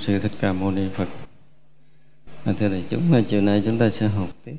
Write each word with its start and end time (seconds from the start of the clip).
sư 0.00 0.18
thích 0.18 0.32
ca 0.40 0.52
mâu 0.52 0.70
ni 0.70 0.88
phật. 0.94 1.08
À, 2.44 2.52
thưa 2.58 2.68
đại 2.68 2.84
chúng 2.88 3.12
à, 3.12 3.20
chiều 3.28 3.40
nay 3.40 3.62
chúng 3.64 3.78
ta 3.78 3.90
sẽ 3.90 4.08
học 4.08 4.28
tiếp. 4.44 4.56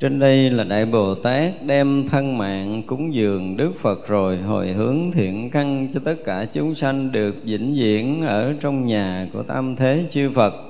Trên 0.00 0.18
đây 0.18 0.50
là 0.50 0.64
đại 0.64 0.86
bồ 0.86 1.14
tát 1.14 1.52
đem 1.66 2.08
thân 2.08 2.38
mạng 2.38 2.82
cúng 2.86 3.14
dường 3.14 3.56
đức 3.56 3.72
phật 3.80 4.08
rồi 4.08 4.38
hồi 4.38 4.72
hướng 4.72 5.12
thiện 5.12 5.50
căn 5.50 5.88
cho 5.94 6.00
tất 6.04 6.14
cả 6.24 6.46
chúng 6.52 6.74
sanh 6.74 7.12
được 7.12 7.34
vĩnh 7.44 7.74
viễn 7.74 8.22
ở 8.22 8.54
trong 8.60 8.86
nhà 8.86 9.28
của 9.32 9.42
tam 9.42 9.76
thế 9.76 10.04
chư 10.10 10.30
phật 10.34 10.69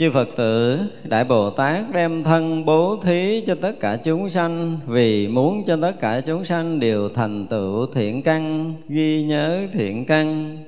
chư 0.00 0.10
phật 0.10 0.28
tử, 0.36 0.80
đại 1.04 1.24
bồ 1.24 1.50
tát 1.50 1.84
đem 1.92 2.24
thân 2.24 2.64
bố 2.64 2.96
thí 3.02 3.44
cho 3.46 3.54
tất 3.54 3.80
cả 3.80 3.96
chúng 4.04 4.30
sanh, 4.30 4.78
vì 4.86 5.28
muốn 5.28 5.64
cho 5.66 5.78
tất 5.82 6.00
cả 6.00 6.20
chúng 6.20 6.44
sanh 6.44 6.80
đều 6.80 7.08
thành 7.08 7.46
tựu 7.46 7.86
thiện 7.94 8.22
căn, 8.22 8.74
ghi 8.88 9.22
nhớ 9.22 9.66
thiện 9.72 10.06
căn. 10.06 10.58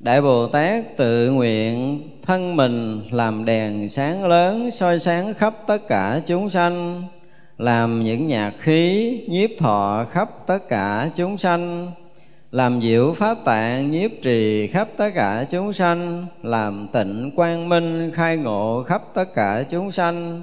Đại 0.00 0.22
Bồ 0.22 0.46
Tát 0.46 0.96
tự 0.96 1.30
nguyện 1.30 2.02
thân 2.26 2.56
mình 2.56 3.00
làm 3.10 3.44
đèn 3.44 3.88
sáng 3.88 4.26
lớn 4.26 4.70
soi 4.70 4.98
sáng 4.98 5.34
khắp 5.34 5.54
tất 5.66 5.88
cả 5.88 6.20
chúng 6.26 6.50
sanh, 6.50 7.02
làm 7.58 8.02
những 8.02 8.28
nhạc 8.28 8.52
khí 8.58 9.12
nhiếp 9.28 9.50
thọ 9.58 10.06
khắp 10.10 10.28
tất 10.46 10.68
cả 10.68 11.10
chúng 11.16 11.38
sanh 11.38 11.92
làm 12.50 12.82
diệu 12.82 13.14
pháp 13.14 13.38
tạng 13.44 13.90
nhiếp 13.90 14.10
trì 14.22 14.66
khắp 14.66 14.88
tất 14.96 15.10
cả 15.14 15.46
chúng 15.50 15.72
sanh, 15.72 16.26
làm 16.42 16.88
tịnh 16.92 17.30
quang 17.36 17.68
minh 17.68 18.10
khai 18.14 18.36
ngộ 18.36 18.84
khắp 18.88 19.02
tất 19.14 19.34
cả 19.34 19.64
chúng 19.70 19.92
sanh, 19.92 20.42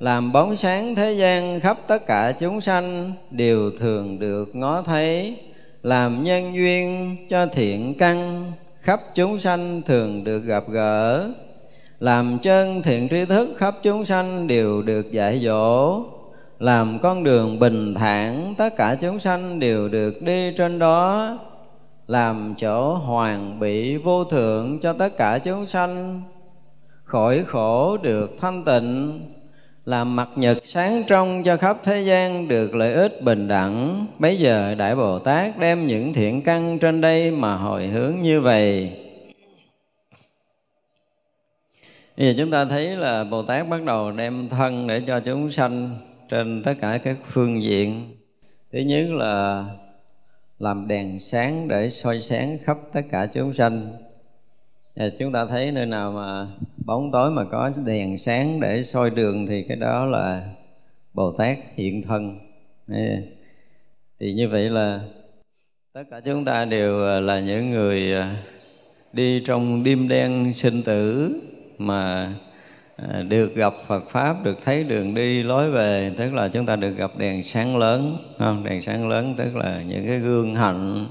làm 0.00 0.32
bóng 0.32 0.56
sáng 0.56 0.94
thế 0.94 1.12
gian 1.12 1.60
khắp 1.60 1.78
tất 1.86 2.06
cả 2.06 2.32
chúng 2.32 2.60
sanh, 2.60 3.12
đều 3.30 3.70
thường 3.78 4.18
được 4.18 4.56
ngó 4.56 4.82
thấy, 4.82 5.36
làm 5.82 6.24
nhân 6.24 6.54
duyên 6.54 7.16
cho 7.28 7.46
thiện 7.46 7.94
căn, 7.98 8.52
khắp 8.80 9.00
chúng 9.14 9.38
sanh 9.38 9.82
thường 9.82 10.24
được 10.24 10.40
gặp 10.40 10.64
gỡ, 10.68 11.30
làm 12.00 12.38
chân 12.38 12.82
thiện 12.82 13.08
tri 13.08 13.24
thức 13.24 13.48
khắp 13.56 13.74
chúng 13.82 14.04
sanh 14.04 14.46
đều 14.46 14.82
được 14.82 15.12
dạy 15.12 15.40
dỗ 15.44 16.02
làm 16.62 16.98
con 17.02 17.24
đường 17.24 17.58
bình 17.58 17.94
thản, 17.94 18.54
tất 18.58 18.76
cả 18.76 18.96
chúng 19.00 19.18
sanh 19.18 19.60
đều 19.60 19.88
được 19.88 20.22
đi 20.22 20.52
trên 20.56 20.78
đó. 20.78 21.38
Làm 22.06 22.54
chỗ 22.58 22.94
hoàng 22.94 23.60
bị 23.60 23.96
vô 23.96 24.24
thượng 24.24 24.78
cho 24.82 24.92
tất 24.92 25.16
cả 25.16 25.38
chúng 25.38 25.66
sanh. 25.66 26.22
Khỏi 27.04 27.44
khổ 27.46 27.96
được 27.96 28.30
thanh 28.40 28.64
tịnh. 28.64 29.20
Làm 29.84 30.16
mặt 30.16 30.28
nhật 30.36 30.58
sáng 30.64 31.02
trong 31.06 31.42
cho 31.42 31.56
khắp 31.56 31.78
thế 31.82 32.02
gian 32.02 32.48
được 32.48 32.74
lợi 32.74 32.92
ích 32.92 33.22
bình 33.22 33.48
đẳng. 33.48 34.06
Bấy 34.18 34.36
giờ 34.36 34.74
đại 34.74 34.96
bồ 34.96 35.18
tát 35.18 35.58
đem 35.58 35.86
những 35.86 36.12
thiện 36.12 36.42
căn 36.42 36.78
trên 36.78 37.00
đây 37.00 37.30
mà 37.30 37.56
hồi 37.56 37.86
hướng 37.86 38.14
như 38.22 38.40
vậy? 38.40 38.92
Bây 42.16 42.26
giờ 42.26 42.34
chúng 42.38 42.50
ta 42.50 42.64
thấy 42.64 42.96
là 42.96 43.24
Bồ 43.24 43.42
Tát 43.42 43.68
bắt 43.68 43.82
đầu 43.82 44.10
đem 44.10 44.48
thân 44.48 44.86
để 44.86 45.00
cho 45.06 45.20
chúng 45.20 45.50
sanh 45.50 45.96
trên 46.32 46.62
tất 46.62 46.74
cả 46.80 46.98
các 47.04 47.16
phương 47.24 47.62
diện. 47.62 48.16
Thứ 48.72 48.78
nhất 48.78 49.06
là 49.10 49.64
làm 50.58 50.88
đèn 50.88 51.20
sáng 51.20 51.68
để 51.68 51.90
soi 51.90 52.20
sáng 52.20 52.58
khắp 52.64 52.78
tất 52.92 53.00
cả 53.10 53.26
chúng 53.26 53.52
sanh. 53.52 53.92
Và 54.96 55.10
chúng 55.18 55.32
ta 55.32 55.46
thấy 55.46 55.72
nơi 55.72 55.86
nào 55.86 56.12
mà 56.12 56.46
bóng 56.86 57.10
tối 57.12 57.30
mà 57.30 57.44
có 57.44 57.72
đèn 57.84 58.18
sáng 58.18 58.60
để 58.60 58.82
soi 58.82 59.10
đường 59.10 59.46
thì 59.46 59.62
cái 59.62 59.76
đó 59.76 60.06
là 60.06 60.48
bồ 61.14 61.32
tát 61.32 61.58
hiện 61.76 62.02
thân. 62.02 62.38
Thì 64.20 64.32
như 64.32 64.48
vậy 64.48 64.70
là 64.70 65.00
tất 65.92 66.02
cả 66.10 66.20
chúng 66.20 66.44
ta 66.44 66.64
đều 66.64 67.20
là 67.20 67.40
những 67.40 67.70
người 67.70 68.14
đi 69.12 69.42
trong 69.44 69.84
đêm 69.84 70.08
đen 70.08 70.52
sinh 70.52 70.82
tử 70.82 71.34
mà 71.78 72.34
À, 73.10 73.22
được 73.22 73.54
gặp 73.54 73.74
Phật 73.86 74.10
pháp, 74.10 74.44
được 74.44 74.58
thấy 74.64 74.84
đường 74.84 75.14
đi 75.14 75.42
lối 75.42 75.70
về, 75.70 76.12
tức 76.16 76.34
là 76.34 76.48
chúng 76.48 76.66
ta 76.66 76.76
được 76.76 76.96
gặp 76.96 77.18
đèn 77.18 77.44
sáng 77.44 77.76
lớn 77.76 78.16
không? 78.38 78.64
Đèn 78.64 78.82
sáng 78.82 79.08
lớn, 79.08 79.34
tức 79.38 79.56
là 79.56 79.82
những 79.82 80.06
cái 80.06 80.18
gương 80.18 80.54
hạnh 80.54 81.06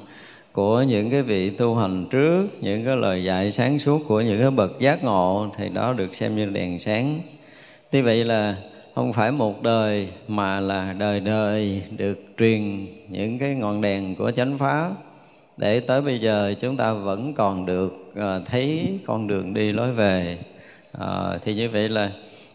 của 0.52 0.82
những 0.82 1.10
cái 1.10 1.22
vị 1.22 1.50
tu 1.50 1.76
hành 1.76 2.06
trước, 2.10 2.48
những 2.62 2.86
cái 2.86 2.96
lời 2.96 3.24
dạy 3.24 3.52
sáng 3.52 3.80
suốt 3.80 4.02
của 4.08 4.22
những 4.22 4.42
cái 4.42 4.52
bậc 4.52 4.80
giác 4.80 5.04
ngộ, 5.04 5.50
thì 5.58 5.70
đó 5.70 5.94
được 5.94 6.16
xem 6.16 6.36
như 6.36 6.46
đèn 6.46 6.80
sáng. 6.80 7.20
Tuy 7.92 8.02
vậy 8.02 8.26
là 8.26 8.56
không 8.96 9.14
phải 9.14 9.32
một 9.32 9.64
đời, 9.64 10.08
mà 10.28 10.60
là 10.60 10.94
đời 11.00 11.20
đời 11.20 11.82
được 11.98 12.20
truyền 12.38 12.88
những 13.10 13.40
cái 13.40 13.56
ngọn 13.56 13.82
đèn 13.82 14.16
của 14.16 14.32
chánh 14.32 14.58
pháp. 14.58 14.92
Để 15.58 15.80
tới 15.80 16.02
bây 16.02 16.20
giờ 16.20 16.54
chúng 16.62 16.78
ta 16.78 16.94
vẫn 16.94 17.34
còn 17.34 17.66
được 17.66 18.14
à, 18.16 18.40
thấy 18.46 18.90
con 19.06 19.28
đường 19.28 19.54
đi 19.54 19.72
lối 19.72 19.92
về 19.92 20.38
à, 20.92 21.40
thì 21.44 21.54
như 21.54 21.70
vậy 21.70 21.90
là 21.90 22.12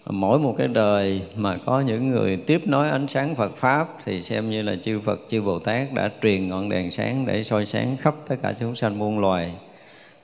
mỗi 0.07 0.39
một 0.39 0.55
cái 0.59 0.69
đời 0.69 1.23
mà 1.37 1.59
có 1.67 1.81
những 1.81 2.11
người 2.11 2.37
tiếp 2.37 2.67
nối 2.67 2.91
ánh 2.91 3.09
sáng 3.09 3.35
Phật 3.35 3.57
pháp 3.57 3.89
thì 4.05 4.23
xem 4.23 4.51
như 4.51 4.63
là 4.63 4.77
chư 4.83 5.01
Phật 5.01 5.21
chư 5.29 5.43
Bồ 5.43 5.59
Tát 5.59 5.93
đã 5.93 6.11
truyền 6.23 6.49
ngọn 6.49 6.69
đèn 6.69 6.91
sáng 6.91 7.27
để 7.27 7.45
soi 7.45 7.67
sáng 7.67 7.97
khắp 7.97 8.15
tất 8.29 8.37
cả 8.43 8.55
chúng 8.61 8.75
sanh 8.75 8.99
muôn 8.99 9.19
loài. 9.19 9.53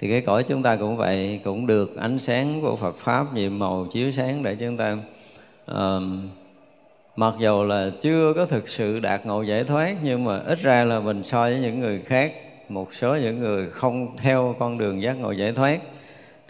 Thì 0.00 0.11
cái 0.11 0.20
cõi 0.20 0.43
chúng 0.43 0.62
ta 0.62 0.76
cũng 0.76 0.97
vậy 0.97 1.41
cũng 1.44 1.67
được 1.67 1.97
ánh 1.97 2.19
sáng 2.19 2.61
của 2.62 2.76
Phật 2.76 2.97
pháp 2.99 3.35
nhiệm 3.35 3.59
màu 3.59 3.87
chiếu 3.93 4.11
sáng 4.11 4.43
để 4.43 4.55
chúng 4.55 4.76
ta 4.76 4.97
uh, 5.70 6.03
mặc 7.17 7.35
dầu 7.41 7.64
là 7.64 7.91
chưa 8.00 8.32
có 8.37 8.47
thực 8.47 8.69
sự 8.69 8.99
đạt 9.00 9.26
ngộ 9.26 9.43
giải 9.43 9.64
thoát 9.64 9.97
nhưng 10.03 10.25
mà 10.25 10.38
ít 10.47 10.59
ra 10.59 10.85
là 10.85 11.00
mình 11.00 11.25
so 11.25 11.43
với 11.43 11.61
những 11.61 11.81
người 11.81 12.00
khác 12.00 12.32
một 12.69 12.94
số 12.94 13.17
những 13.17 13.41
người 13.41 13.70
không 13.70 14.17
theo 14.17 14.56
con 14.59 14.79
đường 14.79 15.03
giác 15.03 15.12
ngộ 15.12 15.32
giải 15.32 15.53
thoát 15.53 15.79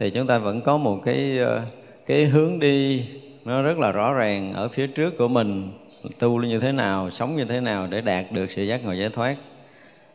thì 0.02 0.10
chúng 0.10 0.26
ta 0.26 0.38
vẫn 0.38 0.60
có 0.60 0.76
một 0.76 1.00
cái 1.04 1.38
ờ, 1.38 1.62
cái 2.06 2.25
hướng 2.25 2.58
đi 2.58 3.04
nó 3.44 3.62
rất 3.62 3.78
là 3.78 3.93
rõ 3.93 4.12
ràng 4.12 4.52
ở 4.52 4.69
phía 4.69 4.87
trước 4.87 5.19
của 5.19 5.28
mình, 5.28 5.70
tu 6.19 6.43
như 6.43 6.60
thế 6.60 6.72
nào, 6.72 7.10
sống 7.10 7.37
như 7.37 7.44
thế 7.44 7.60
nào 7.60 7.87
để 7.90 8.00
đạt 8.00 8.25
được 8.32 8.50
sự 8.50 8.62
giác 8.62 8.84
ngộ 8.84 8.93
giải 8.93 9.10
thoát. 9.10 9.37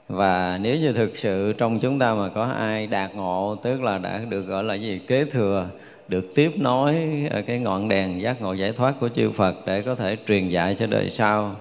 Và 0.07 0.59
nếu 0.61 0.75
như 0.75 0.93
thực 0.93 1.17
sự 1.17 1.53
trong 1.53 1.79
chúng 1.79 1.99
ta 1.99 2.13
mà 2.13 2.29
có 2.29 2.43
ai 2.43 2.87
đạt 2.87 3.15
ngộ, 3.15 3.55
tức 3.63 3.81
là 3.81 3.97
đã 3.97 4.21
được 4.29 4.41
gọi 4.41 4.63
là 4.63 4.73
gì? 4.73 4.99
Kế 5.07 5.25
thừa, 5.25 5.69
được 6.07 6.35
tiếp 6.35 6.51
nối 6.57 6.95
ờ, 7.31 7.41
cái 7.41 7.59
ngọn 7.59 7.89
đèn 7.89 8.21
giác 8.21 8.41
ngộ 8.41 8.53
giải 8.53 8.71
thoát 8.71 8.93
của 8.99 9.09
chư 9.09 9.31
Phật 9.31 9.55
để 9.65 9.81
có 9.81 9.95
thể 9.95 10.17
truyền 10.27 10.49
dạy 10.49 10.75
cho 10.79 10.87
đời 10.87 11.09
sau. 11.09 11.55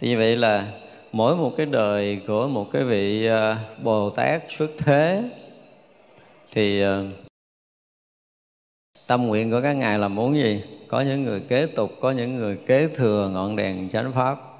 Thì 0.00 0.08
như 0.08 0.16
vậy 0.16 0.36
là 0.36 0.66
mỗi 1.12 1.36
một 1.36 1.52
cái 1.56 1.66
đời 1.66 2.20
của 2.26 2.48
một 2.48 2.70
cái 2.72 2.84
vị 2.84 3.26
ờ, 3.26 3.56
Bồ 3.82 4.10
Tát 4.10 4.42
xuất 4.48 4.70
thế, 4.78 5.22
thì 6.52 6.84
tâm 9.06 9.26
nguyện 9.26 9.50
của 9.50 9.60
các 9.62 9.72
ngài 9.72 9.98
là 9.98 10.08
muốn 10.08 10.36
gì 10.36 10.62
có 10.88 11.00
những 11.00 11.24
người 11.24 11.40
kế 11.40 11.66
tục, 11.66 11.92
có 12.00 12.10
những 12.10 12.36
người 12.36 12.56
kế 12.66 12.88
thừa 12.88 13.30
ngọn 13.32 13.56
đèn 13.56 13.88
chánh 13.90 14.12
pháp 14.12 14.54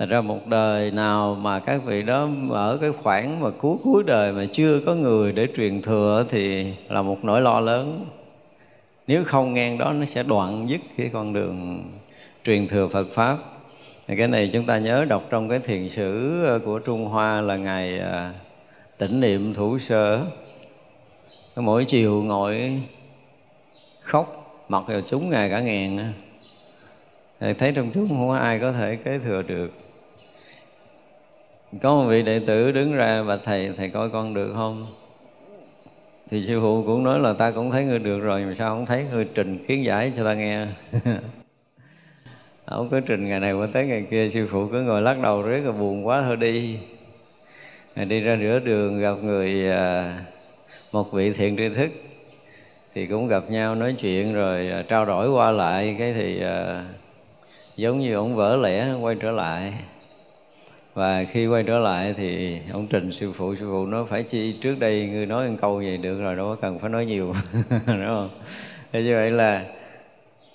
Thật 0.00 0.08
ra 0.08 0.20
một 0.20 0.46
đời 0.46 0.90
nào 0.90 1.34
mà 1.34 1.58
các 1.58 1.84
vị 1.84 2.02
đó 2.02 2.28
ở 2.50 2.78
cái 2.80 2.92
khoảng 2.92 3.40
mà 3.40 3.50
cuối 3.50 3.76
cuối 3.84 4.02
đời 4.06 4.32
mà 4.32 4.46
chưa 4.52 4.80
có 4.86 4.94
người 4.94 5.32
để 5.32 5.46
truyền 5.56 5.82
thừa 5.82 6.24
thì 6.28 6.72
là 6.88 7.02
một 7.02 7.24
nỗi 7.24 7.40
lo 7.40 7.60
lớn. 7.60 8.06
Nếu 9.06 9.24
không 9.24 9.54
ngang 9.54 9.78
đó, 9.78 9.92
nó 9.92 10.04
sẽ 10.04 10.22
đoạn 10.22 10.70
dứt 10.70 10.80
cái 10.96 11.10
con 11.12 11.32
đường 11.32 11.84
truyền 12.44 12.68
thừa 12.68 12.88
Phật 12.88 13.06
Pháp. 13.14 13.38
Thì 14.06 14.16
cái 14.16 14.28
này 14.28 14.50
chúng 14.52 14.66
ta 14.66 14.78
nhớ 14.78 15.04
đọc 15.08 15.24
trong 15.30 15.48
cái 15.48 15.58
thiền 15.58 15.88
sử 15.88 16.42
ờ, 16.44 16.58
của 16.58 16.78
Trung 16.78 17.04
Hoa 17.04 17.40
là 17.40 17.56
ngày 17.56 17.98
ờ, 17.98 18.30
tĩnh 18.98 19.20
niệm 19.20 19.54
thủ 19.54 19.78
sơ. 19.78 20.20
Mỗi 21.56 21.84
chiều 21.84 22.22
ngồi 22.22 22.80
khóc, 24.00 24.64
mặc 24.68 24.84
vào 24.86 25.00
chúng 25.06 25.30
ngài 25.30 25.50
cả 25.50 25.60
ngàn 25.60 26.12
thì 27.40 27.52
thấy 27.52 27.72
trong 27.72 27.90
chúng 27.94 28.08
không 28.08 28.28
có 28.28 28.36
ai 28.36 28.58
có 28.58 28.72
thể 28.72 28.96
kế 28.96 29.18
thừa 29.18 29.42
được. 29.42 29.70
Có 31.82 31.94
một 31.94 32.08
vị 32.08 32.22
đệ 32.22 32.40
tử 32.46 32.72
đứng 32.72 32.92
ra 32.92 33.22
và 33.22 33.36
thầy 33.36 33.72
thầy 33.76 33.90
coi 33.90 34.10
con 34.10 34.34
được 34.34 34.52
không? 34.54 34.86
Thì 36.30 36.42
sư 36.46 36.60
phụ 36.60 36.82
cũng 36.86 37.04
nói 37.04 37.18
là 37.18 37.32
ta 37.32 37.50
cũng 37.50 37.70
thấy 37.70 37.84
ngươi 37.84 37.98
được 37.98 38.20
rồi, 38.20 38.44
mà 38.44 38.54
sao 38.58 38.74
không 38.74 38.86
thấy 38.86 39.04
ngươi 39.12 39.28
trình 39.34 39.64
kiến 39.68 39.84
giải 39.84 40.12
cho 40.16 40.24
ta 40.24 40.34
nghe? 40.34 40.66
Ông 42.64 42.88
cứ 42.90 43.00
trình 43.00 43.28
ngày 43.28 43.40
này 43.40 43.52
qua 43.52 43.68
tới 43.72 43.86
ngày 43.86 44.06
kia, 44.10 44.28
sư 44.30 44.48
phụ 44.50 44.68
cứ 44.68 44.82
ngồi 44.82 45.02
lắc 45.02 45.18
đầu 45.22 45.42
rất 45.42 45.60
là 45.64 45.72
buồn 45.72 46.06
quá, 46.06 46.22
thôi 46.22 46.36
đi. 46.36 46.78
Đi 47.96 48.20
ra 48.20 48.36
rửa 48.36 48.58
đường 48.64 49.00
gặp 49.00 49.14
người 49.22 49.70
à, 49.70 50.18
một 50.92 51.12
vị 51.12 51.32
thiện 51.32 51.56
tri 51.56 51.68
thức 51.68 51.90
thì 52.94 53.06
cũng 53.06 53.28
gặp 53.28 53.50
nhau 53.50 53.74
nói 53.74 53.94
chuyện 54.00 54.34
rồi 54.34 54.70
à, 54.70 54.82
trao 54.88 55.06
đổi 55.06 55.30
qua 55.30 55.50
lại. 55.50 55.96
Cái 55.98 56.12
thì 56.12 56.42
uh, 56.44 56.84
giống 57.76 58.00
như 58.00 58.14
ông 58.14 58.36
vỡ 58.36 58.56
lẽ 58.56 58.92
quay 59.00 59.14
trở 59.14 59.30
lại. 59.30 59.72
Và 60.94 61.24
khi 61.24 61.46
quay 61.46 61.62
trở 61.62 61.78
lại 61.78 62.14
thì 62.16 62.58
ông 62.72 62.86
trình 62.86 63.12
sư 63.12 63.32
phụ 63.32 63.56
sư 63.56 63.66
phụ 63.70 63.86
nói 63.86 64.06
phải 64.08 64.22
chi 64.22 64.58
trước 64.60 64.78
đây 64.78 65.08
ngươi 65.12 65.26
nói 65.26 65.48
một 65.48 65.56
câu 65.60 65.76
vậy 65.76 65.96
được 65.96 66.20
rồi 66.20 66.36
đâu 66.36 66.46
có 66.46 66.54
cần 66.54 66.78
phải 66.78 66.90
nói 66.90 67.06
nhiều. 67.06 67.34
Đúng 67.70 68.06
không? 68.06 68.30
Thế 68.92 69.02
như 69.02 69.14
vậy 69.14 69.30
là 69.30 69.64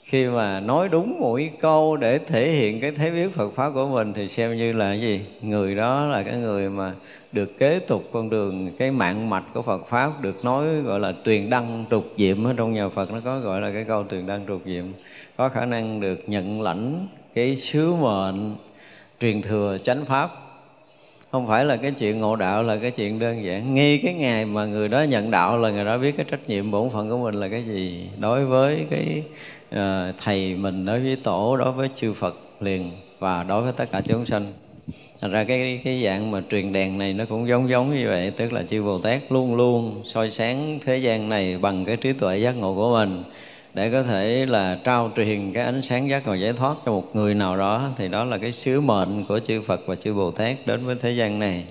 khi 0.06 0.26
mà 0.26 0.60
nói 0.60 0.90
đúng 0.90 1.20
mỗi 1.20 1.52
câu 1.60 1.98
để 1.98 2.18
thể 2.18 2.52
hiện 2.52 2.82
cái 2.82 2.92
thế 2.92 3.12
biết 3.12 3.36
Phật 3.36 3.50
pháp 3.56 3.72
của 3.74 3.88
mình 3.88 4.14
thì 4.14 4.28
xem 4.28 4.58
như 4.58 4.74
là 4.74 4.90
cái 4.90 5.02
gì? 5.02 5.22
Người 5.42 5.76
đó 5.76 6.06
là 6.06 6.24
cái 6.24 6.38
người 6.38 6.70
mà 6.70 6.94
được 7.32 7.58
kế 7.58 7.80
tục 7.80 8.04
con 8.12 8.30
đường, 8.30 8.72
cái 8.78 8.92
mạng 8.92 9.30
mạch 9.30 9.44
của 9.54 9.62
Phật 9.62 9.88
pháp, 9.90 10.22
được 10.22 10.46
nói 10.46 10.82
gọi 10.82 11.00
là 11.00 11.14
truyền 11.26 11.50
đăng 11.50 11.86
trục 11.92 12.06
diệm. 12.18 12.44
Ở 12.44 12.54
trong 12.58 12.74
nhà 12.74 12.90
Phật 12.90 13.12
nó 13.12 13.20
có 13.26 13.40
gọi 13.40 13.62
là 13.62 13.72
cái 13.72 13.84
câu 13.84 14.04
truyền 14.12 14.26
đăng 14.26 14.46
trục 14.48 14.62
diệm. 14.66 14.86
Có 15.38 15.50
khả 15.50 15.66
năng 15.66 16.00
được 16.00 16.30
nhận 16.30 16.62
lãnh 16.62 17.08
cái 17.34 17.56
sứ 17.56 17.94
mệnh 17.94 18.56
truyền 19.22 19.42
thừa 19.42 19.78
chánh 19.84 20.06
pháp. 20.06 20.30
Không 21.32 21.48
phải 21.48 21.66
là 21.66 21.78
cái 21.78 21.92
chuyện 21.92 22.20
ngộ 22.20 22.36
đạo, 22.36 22.64
là 22.64 22.78
cái 22.78 22.92
chuyện 22.92 23.20
đơn 23.20 23.46
giản. 23.46 23.74
Ngay 23.74 24.00
cái 24.04 24.14
ngày 24.14 24.46
mà 24.46 24.66
người 24.66 24.88
đó 24.88 25.02
nhận 25.02 25.32
đạo 25.32 25.58
là 25.58 25.70
người 25.70 25.86
đó 25.86 25.98
biết 25.98 26.18
cái 26.18 26.26
trách 26.32 26.50
nhiệm 26.50 26.72
bổn 26.72 26.90
phận 26.90 27.10
của 27.10 27.18
mình 27.18 27.36
là 27.36 27.48
cái 27.48 27.64
gì. 27.64 28.10
Đối 28.20 28.46
với 28.46 28.86
cái 28.90 29.24
uh, 29.80 30.16
thầy 30.24 30.56
mình 30.56 30.86
đối 30.86 31.00
với 31.00 31.16
tổ 31.16 31.58
đối 31.58 31.72
với 31.72 31.90
chư 31.96 32.14
phật 32.14 32.36
liền 32.60 32.92
và 33.20 33.44
đối 33.44 33.62
với 33.62 33.74
tất 33.78 33.92
cả 33.92 34.02
chúng 34.02 34.26
sanh. 34.26 34.54
Thành 35.22 35.32
ra 35.32 35.44
cái 35.44 35.82
cái 35.84 36.04
dạng 36.04 36.32
mà 36.32 36.42
truyền 36.52 36.74
đèn 36.74 36.98
này 36.98 37.14
nó 37.14 37.26
cũng 37.26 37.48
giống 37.48 37.70
giống 37.70 37.96
như 37.96 38.08
vậy 38.08 38.32
tức 38.32 38.54
là 38.54 38.64
chư 38.64 38.84
bồ 38.84 39.00
tát 39.00 39.22
luôn 39.32 39.56
luôn 39.56 40.02
soi 40.06 40.32
sáng 40.32 40.80
thế 40.86 40.98
gian 40.98 41.30
này 41.30 41.58
bằng 41.58 41.86
cái 41.86 41.98
trí 41.98 42.14
tuệ 42.14 42.38
giác 42.38 42.52
ngộ 42.52 42.76
của 42.76 42.94
mình 42.94 43.24
để 43.74 43.92
có 43.92 44.04
thể 44.04 44.46
là 44.46 44.80
trao 44.84 45.12
truyền 45.16 45.54
cái 45.54 45.64
ánh 45.66 45.82
sáng 45.82 46.10
giác 46.10 46.28
ngộ 46.28 46.34
giải 46.34 46.54
thoát 46.54 46.76
cho 46.86 46.92
một 46.92 47.16
người 47.16 47.34
nào 47.34 47.58
đó. 47.58 47.90
Thì 47.98 48.08
đó 48.08 48.24
là 48.24 48.38
cái 48.38 48.52
sứ 48.52 48.82
mệnh 48.82 49.26
của 49.26 49.40
chư 49.40 49.62
Phật 49.62 49.82
và 49.86 49.96
chư 49.96 50.14
Bồ 50.14 50.32
Tát 50.32 50.58
đến 50.66 50.86
với 50.86 50.96
thế 51.02 51.12
gian 51.12 51.40
này. 51.40 51.66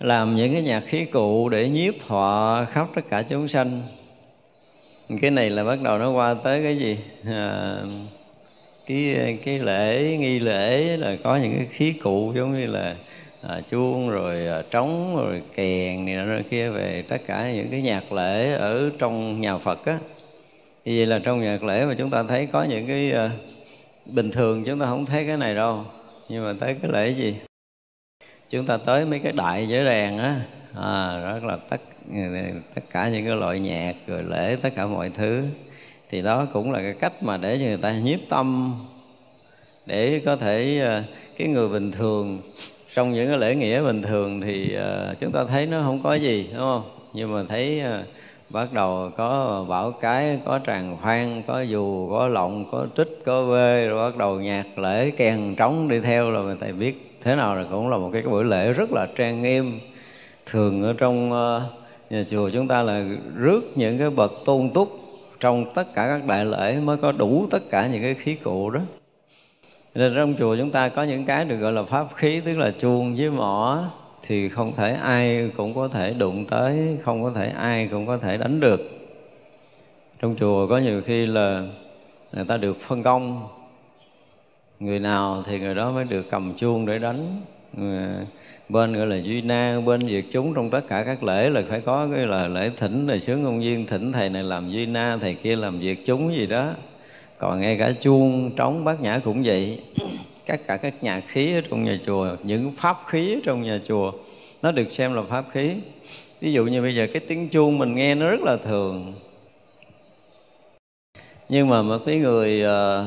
Làm 0.00 0.36
những 0.36 0.52
cái 0.52 0.62
nhạc 0.62 0.80
khí 0.80 1.04
cụ 1.04 1.48
để 1.48 1.68
nhiếp 1.68 1.94
thọ 2.08 2.64
khắp 2.70 2.88
tất 2.94 3.02
cả 3.10 3.22
chúng 3.22 3.48
sanh 3.48 3.82
cái 5.16 5.30
này 5.30 5.50
là 5.50 5.64
bắt 5.64 5.78
đầu 5.82 5.98
nó 5.98 6.10
qua 6.10 6.34
tới 6.34 6.62
cái 6.62 6.76
gì? 6.76 6.98
À, 7.26 7.76
cái 8.86 9.38
cái 9.44 9.58
lễ 9.58 10.16
nghi 10.20 10.38
lễ 10.38 10.96
là 10.96 11.16
có 11.24 11.36
những 11.36 11.56
cái 11.56 11.66
khí 11.66 11.92
cụ 11.92 12.32
giống 12.36 12.52
như 12.52 12.66
là 12.66 12.96
à, 13.42 13.60
chuông 13.70 14.10
rồi 14.10 14.46
à, 14.46 14.62
trống 14.70 15.16
rồi 15.16 15.42
kèn 15.54 16.06
này 16.06 16.14
nọ 16.14 16.42
kia 16.50 16.70
về 16.70 17.04
tất 17.08 17.20
cả 17.26 17.52
những 17.52 17.68
cái 17.70 17.82
nhạc 17.82 18.12
lễ 18.12 18.52
ở 18.52 18.90
trong 18.98 19.40
nhà 19.40 19.58
Phật 19.58 19.86
á. 19.86 19.98
Thì 20.84 20.96
vậy 20.96 21.06
là 21.06 21.18
trong 21.18 21.40
nhạc 21.40 21.64
lễ 21.64 21.86
mà 21.86 21.94
chúng 21.98 22.10
ta 22.10 22.22
thấy 22.22 22.46
có 22.46 22.62
những 22.62 22.86
cái 22.86 23.12
à, 23.12 23.30
bình 24.06 24.30
thường 24.30 24.64
chúng 24.64 24.78
ta 24.78 24.86
không 24.86 25.06
thấy 25.06 25.26
cái 25.26 25.36
này 25.36 25.54
đâu. 25.54 25.84
Nhưng 26.28 26.44
mà 26.44 26.54
tới 26.60 26.76
cái 26.82 26.90
lễ 26.92 27.10
gì? 27.10 27.36
Chúng 28.50 28.66
ta 28.66 28.76
tới 28.76 29.04
mấy 29.04 29.18
cái 29.18 29.32
đại 29.32 29.68
giới 29.68 29.84
đèn 29.84 30.18
á. 30.18 30.40
À, 30.74 31.20
rất 31.20 31.44
là 31.44 31.56
tất 31.56 31.80
tất 32.74 32.82
cả 32.92 33.08
những 33.08 33.26
cái 33.26 33.36
loại 33.36 33.60
nhạc 33.60 33.94
rồi 34.06 34.22
lễ 34.22 34.56
tất 34.62 34.70
cả 34.76 34.86
mọi 34.86 35.10
thứ. 35.10 35.44
Thì 36.10 36.22
đó 36.22 36.46
cũng 36.52 36.72
là 36.72 36.82
cái 36.82 36.94
cách 37.00 37.22
mà 37.22 37.36
để 37.36 37.58
cho 37.58 37.64
người 37.64 37.76
ta 37.76 37.92
nhiếp 37.92 38.20
tâm 38.28 38.74
để 39.86 40.20
có 40.24 40.36
thể 40.36 40.78
ờ, 40.78 41.02
cái 41.38 41.48
người 41.48 41.68
bình 41.68 41.92
thường 41.92 42.40
trong 42.94 43.12
những 43.12 43.28
cái 43.28 43.38
lễ 43.38 43.54
nghĩa 43.54 43.82
bình 43.82 44.02
thường 44.02 44.40
thì 44.40 44.74
ờ, 44.74 45.14
chúng 45.20 45.32
ta 45.32 45.44
thấy 45.44 45.66
nó 45.66 45.82
không 45.84 46.02
có 46.02 46.14
gì 46.14 46.46
đúng 46.52 46.60
không? 46.60 46.82
Nhưng 47.12 47.32
mà 47.32 47.42
thấy 47.48 47.80
ờ, 47.80 48.02
bắt 48.50 48.72
đầu 48.72 49.10
có 49.16 49.64
bảo 49.68 49.90
cái 49.90 50.38
có 50.44 50.60
tràng 50.66 50.96
khoan 51.02 51.42
có 51.46 51.60
dù 51.60 52.10
có 52.10 52.28
lọng 52.28 52.70
có 52.70 52.86
trích 52.96 53.18
có 53.24 53.44
vê 53.44 53.86
rồi 53.86 54.10
bắt 54.10 54.16
đầu 54.16 54.40
nhạc 54.40 54.78
lễ 54.78 55.10
kèn 55.10 55.54
trống 55.56 55.88
đi 55.88 56.00
theo 56.00 56.30
là 56.30 56.40
người 56.40 56.56
ta 56.60 56.66
biết. 56.66 57.18
Thế 57.22 57.34
nào 57.34 57.56
là 57.56 57.64
cũng 57.70 57.88
là 57.90 57.96
một 57.96 58.10
cái 58.12 58.22
buổi 58.22 58.44
lễ 58.44 58.72
rất 58.72 58.92
là 58.92 59.06
trang 59.16 59.42
nghiêm 59.42 59.80
thường 60.46 60.82
ở 60.82 60.94
trong 60.98 61.32
uh, 61.32 61.62
nhà 62.10 62.24
chùa 62.28 62.50
chúng 62.50 62.68
ta 62.68 62.82
là 62.82 63.04
rước 63.36 63.60
những 63.74 63.98
cái 63.98 64.10
bậc 64.10 64.32
tôn 64.44 64.70
túc 64.70 65.00
trong 65.40 65.74
tất 65.74 65.94
cả 65.94 66.06
các 66.08 66.26
đại 66.26 66.44
lễ 66.44 66.76
mới 66.76 66.96
có 66.96 67.12
đủ 67.12 67.46
tất 67.50 67.70
cả 67.70 67.86
những 67.86 68.02
cái 68.02 68.14
khí 68.14 68.34
cụ 68.34 68.70
đó. 68.70 68.80
Nên 69.94 70.14
trong 70.16 70.34
chùa 70.38 70.56
chúng 70.56 70.70
ta 70.70 70.88
có 70.88 71.02
những 71.02 71.24
cái 71.24 71.44
được 71.44 71.56
gọi 71.56 71.72
là 71.72 71.82
pháp 71.82 72.06
khí, 72.14 72.40
tức 72.44 72.58
là 72.58 72.70
chuông 72.70 73.16
với 73.16 73.30
mỏ, 73.30 73.84
thì 74.26 74.48
không 74.48 74.74
thể 74.76 74.94
ai 74.94 75.50
cũng 75.56 75.74
có 75.74 75.88
thể 75.88 76.14
đụng 76.14 76.44
tới, 76.44 76.98
không 77.02 77.22
có 77.22 77.32
thể 77.34 77.48
ai 77.48 77.88
cũng 77.92 78.06
có 78.06 78.18
thể 78.18 78.36
đánh 78.36 78.60
được. 78.60 78.80
Trong 80.20 80.36
chùa 80.36 80.66
có 80.66 80.78
nhiều 80.78 81.02
khi 81.02 81.26
là 81.26 81.62
người 82.32 82.44
ta 82.44 82.56
được 82.56 82.80
phân 82.80 83.02
công, 83.02 83.48
người 84.80 85.00
nào 85.00 85.42
thì 85.46 85.58
người 85.58 85.74
đó 85.74 85.90
mới 85.90 86.04
được 86.04 86.30
cầm 86.30 86.54
chuông 86.56 86.86
để 86.86 86.98
đánh. 86.98 87.40
Ờ, 87.80 88.24
bên 88.68 88.92
gọi 88.92 89.06
là 89.06 89.16
duy 89.16 89.42
na 89.42 89.80
bên 89.86 90.00
việc 90.00 90.32
chúng 90.32 90.54
trong 90.54 90.70
tất 90.70 90.80
cả 90.88 91.02
các 91.04 91.22
lễ 91.22 91.50
là 91.50 91.62
phải 91.68 91.80
có 91.80 92.08
cái 92.14 92.26
là 92.26 92.48
lễ 92.48 92.70
thỉnh 92.76 93.06
là 93.06 93.18
sướng 93.18 93.44
công 93.44 93.60
viên 93.60 93.86
thỉnh 93.86 94.12
thầy 94.12 94.28
này 94.28 94.42
làm 94.42 94.70
duy 94.70 94.86
na 94.86 95.18
thầy 95.20 95.34
kia 95.34 95.56
làm 95.56 95.78
việc 95.78 96.06
chúng 96.06 96.34
gì 96.34 96.46
đó. 96.46 96.70
Còn 97.38 97.60
ngay 97.60 97.76
cả 97.78 97.92
chuông 98.00 98.50
trống 98.56 98.84
bát 98.84 99.00
nhã 99.00 99.18
cũng 99.24 99.42
vậy. 99.42 99.80
Tất 100.46 100.66
cả 100.66 100.76
các 100.76 100.94
nhạc 101.02 101.20
khí 101.28 101.54
ở 101.54 101.60
trong 101.70 101.84
nhà 101.84 101.98
chùa 102.06 102.36
những 102.42 102.72
pháp 102.76 102.96
khí 103.06 103.34
ở 103.34 103.40
trong 103.44 103.62
nhà 103.62 103.80
chùa 103.88 104.12
nó 104.62 104.72
được 104.72 104.92
xem 104.92 105.14
là 105.14 105.22
pháp 105.22 105.44
khí. 105.52 105.74
Ví 106.40 106.52
dụ 106.52 106.64
như 106.64 106.82
bây 106.82 106.94
giờ 106.94 107.06
cái 107.12 107.22
tiếng 107.28 107.48
chuông 107.48 107.78
mình 107.78 107.94
nghe 107.94 108.14
nó 108.14 108.30
rất 108.30 108.40
là 108.40 108.56
thường. 108.56 109.14
Nhưng 111.48 111.68
mà 111.68 111.82
một 111.82 111.98
cái 112.06 112.16
người 112.16 112.62
uh, 112.64 113.06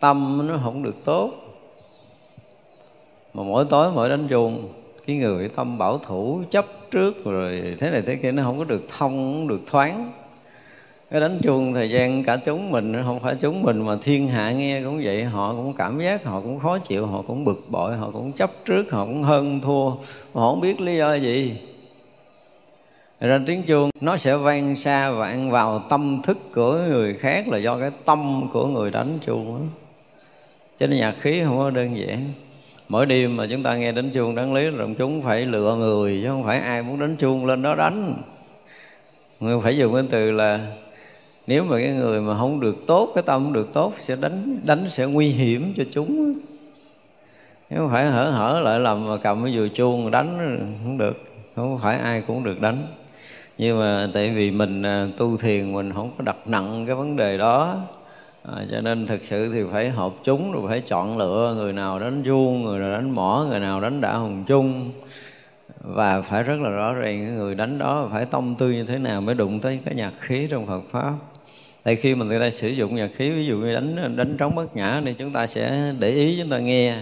tâm 0.00 0.48
nó 0.48 0.60
không 0.62 0.82
được 0.82 1.04
tốt 1.04 1.41
mà 3.34 3.42
mỗi 3.42 3.64
tối 3.70 3.90
mỗi 3.94 4.08
đánh 4.08 4.28
chuông, 4.28 4.68
cái 5.06 5.16
người 5.16 5.48
tâm 5.48 5.78
bảo 5.78 5.98
thủ 5.98 6.42
chấp 6.50 6.66
trước 6.90 7.24
rồi 7.24 7.74
thế 7.78 7.90
này 7.90 8.02
thế 8.06 8.16
kia, 8.16 8.32
nó 8.32 8.42
không 8.42 8.58
có 8.58 8.64
được 8.64 8.86
thông, 8.98 9.10
không 9.10 9.48
được 9.48 9.60
thoáng. 9.66 10.12
Cái 11.10 11.20
đánh 11.20 11.38
chuông 11.42 11.74
thời 11.74 11.90
gian 11.90 12.24
cả 12.24 12.36
chúng 12.36 12.70
mình, 12.70 13.02
không 13.04 13.20
phải 13.20 13.34
chúng 13.40 13.62
mình 13.62 13.86
mà 13.86 13.96
thiên 14.02 14.28
hạ 14.28 14.52
nghe 14.52 14.82
cũng 14.82 15.00
vậy, 15.04 15.24
họ 15.24 15.52
cũng 15.52 15.72
cảm 15.72 16.00
giác, 16.00 16.24
họ 16.24 16.40
cũng 16.40 16.58
khó 16.60 16.78
chịu, 16.78 17.06
họ 17.06 17.22
cũng 17.22 17.44
bực 17.44 17.64
bội, 17.68 17.96
họ 17.96 18.10
cũng 18.10 18.32
chấp 18.32 18.50
trước, 18.64 18.90
họ 18.90 19.04
cũng 19.04 19.22
hơn 19.22 19.60
thua. 19.60 19.90
Họ 20.32 20.50
không 20.50 20.60
biết 20.60 20.80
lý 20.80 20.96
do 20.96 21.14
gì. 21.14 21.56
Ra 23.20 23.40
tiếng 23.46 23.62
chuông 23.62 23.90
nó 24.00 24.16
sẽ 24.16 24.36
vang 24.36 24.76
xa 24.76 25.10
và 25.10 25.28
ăn 25.28 25.50
vào 25.50 25.82
tâm 25.90 26.22
thức 26.22 26.38
của 26.54 26.78
người 26.88 27.14
khác 27.14 27.48
là 27.48 27.58
do 27.58 27.78
cái 27.78 27.90
tâm 28.04 28.48
của 28.52 28.66
người 28.66 28.90
đánh 28.90 29.18
chuông 29.26 29.46
đó. 29.46 29.66
cho 30.78 30.86
nên 30.86 30.98
nhạc 30.98 31.14
khí 31.20 31.42
không 31.44 31.58
có 31.58 31.70
đơn 31.70 31.98
giản 31.98 32.32
mỗi 32.92 33.06
đêm 33.06 33.36
mà 33.36 33.46
chúng 33.50 33.62
ta 33.62 33.76
nghe 33.76 33.92
đánh 33.92 34.10
chuông 34.10 34.34
đáng 34.34 34.54
lý 34.54 34.64
là 34.64 34.86
chúng 34.98 35.22
phải 35.22 35.46
lựa 35.46 35.76
người, 35.76 36.20
chứ 36.22 36.28
không 36.28 36.44
phải 36.44 36.58
ai 36.58 36.82
muốn 36.82 37.00
đánh 37.00 37.16
chuông 37.16 37.46
lên 37.46 37.62
đó 37.62 37.74
đánh. 37.74 38.14
Người 39.40 39.60
phải 39.62 39.76
dùng 39.76 39.94
cái 39.94 40.02
từ 40.10 40.30
là, 40.30 40.66
nếu 41.46 41.64
mà 41.64 41.78
cái 41.78 41.90
người 41.90 42.20
mà 42.20 42.38
không 42.38 42.60
được 42.60 42.76
tốt, 42.86 43.12
cái 43.14 43.22
tâm 43.26 43.44
không 43.44 43.52
được 43.52 43.72
tốt, 43.72 43.94
sẽ 43.98 44.16
đánh 44.16 44.60
đánh 44.64 44.84
sẽ 44.88 45.06
nguy 45.06 45.28
hiểm 45.28 45.72
cho 45.76 45.84
chúng. 45.92 46.34
Nếu 47.70 47.78
không 47.78 47.90
phải 47.90 48.06
hở 48.06 48.30
hở 48.30 48.60
lại 48.64 48.80
làm 48.80 49.08
mà 49.08 49.16
cầm 49.16 49.44
cái 49.44 49.54
dùi 49.56 49.68
chuông 49.68 50.10
đánh 50.10 50.58
không 50.84 50.98
được, 50.98 51.22
không 51.56 51.78
phải 51.82 51.98
ai 51.98 52.22
cũng 52.26 52.44
được 52.44 52.60
đánh. 52.60 52.86
Nhưng 53.58 53.78
mà 53.78 54.08
tại 54.14 54.30
vì 54.30 54.50
mình 54.50 54.82
à, 54.82 55.08
tu 55.16 55.36
thiền 55.36 55.72
mình 55.72 55.92
không 55.92 56.10
có 56.18 56.24
đặt 56.24 56.36
nặng 56.46 56.86
cái 56.86 56.94
vấn 56.94 57.16
đề 57.16 57.38
đó 57.38 57.76
à, 58.42 58.64
cho 58.70 58.80
nên 58.80 59.06
thực 59.06 59.24
sự 59.24 59.52
thì 59.52 59.62
phải 59.72 59.90
hợp 59.90 60.12
chúng 60.24 60.52
rồi 60.52 60.62
phải 60.68 60.80
chọn 60.80 61.18
lựa 61.18 61.54
người 61.56 61.72
nào 61.72 61.98
đánh 61.98 62.22
vuông, 62.22 62.62
người 62.62 62.80
nào 62.80 62.92
đánh 62.92 63.10
mỏ 63.10 63.46
người 63.48 63.60
nào 63.60 63.80
đánh 63.80 64.00
đả 64.00 64.12
hồng 64.12 64.44
chung. 64.46 64.90
Và 65.80 66.22
phải 66.22 66.42
rất 66.42 66.60
là 66.60 66.70
rõ 66.70 66.92
ràng 66.94 67.26
cái 67.26 67.36
người 67.36 67.54
đánh 67.54 67.78
đó 67.78 68.08
phải 68.12 68.26
tông 68.26 68.54
tư 68.54 68.70
như 68.70 68.84
thế 68.84 68.98
nào 68.98 69.20
mới 69.20 69.34
đụng 69.34 69.60
tới 69.60 69.78
cái 69.84 69.94
nhạc 69.94 70.12
khí 70.18 70.46
trong 70.50 70.66
Phật 70.66 70.82
pháp. 70.90 71.12
Tại 71.82 71.96
khi 71.96 72.14
mình 72.14 72.28
người 72.28 72.40
ta 72.40 72.50
sử 72.50 72.68
dụng 72.68 72.94
nhạc 72.94 73.10
khí 73.16 73.30
ví 73.30 73.46
dụ 73.46 73.56
như 73.56 73.74
đánh 73.74 74.16
đánh 74.16 74.36
trống 74.38 74.54
bất 74.54 74.76
nhã 74.76 75.02
thì 75.04 75.14
chúng 75.18 75.32
ta 75.32 75.46
sẽ 75.46 75.92
để 75.98 76.10
ý 76.10 76.38
chúng 76.40 76.50
ta 76.50 76.58
nghe. 76.58 76.96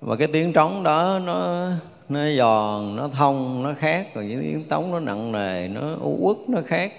Và 0.00 0.16
cái 0.16 0.28
tiếng 0.28 0.52
trống 0.52 0.82
đó 0.82 1.20
nó 1.26 1.68
nó 2.08 2.20
giòn 2.36 2.96
nó 2.96 3.08
thông 3.08 3.62
nó 3.62 3.74
khác 3.78 4.06
còn 4.14 4.28
những 4.28 4.40
tiếng 4.40 4.64
trống 4.70 4.90
nó 4.92 5.00
nặng 5.00 5.32
nề 5.32 5.68
nó 5.68 5.96
u 6.00 6.16
uất 6.20 6.36
nó 6.48 6.60
khác 6.66 6.92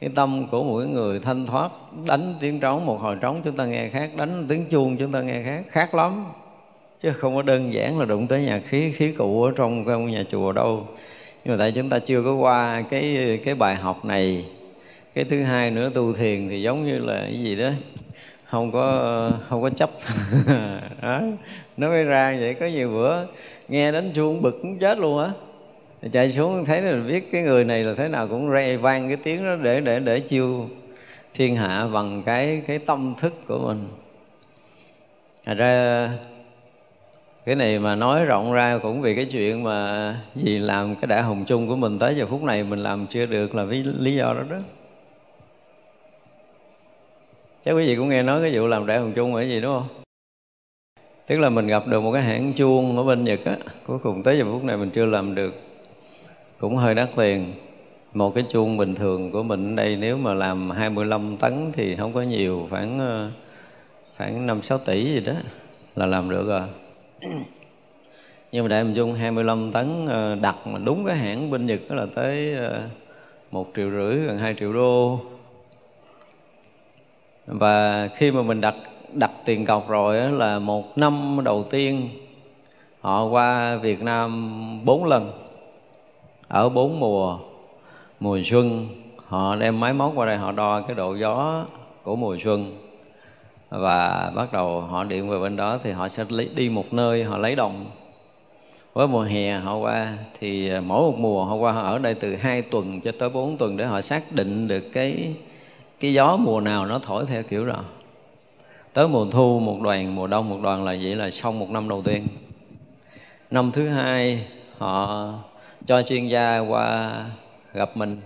cái 0.00 0.10
tâm 0.14 0.46
của 0.50 0.64
mỗi 0.64 0.86
người 0.86 1.20
thanh 1.20 1.46
thoát, 1.46 1.70
đánh 2.06 2.34
tiếng 2.40 2.60
trống, 2.60 2.86
một 2.86 3.00
hồi 3.00 3.16
trống 3.20 3.40
chúng 3.44 3.56
ta 3.56 3.66
nghe 3.66 3.88
khác, 3.88 4.10
đánh 4.16 4.46
tiếng 4.48 4.66
chuông 4.70 4.96
chúng 4.96 5.12
ta 5.12 5.22
nghe 5.22 5.42
khác 5.42 5.62
khác 5.68 5.94
lắm. 5.94 6.24
Chứ 7.02 7.12
không 7.12 7.36
có 7.36 7.42
đơn 7.42 7.74
giản 7.74 7.98
là 7.98 8.04
đụng 8.04 8.26
tới 8.26 8.42
nhà 8.42 8.60
khí 8.68 8.92
khí 8.92 9.12
cụ 9.12 9.42
ở 9.42 9.52
trong 9.56 9.84
cái 9.84 9.98
nhà 9.98 10.24
chùa 10.30 10.52
đâu. 10.52 10.86
Nhưng 11.44 11.54
mà 11.54 11.58
tại 11.58 11.72
chúng 11.72 11.90
ta 11.90 11.98
chưa 11.98 12.22
có 12.22 12.34
qua 12.34 12.82
cái 12.90 13.38
cái 13.44 13.54
bài 13.54 13.74
học 13.74 14.04
này. 14.04 14.44
Cái 15.14 15.24
thứ 15.24 15.42
hai 15.42 15.70
nữa, 15.70 15.90
tu 15.94 16.12
thiền 16.12 16.48
thì 16.48 16.62
giống 16.62 16.86
như 16.86 16.98
là 16.98 17.20
cái 17.20 17.42
gì 17.42 17.56
đó, 17.56 17.70
không 18.44 18.72
có 18.72 19.30
không 19.48 19.62
có 19.62 19.70
chấp. 19.70 19.90
Đó. 21.02 21.20
nó 21.76 21.88
mới 21.88 22.04
ra 22.04 22.36
vậy 22.40 22.54
có 22.54 22.66
nhiều 22.66 22.90
bữa, 22.90 23.24
nghe 23.68 23.92
đánh 23.92 24.10
chuông 24.14 24.42
bực 24.42 24.58
cũng 24.62 24.78
chết 24.78 24.98
luôn 24.98 25.18
á 25.18 25.30
chạy 26.12 26.30
xuống 26.30 26.64
thấy 26.64 26.82
là 26.82 27.00
biết 27.08 27.32
cái 27.32 27.42
người 27.42 27.64
này 27.64 27.84
là 27.84 27.94
thế 27.94 28.08
nào, 28.08 28.28
cũng 28.28 28.52
re 28.52 28.76
vang 28.76 29.08
cái 29.08 29.16
tiếng 29.16 29.44
đó 29.44 29.56
để 29.62 29.80
để 29.80 30.00
để 30.00 30.20
chiêu 30.20 30.68
thiên 31.34 31.56
hạ 31.56 31.86
bằng 31.92 32.22
cái 32.26 32.62
cái 32.66 32.78
tâm 32.78 33.14
thức 33.18 33.34
của 33.46 33.58
mình. 33.58 33.88
Thật 35.44 35.54
ra 35.54 36.10
cái 37.44 37.54
này 37.54 37.78
mà 37.78 37.94
nói 37.94 38.24
rộng 38.24 38.52
ra 38.52 38.78
cũng 38.78 39.00
vì 39.00 39.14
cái 39.14 39.24
chuyện 39.24 39.62
mà 39.62 40.20
vì 40.34 40.58
làm 40.58 40.94
cái 40.94 41.06
đại 41.06 41.22
hồng 41.22 41.44
chung 41.46 41.68
của 41.68 41.76
mình 41.76 41.98
tới 41.98 42.16
giờ 42.16 42.26
phút 42.26 42.42
này 42.42 42.64
mình 42.64 42.78
làm 42.78 43.06
chưa 43.06 43.26
được 43.26 43.54
là 43.54 43.64
vì 43.64 43.82
lý 43.82 44.14
do 44.14 44.24
đó 44.24 44.42
đó. 44.50 44.56
Chắc 47.64 47.72
quý 47.72 47.86
vị 47.86 47.96
cũng 47.96 48.08
nghe 48.08 48.22
nói 48.22 48.42
cái 48.42 48.58
vụ 48.58 48.66
làm 48.66 48.86
đại 48.86 48.98
hồng 48.98 49.12
chung 49.12 49.34
ở 49.34 49.42
gì, 49.42 49.60
đúng 49.60 49.80
không? 49.80 49.88
Tức 51.26 51.38
là 51.38 51.50
mình 51.50 51.66
gặp 51.66 51.86
được 51.86 52.00
một 52.00 52.12
cái 52.12 52.22
hãng 52.22 52.52
chuông 52.52 52.96
ở 52.96 53.02
bên 53.02 53.24
nhật 53.24 53.40
á, 53.44 53.56
cuối 53.86 53.98
cùng 53.98 54.22
tới 54.22 54.38
giờ 54.38 54.44
phút 54.44 54.64
này 54.64 54.76
mình 54.76 54.90
chưa 54.90 55.04
làm 55.04 55.34
được 55.34 55.65
cũng 56.58 56.76
hơi 56.76 56.94
đắt 56.94 57.08
tiền. 57.16 57.54
Một 58.14 58.34
cái 58.34 58.44
chuông 58.48 58.76
bình 58.76 58.94
thường 58.94 59.32
của 59.32 59.42
mình 59.42 59.76
đây 59.76 59.96
nếu 59.96 60.16
mà 60.16 60.34
làm 60.34 60.70
25 60.70 61.36
tấn 61.36 61.72
thì 61.72 61.96
không 61.96 62.12
có 62.12 62.22
nhiều, 62.22 62.66
khoảng 62.70 62.98
ờ, 62.98 63.30
khoảng 64.16 64.46
5 64.46 64.62
6 64.62 64.78
tỷ 64.78 65.04
gì 65.04 65.20
đó 65.20 65.32
là 65.96 66.06
làm 66.06 66.30
được 66.30 66.48
rồi. 66.48 66.68
Nhưng 68.52 68.64
mà 68.64 68.68
đại 68.68 68.84
hồng 68.84 68.96
Dung 68.96 69.14
25 69.14 69.72
tấn 69.72 70.06
ờ, 70.08 70.34
đặt 70.34 70.66
mà 70.66 70.78
đúng 70.78 71.04
cái 71.04 71.16
hãng 71.16 71.50
bên 71.50 71.66
Nhật 71.66 71.80
đó 71.88 71.94
là 71.94 72.06
tới 72.14 72.54
ờ, 72.54 72.82
một 73.50 73.72
triệu 73.76 73.90
rưỡi, 73.90 74.16
gần 74.16 74.38
2 74.38 74.54
triệu 74.58 74.72
đô. 74.72 75.20
Và 77.46 78.08
khi 78.16 78.30
mà 78.30 78.42
mình 78.42 78.60
đặt 78.60 78.74
đặt 79.12 79.30
tiền 79.44 79.64
cọc 79.64 79.88
rồi 79.88 80.16
là 80.16 80.58
một 80.58 80.98
năm 80.98 81.40
đầu 81.44 81.66
tiên 81.70 82.08
họ 83.00 83.24
qua 83.24 83.76
Việt 83.76 84.02
Nam 84.02 84.60
bốn 84.84 85.04
lần 85.04 85.45
ở 86.48 86.68
bốn 86.68 87.00
mùa 87.00 87.38
mùa 88.20 88.40
xuân, 88.44 88.88
họ 89.26 89.56
đem 89.56 89.80
máy 89.80 89.92
móc 89.92 90.12
qua 90.14 90.26
đây, 90.26 90.36
họ 90.36 90.52
đo 90.52 90.80
cái 90.80 90.94
độ 90.94 91.14
gió 91.14 91.64
của 92.02 92.16
mùa 92.16 92.36
xuân. 92.44 92.78
Và 93.70 94.32
bắt 94.34 94.52
đầu 94.52 94.80
họ 94.80 95.04
điện 95.04 95.28
về 95.28 95.38
bên 95.38 95.56
đó 95.56 95.78
thì 95.82 95.90
họ 95.92 96.08
sẽ 96.08 96.24
lấy, 96.28 96.48
đi 96.54 96.68
một 96.68 96.92
nơi 96.92 97.24
họ 97.24 97.38
lấy 97.38 97.54
đồng. 97.54 97.86
Với 98.92 99.08
mùa 99.08 99.22
hè 99.22 99.58
họ 99.58 99.76
qua 99.76 100.18
thì 100.40 100.70
à, 100.70 100.80
mỗi 100.80 101.02
một 101.02 101.18
mùa 101.18 101.44
họ 101.44 101.54
qua 101.54 101.72
họ 101.72 101.82
ở 101.82 101.98
đây 101.98 102.14
từ 102.14 102.36
2 102.36 102.62
tuần 102.62 103.00
cho 103.00 103.12
tới 103.18 103.28
4 103.28 103.56
tuần 103.56 103.76
để 103.76 103.84
họ 103.86 104.00
xác 104.00 104.32
định 104.32 104.68
được 104.68 104.84
cái 104.92 105.34
cái 106.00 106.12
gió 106.12 106.36
mùa 106.36 106.60
nào 106.60 106.86
nó 106.86 106.98
thổi 106.98 107.24
theo 107.26 107.42
kiểu 107.42 107.64
rồi 107.64 107.76
tới 108.96 109.08
mùa 109.08 109.26
thu, 109.30 109.60
một 109.60 109.80
đoàn, 109.82 110.14
mùa 110.14 110.26
đông, 110.26 110.50
một 110.50 110.58
đoàn 110.62 110.84
là 110.84 110.96
vậy 111.02 111.14
là 111.14 111.30
xong 111.30 111.58
một 111.58 111.70
năm 111.70 111.88
đầu 111.88 112.02
tiên. 112.02 112.26
Năm 113.50 113.70
thứ 113.72 113.88
hai, 113.88 114.46
họ 114.78 115.28
cho 115.86 116.02
chuyên 116.02 116.28
gia 116.28 116.58
qua 116.58 117.24
gặp 117.74 117.96
mình. 117.96 118.20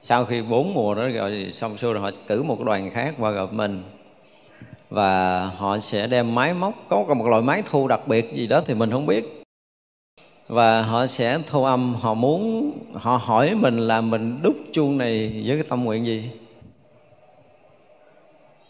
Sau 0.00 0.24
khi 0.24 0.42
bốn 0.42 0.74
mùa 0.74 0.94
đó 0.94 1.08
rồi 1.08 1.48
xong 1.52 1.76
xuôi 1.76 1.92
rồi, 1.92 2.02
họ 2.02 2.10
cử 2.26 2.42
một 2.42 2.60
đoàn 2.64 2.90
khác 2.90 3.14
qua 3.18 3.30
gặp 3.30 3.52
mình. 3.52 3.82
Và 4.90 5.46
họ 5.46 5.78
sẽ 5.78 6.06
đem 6.06 6.34
máy 6.34 6.54
móc, 6.54 6.74
có 6.88 7.14
một 7.14 7.26
loại 7.26 7.42
máy 7.42 7.62
thu 7.70 7.88
đặc 7.88 8.00
biệt 8.06 8.32
gì 8.34 8.46
đó 8.46 8.62
thì 8.66 8.74
mình 8.74 8.90
không 8.90 9.06
biết. 9.06 9.42
Và 10.48 10.82
họ 10.82 11.06
sẽ 11.06 11.38
thu 11.46 11.64
âm, 11.64 11.94
họ 11.94 12.14
muốn, 12.14 12.72
họ 12.94 13.16
hỏi 13.16 13.54
mình 13.54 13.78
là 13.78 14.00
mình 14.00 14.38
đúc 14.42 14.54
chuông 14.72 14.98
này 14.98 15.42
với 15.46 15.56
cái 15.56 15.66
tâm 15.68 15.84
nguyện 15.84 16.06
gì? 16.06 16.30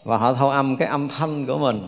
Và 0.03 0.17
họ 0.17 0.33
thu 0.33 0.49
âm 0.49 0.77
cái 0.77 0.87
âm 0.87 1.07
thanh 1.07 1.45
của 1.45 1.57
mình 1.57 1.87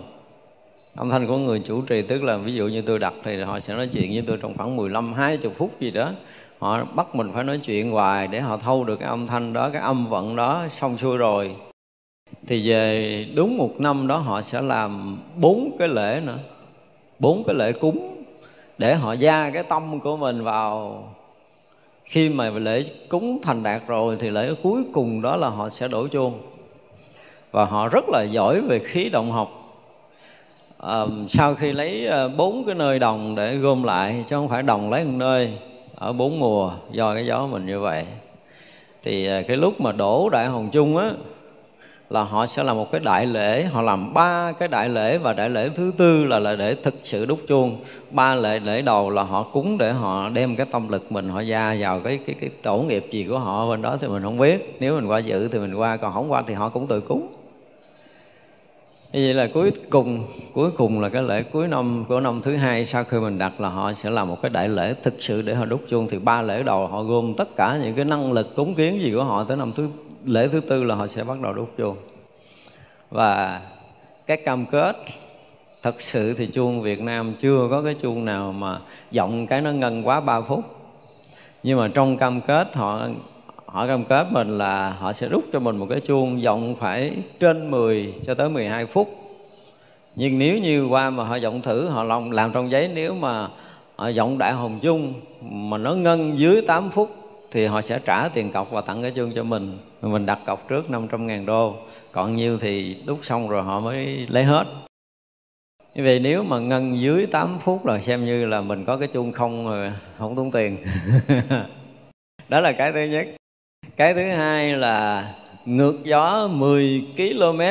âm 0.96 1.10
thanh 1.10 1.28
của 1.28 1.38
người 1.38 1.62
chủ 1.66 1.82
trì, 1.82 2.02
tức 2.02 2.24
là 2.24 2.38
ví 2.38 2.54
dụ 2.54 2.68
như 2.68 2.82
tôi 2.82 3.00
đặt 3.00 3.14
thì 3.24 3.42
họ 3.42 3.60
sẽ 3.60 3.76
nói 3.76 3.88
chuyện 3.88 4.14
với 4.14 4.24
tôi 4.28 4.38
trong 4.42 4.58
khoảng 4.58 4.76
15 4.76 5.14
20 5.14 5.52
phút 5.58 5.80
gì 5.80 5.92
đó. 5.92 6.12
Họ 6.60 6.86
bắt 6.86 7.16
mình 7.16 7.32
phải 7.34 7.44
nói 7.44 7.58
chuyện 7.58 7.92
hoài 7.92 8.28
để 8.28 8.42
họ 8.42 8.58
thâu 8.58 8.84
được 8.84 8.96
cái 9.00 9.10
âm 9.10 9.28
thanh 9.28 9.54
đó, 9.54 9.70
cái 9.70 9.82
âm 9.82 10.06
vận 10.06 10.36
đó 10.36 10.66
xong 10.70 10.98
xuôi 10.98 11.18
rồi. 11.18 11.56
Thì 12.48 12.70
về 12.70 13.26
đúng 13.36 13.58
một 13.58 13.80
năm 13.80 14.08
đó 14.08 14.18
họ 14.18 14.42
sẽ 14.42 14.62
làm 14.62 15.18
bốn 15.36 15.76
cái 15.80 15.88
lễ 15.88 16.22
nữa, 16.26 16.38
bốn 17.20 17.44
cái 17.44 17.56
lễ 17.56 17.72
cúng 17.72 18.24
để 18.78 18.96
họ 18.96 19.14
gia 19.14 19.50
cái 19.50 19.64
tâm 19.64 20.00
của 20.00 20.18
mình 20.18 20.44
vào. 20.44 21.04
Khi 22.06 22.30
mà 22.30 22.50
lễ 22.50 22.86
cúng 23.10 23.40
thành 23.44 23.64
đạt 23.64 23.82
rồi 23.88 24.18
thì 24.20 24.30
lễ 24.30 24.54
cuối 24.64 24.84
cùng 24.94 25.22
đó 25.22 25.36
là 25.36 25.50
họ 25.50 25.70
sẽ 25.70 25.88
đổ 25.88 26.08
chuông 26.08 26.40
và 27.52 27.66
họ 27.66 27.90
rất 27.90 28.04
là 28.10 28.24
giỏi 28.24 28.62
về 28.62 28.80
khí 28.80 29.10
động 29.10 29.32
học 29.32 29.63
um, 30.84 31.28
sau 31.28 31.56
khi 31.56 31.72
lấy 31.72 32.06
ờ, 32.06 32.30
bốn 32.30 32.66
cái 32.66 32.76
nơi 32.76 33.00
đồng 33.00 33.36
để 33.36 33.56
gom 33.56 33.84
lại 33.84 34.26
chứ 34.30 34.36
không 34.36 34.50
phải 34.50 34.64
đồng 34.64 34.90
lấy 34.90 35.04
một 35.04 35.14
nơi 35.16 35.54
ở 35.96 36.14
bốn 36.14 36.40
mùa 36.40 36.72
do 36.92 37.14
cái 37.14 37.26
gió 37.26 37.48
mình 37.48 37.66
như 37.66 37.80
vậy. 37.80 38.06
Thì 39.04 39.26
ờ, 39.26 39.42
cái 39.48 39.58
lúc 39.58 39.82
mà 39.82 39.92
đổ 39.92 40.30
đại 40.30 40.48
hồng 40.48 40.70
chung 40.72 40.98
á 40.98 41.12
là 42.10 42.24
họ 42.24 42.46
sẽ 42.46 42.64
làm 42.64 42.78
một 42.78 42.92
cái 42.92 43.02
đại 43.04 43.26
lễ 43.26 43.64
họ 43.64 43.82
làm 43.82 44.14
ba 44.14 44.52
cái 44.52 44.68
đại 44.68 44.90
lễ 44.90 45.18
và 45.18 45.34
đại 45.34 45.50
lễ 45.50 45.70
thứ 45.76 45.92
tư 45.98 46.26
là 46.26 46.40
là 46.40 46.56
để 46.56 46.76
thực 46.76 46.94
sự 47.04 47.26
đúc 47.26 47.40
chuông. 47.48 47.78
Ba 48.12 48.36
lễ 48.36 48.60
lễ 48.60 48.82
đầu 48.82 49.10
là 49.10 49.24
họ 49.24 49.44
cúng 49.44 49.78
để 49.78 49.92
họ 49.92 50.30
đem 50.30 50.56
cái 50.56 50.66
tâm 50.72 50.90
lực 50.90 51.12
mình 51.12 51.30
họ 51.30 51.42
gia 51.42 51.76
vào 51.80 52.00
cái 52.00 52.20
cái 52.26 52.36
cái 52.40 52.50
tổ 52.64 52.78
nghiệp 52.78 53.06
gì 53.12 53.26
của 53.30 53.40
họ 53.40 53.70
bên 53.70 53.82
đó 53.82 53.98
thì 54.02 54.08
mình 54.08 54.24
không 54.24 54.38
biết. 54.38 54.78
Nếu 54.80 54.96
mình 54.96 55.06
qua 55.06 55.20
dự 55.20 55.48
thì 55.48 55.60
mình 55.60 55.74
qua 55.76 55.98
còn 55.98 56.14
không 56.14 56.32
qua 56.32 56.42
thì 56.48 56.54
họ 56.54 56.70
cũng 56.70 56.88
tự 56.88 57.02
cúng 57.02 57.28
như 59.14 59.20
vậy 59.26 59.34
là 59.34 59.48
cuối 59.54 59.72
cùng 59.90 60.28
cuối 60.54 60.72
cùng 60.72 61.02
là 61.02 61.10
cái 61.10 61.24
lễ 61.24 61.44
cuối 61.44 61.68
năm, 61.68 62.06
của 62.08 62.20
năm 62.20 62.42
thứ 62.42 62.56
hai, 62.56 62.86
sau 62.86 63.04
khi 63.04 63.20
mình 63.20 63.38
đặt 63.38 63.62
là 63.62 63.70
họ 63.70 63.94
sẽ 63.94 64.10
làm 64.10 64.28
một 64.28 64.42
cái 64.42 64.50
đại 64.50 64.70
lễ 64.70 64.96
thực 65.04 65.14
sự 65.20 65.42
để 65.42 65.56
họ 65.56 65.66
đúc 65.66 65.82
chuông. 65.88 66.08
Thì 66.08 66.20
ba 66.20 66.42
lễ 66.42 66.64
đầu 66.64 66.88
họ 66.88 67.04
gồm 67.04 67.34
tất 67.34 67.56
cả 67.56 67.80
những 67.84 67.94
cái 67.94 68.06
năng 68.06 68.32
lực 68.32 68.56
cúng 68.56 68.76
kiến 68.76 69.00
gì 69.02 69.12
của 69.16 69.24
họ 69.24 69.44
tới 69.44 69.58
năm 69.58 69.72
thứ, 69.76 69.90
lễ 70.26 70.48
thứ 70.48 70.60
tư 70.60 70.84
là 70.84 70.96
họ 70.96 71.08
sẽ 71.08 71.24
bắt 71.24 71.42
đầu 71.42 71.54
đúc 71.54 71.72
chuông. 71.78 71.98
Và 73.10 73.62
cái 74.26 74.38
cam 74.38 74.66
kết 74.66 74.96
thật 75.84 76.02
sự 76.02 76.34
thì 76.34 76.48
chuông 76.48 76.82
Việt 76.82 77.02
Nam 77.02 77.34
chưa 77.40 77.68
có 77.72 77.82
cái 77.82 77.94
chuông 77.94 78.26
nào 78.26 78.52
mà 78.52 78.80
giọng 79.12 79.48
cái 79.48 79.62
nó 79.62 79.72
ngân 79.72 80.08
quá 80.08 80.20
3 80.20 80.42
phút. 80.42 80.64
Nhưng 81.64 81.80
mà 81.80 81.88
trong 81.94 82.18
cam 82.18 82.42
kết 82.42 82.76
họ 82.76 83.08
họ 83.74 83.88
cam 83.88 84.06
kết 84.06 84.28
mình 84.32 84.58
là 84.58 84.90
họ 84.90 85.14
sẽ 85.14 85.30
rút 85.30 85.44
cho 85.54 85.60
mình 85.60 85.78
một 85.78 85.86
cái 85.90 86.00
chuông 86.00 86.42
giọng 86.42 86.76
phải 86.76 87.18
trên 87.40 87.72
10 87.72 88.14
cho 88.26 88.34
tới 88.34 88.50
12 88.50 88.86
phút. 88.86 89.10
Nhưng 90.16 90.40
nếu 90.40 90.58
như 90.58 90.86
qua 90.86 91.10
mà 91.10 91.24
họ 91.24 91.36
giọng 91.36 91.62
thử, 91.62 91.88
họ 91.90 92.04
lòng 92.04 92.32
làm 92.32 92.52
trong 92.54 92.72
giấy, 92.72 92.92
nếu 92.94 93.14
mà 93.14 93.48
họ 93.96 94.08
giọng 94.08 94.38
đại 94.38 94.54
hồng 94.54 94.80
chung 94.82 95.14
mà 95.42 95.78
nó 95.78 95.94
ngân 95.94 96.38
dưới 96.38 96.62
8 96.68 96.90
phút 96.92 97.10
thì 97.52 97.66
họ 97.66 97.82
sẽ 97.82 98.00
trả 98.06 98.30
tiền 98.30 98.52
cọc 98.52 98.72
và 98.72 98.82
tặng 98.82 99.02
cái 99.02 99.12
chuông 99.12 99.32
cho 99.36 99.44
mình. 99.44 99.78
Mình 100.02 100.26
đặt 100.26 100.40
cọc 100.46 100.70
trước 100.70 100.90
500 100.90 101.28
ngàn 101.28 101.46
đô. 101.46 101.76
Còn 102.12 102.36
nhiêu 102.36 102.58
thì 102.60 102.98
đúc 103.06 103.20
xong 103.22 103.50
rồi 103.50 103.64
họ 103.64 103.80
mới 103.80 104.28
lấy 104.30 104.44
hết. 104.44 104.66
Như 105.96 106.04
vậy 106.04 106.20
nếu 106.20 106.44
mà 106.44 106.60
ngân 106.60 107.00
dưới 107.00 107.26
8 107.26 107.60
phút 107.60 107.86
là 107.86 108.00
xem 108.00 108.26
như 108.26 108.46
là 108.46 108.62
mình 108.62 108.86
có 108.86 108.98
cái 108.98 109.08
chuông 109.08 109.32
không 109.32 109.66
rồi 109.66 109.92
không 110.18 110.36
tốn 110.36 110.52
tiền. 110.52 110.78
Đó 112.50 112.60
là 112.60 112.72
cái 112.72 112.92
thứ 112.92 113.04
nhất 113.04 113.28
cái 113.98 114.14
thứ 114.14 114.22
hai 114.22 114.72
là 114.72 115.28
ngược 115.66 116.04
gió 116.04 116.48
10 116.52 117.04
km, 117.18 117.62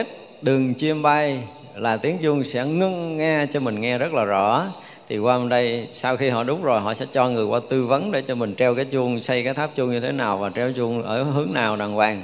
đường 0.42 0.74
chim 0.74 1.02
bay, 1.02 1.42
là 1.74 1.96
tiếng 1.96 2.18
chuông 2.22 2.44
sẽ 2.44 2.64
ngưng 2.64 3.16
nghe 3.16 3.46
cho 3.52 3.60
mình 3.60 3.80
nghe 3.80 3.98
rất 3.98 4.12
là 4.12 4.24
rõ. 4.24 4.66
Thì 5.08 5.18
qua 5.18 5.38
bên 5.38 5.48
đây, 5.48 5.86
sau 5.90 6.16
khi 6.16 6.28
họ 6.28 6.44
đúng 6.44 6.62
rồi, 6.62 6.80
họ 6.80 6.94
sẽ 6.94 7.06
cho 7.12 7.28
người 7.28 7.44
qua 7.44 7.60
tư 7.68 7.86
vấn 7.86 8.12
để 8.12 8.22
cho 8.22 8.34
mình 8.34 8.54
treo 8.54 8.74
cái 8.74 8.84
chuông, 8.84 9.20
xây 9.20 9.44
cái 9.44 9.54
tháp 9.54 9.70
chuông 9.76 9.90
như 9.90 10.00
thế 10.00 10.12
nào 10.12 10.38
và 10.38 10.50
treo 10.50 10.72
chuông 10.72 11.02
ở 11.02 11.22
hướng 11.22 11.52
nào 11.54 11.76
đàng 11.76 11.92
hoàng. 11.92 12.22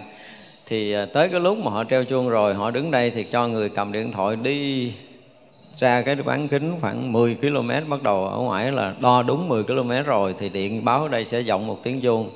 Thì 0.67 0.93
à, 0.93 1.07
tới 1.13 1.29
cái 1.29 1.41
lúc 1.41 1.59
mà 1.59 1.71
họ 1.71 1.85
treo 1.85 2.05
chuông 2.05 2.29
rồi, 2.29 2.55
họ 2.55 2.71
đứng 2.71 2.91
đây 2.91 3.11
thì 3.11 3.25
cho 3.25 3.49
người 3.49 3.69
cầm 3.69 3.93
điện 3.93 4.13
thoại 4.13 4.37
đi 4.37 4.93
ra 5.79 6.03
cái 6.03 6.15
bán 6.15 6.49
kính 6.49 6.75
khoảng 6.81 7.13
10 7.13 7.35
km 7.35 7.71
bắt 7.89 8.03
đầu. 8.03 8.29
Ở 8.29 8.39
ngoài 8.39 8.73
là 8.73 8.95
đo 9.01 9.23
đúng 9.23 9.49
10 9.49 9.65
km 9.65 9.91
rồi 10.07 10.35
thì 10.39 10.49
điện 10.49 10.85
báo 10.85 11.03
ở 11.03 11.09
đây 11.09 11.25
sẽ 11.25 11.43
vọng 11.43 11.67
một 11.67 11.81
tiếng 11.83 12.01
chuông 12.01 12.31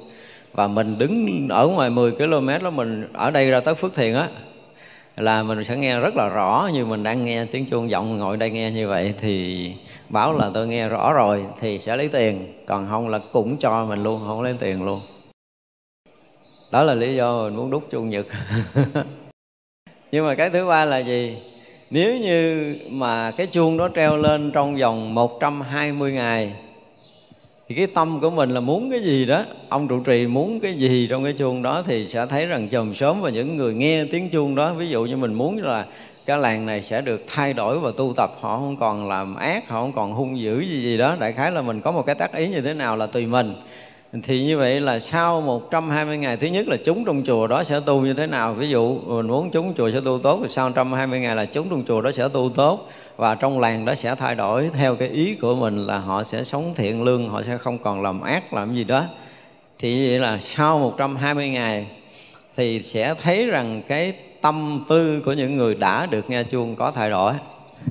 và 0.53 0.67
mình 0.67 0.99
đứng 0.99 1.49
ở 1.49 1.67
ngoài 1.67 1.91
10 1.91 2.13
km 2.13 2.49
đó, 2.63 2.71
mình 2.71 3.09
ở 3.13 3.31
đây 3.31 3.51
ra 3.51 3.61
tới 3.61 3.75
Phước 3.75 3.95
Thiền 3.95 4.15
á, 4.15 4.29
là 5.17 5.43
mình 5.43 5.65
sẽ 5.65 5.77
nghe 5.77 6.01
rất 6.01 6.17
là 6.17 6.29
rõ. 6.29 6.71
Như 6.73 6.87
mình 6.87 7.03
đang 7.03 7.25
nghe 7.25 7.45
tiếng 7.45 7.67
chuông 7.67 7.89
vọng 7.89 8.19
ngồi 8.19 8.37
đây 8.37 8.51
nghe 8.51 8.71
như 8.71 8.89
vậy 8.89 9.15
thì 9.21 9.73
báo 10.09 10.39
là 10.39 10.51
tôi 10.55 10.67
nghe 10.67 10.89
rõ 10.89 11.13
rồi 11.13 11.45
thì 11.61 11.79
sẽ 11.79 11.97
lấy 11.97 12.09
tiền. 12.09 12.53
Còn 12.67 12.87
không 12.91 13.09
là 13.09 13.21
cũng 13.33 13.57
cho 13.57 13.85
mình 13.85 14.03
luôn, 14.03 14.21
không 14.27 14.43
lấy 14.43 14.55
tiền 14.61 14.85
luôn. 14.85 15.01
Đó 16.73 16.83
là 16.83 16.95
lý 16.95 17.17
do 17.17 17.43
mình 17.43 17.57
muốn 17.57 17.71
đúc 17.71 17.85
chuông 17.91 18.11
nhật. 18.11 18.27
Nhưng 20.13 20.27
mà 20.27 20.35
cái 20.35 20.51
thứ 20.51 20.67
ba 20.67 20.85
là 20.85 20.99
gì? 20.99 21.37
Nếu 21.91 22.17
như 22.17 22.75
mà 22.91 23.31
cái 23.31 23.47
chuông 23.47 23.77
đó 23.77 23.89
treo 23.95 24.17
lên 24.17 24.51
trong 24.55 24.77
vòng 24.77 25.15
120 25.15 26.13
ngày 26.13 26.55
thì 27.69 27.75
cái 27.75 27.87
tâm 27.87 28.21
của 28.21 28.31
mình 28.31 28.51
là 28.51 28.61
muốn 28.61 28.91
cái 28.91 29.01
gì 29.01 29.27
đó, 29.27 29.45
ông 29.69 29.89
trụ 29.89 30.01
trì 30.01 30.27
muốn 30.27 30.61
cái 30.61 30.75
gì 30.75 31.07
trong 31.11 31.25
cái 31.25 31.33
chuông 31.33 31.63
đó 31.63 31.83
thì 31.87 32.07
sẽ 32.07 32.27
thấy 32.27 32.47
rằng 32.47 32.69
chồng 32.69 32.95
sớm 32.95 33.21
và 33.21 33.31
những 33.31 33.57
người 33.57 33.75
nghe 33.75 34.05
tiếng 34.05 34.31
chuông 34.31 34.55
đó, 34.55 34.75
ví 34.75 34.89
dụ 34.89 35.05
như 35.05 35.17
mình 35.17 35.35
muốn 35.35 35.63
là 35.63 35.87
cái 36.27 36.39
làng 36.39 36.67
này 36.67 36.83
sẽ 36.83 37.01
được 37.01 37.25
thay 37.27 37.53
đổi 37.53 37.81
và 37.81 37.91
tu 37.97 38.13
tập, 38.17 38.31
họ 38.41 38.57
không 38.57 38.77
còn 38.77 39.09
làm 39.09 39.35
ác, 39.35 39.69
họ 39.69 39.81
không 39.81 39.93
còn 39.93 40.13
hung 40.13 40.41
dữ 40.41 40.61
gì 40.61 40.83
gì 40.83 40.99
đó. 40.99 41.17
Đại 41.21 41.33
khái 41.33 41.53
là 41.53 41.63
mình 41.63 41.81
có 41.81 41.93
một 41.93 42.07
cái 42.07 42.15
tác 42.15 42.33
ý 42.33 42.49
như 42.49 42.61
thế 42.61 42.75
nào 42.75 42.97
là 42.97 43.07
tùy 43.07 43.27
mình 43.27 43.55
thì 44.21 44.45
như 44.45 44.59
vậy 44.59 44.81
là 44.81 45.01
sau 45.01 45.41
120 45.41 46.19
ngày, 46.19 46.37
thứ 46.37 46.47
nhất 46.47 46.69
là 46.69 46.77
chúng 46.85 47.05
trong 47.05 47.23
chùa 47.27 47.47
đó 47.47 47.65
sẽ 47.65 47.81
tu 47.87 48.01
như 48.01 48.15
thế 48.15 48.27
nào? 48.27 48.55
Ví 48.55 48.69
dụ 48.69 48.99
mình 49.07 49.27
muốn 49.27 49.51
chúng 49.51 49.75
chùa 49.75 49.91
sẽ 49.91 50.01
tu 50.05 50.19
tốt 50.23 50.41
thì 50.43 50.49
sau 50.51 50.69
120 50.69 51.21
ngày 51.21 51.37
là 51.37 51.45
chúng 51.45 51.69
trong 51.69 51.85
chùa 51.89 52.01
đó 52.01 52.13
sẽ 52.13 52.29
tu 52.33 52.51
tốt 52.55 52.89
và 53.17 53.35
trong 53.35 53.61
làng 53.61 53.85
đó 53.85 53.95
sẽ 53.95 54.15
thay 54.15 54.35
đổi 54.35 54.71
theo 54.75 54.97
cái 54.97 55.09
ý 55.09 55.35
của 55.35 55.55
mình 55.55 55.87
là 55.87 55.99
họ 55.99 56.23
sẽ 56.23 56.45
sống 56.45 56.75
thiện 56.77 57.03
lương, 57.03 57.29
họ 57.29 57.43
sẽ 57.43 57.59
không 57.59 57.79
còn 57.79 58.03
làm 58.03 58.21
ác, 58.21 58.53
làm 58.53 58.75
gì 58.75 58.85
đó. 58.85 59.05
Thì 59.79 60.09
vậy 60.09 60.19
là 60.19 60.39
sau 60.43 60.79
120 60.79 61.49
ngày 61.49 61.87
thì 62.57 62.83
sẽ 62.83 63.15
thấy 63.23 63.47
rằng 63.47 63.83
cái 63.89 64.15
tâm 64.41 64.85
tư 64.89 65.23
của 65.25 65.33
những 65.33 65.57
người 65.57 65.75
đã 65.75 66.07
được 66.07 66.31
nghe 66.31 66.43
chuông 66.43 66.77
có 66.77 66.91
thay 66.91 67.11
đổi. 67.11 67.33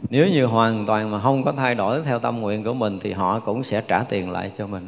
Nếu 0.09 0.27
như 0.27 0.45
hoàn 0.45 0.85
toàn 0.85 1.11
mà 1.11 1.19
không 1.19 1.43
có 1.43 1.51
thay 1.51 1.75
đổi 1.75 2.01
theo 2.01 2.19
tâm 2.19 2.41
nguyện 2.41 2.63
của 2.63 2.73
mình 2.73 2.99
thì 3.01 3.11
họ 3.11 3.39
cũng 3.39 3.63
sẽ 3.63 3.81
trả 3.87 4.03
tiền 4.03 4.31
lại 4.31 4.51
cho 4.57 4.67
mình. 4.67 4.83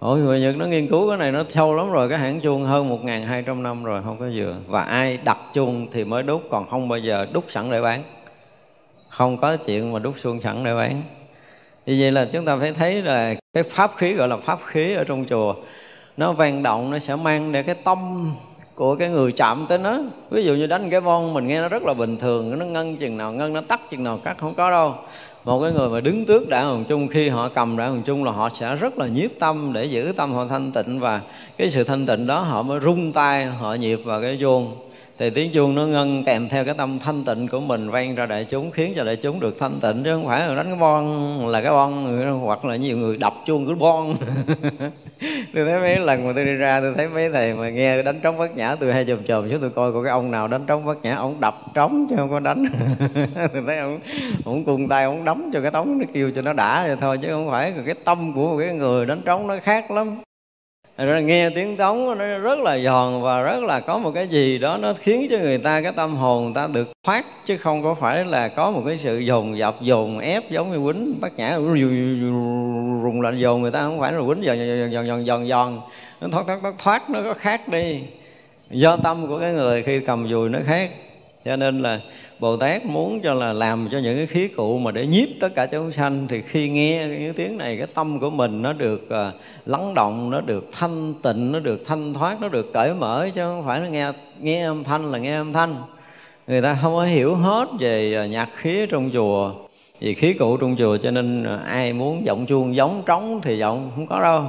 Ôi 0.00 0.18
người 0.18 0.40
Nhật 0.40 0.56
nó 0.56 0.66
nghiên 0.66 0.88
cứu 0.88 1.08
cái 1.08 1.18
này 1.18 1.32
nó 1.32 1.44
sâu 1.48 1.74
lắm 1.74 1.90
rồi, 1.90 2.08
Cái 2.08 2.18
hãng 2.18 2.40
chuông 2.40 2.64
hơn 2.64 2.88
1.200 2.88 3.62
năm 3.62 3.84
rồi, 3.84 4.02
không 4.04 4.18
có 4.18 4.28
dừa. 4.28 4.56
Và 4.66 4.82
ai 4.82 5.18
đặt 5.24 5.38
chuông 5.52 5.86
thì 5.92 6.04
mới 6.04 6.22
đúc 6.22 6.42
Còn 6.50 6.66
không 6.66 6.88
bao 6.88 6.98
giờ 6.98 7.26
đúc 7.32 7.44
sẵn 7.48 7.70
để 7.70 7.80
bán. 7.80 8.02
Không 9.08 9.38
có 9.38 9.56
chuyện 9.56 9.92
mà 9.92 9.98
đúc 9.98 10.14
xuông 10.16 10.40
sẵn 10.40 10.64
để 10.64 10.74
bán. 10.74 11.02
Vì 11.86 12.00
vậy 12.00 12.10
là 12.10 12.24
chúng 12.32 12.44
ta 12.44 12.56
phải 12.56 12.72
thấy 12.72 13.02
là 13.02 13.34
Cái 13.52 13.62
pháp 13.62 13.90
khí 13.96 14.12
gọi 14.12 14.28
là 14.28 14.36
pháp 14.36 14.58
khí 14.66 14.94
ở 14.94 15.04
trong 15.04 15.24
chùa, 15.24 15.54
Nó 16.16 16.32
vang 16.32 16.62
động, 16.62 16.90
nó 16.90 16.98
sẽ 16.98 17.16
mang 17.16 17.52
để 17.52 17.62
cái 17.62 17.74
tâm 17.84 18.32
của 18.76 18.94
cái 18.94 19.08
người 19.08 19.32
chạm 19.32 19.66
tới 19.68 19.78
nó. 19.78 19.98
Ví 20.30 20.44
dụ 20.44 20.54
như 20.54 20.66
đánh 20.66 20.90
cái 20.90 21.00
von 21.00 21.34
mình 21.34 21.46
nghe 21.46 21.60
nó 21.60 21.68
rất 21.68 21.82
là 21.82 21.94
bình 21.94 22.16
thường, 22.16 22.58
nó 22.58 22.64
ngân 22.64 22.96
chừng 22.96 23.16
nào 23.16 23.32
ngân, 23.32 23.52
nó 23.52 23.60
tắt 23.60 23.80
chừng 23.90 24.04
nào 24.04 24.18
cắt, 24.24 24.36
không 24.38 24.54
có 24.54 24.70
đâu 24.70 24.94
một 25.44 25.62
cái 25.62 25.72
người 25.72 25.88
mà 25.88 26.00
đứng 26.00 26.26
trước 26.26 26.48
đại 26.48 26.64
hồng 26.64 26.84
chung 26.88 27.08
khi 27.08 27.28
họ 27.28 27.48
cầm 27.48 27.76
đại 27.76 27.88
hồng 27.88 28.02
chung 28.02 28.24
là 28.24 28.32
họ 28.32 28.48
sẽ 28.48 28.76
rất 28.76 28.98
là 28.98 29.06
nhiếp 29.06 29.30
tâm 29.40 29.72
để 29.72 29.84
giữ 29.84 30.12
tâm 30.16 30.32
họ 30.32 30.46
thanh 30.46 30.72
tịnh 30.72 31.00
và 31.00 31.20
cái 31.56 31.70
sự 31.70 31.84
thanh 31.84 32.06
tịnh 32.06 32.26
đó 32.26 32.40
họ 32.40 32.62
mới 32.62 32.80
rung 32.80 33.12
tay, 33.12 33.46
họ 33.46 33.74
nhịp 33.74 33.96
vào 33.96 34.22
cái 34.22 34.38
chuông 34.40 34.87
thì 35.18 35.30
tiếng 35.30 35.52
chuông 35.52 35.74
nó 35.74 35.82
ngân 35.82 36.24
kèm 36.24 36.48
theo 36.48 36.64
cái 36.64 36.74
tâm 36.74 36.98
thanh 36.98 37.24
tịnh 37.24 37.48
của 37.48 37.60
mình 37.60 37.90
vang 37.90 38.14
ra 38.14 38.26
đại 38.26 38.44
chúng, 38.44 38.70
khiến 38.70 38.92
cho 38.96 39.04
đại 39.04 39.16
chúng 39.16 39.40
được 39.40 39.58
thanh 39.58 39.80
tịnh, 39.80 40.04
chứ 40.04 40.14
không 40.14 40.26
phải 40.26 40.48
là 40.48 40.54
đánh 40.54 40.66
cái 40.66 40.76
bon 40.76 41.06
là 41.48 41.60
cái 41.62 41.70
bon, 41.70 41.92
hoặc 42.40 42.64
là 42.64 42.76
nhiều 42.76 42.96
người 42.96 43.16
đập 43.20 43.34
chuông 43.46 43.66
cứ 43.66 43.74
bon. 43.74 44.14
Tôi 45.54 45.64
thấy 45.64 45.80
mấy 45.80 45.98
lần 45.98 46.26
mà 46.26 46.32
tôi 46.34 46.44
đi 46.44 46.52
ra, 46.52 46.80
tôi 46.80 46.94
thấy 46.96 47.08
mấy 47.08 47.30
thầy 47.32 47.54
mà 47.54 47.70
nghe 47.70 48.02
đánh 48.02 48.20
trống 48.22 48.38
bất 48.38 48.56
nhã, 48.56 48.76
tôi 48.80 48.92
hay 48.92 49.04
chồm 49.04 49.24
chồm 49.24 49.50
chứ 49.50 49.58
tôi 49.60 49.70
coi 49.70 49.92
có 49.92 50.02
cái 50.02 50.10
ông 50.10 50.30
nào 50.30 50.48
đánh 50.48 50.62
trống 50.66 50.84
bất 50.84 51.02
nhã, 51.02 51.14
ông 51.14 51.40
đập 51.40 51.54
trống 51.74 52.06
chứ 52.10 52.16
không 52.18 52.30
có 52.30 52.40
đánh. 52.40 52.66
Tôi 53.52 53.62
thấy 53.66 53.78
ông 53.78 54.00
ông 54.44 54.64
cung 54.64 54.88
tay 54.88 55.04
ông 55.04 55.24
đấm 55.24 55.50
cho 55.52 55.60
cái 55.60 55.70
trống 55.70 55.98
nó 55.98 56.04
kêu 56.14 56.30
cho 56.34 56.42
nó 56.42 56.52
đã 56.52 56.86
vậy 56.86 56.96
thôi, 57.00 57.18
chứ 57.22 57.28
không 57.30 57.50
phải 57.50 57.72
cái 57.86 57.94
tâm 58.04 58.32
của 58.32 58.48
một 58.48 58.58
cái 58.58 58.74
người 58.74 59.06
đánh 59.06 59.20
trống 59.24 59.46
nó 59.46 59.56
khác 59.62 59.90
lắm 59.90 60.16
rồi 61.06 61.22
nghe 61.22 61.50
tiếng 61.50 61.76
trống 61.76 62.18
nó 62.18 62.38
rất 62.38 62.58
là 62.58 62.78
giòn 62.78 63.22
và 63.22 63.42
rất 63.42 63.62
là 63.62 63.80
có 63.80 63.98
một 63.98 64.10
cái 64.14 64.28
gì 64.28 64.58
đó 64.58 64.78
nó 64.82 64.92
khiến 64.94 65.26
cho 65.30 65.38
người 65.38 65.58
ta 65.58 65.80
cái 65.80 65.92
tâm 65.96 66.16
hồn 66.16 66.44
người 66.44 66.54
ta 66.54 66.66
được 66.66 66.92
thoát, 67.04 67.24
chứ 67.44 67.56
không 67.56 67.82
có 67.82 67.94
phải 67.94 68.24
là 68.24 68.48
có 68.48 68.70
một 68.70 68.82
cái 68.86 68.98
sự 68.98 69.18
dồn 69.18 69.58
dập, 69.58 69.76
dồn 69.80 70.18
ép 70.18 70.50
giống 70.50 70.72
như 70.72 70.92
quýnh 70.92 71.20
bắt 71.20 71.32
nhã 71.36 71.56
rùng 73.02 73.20
lạnh 73.20 73.38
dồn 73.38 73.62
người 73.62 73.70
ta 73.70 73.80
không 73.80 74.00
phải 74.00 74.12
là 74.12 74.18
quýnh 74.18 74.42
giòn 74.42 74.58
giòn 74.58 74.90
giòn 74.92 75.06
giòn 75.06 75.26
giòn 75.26 75.46
giòn. 75.46 75.80
Nó 76.20 76.28
thoát 76.28 76.46
thoát 76.46 76.58
thoát 76.62 76.74
thoát, 76.78 77.10
nó 77.10 77.22
có 77.22 77.34
khác 77.34 77.68
đi. 77.68 78.00
Do 78.70 78.96
tâm 78.96 79.26
của 79.28 79.38
cái 79.40 79.52
người 79.52 79.82
khi 79.82 80.00
cầm 80.00 80.28
dùi 80.28 80.48
nó 80.48 80.58
khác 80.66 80.90
cho 81.44 81.56
nên 81.56 81.82
là 81.82 82.00
bồ 82.38 82.56
tát 82.56 82.86
muốn 82.86 83.20
cho 83.22 83.34
là 83.34 83.52
làm 83.52 83.88
cho 83.92 83.98
những 83.98 84.16
cái 84.16 84.26
khí 84.26 84.48
cụ 84.48 84.78
mà 84.78 84.90
để 84.90 85.06
nhiếp 85.06 85.28
tất 85.40 85.54
cả 85.54 85.66
chúng 85.66 85.92
sanh 85.92 86.26
thì 86.28 86.42
khi 86.42 86.68
nghe 86.68 87.08
những 87.08 87.34
tiếng 87.34 87.58
này 87.58 87.76
cái 87.76 87.86
tâm 87.86 88.20
của 88.20 88.30
mình 88.30 88.62
nó 88.62 88.72
được 88.72 89.02
uh, 89.04 89.34
lắng 89.66 89.94
động 89.94 90.30
nó 90.30 90.40
được 90.40 90.68
thanh 90.72 91.14
tịnh 91.22 91.52
nó 91.52 91.58
được 91.58 91.82
thanh 91.86 92.14
thoát 92.14 92.40
nó 92.40 92.48
được 92.48 92.72
cởi 92.72 92.94
mở 92.94 93.28
chứ 93.34 93.40
không 93.40 93.66
phải 93.66 93.80
là 93.80 93.88
nghe 93.88 94.12
nghe 94.40 94.64
âm 94.64 94.84
thanh 94.84 95.12
là 95.12 95.18
nghe 95.18 95.34
âm 95.34 95.52
thanh. 95.52 95.74
Người 96.46 96.62
ta 96.62 96.78
không 96.82 96.94
có 96.94 97.04
hiểu 97.04 97.34
hết 97.34 97.68
về 97.80 98.14
à, 98.14 98.26
nhạc 98.26 98.48
khí 98.54 98.86
trong 98.90 99.10
chùa 99.12 99.52
vì 100.00 100.14
khí 100.14 100.32
cụ 100.32 100.56
trong 100.56 100.76
chùa 100.78 100.96
cho 100.96 101.10
nên 101.10 101.44
à, 101.44 101.56
ai 101.66 101.92
muốn 101.92 102.26
giọng 102.26 102.46
chuông 102.46 102.76
giống 102.76 103.02
trống 103.06 103.40
thì 103.42 103.58
giọng 103.58 103.90
không 103.94 104.06
có 104.06 104.22
đâu. 104.22 104.44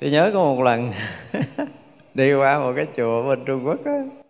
Tôi 0.00 0.10
nhớ 0.10 0.30
có 0.34 0.38
một 0.38 0.62
lần 0.62 0.92
đi 2.14 2.34
qua 2.34 2.58
một 2.58 2.72
cái 2.76 2.86
chùa 2.96 3.28
bên 3.28 3.44
trung 3.44 3.66
quốc 3.66 3.84
á 3.84 4.23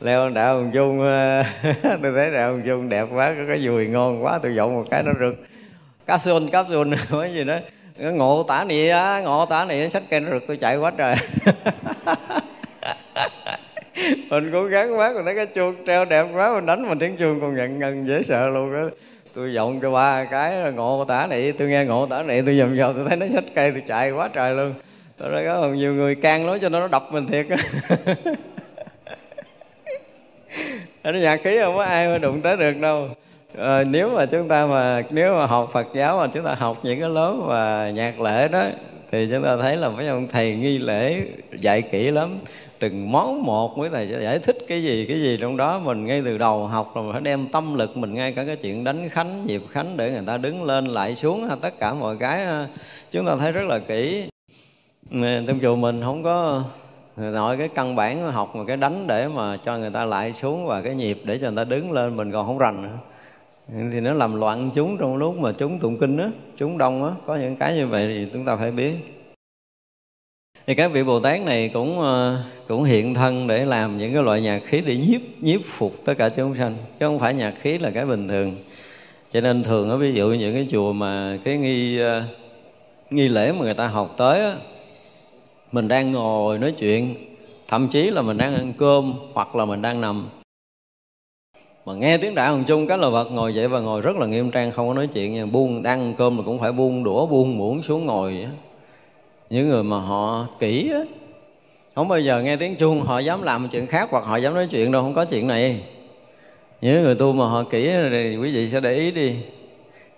leo, 0.00 0.30
đạo 0.30 0.56
hồng 0.56 0.70
chung 0.74 1.00
ờ, 1.00 1.42
tôi 2.02 2.12
thấy 2.16 2.30
đạo 2.30 2.50
hồng 2.50 2.62
chung 2.66 2.88
đẹp 2.88 3.06
quá, 3.12 3.34
có 3.38 3.42
cái 3.48 3.60
dùi 3.60 3.86
ngon 3.86 4.24
quá, 4.24 4.38
tôi 4.42 4.54
dọn 4.54 4.74
một 4.74 4.84
cái 4.90 5.02
nó 5.02 5.12
rực. 5.20 5.34
Cá 6.06 6.12
capsule 6.12 6.50
cá 6.52 6.62
cái 7.10 7.34
gì 7.34 7.44
đó. 7.44 7.58
Ngộ 7.98 8.42
tả 8.42 8.64
nị 8.64 8.88
á, 8.88 9.20
ngộ 9.20 9.46
tả 9.46 9.64
nị 9.64 9.90
sách 9.90 10.02
cây 10.10 10.20
nó 10.20 10.30
rực, 10.30 10.44
tôi 10.46 10.56
chạy 10.56 10.76
quá 10.76 10.92
trời. 10.96 11.14
Mình 14.30 14.50
cố 14.52 14.64
gắng 14.64 14.98
quá 14.98 15.12
mình 15.14 15.24
thấy 15.24 15.34
cái 15.34 15.46
chuông 15.46 15.74
treo 15.86 16.04
đẹp 16.04 16.26
quá, 16.34 16.54
mình 16.54 16.66
đánh 16.66 16.88
mình 16.88 16.98
tiếng 16.98 17.16
chuông 17.16 17.40
còn 17.40 17.56
nhận 17.56 17.78
ngân 17.78 18.08
dễ 18.08 18.22
sợ 18.22 18.48
luôn 18.48 18.74
á. 18.74 18.82
Tôi 19.34 19.52
dọn 19.54 19.80
cho 19.80 19.90
ba 19.90 20.24
cái 20.24 20.72
ngộ 20.72 21.04
tả 21.08 21.26
nị, 21.30 21.52
tôi 21.52 21.68
nghe 21.68 21.84
ngộ 21.84 22.06
tả 22.06 22.22
nị, 22.22 22.42
tôi 22.42 22.58
dầm 22.58 22.76
vào 22.76 22.92
tôi 22.92 23.04
thấy 23.08 23.16
nó 23.16 23.26
sách 23.34 23.44
cây, 23.54 23.70
tôi 23.70 23.82
chạy 23.86 24.10
quá 24.10 24.28
trời 24.34 24.54
luôn. 24.54 24.74
Tôi 25.18 25.30
nói, 25.30 25.44
có 25.46 25.68
nhiều 25.68 25.94
người 25.94 26.14
can 26.14 26.46
nói 26.46 26.58
cho 26.58 26.68
nó 26.68 26.80
nó 26.80 26.88
đập 26.88 27.04
mình 27.10 27.26
thiệt 27.26 27.46
ở 31.02 31.12
nó 31.12 31.18
nhạc 31.18 31.40
khí 31.44 31.58
không 31.62 31.76
có 31.76 31.82
ai 31.82 32.08
mà 32.08 32.18
đụng 32.18 32.40
tới 32.40 32.56
được 32.56 32.76
đâu. 32.80 33.08
À, 33.58 33.84
nếu 33.84 34.08
mà 34.08 34.26
chúng 34.26 34.48
ta 34.48 34.66
mà 34.66 35.02
nếu 35.10 35.34
mà 35.34 35.46
học 35.46 35.70
Phật 35.72 35.86
giáo 35.94 36.18
mà 36.18 36.26
chúng 36.26 36.44
ta 36.44 36.54
học 36.54 36.78
những 36.82 37.00
cái 37.00 37.08
lớp 37.08 37.34
mà 37.46 37.90
nhạc 37.90 38.20
lễ 38.20 38.48
đó 38.48 38.64
thì 39.12 39.28
chúng 39.32 39.44
ta 39.44 39.56
thấy 39.56 39.76
là 39.76 39.88
mấy 39.88 40.06
ông 40.08 40.28
thầy 40.32 40.56
nghi 40.56 40.78
lễ 40.78 41.22
dạy 41.60 41.82
kỹ 41.82 42.10
lắm. 42.10 42.38
Từng 42.78 43.12
món 43.12 43.42
một 43.42 43.78
mới 43.78 43.90
thầy 43.90 44.08
sẽ 44.10 44.20
giải 44.22 44.38
thích 44.38 44.56
cái 44.68 44.82
gì 44.82 45.06
cái 45.08 45.20
gì 45.20 45.38
trong 45.40 45.56
đó. 45.56 45.80
Mình 45.84 46.06
ngay 46.06 46.22
từ 46.24 46.38
đầu 46.38 46.66
học 46.66 46.92
rồi 46.94 47.04
mình 47.04 47.12
phải 47.12 47.22
đem 47.22 47.46
tâm 47.52 47.74
lực 47.74 47.96
mình 47.96 48.14
ngay 48.14 48.32
cả 48.32 48.44
cái 48.44 48.56
chuyện 48.56 48.84
đánh 48.84 49.08
khánh 49.08 49.46
nhịp 49.46 49.62
khánh 49.70 49.96
để 49.96 50.10
người 50.10 50.22
ta 50.26 50.36
đứng 50.36 50.64
lên 50.64 50.86
lại 50.86 51.16
xuống 51.16 51.48
tất 51.62 51.80
cả 51.80 51.94
mọi 51.94 52.16
cái 52.20 52.46
chúng 53.10 53.26
ta 53.26 53.36
thấy 53.36 53.52
rất 53.52 53.64
là 53.66 53.78
kỹ. 53.78 54.28
Trong 55.46 55.58
chùa 55.62 55.76
mình 55.76 56.02
không 56.04 56.22
có 56.22 56.62
nội 57.18 57.56
cái 57.56 57.68
căn 57.68 57.96
bản 57.96 58.32
học 58.32 58.56
một 58.56 58.64
cái 58.66 58.76
đánh 58.76 59.04
để 59.06 59.28
mà 59.28 59.56
cho 59.56 59.78
người 59.78 59.90
ta 59.90 60.04
lại 60.04 60.32
xuống 60.32 60.66
và 60.66 60.82
cái 60.82 60.94
nhịp 60.94 61.20
để 61.24 61.38
cho 61.38 61.50
người 61.50 61.56
ta 61.56 61.64
đứng 61.64 61.92
lên 61.92 62.16
mình 62.16 62.32
còn 62.32 62.46
không 62.46 62.58
rành 62.58 62.82
nữa. 62.82 62.98
Thì 63.92 64.00
nó 64.00 64.12
làm 64.12 64.40
loạn 64.40 64.70
chúng 64.74 64.98
trong 64.98 65.16
lúc 65.16 65.36
mà 65.36 65.52
chúng 65.58 65.78
tụng 65.78 65.98
kinh 65.98 66.16
á 66.16 66.30
chúng 66.56 66.78
đông 66.78 67.04
á 67.04 67.10
có 67.26 67.36
những 67.36 67.56
cái 67.56 67.76
như 67.76 67.86
vậy 67.86 68.06
thì 68.08 68.30
chúng 68.32 68.44
ta 68.44 68.56
phải 68.56 68.70
biết. 68.70 68.94
Thì 70.66 70.74
các 70.74 70.92
vị 70.92 71.02
bồ 71.02 71.20
tát 71.20 71.40
này 71.42 71.68
cũng 71.68 72.00
ờ, 72.00 72.42
cũng 72.68 72.84
hiện 72.84 73.14
thân 73.14 73.46
để 73.46 73.64
làm 73.64 73.98
những 73.98 74.14
cái 74.14 74.22
loại 74.22 74.40
nhạc 74.40 74.62
khí 74.64 74.80
để 74.80 74.96
nhiếp 74.96 75.20
nhiếp 75.40 75.60
phục 75.64 75.92
tất 76.04 76.14
cả 76.18 76.28
chúng 76.28 76.54
sanh 76.54 76.76
chứ 77.00 77.06
không 77.06 77.18
phải 77.18 77.34
nhạc 77.34 77.54
khí 77.60 77.78
là 77.78 77.90
cái 77.90 78.06
bình 78.06 78.28
thường. 78.28 78.54
Cho 79.32 79.40
nên 79.40 79.62
thường 79.62 79.90
á 79.90 79.96
ví 79.96 80.12
dụ 80.12 80.28
những 80.28 80.54
cái 80.54 80.66
chùa 80.70 80.92
mà 80.92 81.38
cái 81.44 81.56
nghi 81.56 81.98
ờ, 81.98 82.22
nghi 83.10 83.28
lễ 83.28 83.52
mà 83.52 83.64
người 83.64 83.74
ta 83.74 83.86
học 83.86 84.14
tới 84.16 84.40
á, 84.40 84.54
mình 85.72 85.88
đang 85.88 86.12
ngồi 86.12 86.58
nói 86.58 86.72
chuyện, 86.78 87.14
thậm 87.68 87.88
chí 87.88 88.10
là 88.10 88.22
mình 88.22 88.38
đang 88.38 88.54
ăn 88.54 88.72
cơm 88.78 89.14
hoặc 89.34 89.56
là 89.56 89.64
mình 89.64 89.82
đang 89.82 90.00
nằm. 90.00 90.28
Mà 91.86 91.94
nghe 91.94 92.18
tiếng 92.18 92.34
đại 92.34 92.48
hồng 92.48 92.64
chung 92.66 92.86
cái 92.86 92.98
là 92.98 93.08
vật 93.08 93.24
ngồi 93.24 93.54
dậy 93.54 93.68
và 93.68 93.80
ngồi 93.80 94.00
rất 94.00 94.16
là 94.16 94.26
nghiêm 94.26 94.50
trang, 94.50 94.72
không 94.72 94.88
có 94.88 94.94
nói 94.94 95.06
chuyện 95.06 95.34
nha. 95.34 95.46
Buông, 95.46 95.82
đang 95.82 96.00
ăn 96.00 96.14
cơm 96.18 96.36
mà 96.36 96.42
cũng 96.46 96.58
phải 96.58 96.72
buông 96.72 97.04
đũa, 97.04 97.26
buông 97.26 97.58
muỗng 97.58 97.82
xuống 97.82 98.06
ngồi 98.06 98.46
những 99.50 99.68
người 99.68 99.82
mà 99.82 99.98
họ 100.00 100.46
kỹ 100.58 100.90
á, 100.92 101.00
không 101.94 102.08
bao 102.08 102.20
giờ 102.20 102.42
nghe 102.42 102.56
tiếng 102.56 102.76
chuông, 102.76 103.00
họ 103.00 103.18
dám 103.18 103.42
làm 103.42 103.68
chuyện 103.68 103.86
khác 103.86 104.08
hoặc 104.10 104.24
họ 104.24 104.36
dám 104.36 104.54
nói 104.54 104.66
chuyện 104.70 104.92
đâu, 104.92 105.02
không 105.02 105.14
có 105.14 105.24
chuyện 105.24 105.46
này. 105.46 105.82
Những 106.80 107.02
người 107.02 107.14
tu 107.14 107.32
mà 107.32 107.48
họ 107.48 107.62
kỹ 107.62 107.90
thì 108.10 108.36
quý 108.36 108.52
vị 108.54 108.68
sẽ 108.70 108.80
để 108.80 108.94
ý 108.94 109.10
đi. 109.10 109.34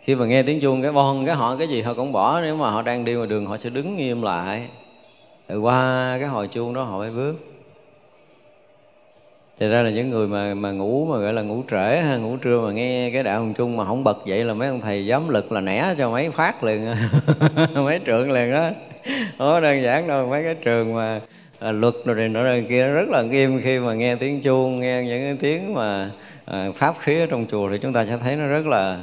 Khi 0.01 0.15
mà 0.15 0.27
nghe 0.27 0.43
tiếng 0.43 0.61
chuông, 0.61 0.83
cái 0.83 0.93
bon, 0.93 1.27
cái 1.27 1.35
họ, 1.35 1.57
cái 1.57 1.69
gì 1.69 1.83
họ 1.83 1.95
cũng 1.95 2.13
bỏ, 2.13 2.41
nếu 2.41 2.57
mà 2.57 2.71
họ 2.71 2.83
đang 2.83 3.05
đi 3.05 3.15
ngoài 3.15 3.27
đường, 3.27 3.47
họ 3.47 3.59
sẽ 3.59 3.71
đứng 3.71 3.97
nghiêm 3.97 4.23
lại 4.23 4.69
rồi 5.51 5.59
qua 5.59 6.17
cái 6.21 6.29
hồi 6.29 6.49
chuông 6.49 6.75
đó 6.75 6.83
họ 6.83 6.99
mới 6.99 7.11
bước. 7.11 7.35
Thì 9.59 9.69
ra 9.69 9.83
là 9.83 9.91
những 9.91 10.11
người 10.11 10.29
mà 10.29 10.55
mà 10.55 10.71
ngủ 10.71 11.07
mà 11.11 11.19
gọi 11.19 11.33
là 11.33 11.43
ngủ 11.43 11.63
trễ 11.71 12.01
ha 12.01 12.17
ngủ 12.17 12.37
trưa 12.37 12.61
mà 12.67 12.73
nghe 12.73 13.11
cái 13.13 13.23
đạo 13.23 13.39
hồng 13.39 13.55
chung 13.55 13.77
mà 13.77 13.85
không 13.85 14.05
bật 14.05 14.19
dậy 14.27 14.45
là 14.45 14.55
mấy 14.55 14.69
ông 14.69 14.81
thầy 14.81 15.07
dám 15.07 15.29
lực 15.29 15.53
là 15.53 15.61
nẻ 15.61 15.95
cho 15.99 16.11
mấy 16.11 16.31
phát 16.31 16.65
liền 16.65 16.87
mấy 17.75 18.01
trượng 18.07 18.31
liền 18.31 18.53
đó. 18.53 18.71
Không 19.39 19.63
đơn 19.63 19.83
giản 19.83 20.09
đâu 20.09 20.27
mấy 20.27 20.43
cái 20.43 20.55
trường 20.55 20.95
mà 20.95 21.21
à, 21.59 21.73
luật 21.73 21.95
rồi 22.05 22.17
này 22.17 22.29
nọ 22.29 22.43
rồi 22.43 22.67
kia 22.69 22.89
rất 22.89 23.09
là 23.09 23.23
nghiêm 23.23 23.61
khi 23.65 23.79
mà 23.79 23.95
nghe 23.95 24.17
tiếng 24.17 24.41
chuông 24.41 24.81
nghe 24.81 25.03
những 25.03 25.21
cái 25.21 25.37
tiếng 25.41 25.75
mà 25.75 26.11
à, 26.45 26.69
pháp 26.75 26.95
khí 27.01 27.21
ở 27.21 27.27
trong 27.27 27.47
chùa 27.51 27.71
thì 27.71 27.79
chúng 27.83 27.93
ta 27.93 28.07
sẽ 28.07 28.19
thấy 28.19 28.37
nó 28.37 28.47
rất 28.47 28.67
là 28.67 29.03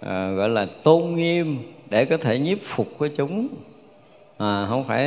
à, 0.00 0.30
gọi 0.30 0.48
là 0.48 0.66
tôn 0.84 1.14
nghiêm 1.14 1.56
để 1.90 2.04
có 2.04 2.16
thể 2.16 2.38
nhiếp 2.38 2.58
phục 2.62 2.86
với 2.98 3.10
chúng 3.16 3.48
à, 4.38 4.66
không 4.68 4.84
phải 4.88 5.04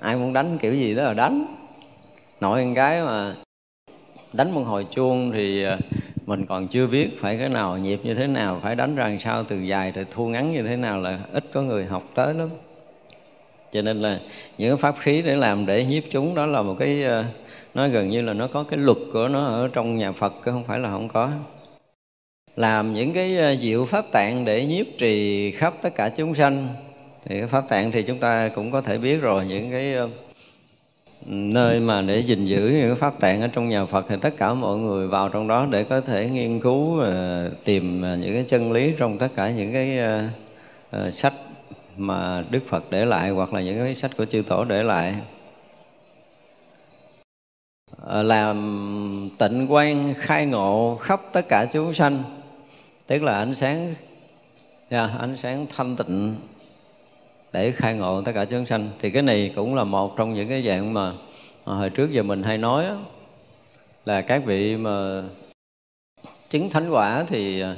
ai 0.00 0.16
muốn 0.16 0.32
đánh 0.32 0.58
kiểu 0.58 0.74
gì 0.74 0.94
đó 0.94 1.02
là 1.02 1.14
đánh. 1.14 1.44
Nội 2.40 2.62
con 2.64 2.74
cái 2.74 3.02
mà 3.02 3.34
đánh 4.32 4.50
một 4.50 4.62
hồi 4.62 4.86
chuông 4.90 5.32
thì 5.32 5.62
ờ, 5.62 5.78
mình 6.26 6.46
còn 6.46 6.68
chưa 6.68 6.86
biết 6.86 7.08
phải 7.20 7.38
cái 7.38 7.48
nào 7.48 7.78
nhịp 7.78 8.00
như 8.02 8.14
thế 8.14 8.26
nào 8.26 8.60
phải 8.62 8.74
đánh 8.76 8.94
ra 8.94 9.08
làm 9.08 9.18
sao 9.18 9.44
từ 9.44 9.60
dài 9.60 9.92
từ 9.92 10.04
thu 10.10 10.28
ngắn 10.28 10.52
như 10.52 10.62
thế 10.62 10.76
nào 10.76 11.00
là 11.00 11.18
ít 11.32 11.44
có 11.52 11.62
người 11.62 11.84
học 11.84 12.02
tới 12.14 12.34
lắm. 12.34 12.48
Cho 13.72 13.82
nên 13.82 14.02
là 14.02 14.20
những 14.58 14.70
cái 14.70 14.76
pháp 14.76 14.94
khí 15.00 15.22
để 15.22 15.36
làm 15.36 15.66
để 15.66 15.84
nhiếp 15.84 16.02
chúng 16.10 16.34
đó 16.34 16.46
là 16.46 16.62
một 16.62 16.74
cái 16.78 17.02
ờ, 17.02 17.24
nó 17.74 17.88
gần 17.88 18.10
như 18.10 18.22
là 18.22 18.32
nó 18.32 18.46
có 18.46 18.62
cái 18.62 18.78
luật 18.78 18.98
của 19.12 19.28
nó 19.28 19.46
ở 19.46 19.68
trong 19.72 19.96
nhà 19.96 20.12
Phật 20.12 20.32
chứ 20.44 20.50
không 20.50 20.64
phải 20.64 20.78
là 20.78 20.90
không 20.90 21.08
có. 21.08 21.30
Làm 22.56 22.94
những 22.94 23.12
cái 23.12 23.58
diệu 23.60 23.84
pháp 23.84 24.04
tạng 24.12 24.44
để 24.44 24.66
nhiếp 24.66 24.86
trì 24.98 25.50
khắp 25.50 25.74
tất 25.82 25.94
cả 25.94 26.08
chúng 26.08 26.34
sanh 26.34 26.68
thì 27.24 27.38
cái 27.38 27.48
pháp 27.48 27.68
tạng 27.68 27.92
thì 27.92 28.02
chúng 28.02 28.18
ta 28.18 28.48
cũng 28.54 28.70
có 28.70 28.80
thể 28.80 28.98
biết 28.98 29.22
rồi 29.22 29.46
những 29.46 29.70
cái 29.70 29.94
ờ, 29.94 30.08
nơi 31.26 31.80
mà 31.80 32.02
để 32.02 32.20
gìn 32.20 32.46
giữ 32.46 32.60
những 32.60 32.88
cái 32.88 32.96
pháp 32.96 33.20
tạng 33.20 33.40
ở 33.40 33.48
trong 33.48 33.68
nhà 33.68 33.86
Phật 33.86 34.06
thì 34.08 34.16
tất 34.20 34.34
cả 34.38 34.54
mọi 34.54 34.78
người 34.78 35.08
vào 35.08 35.28
trong 35.28 35.48
đó 35.48 35.66
để 35.70 35.84
có 35.84 36.00
thể 36.00 36.30
nghiên 36.30 36.60
cứu 36.60 37.00
ờ, 37.00 37.50
tìm 37.64 38.02
ờ, 38.02 38.16
những 38.16 38.32
cái 38.34 38.44
chân 38.48 38.72
lý 38.72 38.94
trong 38.98 39.18
tất 39.18 39.28
cả 39.36 39.50
những 39.50 39.72
cái 39.72 39.98
sách 41.12 41.34
mà 41.96 42.44
Đức 42.50 42.60
Phật 42.68 42.84
để 42.90 43.04
lại 43.04 43.30
hoặc 43.30 43.52
là 43.52 43.60
những 43.60 43.78
cái 43.78 43.94
sách 43.94 44.10
của 44.16 44.24
chư 44.24 44.42
tổ 44.42 44.64
để 44.64 44.82
lại. 44.82 45.14
Làm 48.06 49.30
tịnh 49.38 49.72
quan 49.72 50.14
khai 50.18 50.46
ngộ 50.46 50.98
khắp 51.00 51.20
tất 51.32 51.48
cả 51.48 51.66
chúng 51.72 51.94
sanh 51.94 52.22
tức 53.06 53.22
là 53.22 53.38
ánh 53.38 53.54
sáng 53.54 53.94
yeah, 54.88 55.10
ánh 55.18 55.36
sáng 55.36 55.66
thanh 55.76 55.96
tịnh 55.96 56.36
để 57.54 57.72
khai 57.72 57.94
ngộ 57.94 58.22
tất 58.22 58.32
cả 58.34 58.44
chúng 58.44 58.66
sanh. 58.66 58.90
Thì 58.98 59.10
cái 59.10 59.22
này 59.22 59.52
cũng 59.56 59.74
là 59.74 59.84
một 59.84 60.16
trong 60.16 60.34
những 60.34 60.48
cái 60.48 60.62
dạng 60.62 60.94
mà, 60.94 61.12
hồi 61.64 61.90
trước 61.90 62.12
giờ 62.12 62.22
mình 62.22 62.42
hay 62.42 62.58
nói 62.58 62.84
đó, 62.84 62.96
là 64.04 64.20
các 64.20 64.44
vị 64.44 64.76
mà 64.76 65.22
chứng 66.50 66.70
thánh 66.70 66.90
quả 66.90 67.24
thì 67.28 67.60
à, 67.60 67.76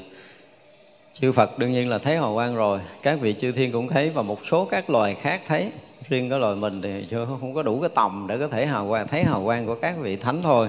chư 1.12 1.32
Phật 1.32 1.58
đương 1.58 1.72
nhiên 1.72 1.90
là 1.90 1.98
thấy 1.98 2.16
hào 2.16 2.34
quang 2.34 2.56
rồi. 2.56 2.80
Các 3.02 3.20
vị 3.20 3.34
chư 3.40 3.52
thiên 3.52 3.72
cũng 3.72 3.88
thấy 3.88 4.10
và 4.10 4.22
một 4.22 4.46
số 4.46 4.64
các 4.64 4.90
loài 4.90 5.14
khác 5.14 5.40
thấy. 5.46 5.70
Riêng 6.08 6.30
cái 6.30 6.38
loài 6.38 6.56
mình 6.56 6.82
thì 6.82 7.06
chưa 7.10 7.24
không 7.40 7.54
có 7.54 7.62
đủ 7.62 7.80
cái 7.80 7.90
tầm 7.94 8.26
để 8.28 8.38
có 8.38 8.48
thể 8.48 8.66
hào 8.66 8.88
quang 8.88 9.08
thấy 9.08 9.24
hào 9.24 9.44
quang 9.44 9.66
của 9.66 9.74
các 9.74 9.94
vị 10.00 10.16
thánh 10.16 10.42
thôi. 10.42 10.68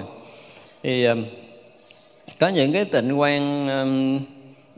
Thì 0.82 1.04
à, 1.04 1.14
có 2.40 2.48
những 2.48 2.72
cái 2.72 2.84
tịnh 2.84 3.20
quan 3.20 3.68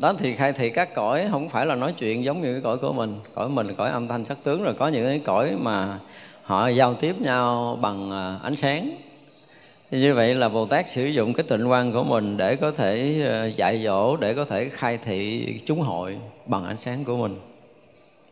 đó 0.00 0.14
thì 0.18 0.34
khai 0.34 0.52
thị 0.52 0.70
các 0.70 0.94
cõi 0.94 1.26
không 1.30 1.48
phải 1.48 1.66
là 1.66 1.74
nói 1.74 1.94
chuyện 1.98 2.24
giống 2.24 2.42
như 2.42 2.52
cái 2.52 2.60
cõi 2.62 2.78
của 2.78 2.92
mình. 2.92 3.16
Cõi 3.34 3.48
mình 3.48 3.74
cõi 3.74 3.90
âm 3.90 4.08
thanh 4.08 4.24
sắc 4.24 4.38
tướng, 4.44 4.62
rồi 4.62 4.74
có 4.78 4.88
những 4.88 5.06
cái 5.06 5.20
cõi 5.24 5.50
mà 5.60 5.98
họ 6.42 6.68
giao 6.68 6.94
tiếp 6.94 7.20
nhau 7.20 7.78
bằng 7.80 8.10
à, 8.10 8.38
ánh 8.42 8.56
sáng. 8.56 8.90
Như 9.90 10.14
vậy 10.14 10.34
là 10.34 10.48
Bồ 10.48 10.66
Tát 10.66 10.88
sử 10.88 11.06
dụng 11.06 11.34
cái 11.34 11.44
tịnh 11.48 11.70
quan 11.70 11.92
của 11.92 12.04
mình 12.04 12.36
để 12.36 12.56
có 12.56 12.70
thể 12.70 13.22
à, 13.28 13.46
dạy 13.46 13.82
dỗ, 13.84 14.16
để 14.16 14.34
có 14.34 14.44
thể 14.44 14.68
khai 14.68 14.98
thị 15.04 15.46
chúng 15.66 15.80
hội 15.80 16.16
bằng 16.46 16.64
ánh 16.64 16.78
sáng 16.78 17.04
của 17.04 17.16
mình. 17.16 17.36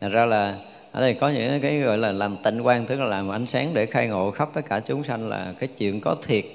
Thật 0.01 0.09
ra 0.11 0.25
là 0.25 0.55
ở 0.91 1.01
đây 1.01 1.13
có 1.13 1.29
những 1.29 1.61
cái 1.61 1.79
gọi 1.79 1.97
là 1.97 2.11
làm 2.11 2.37
tịnh 2.43 2.65
quan, 2.65 2.85
tức 2.85 2.99
là 2.99 3.05
làm 3.05 3.29
ánh 3.29 3.47
sáng 3.47 3.69
để 3.73 3.85
khai 3.85 4.07
ngộ 4.07 4.31
khắp 4.31 4.49
tất 4.53 4.61
cả 4.69 4.79
chúng 4.79 5.03
sanh 5.03 5.29
là 5.29 5.53
cái 5.59 5.69
chuyện 5.77 6.01
có 6.01 6.15
thiệt. 6.27 6.45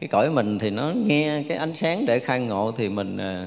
Cái 0.00 0.08
cõi 0.08 0.30
mình 0.30 0.58
thì 0.58 0.70
nó 0.70 0.92
nghe 1.06 1.42
cái 1.48 1.58
ánh 1.58 1.76
sáng 1.76 2.06
để 2.06 2.18
khai 2.18 2.40
ngộ 2.40 2.72
thì 2.76 2.88
mình 2.88 3.16
à, 3.16 3.46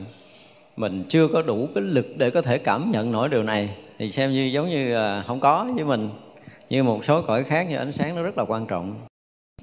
mình 0.76 1.04
chưa 1.10 1.28
có 1.28 1.42
đủ 1.42 1.70
cái 1.76 1.84
lực 1.84 2.08
để 2.18 2.30
có 2.30 2.42
thể 2.42 2.58
cảm 2.58 2.92
nhận 2.92 3.12
nổi 3.12 3.30
điều 3.30 3.44
này. 3.44 3.70
Thì 4.00 4.12
xem 4.12 4.32
như 4.32 4.44
giống 4.44 4.70
như 4.70 4.96
à, 4.96 5.24
không 5.28 5.40
có 5.40 5.68
với 5.76 5.86
mình. 5.86 6.10
Như 6.70 6.84
một 6.84 7.06
số 7.06 7.22
cõi 7.22 7.44
khác 7.44 7.70
như 7.70 7.76
ánh 7.76 7.92
sáng 7.92 8.16
nó 8.16 8.24
rất 8.24 8.38
là 8.38 8.44
quan 8.48 8.66
trọng. 8.66 8.96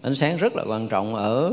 Ánh 0.02 0.14
sáng 0.14 0.36
rất 0.36 0.56
là 0.56 0.64
quan 0.66 0.88
trọng 0.88 1.14
ở 1.14 1.52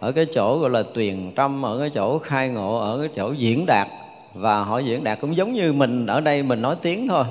ở 0.00 0.12
cái 0.12 0.26
chỗ 0.34 0.58
gọi 0.58 0.70
là 0.70 0.82
tuyền 0.94 1.32
tâm, 1.36 1.62
ở 1.66 1.78
cái 1.80 1.90
chỗ 1.90 2.18
khai 2.18 2.48
ngộ, 2.48 2.78
ở 2.78 2.98
cái 2.98 3.08
chỗ 3.16 3.32
diễn 3.32 3.66
đạt. 3.66 3.88
Và 4.34 4.64
họ 4.64 4.78
diễn 4.78 5.04
đạt 5.04 5.20
cũng 5.20 5.36
giống 5.36 5.52
như 5.52 5.72
mình 5.72 6.06
ở 6.06 6.20
đây 6.20 6.42
mình 6.42 6.62
nói 6.62 6.76
tiếng 6.82 7.08
thôi. 7.08 7.24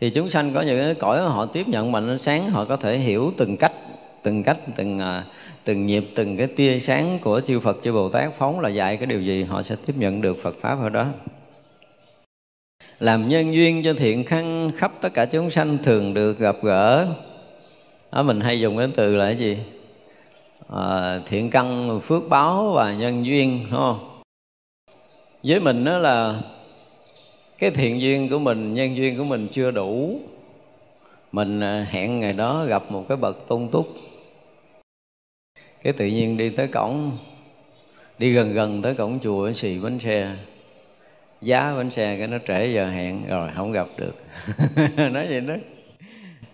Thì 0.00 0.10
chúng 0.10 0.30
sanh 0.30 0.54
có 0.54 0.60
những 0.60 0.78
cái 0.78 0.94
cõi 0.94 1.20
họ 1.20 1.46
tiếp 1.46 1.68
nhận 1.68 1.92
mạnh 1.92 2.08
ánh 2.08 2.18
sáng, 2.18 2.50
họ 2.50 2.64
có 2.64 2.76
thể 2.76 2.98
hiểu 2.98 3.32
từng 3.36 3.56
cách 3.56 3.72
từng 4.22 4.42
cách 4.42 4.60
từng 4.76 4.98
ờ, 4.98 5.22
từng 5.64 5.86
nhịp 5.86 6.04
từng 6.14 6.36
cái 6.36 6.46
tia 6.46 6.78
sáng 6.78 7.18
của 7.22 7.40
chư 7.40 7.60
Phật 7.60 7.78
chư 7.82 7.92
Bồ 7.92 8.08
Tát 8.08 8.32
phóng 8.38 8.60
là 8.60 8.68
dạy 8.68 8.96
cái 8.96 9.06
điều 9.06 9.20
gì 9.20 9.42
họ 9.42 9.62
sẽ 9.62 9.76
tiếp 9.86 9.94
nhận 9.96 10.20
được 10.20 10.42
Phật 10.42 10.56
pháp 10.60 10.78
ở 10.82 10.88
đó. 10.88 11.06
Làm 12.98 13.28
nhân 13.28 13.54
duyên 13.54 13.82
cho 13.84 13.94
thiện 13.94 14.24
khăn 14.24 14.70
khắp 14.76 14.92
tất 15.00 15.14
cả 15.14 15.24
chúng 15.24 15.50
sanh 15.50 15.78
thường 15.82 16.14
được 16.14 16.38
gặp 16.38 16.56
gỡ. 16.62 17.06
Đó 18.12 18.22
mình 18.22 18.40
hay 18.40 18.60
dùng 18.60 18.78
cái 18.78 18.88
từ 18.96 19.16
là 19.16 19.24
cái 19.24 19.36
gì? 19.36 19.58
À, 20.68 21.20
thiện 21.26 21.50
căn 21.50 22.00
phước 22.00 22.28
báo 22.28 22.72
và 22.74 22.94
nhân 22.94 23.26
duyên 23.26 23.66
đúng 23.70 23.80
không? 23.80 24.20
Với 25.42 25.60
mình 25.60 25.84
đó 25.84 25.98
là 25.98 26.40
cái 27.58 27.70
thiện 27.70 28.00
duyên 28.00 28.28
của 28.28 28.38
mình 28.38 28.74
nhân 28.74 28.96
duyên 28.96 29.18
của 29.18 29.24
mình 29.24 29.48
chưa 29.52 29.70
đủ. 29.70 30.20
Mình 31.32 31.60
ờ, 31.60 31.82
hẹn 31.82 32.20
ngày 32.20 32.32
đó 32.32 32.64
gặp 32.64 32.92
một 32.92 33.04
cái 33.08 33.16
bậc 33.16 33.48
tôn 33.48 33.68
túc 33.68 33.88
cái 35.82 35.92
tự 35.92 36.06
nhiên 36.06 36.36
đi 36.36 36.50
tới 36.50 36.68
cổng, 36.68 37.18
đi 38.18 38.32
gần 38.32 38.54
gần 38.54 38.82
tới 38.82 38.94
cổng 38.94 39.18
chùa 39.22 39.52
xì 39.52 39.78
bánh 39.78 39.98
xe. 39.98 40.28
Giá 41.42 41.74
bánh 41.76 41.90
xe 41.90 42.16
cái 42.18 42.26
nó 42.26 42.38
trễ 42.48 42.66
giờ 42.66 42.90
hẹn, 42.90 43.26
rồi 43.28 43.50
không 43.56 43.72
gặp 43.72 43.86
được. 43.96 44.14
Nói 45.12 45.26
vậy 45.30 45.40
đó. 45.40 45.54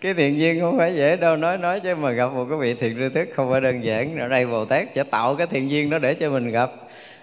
Cái 0.01 0.15
thiện 0.15 0.39
duyên 0.39 0.61
không 0.61 0.79
phải 0.79 0.95
dễ 0.95 1.17
đâu, 1.17 1.37
nói 1.37 1.59
nói 1.59 1.81
chứ 1.81 1.95
mà 1.95 2.11
gặp 2.11 2.33
một 2.33 2.47
cái 2.51 2.59
vị 2.59 2.75
thiện 2.75 2.97
tri 2.97 3.15
thức 3.15 3.29
không 3.35 3.51
phải 3.51 3.61
đơn 3.61 3.85
giản. 3.85 4.19
Ở 4.19 4.29
đây 4.29 4.47
bồ 4.47 4.65
tát 4.65 4.89
sẽ 4.95 5.05
tạo 5.05 5.35
cái 5.35 5.47
thiện 5.47 5.71
duyên 5.71 5.91
đó 5.91 5.99
để 5.99 6.15
cho 6.15 6.31
mình 6.31 6.51
gặp. 6.51 6.71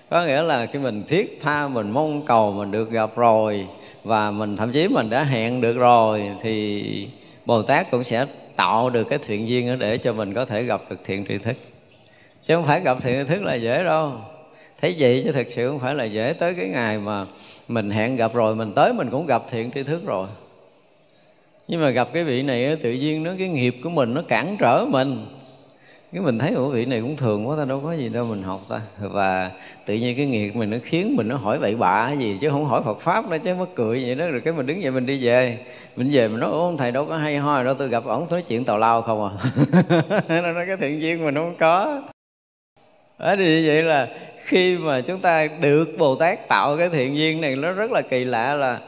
Có 0.09 0.25
nghĩa 0.25 0.41
là 0.41 0.65
cái 0.65 0.81
mình 0.81 1.03
thiết 1.07 1.39
tha, 1.41 1.67
mình 1.67 1.91
mong 1.91 2.25
cầu, 2.25 2.51
mình 2.51 2.71
được 2.71 2.91
gặp 2.91 3.15
rồi, 3.15 3.67
và 4.03 4.31
mình, 4.31 4.57
thậm 4.57 4.71
chí 4.71 4.87
mình 4.87 5.09
đã 5.09 5.23
hẹn 5.23 5.61
được 5.61 5.77
rồi, 5.77 6.31
thì 6.41 7.07
bồ 7.45 7.61
tát 7.61 7.91
cũng 7.91 8.03
sẽ 8.03 8.25
tạo 8.57 8.89
được 8.89 9.03
cái 9.09 9.19
thiện 9.25 9.49
duyên 9.49 9.67
đó 9.67 9.75
để 9.79 9.97
cho 9.97 10.13
mình 10.13 10.33
có 10.33 10.45
thể 10.45 10.63
gặp 10.63 10.81
được 10.89 10.99
thiện 11.03 11.25
tri 11.25 11.37
thức 11.37 11.57
chứ 12.45 12.55
không 12.55 12.65
phải 12.65 12.81
gặp 12.81 12.97
thiện 13.01 13.25
thức 13.25 13.43
là 13.43 13.55
dễ 13.55 13.83
đâu. 13.83 14.11
Thấy 14.81 14.95
vậy 14.99 15.21
chứ 15.25 15.31
thực 15.31 15.51
sự 15.51 15.69
không 15.69 15.79
phải 15.79 15.95
là 15.95 16.03
dễ 16.03 16.33
tới 16.39 16.53
cái 16.53 16.69
ngày 16.69 16.99
mà 16.99 17.25
mình 17.67 17.89
hẹn 17.89 18.15
gặp 18.15 18.33
rồi, 18.33 18.55
mình 18.55 18.73
tới 18.75 18.93
mình 18.93 19.09
cũng 19.09 19.25
gặp 19.25 19.43
thiện 19.49 19.71
tri 19.71 19.83
thức 19.83 20.01
rồi. 20.05 20.27
Nhưng 21.67 21.81
mà 21.81 21.89
gặp 21.89 22.07
cái 22.13 22.23
vị 22.23 22.43
này 22.43 22.75
tự 22.75 22.91
nhiên 22.91 23.23
nó, 23.23 23.31
cái 23.37 23.47
nghiệp 23.47 23.75
của 23.83 23.89
mình 23.89 24.13
nó 24.13 24.21
cản 24.27 24.57
trở 24.59 24.85
mình. 24.89 25.25
Cái 26.13 26.21
mình 26.21 26.39
thấy 26.39 26.53
của 26.55 26.69
vị 26.69 26.85
này 26.85 27.01
cũng 27.01 27.17
thường 27.17 27.47
quá 27.47 27.57
ta, 27.57 27.65
đâu 27.65 27.81
có 27.83 27.93
gì 27.93 28.09
đâu 28.09 28.25
mình 28.25 28.43
học 28.43 28.61
ta. 28.69 28.81
Và 28.99 29.51
tự 29.85 29.93
nhiên 29.93 30.17
cái 30.17 30.25
nghiệp 30.25 30.55
mình 30.55 30.69
nó 30.69 30.77
khiến 30.83 31.15
mình 31.15 31.27
nó 31.27 31.35
hỏi 31.35 31.59
bậy 31.59 31.75
bạ 31.75 32.11
gì, 32.11 32.37
chứ 32.41 32.49
không 32.49 32.65
hỏi 32.65 32.81
Phật 32.85 33.01
pháp 33.01 33.29
nữa, 33.29 33.37
chứ 33.43 33.55
mất 33.55 33.75
cười 33.75 34.03
vậy 34.05 34.15
đó. 34.15 34.27
Rồi 34.27 34.41
cái 34.41 34.53
mình 34.53 34.65
đứng 34.65 34.83
dậy 34.83 34.91
mình 34.91 35.05
đi 35.05 35.25
về. 35.25 35.57
Mình 35.95 36.09
về 36.11 36.27
mình 36.27 36.39
nói 36.39 36.51
ông 36.51 36.77
thầy 36.77 36.91
đâu 36.91 37.05
có 37.05 37.17
hay 37.17 37.37
ho 37.37 37.63
đâu, 37.63 37.73
tôi 37.73 37.89
gặp 37.89 38.05
ổng 38.05 38.27
nói 38.29 38.43
chuyện 38.47 38.65
tào 38.65 38.77
lao 38.77 39.01
không 39.01 39.23
à. 39.23 39.31
Nó 40.41 40.51
nói 40.51 40.65
cái 40.67 40.77
thiện 40.81 41.01
duyên 41.01 41.25
mình 41.25 41.35
không 41.35 41.55
có 41.59 42.01
đó 43.19 43.35
thì 43.37 43.61
như 43.61 43.67
vậy 43.67 43.81
là 43.81 44.07
khi 44.37 44.77
mà 44.77 45.01
chúng 45.01 45.19
ta 45.19 45.47
được 45.61 45.97
bồ 45.97 46.15
tát 46.15 46.47
tạo 46.47 46.77
cái 46.77 46.89
thiện 46.89 47.17
duyên 47.17 47.41
này 47.41 47.55
nó 47.55 47.71
rất 47.71 47.91
là 47.91 48.01
kỳ 48.01 48.25
lạ 48.25 48.53
là 48.53 48.79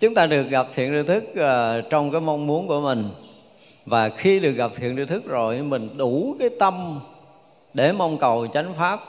chúng 0.00 0.14
ta 0.14 0.26
được 0.26 0.42
gặp 0.42 0.66
thiện 0.74 0.92
tri 0.92 1.08
thức 1.08 1.24
uh, 1.30 1.90
trong 1.90 2.10
cái 2.10 2.20
mong 2.20 2.46
muốn 2.46 2.68
của 2.68 2.80
mình. 2.80 3.08
Và 3.86 4.08
khi 4.08 4.40
được 4.40 4.52
gặp 4.52 4.70
thiện 4.76 4.96
tri 4.96 5.04
thức 5.04 5.26
rồi 5.26 5.62
mình 5.62 5.96
đủ 5.96 6.36
cái 6.40 6.50
tâm 6.58 7.00
để 7.74 7.92
mong 7.92 8.18
cầu 8.18 8.46
chánh 8.46 8.74
pháp. 8.78 9.00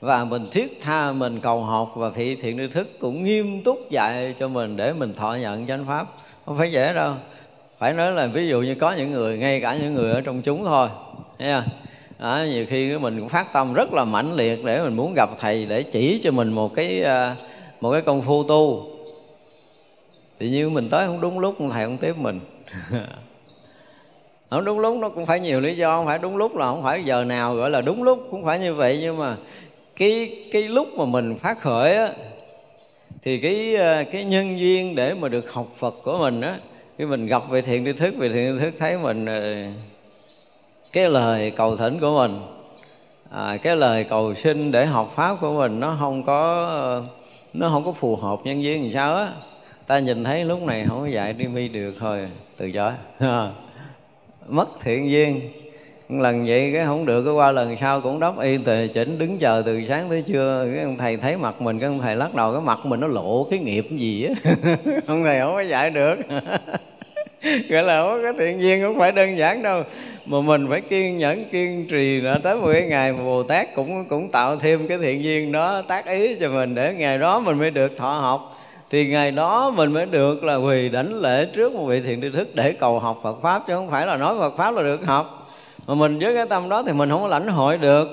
Và 0.00 0.24
mình 0.24 0.48
thiết 0.52 0.80
tha 0.82 1.12
mình 1.12 1.40
cầu 1.40 1.60
học 1.60 1.92
và 1.96 2.10
thị 2.14 2.36
thiện 2.36 2.56
tri 2.56 2.66
thức 2.66 2.98
cũng 2.98 3.24
nghiêm 3.24 3.62
túc 3.62 3.78
dạy 3.90 4.34
cho 4.38 4.48
mình 4.48 4.76
để 4.76 4.92
mình 4.92 5.14
thọ 5.14 5.34
nhận 5.34 5.66
chánh 5.66 5.86
pháp. 5.86 6.06
Không 6.46 6.58
phải 6.58 6.72
dễ 6.72 6.92
đâu. 6.92 7.14
Phải 7.78 7.92
nói 7.92 8.12
là 8.12 8.26
ví 8.26 8.48
dụ 8.48 8.60
như 8.60 8.74
có 8.74 8.92
những 8.92 9.10
người 9.10 9.38
ngay 9.38 9.60
cả 9.60 9.76
những 9.76 9.94
người 9.94 10.12
ở 10.12 10.20
trong 10.20 10.42
chúng 10.42 10.64
thôi 10.64 10.88
thấy 11.38 11.52
không? 11.52 11.85
Đó, 12.18 12.44
nhiều 12.48 12.66
khi 12.68 12.98
mình 12.98 13.20
cũng 13.20 13.28
phát 13.28 13.52
tâm 13.52 13.74
rất 13.74 13.92
là 13.92 14.04
mãnh 14.04 14.36
liệt 14.36 14.64
để 14.64 14.82
mình 14.82 14.96
muốn 14.96 15.14
gặp 15.14 15.30
thầy 15.38 15.66
để 15.66 15.82
chỉ 15.82 16.20
cho 16.22 16.30
mình 16.30 16.52
một 16.52 16.74
cái 16.74 17.02
à, 17.02 17.36
một 17.80 17.92
cái 17.92 18.02
công 18.02 18.22
phu 18.22 18.44
tu. 18.44 18.90
Thì 20.38 20.50
như 20.50 20.70
mình 20.70 20.88
tới 20.88 21.06
không 21.06 21.20
đúng 21.20 21.38
lúc 21.38 21.54
thầy 21.72 21.84
không 21.84 21.98
tiếp 21.98 22.16
mình. 22.16 22.40
Không 24.50 24.64
đúng 24.64 24.80
lúc 24.80 24.96
nó 24.96 25.08
cũng 25.08 25.26
phải 25.26 25.40
nhiều 25.40 25.60
lý 25.60 25.76
do 25.76 25.96
không 25.96 26.06
phải 26.06 26.18
đúng 26.18 26.36
lúc 26.36 26.56
là 26.56 26.66
không 26.66 26.82
phải 26.82 27.04
giờ 27.04 27.24
nào 27.24 27.54
gọi 27.54 27.70
là 27.70 27.80
đúng 27.80 28.02
lúc 28.02 28.28
cũng 28.30 28.44
phải 28.44 28.58
như 28.58 28.74
vậy. 28.74 28.98
Nhưng 29.00 29.18
mà 29.18 29.36
cái 29.96 30.36
cái 30.52 30.62
lúc 30.62 30.88
mà 30.96 31.04
mình 31.04 31.38
phát 31.38 31.60
khởi 31.60 31.96
á 31.96 32.08
thì 33.22 33.38
cái 33.38 33.76
à, 33.76 34.02
cái 34.12 34.24
nhân 34.24 34.58
duyên 34.58 34.94
để 34.94 35.14
mà 35.14 35.28
được 35.28 35.52
học 35.52 35.66
Phật 35.78 35.94
của 36.04 36.18
mình 36.18 36.40
á 36.40 36.58
khi 36.98 37.04
mình 37.04 37.26
gặp 37.26 37.42
về 37.50 37.62
thiện 37.62 37.84
tri 37.84 37.92
thức 37.92 38.14
về 38.18 38.28
thiện 38.28 38.58
tri 38.58 38.64
thức 38.64 38.74
thấy 38.78 38.98
mình 38.98 39.26
à, 39.26 39.72
cái 40.92 41.08
lời 41.08 41.50
cầu 41.50 41.76
thỉnh 41.76 42.00
của 42.00 42.16
mình 42.18 42.40
à, 43.30 43.56
cái 43.62 43.76
lời 43.76 44.04
cầu 44.04 44.34
xin 44.34 44.72
để 44.72 44.86
học 44.86 45.12
pháp 45.16 45.36
của 45.40 45.52
mình 45.52 45.80
nó 45.80 45.96
không 46.00 46.22
có 46.22 47.02
nó 47.54 47.68
không 47.68 47.84
có 47.84 47.92
phù 47.92 48.16
hợp 48.16 48.38
nhân 48.44 48.62
duyên 48.62 48.82
làm 48.82 48.92
sao 48.92 49.16
á. 49.16 49.28
Ta 49.86 49.98
nhìn 49.98 50.24
thấy 50.24 50.44
lúc 50.44 50.62
này 50.62 50.84
không 50.88 51.00
có 51.00 51.06
dạy 51.06 51.32
đi 51.32 51.46
mi 51.46 51.68
được 51.68 51.94
thôi 52.00 52.28
từ 52.56 52.70
chối. 52.72 52.92
Mất 54.46 54.68
thiện 54.82 55.10
duyên. 55.10 55.40
Lần 56.08 56.46
vậy 56.46 56.70
cái 56.72 56.86
không 56.86 57.06
được 57.06 57.24
cái 57.24 57.34
qua 57.34 57.52
lần 57.52 57.76
sau 57.76 58.00
cũng 58.00 58.20
đắp 58.20 58.38
y 58.38 58.58
tề 58.58 58.88
chỉnh 58.88 59.18
đứng 59.18 59.38
chờ 59.38 59.62
từ 59.66 59.84
sáng 59.88 60.08
tới 60.08 60.22
trưa 60.22 60.68
cái 60.74 60.84
ông 60.84 60.96
thầy 60.96 61.16
thấy 61.16 61.36
mặt 61.36 61.60
mình 61.60 61.78
cái 61.78 61.88
ông 61.88 61.98
thầy 61.98 62.16
lắc 62.16 62.34
đầu 62.34 62.52
cái 62.52 62.60
mặt 62.60 62.86
mình 62.86 63.00
nó 63.00 63.06
lộ 63.06 63.46
cái 63.50 63.58
nghiệp 63.58 63.86
gì 63.90 64.24
á. 64.24 64.52
Ông 65.06 65.24
thầy 65.24 65.40
không 65.40 65.54
có 65.54 65.60
dạy 65.60 65.90
được. 65.90 66.16
gọi 67.68 67.82
là 67.82 68.02
không 68.02 68.10
có 68.10 68.22
cái 68.22 68.32
thiện 68.38 68.62
duyên 68.62 68.82
không 68.82 68.98
phải 68.98 69.12
đơn 69.12 69.38
giản 69.38 69.62
đâu. 69.62 69.82
Mà 70.26 70.40
mình 70.40 70.66
phải 70.70 70.80
kiên 70.80 71.18
nhẫn, 71.18 71.44
kiên 71.44 71.86
trì 71.90 72.20
nữa. 72.20 72.36
Tới 72.42 72.56
một 72.56 72.68
cái 72.72 72.82
ngày 72.82 73.12
mà 73.12 73.18
bồ 73.24 73.42
tát 73.42 73.74
cũng 73.74 74.04
cũng 74.04 74.30
tạo 74.30 74.56
thêm 74.56 74.88
cái 74.88 74.98
thiện 74.98 75.24
duyên 75.24 75.52
đó, 75.52 75.82
tác 75.88 76.06
ý 76.06 76.36
cho 76.40 76.50
mình 76.50 76.74
để 76.74 76.94
ngày 76.94 77.18
đó 77.18 77.40
mình 77.40 77.58
mới 77.58 77.70
được 77.70 77.96
thọ 77.96 78.12
học. 78.12 78.58
Thì 78.90 79.06
ngày 79.06 79.30
đó 79.30 79.70
mình 79.76 79.92
mới 79.92 80.06
được 80.06 80.44
là 80.44 80.54
quỳ 80.54 80.88
đảnh 80.88 81.14
lễ 81.20 81.46
trước 81.54 81.72
một 81.72 81.86
vị 81.86 82.00
thiện 82.00 82.20
tri 82.20 82.30
thức 82.30 82.54
để 82.54 82.72
cầu 82.72 83.00
học 83.00 83.18
Phật 83.22 83.42
pháp, 83.42 83.62
chứ 83.66 83.74
không 83.74 83.90
phải 83.90 84.06
là 84.06 84.16
nói 84.16 84.34
Phật 84.38 84.56
pháp 84.56 84.74
là 84.74 84.82
được 84.82 85.00
học. 85.06 85.48
Mà 85.86 85.94
mình 85.94 86.18
với 86.18 86.34
cái 86.34 86.46
tâm 86.46 86.68
đó 86.68 86.82
thì 86.82 86.92
mình 86.92 87.10
không 87.10 87.22
có 87.22 87.28
lãnh 87.28 87.48
hội 87.48 87.78
được. 87.78 88.08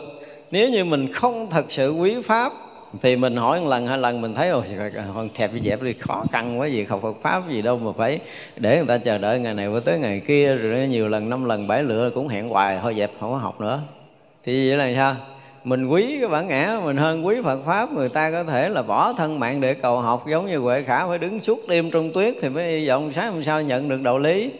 Nếu 0.52 0.70
như 0.70 0.86
mình 0.86 1.14
không 1.14 1.50
thật 1.50 1.66
sự 1.70 1.92
quý 1.92 2.16
pháp 2.24 2.54
thì 3.02 3.16
mình 3.16 3.36
hỏi 3.36 3.60
một 3.60 3.68
lần, 3.68 3.88
hai 3.88 3.98
lần 3.98 4.22
mình 4.22 4.36
thấy 4.36 4.50
rồi 4.50 4.64
con 5.16 5.30
thẹp 5.34 5.52
với 5.52 5.62
dẹp 5.62 5.82
đi, 5.82 5.94
khó 5.94 6.26
khăn 6.32 6.60
quá 6.60 6.68
gì 6.68 6.86
học 6.90 7.00
Phật 7.04 7.16
pháp 7.22 7.50
gì 7.50 7.62
đâu 7.62 7.78
mà 7.78 7.92
phải 7.98 8.20
để 8.58 8.78
người 8.78 8.88
ta 8.88 8.98
chờ 8.98 9.18
đợi 9.18 9.40
ngày 9.40 9.54
này 9.54 9.68
qua 9.68 9.80
tới 9.86 10.00
ngày 10.00 10.22
kia, 10.28 10.56
rồi 10.56 10.88
nhiều 10.88 11.08
lần, 11.08 11.30
năm 11.30 11.46
lần, 11.46 11.68
bảy 11.68 11.84
lựa 11.84 12.12
cũng 12.16 12.28
hẹn 12.28 12.50
hoài, 12.50 12.80
thôi 12.82 12.96
dẹp, 12.98 13.12
không 13.20 13.32
có 13.32 13.38
học 13.38 13.62
nữa. 13.62 13.80
Thì 14.44 14.70
vậy 14.70 14.78
là 14.78 14.94
sao? 14.96 15.16
Mình 15.64 15.88
quý 15.88 16.18
cái 16.20 16.30
bản 16.30 16.48
ngã, 16.48 16.80
mình 16.84 16.98
hơn 16.98 17.26
quý 17.26 17.36
Phật 17.44 17.60
pháp, 17.66 17.92
người 17.92 18.10
ta 18.10 18.32
có 18.32 18.44
thể 18.44 18.70
là 18.70 18.82
bỏ 18.82 19.14
thân 19.14 19.40
mạng 19.40 19.62
để 19.62 19.74
cầu 19.74 20.00
học, 20.00 20.26
giống 20.30 20.46
như 20.46 20.58
Huệ 20.58 20.84
Khả, 20.84 21.08
phải 21.08 21.18
đứng 21.18 21.42
suốt 21.42 21.68
đêm 21.68 21.92
trong 21.92 22.14
tuyết 22.14 22.36
thì 22.42 22.50
mới 22.50 22.80
hy 22.80 22.88
vọng 22.88 23.12
sáng 23.12 23.34
hôm 23.34 23.44
sau 23.44 23.62
nhận 23.62 23.90
được 23.90 24.02
đạo 24.04 24.20
lý 24.20 24.52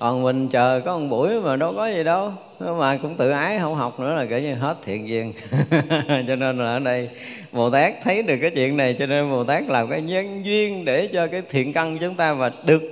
còn 0.00 0.22
mình 0.22 0.48
chờ 0.48 0.80
có 0.84 0.98
một 0.98 1.06
buổi 1.10 1.40
mà 1.40 1.56
đâu 1.56 1.72
có 1.76 1.86
gì 1.86 2.04
đâu. 2.04 2.32
Mà 2.60 2.96
cũng 3.02 3.14
tự 3.16 3.30
ái 3.30 3.58
không 3.58 3.74
học 3.74 4.00
nữa 4.00 4.14
là 4.14 4.26
kể 4.30 4.42
như 4.42 4.54
hết 4.54 4.76
thiện 4.84 5.08
duyên. 5.08 5.32
Cho 6.28 6.36
nên 6.36 6.58
là 6.58 6.64
ở 6.64 6.78
đây 6.78 7.08
bồ 7.52 7.70
tát 7.70 7.94
thấy 8.02 8.22
được 8.22 8.36
cái 8.40 8.50
chuyện 8.50 8.76
này, 8.76 8.96
cho 8.98 9.06
nên 9.06 9.30
bồ 9.30 9.44
tát 9.44 9.68
làm 9.68 9.90
cái 9.90 10.02
nhân 10.02 10.44
duyên 10.44 10.84
để 10.84 11.06
cho 11.06 11.26
cái 11.26 11.42
thiện 11.50 11.72
căn 11.72 11.98
chúng 12.00 12.14
ta 12.14 12.32
và 12.32 12.52
được 12.64 12.82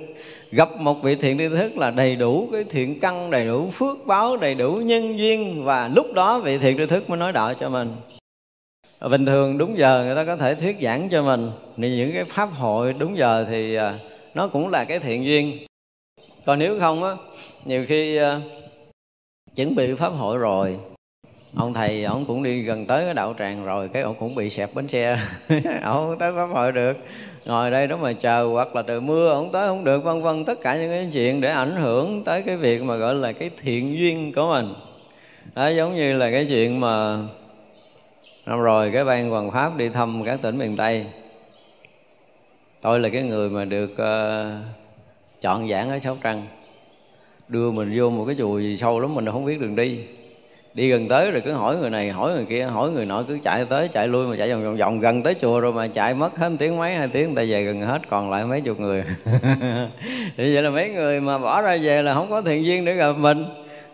gặp 0.51 0.69
một 0.77 1.03
vị 1.03 1.15
thiện 1.15 1.37
tri 1.37 1.47
thức 1.49 1.77
là 1.77 1.91
đầy 1.91 2.15
đủ 2.15 2.49
cái 2.51 2.63
thiện 2.69 2.99
căn, 2.99 3.31
đầy 3.31 3.45
đủ 3.45 3.69
phước 3.69 3.97
báo, 4.05 4.37
đầy 4.37 4.55
đủ 4.55 4.71
nhân 4.71 5.19
duyên. 5.19 5.63
Và 5.63 5.87
lúc 5.87 6.13
đó 6.13 6.39
vị 6.39 6.57
thiện 6.57 6.77
tri 6.77 6.85
thức 6.85 7.09
mới 7.09 7.19
nói 7.19 7.31
đạo 7.31 7.53
cho 7.53 7.69
mình. 7.69 7.95
Bình 9.09 9.25
thường 9.25 9.57
đúng 9.57 9.77
giờ 9.77 10.03
người 10.05 10.15
ta 10.15 10.23
có 10.23 10.37
thể 10.37 10.55
thuyết 10.55 10.77
giảng 10.81 11.09
cho 11.09 11.23
mình. 11.23 11.51
Thì 11.77 11.97
những 11.97 12.11
cái 12.13 12.23
pháp 12.23 12.49
hội 12.51 12.93
đúng 12.93 13.17
giờ 13.17 13.45
thì 13.49 13.75
à, 13.75 13.99
nó 14.33 14.47
cũng 14.47 14.69
là 14.69 14.83
cái 14.83 14.99
thiện 14.99 15.25
duyên 15.25 15.68
còn 16.45 16.59
nếu 16.59 16.79
không 16.79 17.03
á 17.03 17.11
nhiều 17.65 17.85
khi 17.87 18.19
uh, 18.21 18.25
chuẩn 19.55 19.75
bị 19.75 19.93
pháp 19.95 20.09
hội 20.09 20.37
rồi 20.37 20.79
ông 21.55 21.73
thầy 21.73 22.03
ông 22.03 22.25
cũng 22.25 22.43
đi 22.43 22.61
gần 22.61 22.85
tới 22.85 23.05
cái 23.05 23.13
đạo 23.13 23.35
tràng 23.39 23.65
rồi 23.65 23.89
cái 23.93 24.03
ông 24.03 24.15
cũng 24.19 24.35
bị 24.35 24.49
xẹp 24.49 24.69
bánh 24.73 24.87
xe. 24.87 25.19
Ông 25.83 26.07
không 26.07 26.19
tới 26.19 26.33
pháp 26.35 26.45
hội 26.45 26.71
được. 26.71 26.97
Ngồi 27.45 27.71
đây 27.71 27.87
đó 27.87 27.97
mà 27.97 28.13
chờ 28.13 28.49
hoặc 28.51 28.75
là 28.75 28.81
trời 28.81 29.01
mưa 29.01 29.29
ông 29.29 29.51
tới 29.51 29.67
không 29.67 29.83
được 29.83 30.03
vân 30.03 30.21
vân 30.21 30.45
tất 30.45 30.61
cả 30.61 30.77
những 30.77 30.89
cái 30.89 31.09
chuyện 31.13 31.41
để 31.41 31.49
ảnh 31.49 31.71
hưởng 31.71 32.23
tới 32.23 32.41
cái 32.41 32.57
việc 32.57 32.83
mà 32.83 32.95
gọi 32.95 33.15
là 33.15 33.31
cái 33.31 33.49
thiện 33.61 33.97
duyên 33.97 34.33
của 34.33 34.47
mình. 34.47 34.73
Đó 35.55 35.67
giống 35.67 35.95
như 35.95 36.13
là 36.13 36.31
cái 36.31 36.45
chuyện 36.49 36.79
mà 36.79 37.17
năm 38.45 38.59
rồi 38.59 38.91
cái 38.93 39.05
ban 39.05 39.29
hoàng 39.29 39.51
pháp 39.51 39.77
đi 39.77 39.89
thăm 39.89 40.23
các 40.25 40.39
tỉnh 40.41 40.57
miền 40.57 40.77
tây. 40.77 41.05
Tôi 42.81 42.99
là 42.99 43.09
cái 43.09 43.23
người 43.23 43.49
mà 43.49 43.65
được 43.65 43.91
uh, 43.91 44.78
chọn 45.41 45.69
giảng 45.69 45.89
ở 45.89 45.99
sóc 45.99 46.17
trăng. 46.23 46.47
Đưa 47.47 47.71
mình 47.71 47.93
vô 47.97 48.09
một 48.09 48.25
cái 48.25 48.35
chùa 48.39 48.59
gì 48.59 48.77
sâu 48.77 48.99
lắm 48.99 49.15
mình 49.15 49.25
không 49.25 49.45
biết 49.45 49.59
đường 49.59 49.75
đi. 49.75 49.99
Đi 50.73 50.89
gần 50.89 51.07
tới 51.07 51.31
rồi 51.31 51.41
cứ 51.45 51.53
hỏi 51.53 51.77
người 51.77 51.89
này, 51.89 52.09
hỏi 52.09 52.33
người 52.33 52.45
kia, 52.45 52.63
hỏi 52.63 52.91
người 52.91 53.05
nọ, 53.05 53.23
cứ 53.27 53.37
chạy 53.43 53.65
tới, 53.65 53.87
chạy 53.87 54.07
lui 54.07 54.27
mà 54.27 54.35
chạy 54.37 54.51
vòng 54.51 54.63
vòng 54.63 54.77
vòng, 54.77 54.99
gần 54.99 55.23
tới 55.23 55.35
chùa 55.41 55.59
rồi 55.59 55.73
mà 55.73 55.87
chạy 55.87 56.13
mất 56.13 56.37
hết 56.37 56.51
tiếng 56.59 56.77
mấy, 56.77 56.93
hai 56.93 57.07
tiếng 57.07 57.25
người 57.25 57.35
ta 57.35 57.43
về 57.49 57.63
gần 57.63 57.81
hết, 57.81 58.01
còn 58.09 58.31
lại 58.31 58.45
mấy 58.45 58.61
chục 58.61 58.79
người. 58.79 59.03
Thì 60.37 60.53
vậy 60.53 60.63
là 60.63 60.69
mấy 60.69 60.89
người 60.89 61.21
mà 61.21 61.37
bỏ 61.37 61.61
ra 61.61 61.77
về 61.81 62.01
là 62.01 62.13
không 62.13 62.29
có 62.29 62.41
thiện 62.41 62.65
duyên 62.65 62.85
để 62.85 62.93
gặp 62.93 63.13
mình. 63.17 63.45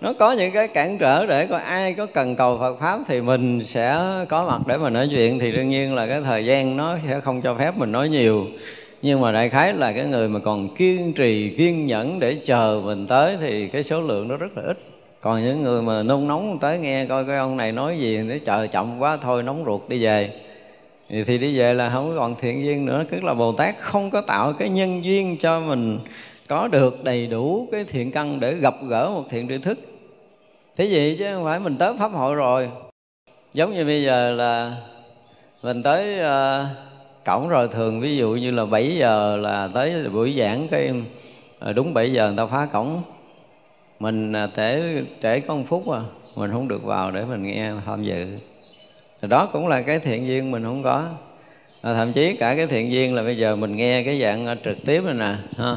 Nó 0.02 0.14
có 0.14 0.32
những 0.32 0.52
cái 0.52 0.68
cản 0.68 0.98
trở 0.98 1.26
để 1.26 1.48
coi 1.48 1.62
ai 1.62 1.94
có 1.94 2.06
cần 2.06 2.36
cầu 2.36 2.58
Phật 2.60 2.80
pháp 2.80 3.00
thì 3.08 3.22
mình 3.22 3.64
sẽ 3.64 4.00
có 4.30 4.48
mặt 4.48 4.68
để 4.68 4.78
mà 4.78 4.90
nói 4.90 5.08
chuyện. 5.12 5.40
Thì 5.40 5.52
đương 5.52 5.70
nhiên 5.70 5.96
là 5.96 6.08
cái 6.08 6.22
thời 6.22 6.46
gian 6.46 6.78
nó 6.78 6.98
sẽ 7.08 7.20
không 7.20 7.42
cho 7.42 7.56
phép 7.56 7.78
mình 7.78 7.92
nói 7.92 8.10
nhiều 8.10 8.46
nhưng 9.06 9.22
mà 9.22 9.32
đại 9.32 9.50
khái 9.50 9.74
là 9.74 9.92
cái 9.92 10.06
người 10.06 10.28
mà 10.28 10.40
còn 10.40 10.76
kiên 10.76 11.14
trì 11.14 11.50
kiên 11.50 11.86
nhẫn 11.86 12.20
để 12.20 12.38
chờ 12.46 12.82
mình 12.86 13.08
tới 13.08 13.38
thì 13.40 13.68
cái 13.68 13.84
số 13.84 14.02
lượng 14.02 14.28
nó 14.28 14.38
rất 14.38 14.58
là 14.58 14.64
ít. 14.64 14.78
Còn 15.22 15.44
những 15.44 15.64
người 15.64 15.82
mà 15.82 16.04
nôn 16.04 16.28
nóng 16.28 16.60
tới 16.60 16.80
nghe 16.80 17.06
coi 17.06 17.26
cái 17.26 17.38
ông 17.38 17.58
này 17.58 17.72
nói 17.72 18.00
gì 18.00 18.20
để 18.30 18.40
chờ 18.40 18.68
chậm 18.68 19.00
quá 19.00 19.18
thôi 19.18 19.44
nóng 19.44 19.64
ruột 19.66 19.82
đi 19.90 20.04
về. 20.04 20.30
Thì, 21.10 21.24
thì 21.24 21.38
đi 21.38 21.60
về 21.60 21.74
là 21.74 21.90
không 21.90 22.16
còn 22.18 22.36
thiện 22.36 22.66
duyên 22.66 22.86
nữa. 22.86 23.04
Tức 23.12 23.24
là 23.24 23.34
bồ 23.34 23.52
tát 23.52 23.76
không 23.80 24.12
có 24.12 24.22
tạo 24.22 24.54
cái 24.54 24.70
nhân 24.70 25.06
duyên 25.06 25.38
cho 25.40 25.60
mình 25.60 26.00
có 26.48 26.68
được 26.68 27.04
đầy 27.04 27.28
đủ 27.28 27.68
cái 27.72 27.84
thiện 27.84 28.12
căn 28.12 28.40
để 28.40 28.54
gặp 28.54 28.76
gỡ 28.88 29.10
một 29.10 29.24
thiện 29.30 29.48
tri 29.48 29.58
thức. 29.58 29.80
Thế 30.78 30.86
gì 30.86 31.16
chứ 31.20 31.26
không 31.34 31.44
phải 31.44 31.60
mình 31.60 31.76
tới 31.78 31.94
pháp 32.00 32.12
hội 32.12 32.36
rồi. 32.36 32.70
Giống 33.54 33.74
như 33.74 33.86
bây 33.86 34.04
giờ 34.04 34.32
là 34.32 34.76
mình 35.64 35.84
tới 35.84 36.20
uh, 36.20 36.95
cổng 37.26 37.50
rồi 37.50 37.68
thường 37.68 38.02
ví 38.02 38.18
dụ 38.18 38.32
như 38.32 38.52
là 38.52 38.66
7 38.66 38.96
giờ 38.96 39.38
là 39.38 39.70
tới 39.74 40.10
buổi 40.10 40.36
giảng 40.40 40.68
cái 40.68 40.92
ờ, 41.60 41.74
đúng 41.74 41.94
7 41.94 42.14
giờ 42.14 42.28
người 42.28 42.38
ta 42.38 42.46
phá 42.46 42.66
cổng. 42.66 43.02
Mình 44.00 44.34
à, 44.34 44.48
trễ 44.56 44.82
trễ 45.22 45.40
có 45.40 45.56
một 45.56 45.64
phút 45.68 45.90
à 45.92 46.02
mình 46.36 46.52
không 46.52 46.68
được 46.68 46.84
vào 46.84 47.12
để 47.12 47.26
mình 47.26 47.44
nghe 47.44 47.72
tham 47.86 48.04
dự. 48.04 48.28
Thì 49.22 49.28
đó 49.28 49.50
cũng 49.54 49.68
là 49.68 49.82
cái 49.82 50.00
thiện 50.00 50.28
duyên 50.28 50.52
mình 50.52 50.64
không 50.64 50.84
có. 50.84 51.10
À, 51.82 51.94
thậm 51.94 52.14
chí 52.14 52.36
cả 52.36 52.56
cái 52.56 52.68
thiện 52.68 52.92
duyên 52.92 53.16
là 53.16 53.24
bây 53.24 53.38
giờ 53.38 53.56
mình 53.56 53.76
nghe 53.76 54.04
cái 54.04 54.22
dạng 54.22 54.46
ờ, 54.46 54.56
trực 54.64 54.78
tiếp 54.86 55.04
này 55.04 55.14
nè 55.14 55.36
ha 55.58 55.76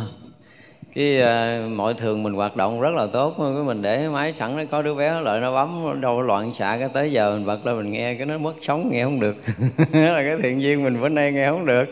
cái 0.95 1.23
uh, 1.23 1.71
mọi 1.71 1.95
thường 1.95 2.23
mình 2.23 2.33
hoạt 2.33 2.57
động 2.57 2.81
rất 2.81 2.95
là 2.95 3.07
tốt 3.07 3.35
cái 3.39 3.65
mình 3.65 3.83
để 3.83 4.09
máy 4.09 4.33
sẵn 4.33 4.57
nó 4.57 4.63
có 4.71 4.83
đứa 4.83 4.95
bé 4.95 5.21
lại 5.21 5.41
nó 5.41 5.55
bấm 5.55 6.01
đâu 6.01 6.23
loạn 6.23 6.55
xạ 6.55 6.77
cái 6.81 6.89
tới 6.93 7.13
giờ 7.13 7.35
mình 7.35 7.47
bật 7.47 7.67
lên 7.67 7.77
mình 7.77 7.93
nghe 7.93 8.15
cái 8.15 8.27
nó 8.27 8.39
mất 8.39 8.55
sống 8.61 8.89
nghe 8.93 9.05
không 9.05 9.21
được. 9.21 9.37
Là 9.93 10.23
cái 10.27 10.37
thiện 10.43 10.63
duyên 10.63 10.85
mình 10.85 11.01
bữa 11.01 11.09
nay 11.09 11.33
nghe 11.33 11.51
không 11.51 11.67
được. 11.67 11.85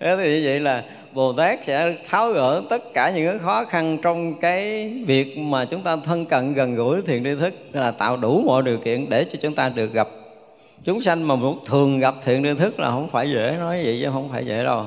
Thế 0.00 0.16
thì 0.16 0.24
như 0.24 0.42
vậy 0.44 0.60
là 0.60 0.84
bồ 1.12 1.32
tát 1.32 1.64
sẽ 1.64 1.96
tháo 2.08 2.32
gỡ 2.32 2.62
tất 2.70 2.94
cả 2.94 3.10
những 3.10 3.26
cái 3.26 3.38
khó 3.38 3.64
khăn 3.64 3.98
trong 4.02 4.40
cái 4.40 4.88
việc 5.06 5.38
mà 5.38 5.64
chúng 5.64 5.82
ta 5.82 5.96
thân 6.04 6.26
cận 6.26 6.54
gần 6.54 6.74
gũi 6.74 7.02
thiền 7.06 7.24
tri 7.24 7.34
thức 7.40 7.54
là 7.72 7.90
tạo 7.90 8.16
đủ 8.16 8.42
mọi 8.46 8.62
điều 8.62 8.78
kiện 8.78 9.08
để 9.08 9.24
cho 9.24 9.38
chúng 9.42 9.54
ta 9.54 9.68
được 9.68 9.92
gặp. 9.92 10.08
Chúng 10.84 11.00
sanh 11.00 11.28
mà 11.28 11.34
một 11.34 11.56
thường 11.66 12.00
gặp 12.00 12.14
thiện 12.24 12.42
tri 12.42 12.54
thức 12.54 12.80
là 12.80 12.90
không 12.90 13.08
phải 13.12 13.30
dễ 13.30 13.56
nói 13.60 13.80
vậy 13.84 13.98
chứ 14.02 14.10
không 14.12 14.28
phải 14.32 14.46
dễ 14.46 14.64
đâu 14.64 14.86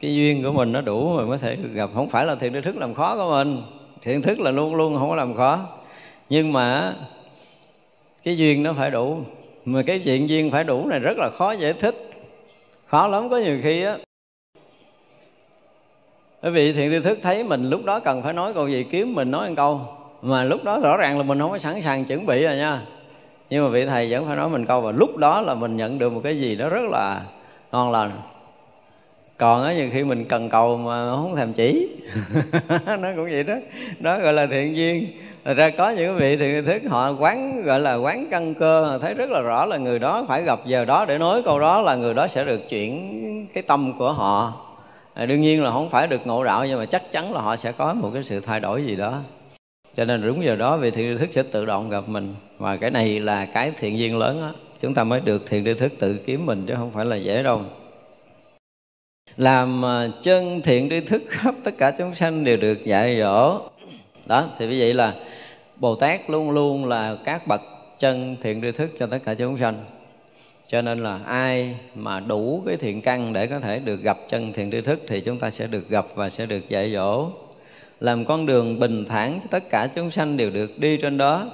cái 0.00 0.14
duyên 0.14 0.42
của 0.44 0.52
mình 0.52 0.72
nó 0.72 0.80
đủ 0.80 1.16
rồi 1.16 1.26
mới 1.26 1.38
thể 1.38 1.56
được 1.56 1.70
gặp. 1.72 1.90
Không 1.94 2.08
phải 2.08 2.26
là 2.26 2.34
thiện 2.34 2.52
tri 2.52 2.60
thức 2.60 2.76
làm 2.76 2.94
khó 2.94 3.16
của 3.16 3.30
mình. 3.30 3.62
Thiện 4.02 4.22
thức 4.22 4.40
là 4.40 4.50
luôn 4.50 4.74
luôn 4.74 4.96
không 4.98 5.08
có 5.08 5.14
làm 5.14 5.34
khó. 5.34 5.60
Nhưng 6.28 6.52
mà 6.52 6.94
cái 8.24 8.38
duyên 8.38 8.62
nó 8.62 8.72
phải 8.72 8.90
đủ. 8.90 9.18
Mà 9.64 9.82
cái 9.82 9.98
chuyện 9.98 10.28
duyên 10.28 10.50
phải 10.50 10.64
đủ 10.64 10.86
này 10.86 10.98
rất 10.98 11.16
là 11.18 11.30
khó 11.30 11.52
giải 11.52 11.72
thích. 11.72 12.10
Khó 12.86 13.08
lắm 13.08 13.28
có 13.28 13.38
nhiều 13.38 13.58
khi 13.62 13.82
á. 13.82 13.96
Bởi 16.42 16.52
vì 16.52 16.72
thiện 16.72 16.90
tri 16.90 17.00
thức 17.00 17.18
thấy 17.22 17.44
mình 17.44 17.70
lúc 17.70 17.84
đó 17.84 18.00
cần 18.00 18.22
phải 18.22 18.32
nói 18.32 18.54
câu 18.54 18.68
gì, 18.68 18.86
kiếm 18.90 19.14
mình 19.14 19.30
nói 19.30 19.48
một 19.48 19.54
câu. 19.56 19.80
Mà 20.22 20.44
lúc 20.44 20.64
đó 20.64 20.80
rõ 20.80 20.96
ràng 20.96 21.18
là 21.18 21.22
mình 21.22 21.38
không 21.38 21.50
có 21.50 21.58
sẵn 21.58 21.82
sàng 21.82 22.04
chuẩn 22.04 22.26
bị 22.26 22.44
rồi 22.44 22.56
nha. 22.56 22.80
Nhưng 23.50 23.64
mà 23.64 23.70
vị 23.70 23.86
thầy 23.86 24.10
vẫn 24.10 24.26
phải 24.26 24.36
nói 24.36 24.48
mình 24.48 24.66
câu, 24.66 24.80
và 24.80 24.92
lúc 24.92 25.16
đó 25.16 25.40
là 25.40 25.54
mình 25.54 25.76
nhận 25.76 25.98
được 25.98 26.12
một 26.12 26.20
cái 26.24 26.40
gì 26.40 26.56
đó 26.56 26.68
rất 26.68 26.82
là 26.90 27.22
ngon 27.72 27.90
lành 27.90 28.10
còn 29.38 29.64
á 29.64 29.72
nhiều 29.72 29.88
khi 29.92 30.04
mình 30.04 30.24
cần 30.24 30.48
cầu 30.48 30.76
mà 30.76 31.10
không 31.10 31.36
thèm 31.36 31.52
chỉ. 31.52 31.88
Nó 33.00 33.08
cũng 33.16 33.24
vậy 33.24 33.44
đó. 33.44 33.54
Đó 34.00 34.18
gọi 34.18 34.32
là 34.32 34.46
thiện 34.46 34.76
duyên. 34.76 35.06
Thật 35.44 35.54
ra 35.54 35.70
có 35.70 35.90
những 35.90 36.16
vị 36.16 36.36
thiện 36.36 36.64
thức 36.64 36.82
họ 36.88 37.12
quán 37.18 37.62
gọi 37.62 37.80
là 37.80 37.94
quán 37.94 38.26
căn 38.30 38.54
cơ 38.54 38.98
thấy 39.02 39.14
rất 39.14 39.30
là 39.30 39.40
rõ 39.40 39.66
là 39.66 39.76
người 39.76 39.98
đó 39.98 40.24
phải 40.28 40.42
gặp 40.42 40.58
giờ 40.66 40.84
đó 40.84 41.04
để 41.08 41.18
nói 41.18 41.42
câu 41.42 41.60
đó 41.60 41.80
là 41.80 41.94
người 41.94 42.14
đó 42.14 42.28
sẽ 42.28 42.44
được 42.44 42.68
chuyển 42.68 43.46
cái 43.54 43.62
tâm 43.62 43.92
của 43.98 44.12
họ. 44.12 44.52
À, 45.14 45.26
đương 45.26 45.40
nhiên 45.40 45.64
là 45.64 45.70
không 45.70 45.90
phải 45.90 46.06
được 46.06 46.26
ngộ 46.26 46.44
đạo 46.44 46.66
nhưng 46.66 46.78
mà 46.78 46.86
chắc 46.86 47.12
chắn 47.12 47.32
là 47.32 47.40
họ 47.40 47.56
sẽ 47.56 47.72
có 47.72 47.94
một 47.94 48.10
cái 48.14 48.24
sự 48.24 48.40
thay 48.40 48.60
đổi 48.60 48.82
gì 48.82 48.96
đó. 48.96 49.20
Cho 49.96 50.04
nên 50.04 50.22
đúng 50.26 50.44
giờ 50.44 50.56
đó 50.56 50.76
vị 50.76 50.90
thiện 50.90 51.18
thức 51.18 51.28
sẽ 51.32 51.42
tự 51.42 51.64
động 51.64 51.90
gặp 51.90 52.08
mình. 52.08 52.34
Và 52.58 52.76
cái 52.76 52.90
này 52.90 53.20
là 53.20 53.46
cái 53.46 53.72
thiện 53.78 53.98
duyên 53.98 54.18
lớn 54.18 54.42
á. 54.42 54.50
Chúng 54.80 54.94
ta 54.94 55.04
mới 55.04 55.20
được 55.20 55.46
thiện 55.46 55.64
tri 55.64 55.74
thức 55.74 55.92
tự 55.98 56.14
kiếm 56.26 56.46
mình 56.46 56.66
chứ 56.66 56.74
không 56.76 56.90
phải 56.94 57.04
là 57.04 57.16
dễ 57.16 57.42
đâu 57.42 57.62
làm 59.38 59.82
ờ, 59.82 60.10
chân 60.22 60.60
thiện 60.62 60.88
tri 60.90 61.00
thức 61.00 61.22
khắp 61.28 61.54
tất 61.64 61.78
cả 61.78 61.90
chúng 61.98 62.14
sanh 62.14 62.44
đều 62.44 62.56
được 62.56 62.84
dạy 62.84 63.18
dỗ. 63.20 63.60
Đó, 64.26 64.50
thì 64.58 64.66
vì 64.66 64.80
vậy 64.80 64.94
là 64.94 65.14
bồ 65.76 65.94
tát 65.94 66.30
luôn 66.30 66.50
luôn 66.50 66.88
là 66.88 67.16
các 67.24 67.46
bậc 67.46 67.60
chân 67.98 68.36
thiện 68.42 68.60
tri 68.62 68.72
thức 68.72 68.90
cho 68.98 69.06
tất 69.06 69.18
cả 69.24 69.34
chúng 69.34 69.58
sanh. 69.58 69.84
Cho 70.68 70.82
nên 70.82 70.98
là 70.98 71.20
ai 71.26 71.76
mà 71.94 72.20
đủ 72.20 72.62
cái 72.66 72.76
thiện 72.76 73.02
căn 73.02 73.32
để 73.32 73.46
có 73.46 73.60
thể 73.60 73.78
được 73.78 74.02
gặp 74.02 74.18
chân 74.28 74.52
thiện 74.52 74.70
tri 74.70 74.80
thức 74.80 75.00
thì 75.06 75.20
chúng 75.20 75.38
ta 75.38 75.50
sẽ 75.50 75.66
được 75.66 75.88
gặp 75.88 76.06
và 76.14 76.30
sẽ 76.30 76.46
được 76.46 76.68
dạy 76.68 76.92
dỗ. 76.92 77.30
Làm 78.00 78.24
con 78.24 78.46
đường 78.46 78.78
bình 78.78 79.04
thản 79.04 79.40
cho 79.40 79.46
tất 79.50 79.70
cả 79.70 79.88
chúng 79.94 80.10
sanh 80.10 80.36
đều 80.36 80.50
được 80.50 80.78
đi 80.78 80.96
trên 80.96 81.18
đó. 81.18 81.50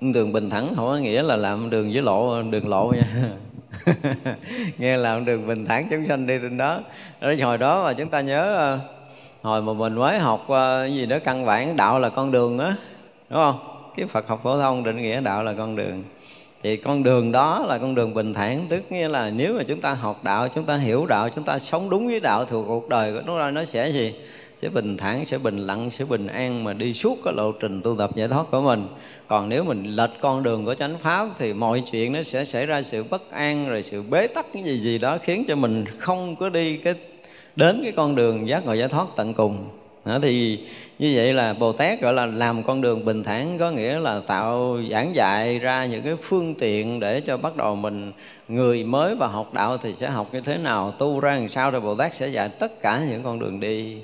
Đường 0.00 0.32
bình 0.32 0.50
thẳng 0.50 0.68
không 0.76 0.86
có 0.86 0.96
nghĩa 0.96 1.22
là 1.22 1.36
làm 1.36 1.70
đường 1.70 1.92
dưới 1.92 2.02
lộ, 2.02 2.42
đường 2.42 2.68
lộ 2.68 2.92
nha. 2.92 3.30
nghe 4.78 4.96
làm 4.96 5.24
đường 5.24 5.46
bình 5.46 5.64
thản 5.64 5.86
chúng 5.90 6.06
sanh 6.08 6.26
đi 6.26 6.38
trên 6.42 6.56
đó. 6.56 6.80
Rồi 7.20 7.36
hồi 7.36 7.58
đó 7.58 7.84
mà 7.84 7.92
chúng 7.92 8.08
ta 8.08 8.20
nhớ 8.20 8.54
ờ, 8.54 8.78
hồi 9.42 9.62
mà 9.62 9.72
mình 9.72 9.94
mới 9.94 10.18
học 10.18 10.44
ờ, 10.48 10.82
cái 10.82 10.94
gì 10.94 11.06
đó, 11.06 11.18
căn 11.24 11.46
bản 11.46 11.76
đạo 11.76 11.98
là 11.98 12.08
con 12.08 12.30
đường 12.30 12.58
á, 12.58 12.76
đúng 13.30 13.38
không? 13.38 13.58
Cái 13.96 14.06
Phật 14.06 14.28
học 14.28 14.40
phổ 14.42 14.58
thông 14.58 14.84
định 14.84 14.96
nghĩa 14.96 15.20
đạo 15.20 15.42
là 15.42 15.52
con 15.52 15.76
đường. 15.76 16.04
Thì 16.62 16.76
con 16.76 17.02
đường 17.02 17.32
đó 17.32 17.64
là 17.68 17.78
con 17.78 17.94
đường 17.94 18.14
bình 18.14 18.34
thản, 18.34 18.66
tức 18.68 18.82
nghĩa 18.90 19.08
là 19.08 19.30
nếu 19.30 19.54
mà 19.54 19.62
chúng 19.68 19.80
ta 19.80 19.94
học 19.94 20.24
đạo, 20.24 20.48
chúng 20.48 20.64
ta 20.64 20.76
hiểu 20.76 21.06
đạo, 21.06 21.28
chúng 21.34 21.44
ta 21.44 21.58
sống 21.58 21.90
đúng 21.90 22.06
với 22.06 22.20
đạo 22.20 22.44
thì 22.44 22.56
cuộc 22.66 22.88
đời 22.88 23.12
của 23.12 23.22
chúng 23.26 23.38
ta 23.38 23.50
nó 23.50 23.64
sẽ 23.64 23.88
gì? 23.92 24.14
Sẽ 24.64 24.70
bình 24.70 24.96
thản 24.96 25.24
sẽ 25.24 25.38
bình 25.38 25.58
lặng 25.58 25.90
sẽ 25.90 26.04
bình 26.04 26.26
an 26.26 26.64
mà 26.64 26.72
đi 26.72 26.94
suốt 26.94 27.18
cái 27.24 27.34
lộ 27.34 27.52
trình 27.52 27.82
tu 27.82 27.96
tập 27.96 28.10
giải 28.16 28.28
thoát 28.28 28.46
của 28.50 28.60
mình. 28.60 28.86
Còn 29.28 29.48
nếu 29.48 29.64
mình 29.64 29.84
lệch 29.96 30.10
con 30.20 30.42
đường 30.42 30.64
của 30.64 30.74
chánh 30.74 30.98
pháp 31.02 31.28
thì 31.38 31.52
mọi 31.52 31.82
chuyện 31.92 32.12
nó 32.12 32.22
sẽ 32.22 32.44
xảy 32.44 32.66
ra 32.66 32.82
sự 32.82 33.04
bất 33.10 33.30
an 33.30 33.68
rồi 33.68 33.82
sự 33.82 34.02
bế 34.02 34.26
tắc 34.26 34.46
cái 34.54 34.62
gì 34.62 34.78
gì 34.78 34.98
đó 34.98 35.18
khiến 35.22 35.44
cho 35.48 35.56
mình 35.56 35.84
không 35.98 36.36
có 36.36 36.48
đi 36.48 36.76
cái 36.76 36.94
đến 37.56 37.80
cái 37.82 37.92
con 37.96 38.14
đường 38.14 38.48
giác 38.48 38.66
ngộ 38.66 38.72
giải 38.72 38.88
thoát 38.88 39.06
tận 39.16 39.34
cùng. 39.34 39.68
Đó, 40.04 40.18
thì 40.22 40.60
như 40.98 41.12
vậy 41.16 41.32
là 41.32 41.52
Bồ 41.52 41.72
Tát 41.72 42.00
gọi 42.00 42.12
là 42.12 42.26
làm 42.26 42.62
con 42.62 42.80
đường 42.80 43.04
bình 43.04 43.22
thản 43.22 43.58
có 43.58 43.70
nghĩa 43.70 43.98
là 43.98 44.20
tạo 44.26 44.78
giảng 44.90 45.14
dạy 45.14 45.58
ra 45.58 45.84
những 45.84 46.02
cái 46.02 46.16
phương 46.22 46.54
tiện 46.54 47.00
để 47.00 47.20
cho 47.20 47.36
bắt 47.36 47.56
đầu 47.56 47.76
mình 47.76 48.12
người 48.48 48.84
mới 48.84 49.16
vào 49.16 49.28
học 49.28 49.54
đạo 49.54 49.78
thì 49.78 49.94
sẽ 49.94 50.10
học 50.10 50.28
như 50.32 50.40
thế 50.40 50.58
nào 50.58 50.90
tu 50.90 51.20
ra 51.20 51.34
làm 51.34 51.48
sao 51.48 51.70
rồi 51.70 51.80
Bồ 51.80 51.94
Tát 51.94 52.14
sẽ 52.14 52.28
dạy 52.28 52.48
tất 52.48 52.82
cả 52.82 53.00
những 53.10 53.22
con 53.22 53.38
đường 53.38 53.60
đi 53.60 53.96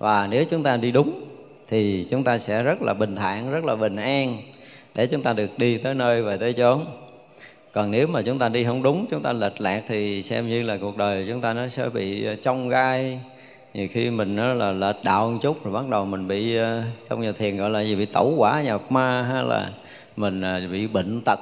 và 0.00 0.26
nếu 0.26 0.44
chúng 0.44 0.62
ta 0.62 0.76
đi 0.76 0.90
đúng, 0.90 1.24
thì 1.68 2.06
chúng 2.10 2.24
ta 2.24 2.38
sẽ 2.38 2.62
rất 2.62 2.82
là 2.82 2.94
bình 2.94 3.16
thản, 3.16 3.52
rất 3.52 3.64
là 3.64 3.76
bình 3.76 3.96
an 3.96 4.42
để 4.94 5.06
chúng 5.06 5.22
ta 5.22 5.32
được 5.32 5.58
đi 5.58 5.78
tới 5.78 5.94
nơi 5.94 6.22
và 6.22 6.36
tới 6.36 6.52
chốn. 6.52 6.84
Còn 7.72 7.90
nếu 7.90 8.06
mà 8.06 8.22
chúng 8.22 8.38
ta 8.38 8.48
đi 8.48 8.64
không 8.64 8.82
đúng, 8.82 9.06
chúng 9.10 9.22
ta 9.22 9.32
lệch 9.32 9.60
lạc 9.60 9.82
thì 9.88 10.22
xem 10.22 10.48
như 10.48 10.62
là 10.62 10.78
cuộc 10.80 10.96
đời 10.96 11.26
chúng 11.28 11.40
ta 11.40 11.52
nó 11.52 11.68
sẽ 11.68 11.88
bị 11.88 12.24
ờ, 12.24 12.36
trong 12.42 12.68
gai. 12.68 13.20
Nhiều 13.74 13.88
khi 13.90 14.10
mình 14.10 14.36
nó 14.36 14.54
là 14.54 14.72
lệch 14.72 15.04
đạo 15.04 15.30
một 15.30 15.38
chút 15.42 15.64
rồi 15.64 15.74
bắt 15.74 15.88
đầu 15.88 16.04
mình 16.04 16.28
bị 16.28 16.56
ờ, 16.56 16.82
trong 17.08 17.20
nhà 17.20 17.32
thiền 17.32 17.56
gọi 17.56 17.70
là 17.70 17.80
gì, 17.80 17.96
bị 17.96 18.06
tẩu 18.06 18.34
quả 18.36 18.62
nhập 18.62 18.92
ma, 18.92 19.22
hay 19.22 19.44
là 19.44 19.70
mình 20.16 20.40
ờ, 20.40 20.60
bị 20.72 20.86
bệnh 20.86 21.20
tật. 21.24 21.38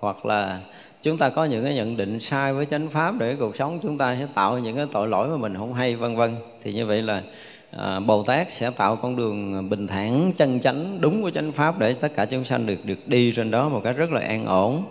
Hoặc 0.00 0.26
là 0.26 0.60
chúng 1.02 1.18
ta 1.18 1.28
có 1.28 1.44
những 1.44 1.64
cái 1.64 1.74
nhận 1.74 1.96
định 1.96 2.20
sai 2.20 2.54
với 2.54 2.66
chánh 2.66 2.88
pháp 2.88 3.18
để 3.18 3.36
cuộc 3.38 3.56
sống 3.56 3.78
chúng 3.82 3.98
ta 3.98 4.16
sẽ 4.20 4.26
tạo 4.34 4.58
những 4.58 4.76
cái 4.76 4.86
tội 4.92 5.08
lỗi 5.08 5.28
mà 5.28 5.36
mình 5.36 5.56
không 5.56 5.74
hay, 5.74 5.96
vân 5.96 6.16
vân. 6.16 6.36
Thì 6.62 6.72
như 6.72 6.86
vậy 6.86 7.02
là 7.02 7.22
à, 7.70 8.00
Bồ 8.00 8.22
Tát 8.22 8.52
sẽ 8.52 8.70
tạo 8.70 8.96
con 8.96 9.16
đường 9.16 9.68
bình 9.70 9.86
thản 9.86 10.32
chân 10.36 10.60
chánh 10.60 11.00
đúng 11.00 11.22
của 11.22 11.30
chánh 11.30 11.52
pháp 11.52 11.78
để 11.78 11.94
tất 11.94 12.12
cả 12.16 12.26
chúng 12.26 12.44
sanh 12.44 12.66
được 12.66 12.84
được 12.84 13.08
đi 13.08 13.32
trên 13.36 13.50
đó 13.50 13.68
một 13.68 13.80
cách 13.84 13.96
rất 13.96 14.10
là 14.10 14.20
an 14.20 14.46
ổn. 14.46 14.84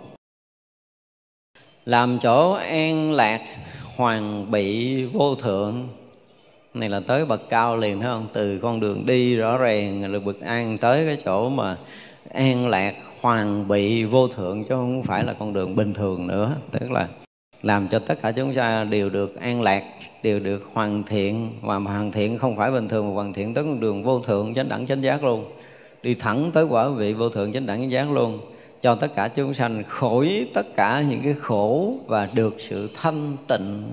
Làm 1.86 2.19
chỗ 2.19 2.51
an 2.51 3.11
lạc 3.11 3.41
hoàng 3.95 4.51
bị 4.51 5.05
vô 5.05 5.36
thượng. 5.36 5.88
Này 6.73 6.89
là 6.89 6.99
tới 6.99 7.26
bậc 7.26 7.49
cao 7.49 7.78
liền 7.78 8.01
thấy 8.01 8.11
không? 8.11 8.28
Từ 8.34 8.59
con 8.59 8.80
đường 8.80 9.05
đi 9.05 9.36
rõ 9.36 9.57
ràng 9.57 10.13
là 10.13 10.19
bậc 10.19 10.41
an 10.41 10.78
tới 10.78 11.05
cái 11.05 11.17
chỗ 11.26 11.49
mà 11.49 11.78
an 12.34 12.67
lạc 12.67 12.95
hoàng 13.21 13.67
bị 13.67 14.03
vô 14.03 14.28
thượng 14.28 14.63
chứ 14.63 14.69
không 14.69 15.03
phải 15.03 15.23
là 15.23 15.34
con 15.34 15.53
đường 15.53 15.76
bình 15.76 15.93
thường 15.93 16.28
nữa. 16.28 16.55
Tức 16.71 16.91
là 16.91 17.07
làm 17.66 17.88
cho 17.88 17.99
tất 17.99 18.22
cả 18.22 18.32
chúng 18.32 18.53
ta 18.53 18.84
đều 18.84 19.09
được 19.09 19.41
an 19.41 19.61
lạc 19.61 19.84
đều 20.24 20.39
được 20.39 20.70
hoàn 20.74 21.03
thiện. 21.03 21.51
Và 21.61 21.76
hoàn 21.76 22.11
thiện 22.11 22.38
không 22.38 22.55
phải 22.55 22.72
bình 22.72 22.88
thường 22.88 23.07
mà 23.07 23.13
hoàn 23.13 23.34
thiện 23.34 23.53
tới 23.53 23.63
con 23.63 23.80
đường 23.80 24.03
vô 24.03 24.20
thượng 24.20 24.53
chánh 24.53 24.70
đẳng 24.70 24.88
chánh 24.88 25.03
giác 25.03 25.24
luôn. 25.24 25.45
Đi 26.03 26.16
thẳng 26.16 26.51
tới 26.53 26.63
quả 26.63 26.89
vị 26.89 27.13
vô 27.13 27.30
thượng 27.30 27.53
chánh 27.53 27.66
đẳng 27.66 27.80
chánh 27.80 27.91
giác 27.91 28.11
luôn. 28.11 28.39
Cho 28.82 28.95
tất 28.95 29.16
cả 29.16 29.28
chúng 29.28 29.53
sanh 29.53 29.84
khỏi 29.84 30.47
tất 30.53 30.76
cả 30.76 31.03
những 31.09 31.22
cái 31.24 31.34
khổ 31.34 31.95
và 32.07 32.30
được 32.34 32.55
sự 32.57 32.89
thanh 33.01 33.38
tịnh. 33.47 33.91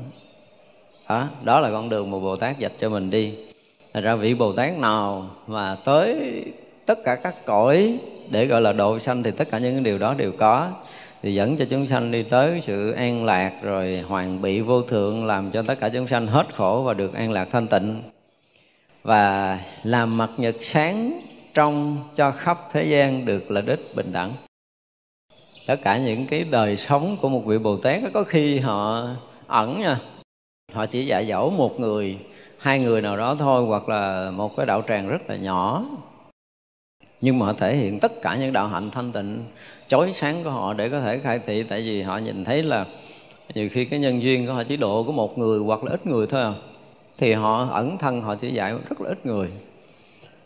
Đó, 1.09 1.29
đó 1.43 1.61
là 1.61 1.71
con 1.71 1.89
đường 1.89 2.11
mà 2.11 2.19
Bồ 2.19 2.37
Tát 2.37 2.57
dạch 2.61 2.73
cho 2.79 2.89
mình 2.89 3.11
đi. 3.11 3.35
Thật 3.95 4.01
ra 4.01 4.15
vị 4.15 4.35
Bồ 4.35 4.53
Tát 4.53 4.79
nào 4.79 5.27
mà 5.47 5.77
tới 5.85 6.17
tất 6.87 6.99
cả 7.05 7.15
các 7.15 7.47
cõi 7.47 7.99
để 8.31 8.47
gọi 8.47 8.61
là 8.61 8.73
độ 8.73 8.99
sanh 8.99 9.23
thì 9.23 9.31
tất 9.31 9.49
cả 9.51 9.59
những 9.59 9.83
điều 9.83 9.99
đó 9.99 10.15
đều 10.15 10.33
có 10.39 10.71
thì 11.23 11.35
dẫn 11.35 11.57
cho 11.57 11.65
chúng 11.71 11.87
sanh 11.87 12.11
đi 12.11 12.23
tới 12.23 12.61
sự 12.61 12.91
an 12.91 13.25
lạc 13.25 13.53
rồi 13.63 14.01
hoàn 14.09 14.43
bị 14.43 14.61
vô 14.61 14.83
thượng, 14.83 15.25
làm 15.27 15.51
cho 15.51 15.63
tất 15.63 15.81
cả 15.81 15.89
chúng 15.89 16.09
sanh 16.09 16.27
hết 16.27 16.55
khổ 16.55 16.83
và 16.87 16.95
được 16.95 17.15
an 17.15 17.33
lạc 17.33 17.49
thanh 17.51 17.67
tịnh. 17.67 18.03
Và 19.03 19.59
làm 19.83 20.17
mặt 20.17 20.31
nhật 20.37 20.57
sáng 20.61 21.21
trong 21.55 21.99
cho 22.15 22.31
khắp 22.31 22.59
thế 22.73 22.85
gian 22.85 23.27
được 23.27 23.51
lợi 23.51 23.65
ích 23.67 23.81
bình 23.95 24.13
đẳng. 24.13 24.33
Tất 25.67 25.77
cả 25.83 25.99
những 25.99 26.27
cái 26.27 26.45
đời 26.51 26.77
sống 26.77 27.17
của 27.21 27.29
một 27.29 27.43
vị 27.47 27.59
bồ 27.59 27.77
tát, 27.77 28.01
có 28.15 28.25
khi 28.25 28.59
họ 28.59 29.09
ẩn 29.47 29.81
nha. 29.81 29.99
Họ 30.73 30.87
chỉ 30.87 31.07
dạy 31.07 31.27
dỗ 31.27 31.51
một 31.51 31.81
người, 31.81 32.19
hai 32.59 32.79
người 32.79 33.03
nào 33.03 33.17
đó 33.17 33.35
thôi, 33.39 33.65
hoặc 33.67 33.89
là 33.89 34.31
một 34.31 34.57
cái 34.57 34.67
đạo 34.67 34.83
tràng 34.89 35.09
rất 35.09 35.31
là 35.31 35.37
nhỏ 35.37 35.85
nhưng 37.23 37.39
mà 37.39 37.47
họ 37.47 37.53
thể 37.53 37.77
hiện 37.77 38.01
tất 38.01 38.23
cả 38.23 38.37
những 38.37 38.53
đạo 38.53 38.69
hạnh 38.69 38.91
thanh 38.91 39.13
tịnh 39.13 39.45
chói 39.89 40.13
sáng 40.13 40.45
của 40.45 40.51
họ 40.51 40.75
để 40.75 40.89
có 40.89 41.01
thể 41.01 41.19
khai 41.19 41.41
thị. 41.47 41.63
Tại 41.63 41.81
vì 41.81 42.03
họ 42.03 42.19
nhìn 42.19 42.45
thấy 42.45 42.63
là 42.63 42.87
nhiều 43.55 43.69
khi 43.73 43.85
cái 43.85 43.99
nhân 43.99 44.23
duyên 44.23 44.47
của 44.47 44.53
họ 44.53 44.63
chỉ 44.65 44.77
độ 44.77 45.03
của 45.03 45.13
một 45.13 45.39
người 45.39 45.59
hoặc 45.59 45.85
là 45.85 45.91
ít 45.91 46.07
người 46.07 46.27
thôi 46.27 46.43
à. 46.43 46.53
Thì 47.19 47.33
họ 47.33 47.69
ẩn 47.71 47.99
thân 47.99 48.23
họ 48.23 48.35
chỉ 48.35 48.51
dạy 48.51 48.73
rất 48.73 49.01
là 49.01 49.09
ít 49.09 49.27
người. 49.27 49.49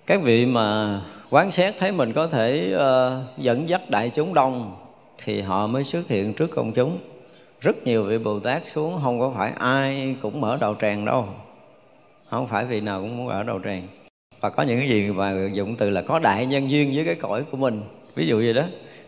Các 0.07 0.23
vị 0.23 0.47
mà 0.47 1.01
quán 1.31 1.51
xét 1.51 1.75
thấy 1.79 1.93
mình 1.93 2.13
có 2.13 2.27
thể 2.27 2.75
uh, 2.77 3.39
dẫn 3.39 3.69
dắt 3.69 3.91
đại 3.91 4.11
chúng 4.15 4.35
đông 4.35 4.77
thì 5.25 5.41
họ 5.41 5.67
mới 5.67 5.85
xuất 5.85 6.09
hiện 6.09 6.35
trước 6.35 6.51
công 6.51 6.73
chúng. 6.73 6.99
Rất 7.61 7.85
nhiều 7.85 8.05
vị 8.05 8.19
bồ 8.19 8.41
tát 8.41 8.63
xuống 8.75 8.99
không 9.03 9.21
có 9.21 9.33
phải 9.37 9.53
ai 9.59 10.17
cũng 10.23 10.41
mở 10.41 10.59
đầu 10.61 10.75
tràng 10.81 11.05
đâu. 11.05 11.27
Không 12.29 12.47
phải 12.47 12.65
vị 12.65 12.81
nào 12.81 13.01
cũng 13.01 13.17
muốn 13.17 13.29
ở 13.29 13.43
đầu 13.43 13.61
tràng 13.65 13.89
và 14.47 14.51
có 14.51 14.63
những 14.63 14.79
cái 14.79 14.89
gì 14.89 15.11
mà 15.11 15.35
dụng 15.53 15.77
từ 15.77 15.91
là 15.91 16.03
có 16.03 16.19
đại 16.19 16.47
nhân 16.47 16.71
duyên 16.71 16.93
với 16.95 17.05
cái 17.05 17.15
cõi 17.15 17.45
của 17.51 17.57
mình. 17.57 17.83
Ví 18.15 18.27
dụ 18.27 18.37
vậy 18.37 18.53
đó. 18.53 18.63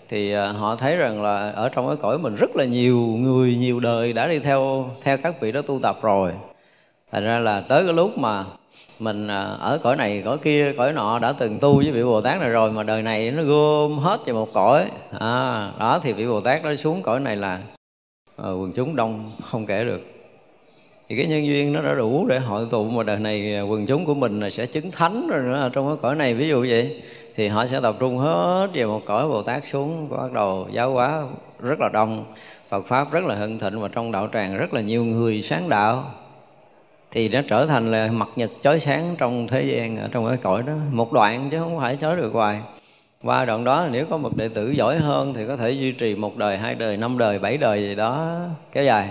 Thì 0.08 0.32
à, 0.32 0.52
họ 0.52 0.76
thấy 0.76 0.96
rằng 0.96 1.22
là 1.22 1.50
ở 1.50 1.68
trong 1.68 1.86
cái 1.86 1.96
cõi 1.96 2.18
mình 2.18 2.34
rất 2.34 2.56
là 2.56 2.64
nhiều 2.64 2.96
người 2.98 3.56
nhiều 3.56 3.80
đời 3.80 4.12
đã 4.12 4.28
đi 4.28 4.38
theo 4.38 4.90
theo 5.02 5.16
các 5.16 5.40
vị 5.40 5.52
đó 5.52 5.62
tu 5.62 5.80
tập 5.82 5.98
rồi. 6.02 6.32
Thành 7.12 7.24
ra 7.24 7.38
là 7.38 7.60
tới 7.60 7.84
cái 7.84 7.92
lúc 7.92 8.18
mà 8.18 8.44
mình 8.98 9.28
à, 9.28 9.42
ở 9.42 9.78
cõi 9.82 9.96
này 9.96 10.22
cõi 10.24 10.38
kia 10.38 10.72
cõi 10.76 10.92
nọ 10.92 11.18
đã 11.18 11.32
từng 11.32 11.58
tu 11.58 11.76
với 11.76 11.90
vị 11.90 12.02
bồ 12.04 12.20
tát 12.20 12.40
này 12.40 12.50
rồi 12.50 12.70
mà 12.72 12.82
đời 12.82 13.02
này 13.02 13.30
nó 13.30 13.42
gom 13.42 13.98
hết 13.98 14.20
về 14.26 14.32
một 14.32 14.48
cõi. 14.54 14.90
À, 15.18 15.70
đó 15.78 16.00
thì 16.02 16.12
vị 16.12 16.26
bồ 16.26 16.40
tát 16.40 16.64
đó 16.64 16.74
xuống 16.74 17.02
cõi 17.02 17.20
này 17.20 17.36
là 17.36 17.60
à, 18.36 18.50
quần 18.50 18.72
chúng 18.72 18.96
đông 18.96 19.24
không 19.42 19.66
kể 19.66 19.84
được 19.84 20.17
thì 21.08 21.16
cái 21.16 21.26
nhân 21.26 21.46
duyên 21.46 21.72
nó 21.72 21.82
đã 21.82 21.94
đủ 21.94 22.26
để 22.26 22.38
hội 22.38 22.66
tụ 22.70 22.84
mà 22.84 23.02
đời 23.02 23.18
này 23.18 23.54
à, 23.54 23.62
quần 23.62 23.86
chúng 23.86 24.04
của 24.04 24.14
mình 24.14 24.40
là 24.40 24.50
sẽ 24.50 24.66
chứng 24.66 24.90
thánh 24.90 25.28
rồi 25.28 25.42
nữa 25.42 25.70
trong 25.72 25.86
cái 25.86 25.96
cõi 26.02 26.16
này. 26.16 26.34
Ví 26.34 26.48
dụ 26.48 26.66
vậy, 26.68 27.02
thì 27.36 27.48
họ 27.48 27.66
sẽ 27.66 27.80
tập 27.80 27.96
trung 27.98 28.18
hết 28.18 28.68
về 28.74 28.84
một 28.84 29.00
cõi 29.04 29.28
bồ 29.28 29.42
tát 29.42 29.66
xuống, 29.66 30.08
bắt 30.08 30.32
đầu 30.32 30.68
giáo 30.72 30.92
hóa 30.92 31.22
rất 31.60 31.80
là 31.80 31.88
đông, 31.88 32.24
phật 32.68 32.86
pháp 32.86 33.12
rất 33.12 33.24
là 33.24 33.34
hưng 33.34 33.58
thịnh 33.58 33.80
và 33.80 33.88
trong 33.88 34.12
đạo 34.12 34.28
tràng 34.32 34.56
rất 34.56 34.74
là 34.74 34.80
nhiều 34.80 35.04
người 35.04 35.42
sáng 35.42 35.68
đạo. 35.68 36.04
Thì 37.10 37.28
nó 37.28 37.40
trở 37.48 37.66
thành 37.66 37.90
là 37.90 38.08
mặt 38.12 38.28
nhật 38.36 38.50
chói 38.62 38.80
sáng 38.80 39.14
trong 39.18 39.46
thế 39.46 39.62
gian, 39.62 39.96
ở 39.96 40.08
trong 40.12 40.28
cái 40.28 40.36
cõi 40.36 40.62
đó. 40.66 40.72
Một 40.92 41.12
đoạn 41.12 41.48
chứ 41.50 41.58
không 41.58 41.78
phải 41.78 41.96
chói 42.00 42.16
được 42.16 42.30
hoài. 42.32 42.60
Qua 43.22 43.44
đoạn 43.44 43.64
đó, 43.64 43.86
nếu 43.92 44.06
có 44.10 44.16
một 44.16 44.36
đệ 44.36 44.48
tử 44.48 44.70
giỏi 44.70 44.98
hơn 44.98 45.34
thì 45.34 45.46
có 45.46 45.56
thể 45.56 45.70
duy 45.70 45.92
trì 45.92 46.14
một 46.14 46.36
đời, 46.36 46.58
hai 46.58 46.74
đời, 46.74 46.96
năm 46.96 47.18
đời, 47.18 47.38
bảy 47.38 47.56
đời 47.56 47.82
gì 47.82 47.94
đó, 47.94 48.38
kéo 48.72 48.84
dài 48.84 49.08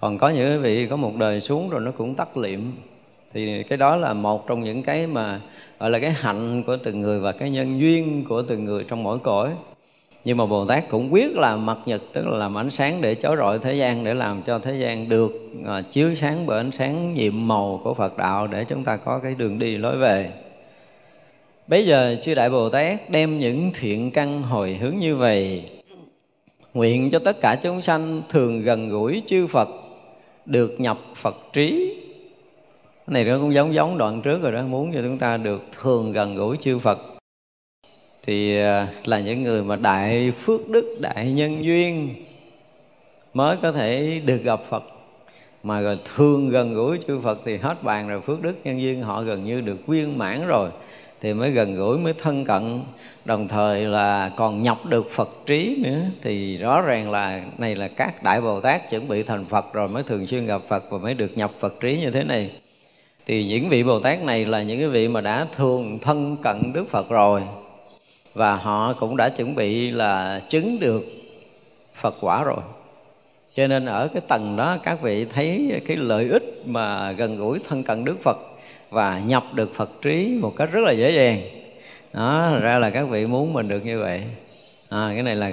còn 0.00 0.18
có 0.18 0.28
những 0.28 0.62
vị 0.62 0.86
có 0.86 0.96
một 0.96 1.16
đời 1.16 1.40
xuống 1.40 1.70
rồi 1.70 1.80
nó 1.80 1.90
cũng 1.90 2.14
tắt 2.14 2.36
liệm. 2.36 2.60
Thì 3.32 3.62
cái 3.62 3.78
đó 3.78 3.96
là 3.96 4.12
một 4.12 4.46
trong 4.46 4.60
những 4.60 4.82
cái 4.82 5.06
mà, 5.06 5.40
gọi 5.80 5.90
là 5.90 5.98
cái 5.98 6.10
hạnh 6.10 6.62
của 6.62 6.76
từng 6.76 7.00
người 7.00 7.20
và 7.20 7.32
cái 7.32 7.50
nhân 7.50 7.80
duyên 7.80 8.24
của 8.28 8.42
từng 8.42 8.64
người 8.64 8.84
trong 8.88 9.02
mỗi 9.02 9.18
cõi. 9.18 9.50
Nhưng 10.24 10.36
mà 10.36 10.46
bồ 10.46 10.66
tát 10.66 10.88
cũng 10.88 11.12
quyết 11.12 11.36
là 11.36 11.56
mặt 11.56 11.78
nhật, 11.86 12.02
tức 12.12 12.26
là 12.26 12.38
làm 12.38 12.58
ánh 12.58 12.70
sáng 12.70 13.00
để 13.00 13.14
chói 13.14 13.36
rọi 13.36 13.58
thế 13.58 13.74
gian, 13.74 14.04
để 14.04 14.14
làm 14.14 14.42
cho 14.42 14.58
thế 14.58 14.78
gian 14.78 15.08
được 15.08 15.32
à, 15.66 15.82
chiếu 15.90 16.14
sáng 16.14 16.46
bởi 16.46 16.58
ánh 16.58 16.72
sáng 16.72 17.14
nhiệm 17.14 17.48
màu 17.48 17.80
của 17.84 17.94
phật 17.94 18.16
đạo 18.16 18.46
để 18.46 18.64
chúng 18.64 18.84
ta 18.84 18.96
có 18.96 19.18
cái 19.18 19.34
đường 19.38 19.58
đi 19.58 19.76
lối 19.76 19.96
về. 19.96 20.30
Bây 21.66 21.86
giờ 21.86 22.16
chư 22.22 22.34
đại 22.34 22.50
bồ 22.50 22.68
tát 22.68 23.10
đem 23.10 23.38
những 23.38 23.70
thiện 23.80 24.10
căn 24.10 24.42
hồi 24.42 24.74
hướng 24.74 24.96
như 24.96 25.16
vậy. 25.16 25.64
Nguyện 26.74 27.10
cho 27.10 27.18
tất 27.18 27.40
cả 27.40 27.56
chúng 27.62 27.82
sanh 27.82 28.22
thường 28.28 28.62
gần 28.62 28.88
gũi 28.88 29.22
chư 29.26 29.46
phật 29.46 29.68
được 30.48 30.80
nhập 30.80 30.98
phật 31.16 31.36
trí. 31.52 31.94
Cái 33.06 33.14
này 33.14 33.24
nó 33.24 33.38
cũng 33.38 33.54
giống 33.54 33.74
giống 33.74 33.98
đoạn 33.98 34.22
trước 34.22 34.42
rồi 34.42 34.52
đó, 34.52 34.62
muốn 34.62 34.92
cho 34.94 35.00
chúng 35.02 35.18
ta 35.18 35.36
được 35.36 35.62
thường 35.80 36.12
gần 36.12 36.34
gũi 36.34 36.56
chư 36.60 36.78
phật. 36.78 36.98
Thì 38.22 38.56
à, 38.60 38.88
là 39.04 39.20
những 39.20 39.42
người 39.42 39.64
mà 39.64 39.76
đại 39.76 40.32
phước 40.36 40.68
đức, 40.68 40.96
đại 41.00 41.32
nhân 41.32 41.64
duyên 41.64 42.14
mới 43.34 43.56
có 43.62 43.72
thể 43.72 44.20
được 44.26 44.42
gặp 44.42 44.60
phật. 44.70 44.84
Mà 45.62 45.80
rồi 45.80 45.98
thương 46.16 46.48
gần 46.48 46.74
gũi 46.74 46.98
chư 47.06 47.20
Phật 47.20 47.38
thì 47.44 47.56
hết 47.56 47.82
bàn 47.82 48.08
rồi, 48.08 48.20
phước 48.20 48.42
đức, 48.42 48.54
nhân 48.64 48.82
duyên 48.82 49.02
họ 49.02 49.22
gần 49.22 49.44
như 49.44 49.60
được 49.60 49.86
viên 49.86 50.18
mãn 50.18 50.46
rồi 50.46 50.70
thì 51.20 51.34
mới 51.34 51.50
gần 51.50 51.74
gũi, 51.74 51.98
mới 51.98 52.12
thân 52.12 52.44
cận. 52.44 52.80
Đồng 53.24 53.48
thời 53.48 53.80
là 53.80 54.30
còn 54.36 54.62
nhập 54.62 54.78
được 54.86 55.10
Phật 55.10 55.28
trí 55.46 55.82
nữa. 55.84 56.00
Thì 56.22 56.56
rõ 56.56 56.82
ràng 56.82 57.10
là 57.10 57.42
này 57.58 57.74
là 57.74 57.88
các 57.88 58.22
đại 58.22 58.40
Bồ 58.40 58.60
Tát 58.60 58.90
chuẩn 58.90 59.08
bị 59.08 59.22
thành 59.22 59.44
Phật 59.44 59.72
rồi, 59.72 59.88
mới 59.88 60.02
thường 60.02 60.26
xuyên 60.26 60.46
gặp 60.46 60.62
Phật 60.68 60.90
và 60.90 60.98
mới 60.98 61.14
được 61.14 61.38
nhập 61.38 61.50
Phật 61.60 61.80
trí 61.80 62.00
như 62.00 62.10
thế 62.10 62.24
này. 62.24 62.50
Thì 63.26 63.44
những 63.44 63.68
vị 63.68 63.82
Bồ 63.82 63.98
Tát 63.98 64.22
này 64.22 64.44
là 64.44 64.62
những 64.62 64.78
cái 64.78 64.88
vị 64.88 65.08
mà 65.08 65.20
đã 65.20 65.46
thường 65.56 65.98
thân 65.98 66.36
cận 66.42 66.72
Đức 66.72 66.84
Phật 66.90 67.08
rồi. 67.08 67.42
Và 68.34 68.56
họ 68.56 68.92
cũng 68.92 69.16
đã 69.16 69.28
chuẩn 69.28 69.54
bị 69.54 69.90
là 69.90 70.42
chứng 70.48 70.80
được 70.80 71.04
Phật 71.94 72.14
quả 72.20 72.44
rồi. 72.44 72.60
Cho 73.54 73.66
nên 73.66 73.86
ở 73.86 74.08
cái 74.08 74.22
tầng 74.28 74.56
đó, 74.56 74.76
các 74.82 75.02
vị 75.02 75.24
thấy 75.24 75.80
cái 75.86 75.96
lợi 75.96 76.28
ích 76.28 76.62
mà 76.66 77.12
gần 77.12 77.36
gũi 77.36 77.60
thân 77.68 77.82
cận 77.82 78.04
Đức 78.04 78.22
Phật 78.22 78.36
và 78.90 79.18
nhập 79.18 79.44
được 79.52 79.74
Phật 79.74 79.90
trí 80.02 80.38
một 80.40 80.52
cách 80.56 80.72
rất 80.72 80.80
là 80.80 80.92
dễ 80.92 81.10
dàng. 81.10 81.40
Đó 82.12 82.58
ra 82.60 82.78
là 82.78 82.90
các 82.90 83.08
vị 83.08 83.26
muốn 83.26 83.52
mình 83.52 83.68
được 83.68 83.84
như 83.84 84.00
vậy. 84.00 84.22
À, 84.88 85.10
cái 85.14 85.22
này 85.22 85.36
là 85.36 85.50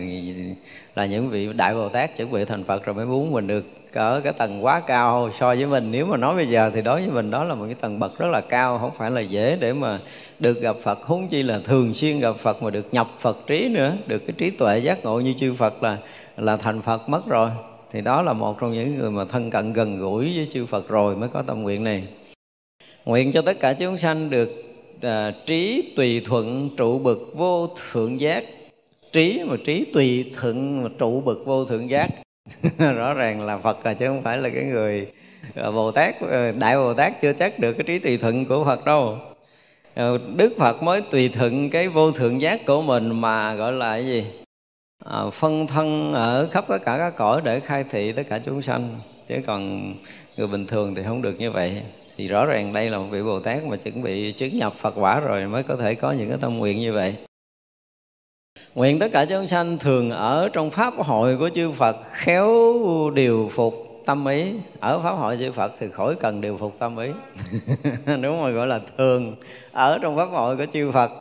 là 0.95 1.05
những 1.05 1.29
vị 1.29 1.49
đại 1.53 1.73
bồ 1.73 1.89
tát 1.89 2.17
chuẩn 2.17 2.31
bị 2.31 2.45
thành 2.45 2.63
phật 2.63 2.86
rồi 2.86 2.95
mới 2.95 3.05
muốn 3.05 3.31
mình 3.31 3.47
được 3.47 3.65
ở 3.93 4.21
cái 4.21 4.33
tầng 4.33 4.65
quá 4.65 4.79
cao 4.79 5.29
so 5.39 5.47
với 5.47 5.65
mình. 5.65 5.91
Nếu 5.91 6.05
mà 6.05 6.17
nói 6.17 6.36
bây 6.36 6.47
giờ 6.47 6.71
thì 6.73 6.81
đối 6.81 7.01
với 7.01 7.09
mình 7.09 7.31
đó 7.31 7.43
là 7.43 7.55
một 7.55 7.65
cái 7.65 7.75
tầng 7.75 7.99
bậc 7.99 8.19
rất 8.19 8.27
là 8.27 8.41
cao 8.41 8.79
không 8.79 8.91
phải 8.97 9.11
là 9.11 9.21
dễ 9.21 9.57
để 9.59 9.73
mà 9.73 9.99
được 10.39 10.61
gặp 10.61 10.75
phật. 10.83 10.99
Huống 11.03 11.27
chi 11.27 11.43
là 11.43 11.59
thường 11.63 11.93
xuyên 11.93 12.19
gặp 12.19 12.36
phật 12.36 12.63
mà 12.63 12.69
được 12.69 12.93
nhập 12.93 13.07
phật 13.19 13.38
trí 13.47 13.69
nữa 13.69 13.93
được 14.07 14.19
cái 14.19 14.33
trí 14.38 14.49
tuệ 14.49 14.79
giác 14.79 15.03
ngộ 15.03 15.19
như 15.19 15.33
chư 15.39 15.53
phật 15.53 15.83
là 15.83 15.97
là 16.38 16.57
thành 16.57 16.81
phật 16.81 17.09
mất 17.09 17.27
rồi. 17.27 17.49
Thì 17.91 18.01
đó 18.01 18.21
là 18.21 18.33
một 18.33 18.59
trong 18.59 18.73
những 18.73 18.99
người 18.99 19.11
mà 19.11 19.25
thân 19.25 19.49
cận 19.49 19.73
gần 19.73 19.99
gũi 19.99 20.33
với 20.36 20.47
chư 20.51 20.65
phật 20.65 20.88
rồi 20.88 21.15
mới 21.15 21.29
có 21.29 21.41
tâm 21.41 21.63
nguyện 21.63 21.83
này 21.83 22.07
nguyện 23.06 23.32
cho 23.32 23.41
tất 23.41 23.60
cả 23.60 23.74
chúng 23.74 23.97
sanh 23.97 24.30
được 24.30 24.49
à, 25.01 25.32
trí 25.45 25.93
tùy 25.95 26.22
thuận 26.26 26.70
trụ 26.78 26.99
bực 26.99 27.32
vô 27.36 27.70
thượng 27.91 28.20
giác. 28.20 28.43
Trí 29.12 29.41
mà 29.45 29.56
trí 29.66 29.86
tùy 29.93 30.32
thuận 30.36 30.84
mà 30.84 30.89
trụ 30.99 31.22
bực 31.22 31.45
vô 31.45 31.66
thượng 31.66 31.89
giác. 31.89 32.10
Rõ 32.78 33.14
ràng 33.14 33.45
là 33.45 33.58
phật 33.58 33.86
là 33.86 33.93
chứ 33.93 34.08
không 34.08 34.24
phải 34.24 34.38
là 34.38 34.49
cái 34.49 34.64
người 34.64 35.08
à, 35.56 35.72
bồ 35.72 35.91
tát 35.91 36.16
à, 36.32 36.51
đại 36.51 36.78
bồ 36.78 36.93
tát 36.93 37.22
chưa 37.22 37.34
chắc 37.34 37.60
được 37.60 37.74
cái 37.74 37.84
trí 37.84 37.99
tùy 37.99 38.18
thuận 38.18 38.45
của 38.45 38.66
phật 38.66 38.86
đâu. 38.86 39.18
À, 39.93 40.10
đức 40.36 40.53
phật 40.58 40.84
mới 40.84 41.01
tùy 41.01 41.30
thuận 41.30 41.70
cái 41.70 41.88
vô 41.88 42.12
thượng 42.12 42.41
giác 42.41 42.66
của 42.66 42.82
mình 42.82 43.22
mà 43.22 43.53
gọi 43.53 43.72
là 43.72 43.91
cái 43.91 44.06
gì? 44.06 44.26
À, 45.06 45.30
phân 45.34 45.68
thân 45.68 46.14
ở 46.14 46.47
khắp 46.51 46.66
tất 46.68 46.80
cả 46.86 46.97
các 46.97 47.16
cõi 47.16 47.41
để 47.43 47.60
khai 47.60 47.86
thị 47.91 48.12
tất 48.12 48.24
cả 48.30 48.39
chúng 48.45 48.62
sanh. 48.62 48.99
Chứ 49.28 49.36
còn 49.47 49.93
người 50.38 50.47
bình 50.47 50.66
thường 50.66 50.95
thì 50.95 51.03
không 51.03 51.22
được 51.22 51.36
như 51.39 51.51
vậy 51.51 51.82
thì 52.18 52.28
rõ 52.28 52.45
ràng 52.45 52.74
đây 52.74 52.89
là 52.89 52.97
một 52.97 53.05
vị 53.11 53.22
bồ 53.22 53.39
tát 53.39 53.63
mà 53.63 53.78
chuẩn 53.78 54.01
bị 54.01 54.32
chứng 54.32 54.57
nhập 54.57 54.74
phật 54.74 54.93
quả 54.97 55.20
rồi 55.20 55.47
mới 55.47 55.63
có 55.63 55.76
thể 55.76 55.95
có 55.95 56.11
những 56.11 56.30
cái 56.30 56.38
tâm 56.41 56.57
nguyện 56.57 56.80
như 56.80 56.93
vậy. 56.93 57.16
Nguyện 58.76 58.99
tất 58.99 59.07
cả 59.13 59.26
chúng 59.26 59.47
sanh 59.47 59.78
thường 59.78 60.11
ở 60.11 60.49
trong 60.53 60.72
pháp 60.72 60.93
hội 60.97 61.38
của 61.38 61.49
chư 61.49 61.72
phật, 61.72 61.97
khéo 62.11 62.74
điều 63.13 63.49
phục 63.53 64.01
tâm 64.05 64.26
ý. 64.26 64.53
Ở 64.80 64.99
pháp 64.99 65.11
hội 65.11 65.38
chư 65.38 65.51
phật 65.51 65.72
thì 65.80 65.88
khỏi 65.89 66.16
cần 66.16 66.41
điều 66.41 66.57
phục 66.57 66.80
tâm 66.80 66.97
ý. 66.97 67.09
Đúng 68.05 68.41
rồi, 68.41 68.51
gọi 68.51 68.68
là 68.68 68.80
thường 68.97 69.36
ở 69.72 69.99
trong 70.01 70.16
pháp 70.16 70.26
hội 70.26 70.57
của 70.57 70.66
chư 70.74 70.91
phật. 70.91 71.11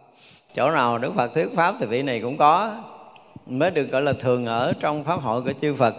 Chỗ 0.54 0.70
nào 0.70 0.98
đức 0.98 1.12
phật 1.14 1.34
thuyết 1.34 1.48
pháp 1.56 1.74
thì 1.80 1.86
vị 1.86 2.02
này 2.02 2.20
cũng 2.20 2.36
có, 2.36 2.82
mới 3.46 3.70
được 3.70 3.90
gọi 3.90 4.02
là 4.02 4.12
thường 4.12 4.46
ở 4.46 4.72
trong 4.80 5.04
pháp 5.04 5.22
hội 5.22 5.42
của 5.42 5.52
chư 5.60 5.74
phật. 5.74 5.94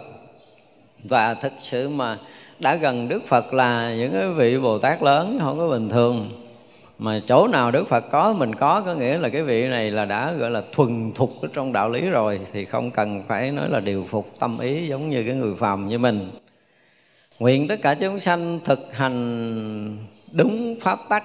Và 1.04 1.34
thực 1.34 1.52
sự 1.60 1.88
mà 1.88 2.18
đã 2.60 2.74
gần 2.74 3.08
đức 3.08 3.26
phật 3.26 3.54
là 3.54 3.94
những 3.94 4.12
cái 4.12 4.28
vị 4.28 4.58
bồ 4.58 4.78
tát 4.78 5.02
lớn, 5.02 5.38
không 5.42 5.58
có 5.58 5.68
bình 5.68 5.88
thường. 5.88 6.30
Mà 6.98 7.20
chỗ 7.28 7.48
nào 7.48 7.70
đức 7.70 7.88
phật 7.88 8.00
có, 8.10 8.32
mình 8.32 8.54
có 8.54 8.82
có 8.86 8.94
nghĩa 8.94 9.18
là 9.18 9.28
cái 9.28 9.42
vị 9.42 9.68
này 9.68 9.90
là 9.90 10.04
đã, 10.04 10.32
gọi 10.32 10.50
là, 10.50 10.62
thuần 10.72 11.12
thục 11.14 11.42
ở 11.42 11.48
trong 11.52 11.72
đạo 11.72 11.88
lý 11.88 12.00
rồi, 12.00 12.40
thì 12.52 12.64
không 12.64 12.90
cần 12.90 13.22
phải 13.28 13.50
nói 13.50 13.68
là 13.70 13.80
điều 13.80 14.06
phục 14.10 14.34
tâm 14.40 14.58
ý 14.58 14.86
giống 14.86 15.10
như 15.10 15.24
cái 15.26 15.34
người 15.34 15.54
phàm 15.54 15.88
như 15.88 15.98
mình. 15.98 16.30
Nguyện 17.38 17.68
tất 17.68 17.82
cả 17.82 17.94
chúng 17.94 18.20
sanh 18.20 18.60
thực 18.64 18.96
hành 18.96 19.96
đúng 20.32 20.74
pháp 20.80 20.98
tắc, 21.08 21.24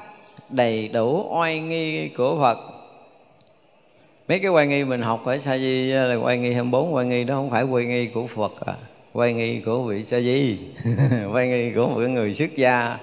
đầy 0.49 0.87
đủ 0.87 1.27
oai 1.39 1.59
nghi 1.59 2.09
của 2.17 2.37
phật. 2.41 2.57
Mấy 4.27 4.39
cái 4.39 4.51
oai 4.51 4.67
nghi 4.67 4.83
mình 4.83 5.01
học 5.01 5.25
ở 5.25 5.37
sa 5.37 5.57
di, 5.57 5.91
là 5.91 6.15
oai 6.15 6.37
nghi 6.37 6.53
24 6.53 6.95
oai 6.95 7.05
nghi 7.05 7.23
đó 7.23 7.35
không 7.35 7.49
phải 7.49 7.63
oai 7.63 7.85
nghi 7.85 8.07
của 8.07 8.27
phật 8.27 8.65
à 8.65 8.75
quay 9.13 9.33
nghi 9.33 9.61
của 9.65 9.83
vị 9.83 10.05
sa 10.05 10.19
di. 10.19 10.57
Quay 11.33 11.47
nghi 11.47 11.71
của 11.75 11.87
một 11.87 11.99
người 11.99 12.33
xuất 12.33 12.55
gia. 12.55 12.97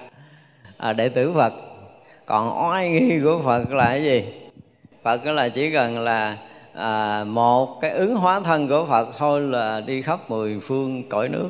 À, 0.77 0.93
đệ 0.93 1.09
tử 1.09 1.33
phật. 1.33 1.53
Còn 2.25 2.69
oai 2.69 2.89
nghi 2.89 3.19
của 3.23 3.41
phật 3.45 3.71
là 3.71 3.85
cái 3.85 4.03
gì? 4.03 4.23
Phật 5.03 5.25
là 5.25 5.49
chỉ 5.49 5.71
cần 5.71 5.99
là 5.99 6.37
à, 6.73 7.23
một 7.23 7.81
cái 7.81 7.91
ứng 7.91 8.15
hóa 8.15 8.39
thân 8.39 8.67
của 8.67 8.85
phật 8.89 9.07
thôi 9.17 9.41
là 9.41 9.81
đi 9.81 10.01
khắp 10.01 10.29
mười 10.29 10.59
phương 10.59 11.09
cõi 11.09 11.29
nước 11.29 11.49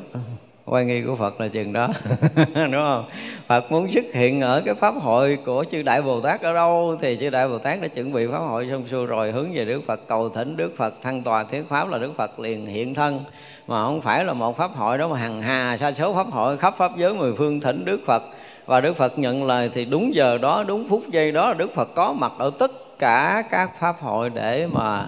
quan 0.70 0.86
nghi 0.86 1.02
của 1.02 1.16
Phật 1.16 1.40
là 1.40 1.48
chừng 1.48 1.72
đó, 1.72 1.88
đúng 2.54 2.72
không 2.72 3.04
Phật 3.46 3.72
muốn 3.72 3.90
xuất 3.90 4.04
hiện 4.14 4.40
ở 4.40 4.62
cái 4.66 4.74
pháp 4.74 4.94
hội 4.94 5.38
của 5.44 5.64
chư 5.70 5.82
Đại 5.82 6.02
Bồ 6.02 6.20
Tát 6.20 6.42
ở 6.42 6.54
đâu 6.54 6.96
thì 7.00 7.16
chư 7.20 7.30
Đại 7.30 7.48
Bồ 7.48 7.58
Tát 7.58 7.82
đã 7.82 7.88
chuẩn 7.88 8.12
bị 8.12 8.26
pháp 8.26 8.38
hội 8.38 8.68
xong 8.70 8.88
xuôi 8.88 9.06
rồi, 9.06 9.32
hướng 9.32 9.54
về 9.54 9.64
Đức 9.64 9.80
Phật, 9.86 10.00
cầu 10.08 10.28
thỉnh 10.28 10.56
Đức 10.56 10.72
Phật, 10.76 10.94
thăng 11.02 11.22
tòa 11.22 11.44
thuyết 11.44 11.68
pháp 11.68 11.88
là 11.88 11.98
Đức 11.98 12.12
Phật 12.16 12.40
liền 12.40 12.66
hiện 12.66 12.94
thân 12.94 13.20
mà 13.66 13.84
không 13.84 14.00
phải 14.00 14.24
là 14.24 14.32
một 14.32 14.56
pháp 14.56 14.70
hội 14.74 14.98
đó 14.98 15.08
mà 15.08 15.18
hằng 15.18 15.42
hà, 15.42 15.76
sa 15.76 15.92
số 15.92 16.14
pháp 16.14 16.26
hội 16.30 16.58
khắp 16.58 16.74
pháp 16.76 16.96
giới 16.96 17.14
mười 17.14 17.32
phương 17.38 17.60
thỉnh 17.60 17.84
Đức 17.84 18.00
Phật 18.06 18.22
và 18.66 18.80
Đức 18.80 18.96
Phật 18.96 19.18
nhận 19.18 19.46
lời 19.46 19.70
thì 19.74 19.84
đúng 19.84 20.14
giờ 20.14 20.38
đó, 20.38 20.64
đúng 20.68 20.86
phút 20.88 21.02
giây 21.12 21.32
đó, 21.32 21.54
Đức 21.54 21.74
Phật 21.74 21.88
có 21.94 22.12
mặt 22.12 22.32
ở 22.38 22.50
tất 22.58 22.70
cả 22.98 23.42
các 23.50 23.70
pháp 23.78 23.96
hội 24.00 24.30
để 24.30 24.66
mà 24.72 25.06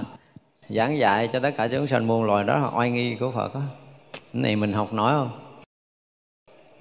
giảng 0.69 0.99
dạy 0.99 1.29
cho 1.33 1.41
tất 1.41 1.51
cả 1.57 1.69
chúng 1.69 1.87
sanh 1.87 2.07
muôn 2.07 2.25
loài 2.25 2.45
đó 2.45 2.59
là 2.59 2.79
oai 2.79 2.91
nghi 2.91 3.17
của 3.21 3.31
Phật 3.31 3.55
đó. 3.55 3.61
Cái 4.33 4.43
này 4.43 4.57
mình 4.57 4.73
học 4.73 4.93
nói 4.93 5.13
không? 5.13 5.42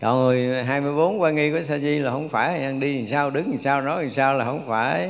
Còn 0.01 0.23
người 0.23 0.63
24 0.63 1.21
quan 1.21 1.35
nghi 1.35 1.51
của 1.51 1.61
sa 1.63 1.77
di 1.77 1.99
là 1.99 2.11
không 2.11 2.29
phải 2.29 2.63
ăn 2.63 2.79
đi 2.79 2.97
làm 2.97 3.07
sao 3.07 3.29
đứng 3.29 3.51
làm 3.51 3.59
sao 3.59 3.81
nói 3.81 4.03
làm 4.03 4.11
sao 4.11 4.33
là 4.33 4.45
không 4.45 4.65
phải. 4.67 5.09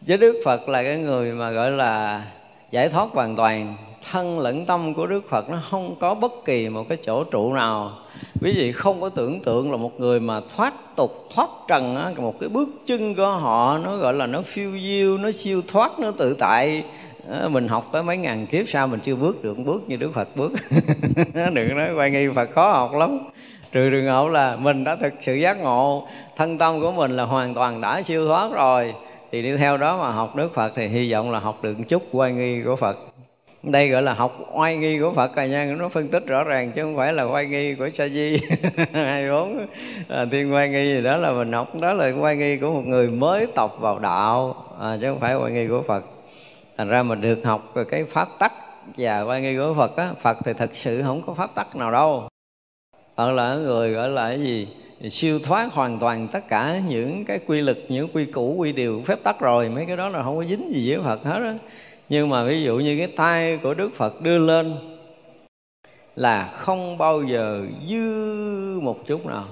Với 0.00 0.16
đức 0.16 0.40
phật 0.44 0.68
là 0.68 0.82
cái 0.82 0.98
người 0.98 1.32
mà 1.32 1.50
gọi 1.50 1.70
là 1.70 2.24
giải 2.70 2.88
thoát 2.88 3.08
hoàn 3.12 3.36
toàn. 3.36 3.74
Thân 4.12 4.40
lẫn 4.40 4.66
tâm 4.66 4.94
của 4.94 5.06
đức 5.06 5.28
phật 5.28 5.50
nó 5.50 5.62
không 5.70 5.96
có 6.00 6.14
bất 6.14 6.32
kỳ 6.44 6.68
một 6.68 6.88
cái 6.88 6.98
chỗ 7.02 7.24
trụ 7.24 7.52
nào. 7.52 7.98
Quý 8.40 8.52
vị 8.56 8.72
không 8.72 9.00
có 9.00 9.08
tưởng 9.08 9.40
tượng 9.40 9.70
là 9.70 9.76
một 9.76 10.00
người 10.00 10.20
mà 10.20 10.40
thoát 10.56 10.96
tục 10.96 11.10
thoát 11.34 11.48
trần 11.68 11.96
á, 11.96 12.10
một 12.16 12.40
cái 12.40 12.48
bước 12.48 12.68
chân 12.86 13.14
của 13.14 13.28
họ 13.28 13.78
nó 13.84 13.96
gọi 13.96 14.14
là 14.14 14.26
nó 14.26 14.42
phiêu 14.42 14.70
diêu 14.78 15.18
nó 15.18 15.32
siêu 15.32 15.62
thoát 15.68 15.98
nó 15.98 16.10
tự 16.10 16.34
tại. 16.38 16.84
Mình 17.50 17.68
học 17.68 17.88
tới 17.92 18.02
mấy 18.02 18.16
ngàn 18.16 18.46
kiếp 18.46 18.68
sau 18.68 18.86
mình 18.86 19.00
chưa 19.00 19.16
bước 19.16 19.44
được 19.44 19.58
bước 19.58 19.88
như 19.88 19.96
đức 19.96 20.10
phật 20.14 20.36
bước. 20.36 20.52
Đừng 21.54 21.76
nói 21.76 21.94
quay 21.96 22.10
nghi 22.10 22.28
phật 22.34 22.50
khó 22.54 22.72
học 22.72 22.92
lắm 22.94 23.18
trừ 23.72 23.90
trường 23.90 24.06
hợp 24.06 24.28
là 24.28 24.56
mình 24.56 24.84
đã 24.84 24.96
thực 24.96 25.12
sự 25.20 25.34
giác 25.34 25.60
ngộ 25.60 26.06
thân 26.36 26.58
tâm 26.58 26.80
của 26.80 26.92
mình 26.92 27.16
là 27.16 27.24
hoàn 27.24 27.54
toàn 27.54 27.80
đã 27.80 28.02
siêu 28.02 28.26
thoát 28.26 28.52
rồi 28.52 28.94
thì 29.32 29.42
đi 29.42 29.56
theo 29.56 29.76
đó 29.76 29.98
mà 29.98 30.10
học 30.10 30.36
Đức 30.36 30.54
Phật 30.54 30.72
thì 30.76 30.88
hy 30.88 31.12
vọng 31.12 31.30
là 31.30 31.38
học 31.38 31.62
được 31.62 31.78
một 31.78 31.84
chút 31.88 32.02
oai 32.12 32.32
nghi 32.32 32.62
của 32.64 32.76
Phật. 32.76 32.96
Đây 33.62 33.88
gọi 33.88 34.02
là 34.02 34.14
học 34.14 34.38
oai 34.52 34.76
nghi 34.76 34.98
của 34.98 35.12
Phật 35.12 35.36
rồi 35.36 35.48
nha 35.48 35.64
nó 35.78 35.88
phân 35.88 36.08
tích 36.08 36.26
rõ 36.26 36.44
ràng 36.44 36.72
chứ 36.72 36.82
không 36.82 36.96
phải 36.96 37.12
là 37.12 37.24
oai 37.24 37.46
nghi 37.46 37.74
của 37.74 37.90
sa 37.90 38.08
di. 38.08 38.40
Hai 38.92 39.30
bốn 39.30 39.66
à, 40.08 40.26
thiên 40.32 40.54
oai 40.54 40.68
nghi 40.68 40.84
gì 40.84 41.02
đó 41.02 41.16
là 41.16 41.32
mình 41.32 41.52
học 41.52 41.74
đó 41.80 41.92
là 41.94 42.12
oai 42.20 42.36
nghi 42.36 42.56
của 42.56 42.70
một 42.70 42.82
người 42.86 43.10
mới 43.10 43.46
tập 43.54 43.72
vào 43.80 43.98
đạo 43.98 44.54
à, 44.80 44.96
chứ 45.00 45.10
không 45.10 45.20
phải 45.20 45.34
oai 45.34 45.52
nghi 45.52 45.66
của 45.68 45.82
Phật. 45.88 46.04
Thành 46.76 46.88
ra 46.88 47.02
mình 47.02 47.20
được 47.20 47.40
học 47.44 47.70
về 47.74 47.84
cái 47.84 48.04
pháp 48.04 48.28
tắc 48.38 48.52
và 48.98 49.22
oai 49.22 49.42
nghi 49.42 49.56
của 49.56 49.74
Phật 49.76 49.96
á 49.96 50.10
Phật 50.22 50.36
thì 50.44 50.52
thật 50.52 50.70
sự 50.72 51.02
không 51.02 51.22
có 51.26 51.34
pháp 51.34 51.54
tắc 51.54 51.76
nào 51.76 51.92
đâu 51.92 52.31
hoặc 53.14 53.32
là 53.32 53.54
người 53.54 53.92
gọi 53.92 54.08
là 54.08 54.28
cái 54.28 54.40
gì? 54.40 54.68
Siêu 55.10 55.38
thoát 55.38 55.72
hoàn 55.72 55.98
toàn 55.98 56.28
tất 56.32 56.48
cả 56.48 56.80
những 56.88 57.24
cái 57.24 57.38
quy 57.46 57.60
lực, 57.60 57.78
những 57.88 58.08
quy 58.12 58.24
củ, 58.24 58.54
quy 58.58 58.72
điều, 58.72 59.02
phép 59.06 59.22
tắc 59.22 59.40
rồi. 59.40 59.68
Mấy 59.68 59.86
cái 59.86 59.96
đó 59.96 60.08
là 60.08 60.22
không 60.22 60.36
có 60.36 60.44
dính 60.44 60.72
gì 60.72 60.90
với 60.90 61.04
phật 61.04 61.24
hết 61.24 61.42
á. 61.42 61.54
Nhưng 62.08 62.28
mà 62.28 62.44
ví 62.44 62.62
dụ 62.62 62.76
như 62.76 62.98
cái 62.98 63.06
tay 63.06 63.58
của 63.62 63.74
đức 63.74 63.90
phật 63.96 64.22
đưa 64.22 64.38
lên 64.38 64.74
là 66.16 66.52
không 66.56 66.98
bao 66.98 67.22
giờ 67.22 67.62
dư 67.88 68.80
một 68.80 69.06
chút 69.06 69.26
nào. 69.26 69.44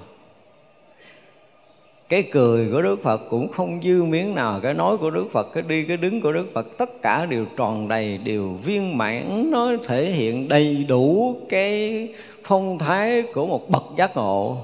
Cái 2.09 2.23
cười 2.31 2.69
của 2.71 2.81
Đức 2.81 3.03
Phật 3.03 3.21
cũng 3.29 3.51
không 3.51 3.81
dư 3.83 4.03
miếng 4.03 4.35
nào. 4.35 4.59
Cái 4.63 4.73
nói 4.73 4.97
của 4.97 5.09
Đức 5.09 5.25
Phật, 5.31 5.47
cái 5.53 5.63
đi, 5.67 5.83
cái 5.83 5.97
đứng 5.97 6.21
của 6.21 6.31
Đức 6.31 6.45
Phật, 6.53 6.77
tất 6.77 7.01
cả 7.01 7.25
đều 7.25 7.45
tròn 7.57 7.87
đầy, 7.87 8.17
đều 8.17 8.49
viên 8.63 8.97
mãn, 8.97 9.51
nó 9.51 9.71
thể 9.87 10.05
hiện 10.05 10.47
đầy 10.47 10.85
đủ 10.87 11.35
cái 11.49 12.07
phong 12.43 12.79
thái 12.79 13.23
của 13.33 13.47
một 13.47 13.69
bậc 13.69 13.83
giác 13.97 14.17
ngộ 14.17 14.57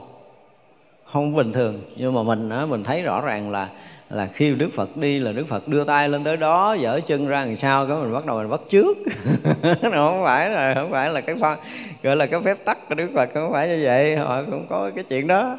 không 1.06 1.36
bình 1.36 1.54
thường. 1.54 1.82
Nhưng 1.96 2.14
mà 2.14 2.24
mình 2.24 2.50
á 2.50 2.66
mình 2.66 2.84
thấy 2.84 3.02
rõ 3.02 3.22
ràng 3.22 3.52
là 3.52 3.70
là 4.10 4.28
khi 4.34 4.56
Đức 4.56 4.70
Phật 4.76 4.98
đi 4.98 5.20
là 5.20 5.32
Đức 5.32 5.48
Phật 5.48 5.68
đưa 5.68 5.84
tay 5.84 6.10
lên 6.10 6.24
tới 6.24 6.38
đó 6.38 6.74
dở 6.74 7.00
chân 7.08 7.28
ra 7.28 7.46
làm 7.46 7.56
sao 7.56 7.88
cái 7.88 7.98
mình 7.98 8.14
bắt 8.14 8.26
đầu 8.26 8.38
mình 8.38 8.50
bắt 8.50 8.62
trước 8.70 8.98
nó 9.82 9.90
không 9.92 10.24
phải 10.24 10.50
là 10.50 10.74
không 10.74 10.92
phải 10.92 11.10
là 11.10 11.22
cái 11.22 11.36
pha, 11.42 11.58
gọi 12.04 12.16
là 12.16 12.26
cái 12.26 12.42
phép 12.42 12.58
tắc 12.66 12.90
của 12.90 12.96
Đức 12.96 13.10
Phật 13.16 13.30
không 13.34 13.52
phải 13.52 13.68
như 13.68 13.80
vậy 13.84 14.18
họ 14.18 14.44
cũng 14.44 14.66
có 14.70 14.92
cái 14.96 15.04
chuyện 15.04 15.28
đó. 15.28 15.58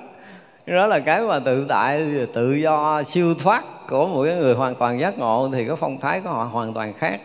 Đó 0.66 0.86
là 0.86 0.98
cái 0.98 1.22
mà 1.22 1.38
tự 1.38 1.66
tại 1.68 2.02
tự 2.34 2.54
do 2.54 3.02
siêu 3.02 3.34
thoát 3.34 3.64
của 3.88 4.06
một 4.06 4.24
cái 4.24 4.36
người 4.36 4.54
hoàn 4.54 4.74
toàn 4.74 5.00
giác 5.00 5.18
ngộ 5.18 5.50
thì 5.52 5.64
cái 5.64 5.76
phong 5.76 6.00
thái 6.00 6.20
của 6.20 6.30
họ 6.30 6.44
hoàn 6.44 6.74
toàn 6.74 6.92
khác. 6.92 7.20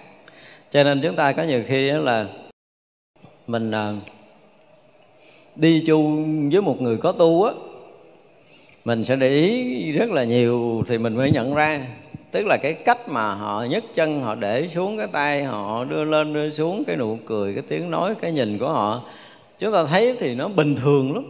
Cho 0.71 0.83
nên 0.83 1.01
chúng 1.03 1.15
ta 1.15 1.31
có 1.31 1.43
nhiều 1.43 1.63
khi 1.67 1.91
là 1.91 2.25
mình 3.47 3.71
à, 3.71 3.93
đi 5.55 5.83
chung 5.87 6.49
với 6.49 6.61
một 6.61 6.81
người 6.81 6.97
có 6.97 7.11
tu 7.11 7.43
á, 7.43 7.53
mình 8.85 9.03
sẽ 9.03 9.15
để 9.15 9.29
ý 9.29 9.91
rất 9.91 10.11
là 10.11 10.23
nhiều 10.23 10.83
thì 10.87 10.97
mình 10.97 11.15
mới 11.15 11.31
nhận 11.31 11.55
ra. 11.55 11.87
Tức 12.31 12.45
là 12.45 12.57
cái 12.57 12.73
cách 12.73 13.09
mà 13.09 13.33
họ 13.33 13.65
nhấc 13.69 13.83
chân, 13.93 14.21
họ 14.21 14.35
để 14.35 14.67
xuống 14.67 14.97
cái 14.97 15.07
tay, 15.11 15.43
họ 15.43 15.83
đưa 15.83 16.03
lên, 16.03 16.33
đưa 16.33 16.51
xuống 16.51 16.83
cái 16.87 16.95
nụ 16.95 17.17
cười, 17.25 17.53
cái 17.53 17.63
tiếng 17.67 17.91
nói, 17.91 18.15
cái 18.21 18.31
nhìn 18.31 18.57
của 18.59 18.69
họ, 18.69 19.01
chúng 19.59 19.73
ta 19.73 19.85
thấy 19.85 20.15
thì 20.19 20.35
nó 20.35 20.47
bình 20.47 20.75
thường 20.75 21.13
lắm. 21.13 21.23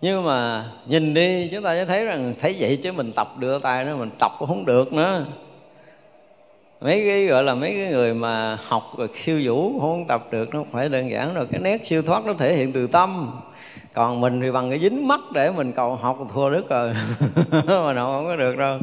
Nhưng 0.00 0.24
mà 0.24 0.70
nhìn 0.86 1.14
đi, 1.14 1.48
chúng 1.52 1.62
ta 1.62 1.74
sẽ 1.74 1.84
thấy 1.84 2.04
rằng, 2.04 2.34
thấy 2.40 2.56
vậy 2.58 2.76
chứ 2.82 2.92
mình 2.92 3.10
tập 3.16 3.28
đưa 3.38 3.58
tay 3.58 3.84
nó 3.84 3.96
mình 3.96 4.10
tập 4.18 4.32
cũng 4.38 4.48
không 4.48 4.64
được 4.64 4.92
nữa 4.92 5.26
mấy 6.80 7.04
cái, 7.06 7.26
gọi 7.26 7.44
là 7.44 7.54
mấy 7.54 7.74
cái 7.76 7.92
người 7.92 8.14
mà 8.14 8.58
học 8.64 8.92
rồi 8.98 9.08
khiêu 9.08 9.40
vũ 9.44 9.80
không 9.80 10.06
tập 10.06 10.26
được, 10.30 10.54
nó 10.54 10.58
không 10.58 10.72
phải 10.72 10.88
đơn 10.88 11.10
giản 11.10 11.34
rồi 11.34 11.46
cái 11.50 11.60
nét 11.60 11.86
siêu 11.86 12.02
thoát 12.02 12.26
nó 12.26 12.32
thể 12.32 12.56
hiện 12.56 12.72
từ 12.72 12.86
tâm. 12.86 13.30
Còn 13.94 14.20
mình 14.20 14.40
thì 14.40 14.50
bằng 14.50 14.70
cái 14.70 14.78
dính 14.78 15.08
mắt 15.08 15.20
để 15.34 15.50
mình 15.50 15.72
cầu 15.72 15.96
học 15.96 16.18
thua 16.34 16.50
đức 16.50 16.68
rồi. 16.68 16.94
Mà 17.66 17.92
nó 17.92 18.06
không 18.06 18.26
có 18.26 18.36
được 18.36 18.56
đâu. 18.56 18.78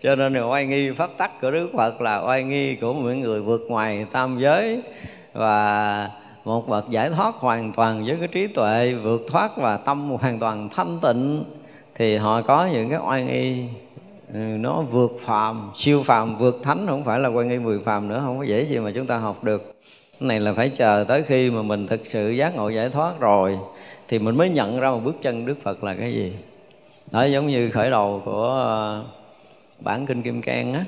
Cho 0.00 0.14
nên 0.14 0.34
là 0.34 0.44
oai 0.44 0.66
nghi 0.66 0.90
pháp 0.90 1.10
tắc 1.16 1.40
của 1.40 1.50
đức 1.50 1.68
phật 1.76 2.00
là 2.00 2.20
oai 2.20 2.42
nghi 2.42 2.76
của 2.76 2.94
những 2.94 3.20
người 3.20 3.40
vượt 3.40 3.60
ngoài 3.68 4.06
tam 4.12 4.38
giới. 4.38 4.82
Và 5.32 6.10
một 6.44 6.68
bậc 6.68 6.90
giải 6.90 7.10
thoát 7.10 7.34
hoàn 7.34 7.72
toàn 7.72 8.04
với 8.04 8.16
cái 8.18 8.28
trí 8.28 8.46
tuệ, 8.46 8.94
vượt 9.02 9.22
thoát 9.30 9.56
và 9.56 9.76
tâm 9.76 10.10
hoàn 10.10 10.38
toàn 10.38 10.68
thanh 10.68 10.98
tịnh, 11.02 11.44
thì 11.94 12.16
họ 12.16 12.42
có 12.42 12.68
những 12.72 12.90
cái 12.90 12.98
oai 13.06 13.24
nghi. 13.24 13.64
Ừ, 14.32 14.38
nó 14.38 14.82
vượt 14.82 15.10
phàm 15.20 15.70
siêu 15.74 16.02
phàm 16.02 16.38
vượt 16.38 16.60
thánh 16.62 16.86
không 16.86 17.04
phải 17.04 17.20
là 17.20 17.28
quan 17.28 17.48
nghi 17.48 17.58
mười 17.58 17.78
phàm 17.78 18.08
nữa 18.08 18.22
không 18.24 18.38
có 18.38 18.44
dễ 18.44 18.62
gì 18.62 18.78
mà 18.78 18.90
chúng 18.94 19.06
ta 19.06 19.18
học 19.18 19.44
được. 19.44 19.74
Cái 20.20 20.28
này 20.28 20.40
là 20.40 20.52
phải 20.52 20.68
chờ 20.68 21.04
tới 21.08 21.22
khi 21.22 21.50
mà 21.50 21.62
mình 21.62 21.86
thực 21.86 22.06
sự 22.06 22.30
giác 22.30 22.56
ngộ 22.56 22.68
giải 22.68 22.88
thoát 22.88 23.20
rồi 23.20 23.58
thì 24.08 24.18
mình 24.18 24.36
mới 24.36 24.48
nhận 24.48 24.80
ra 24.80 24.90
một 24.90 25.00
bước 25.04 25.16
chân 25.22 25.46
đức 25.46 25.54
phật 25.62 25.84
là 25.84 25.94
cái 25.94 26.12
gì. 26.12 26.32
Đó 27.10 27.24
giống 27.24 27.46
như 27.46 27.70
khởi 27.70 27.90
đầu 27.90 28.22
của 28.24 28.48
ờ, 28.48 29.04
bản 29.80 30.06
kinh 30.06 30.22
kim 30.22 30.42
cang 30.42 30.72
á. 30.72 30.84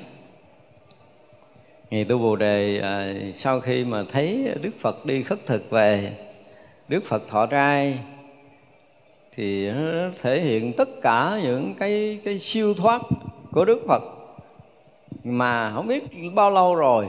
Ngày 1.89 2.03
tu 2.03 2.17
bồ 2.17 2.35
đề 2.35 2.79
à, 2.79 3.13
sau 3.33 3.59
khi 3.59 3.85
mà 3.85 4.03
thấy 4.09 4.47
đức 4.61 4.71
phật 4.79 5.05
đi 5.05 5.23
khất 5.23 5.45
thực 5.45 5.69
về 5.69 6.11
đức 6.87 7.03
phật 7.05 7.27
thọ 7.27 7.45
trai 7.45 7.99
thì 9.35 9.71
nó 9.71 10.09
thể 10.21 10.41
hiện 10.41 10.73
tất 10.73 10.89
cả 11.01 11.39
những 11.43 11.73
cái 11.79 12.19
cái 12.25 12.39
siêu 12.39 12.73
thoát 12.73 13.01
của 13.51 13.65
đức 13.65 13.79
phật. 13.87 14.03
Mà 15.23 15.71
không 15.71 15.87
biết 15.87 16.03
bao 16.35 16.51
lâu 16.51 16.75
rồi 16.75 17.07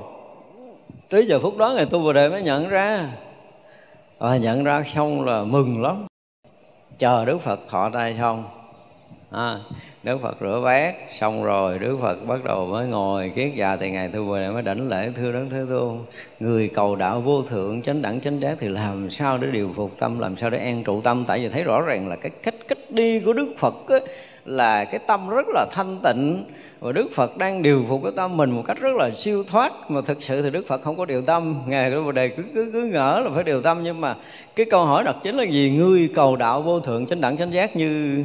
tới 1.09 1.27
giờ 1.27 1.39
phút 1.41 1.57
đó 1.57 1.73
ngày 1.77 1.87
tu 1.87 1.99
bồ 1.99 2.13
đề 2.13 2.29
mới 2.29 2.43
nhận 2.43 2.69
ra. 2.69 3.09
Và 4.19 4.37
nhận 4.37 4.65
ra 4.65 4.85
xong 4.95 5.25
là 5.25 5.45
mừng 5.45 5.83
lắm. 5.83 6.07
Chờ 6.99 7.25
đức 7.25 7.39
phật 7.39 7.61
thọ 7.69 7.89
tay 7.93 8.17
xong. 8.19 8.45
À, 9.31 9.59
Đức 10.03 10.19
Phật 10.23 10.37
rửa 10.41 10.61
bát 10.65 10.95
xong 11.11 11.45
rồi 11.45 11.79
Đức 11.79 11.99
Phật 12.03 12.27
bắt 12.27 12.45
đầu 12.45 12.67
mới 12.67 12.87
ngồi 12.87 13.33
kiết 13.35 13.55
già 13.55 13.77
thì 13.77 13.91
ngày 13.91 14.11
thu 14.13 14.25
về 14.25 14.49
mới 14.49 14.63
đảnh 14.63 14.89
lễ 14.89 15.11
thưa 15.15 15.33
đấng 15.33 15.51
thế 15.51 15.65
tôn. 15.71 15.99
Người 16.41 16.69
cầu 16.75 16.97
đạo 16.97 17.21
vô 17.21 17.43
thượng 17.43 17.83
chánh 17.83 18.03
đẳng 18.03 18.21
chánh 18.21 18.41
giác 18.41 18.57
thì 18.61 18.69
làm 18.69 19.11
sao 19.11 19.39
để 19.39 19.49
điều 19.51 19.71
phục 19.77 19.91
tâm 19.99 20.19
làm 20.19 20.37
sao 20.37 20.51
để 20.51 20.59
an 20.59 20.85
trụ 20.85 21.01
tâm? 21.01 21.25
Tại 21.27 21.39
vì 21.41 21.49
thấy 21.49 21.63
rõ 21.63 21.81
ràng 21.81 22.09
là 22.09 22.17
cái 22.17 22.31
cách 22.43 22.55
cách 22.69 22.79
đi 22.89 23.21
của 23.21 23.33
Đức 23.33 23.55
Phật 23.59 23.75
ấy, 23.89 24.01
là 24.45 24.85
cái 24.85 25.01
tâm 25.07 25.29
rất 25.29 25.47
là 25.49 25.67
thanh 25.73 25.99
tịnh 26.03 26.45
và 26.83 26.93
Đức 26.93 27.09
Phật 27.13 27.39
đang 27.39 27.63
điều 27.63 27.85
phục 27.89 28.03
cái 28.03 28.13
tâm 28.17 28.37
mình 28.37 28.51
một 28.51 28.63
cách 28.67 28.81
rất 28.81 28.97
là 28.97 29.11
siêu 29.15 29.45
thoát. 29.45 29.91
Mà 29.91 30.01
thực 30.01 30.23
sự 30.23 30.43
thì 30.43 30.51
Đức 30.51 30.67
Phật 30.67 30.83
không 30.83 30.97
có 30.97 31.05
điều 31.05 31.23
tâm. 31.23 31.55
Ngài 31.67 31.91
cái 31.91 32.13
đề 32.15 32.29
cứ, 32.29 32.43
cứ 32.55 32.71
cứ 32.73 32.85
ngỡ 32.85 33.21
là 33.25 33.31
phải 33.35 33.45
điều 33.45 33.63
tâm. 33.63 33.79
Nhưng 33.83 34.01
mà 34.01 34.15
cái 34.57 34.67
câu 34.71 34.85
hỏi 34.85 35.05
đặt 35.05 35.17
chính 35.23 35.37
là 35.37 35.45
gì? 35.45 35.71
Ngươi 35.79 36.11
cầu 36.15 36.37
đạo 36.37 36.63
vô 36.63 36.81
thượng 36.81 37.07
chánh 37.07 37.21
đẳng 37.21 37.37
chánh 37.37 37.53
giác 37.53 37.77
như 37.77 38.25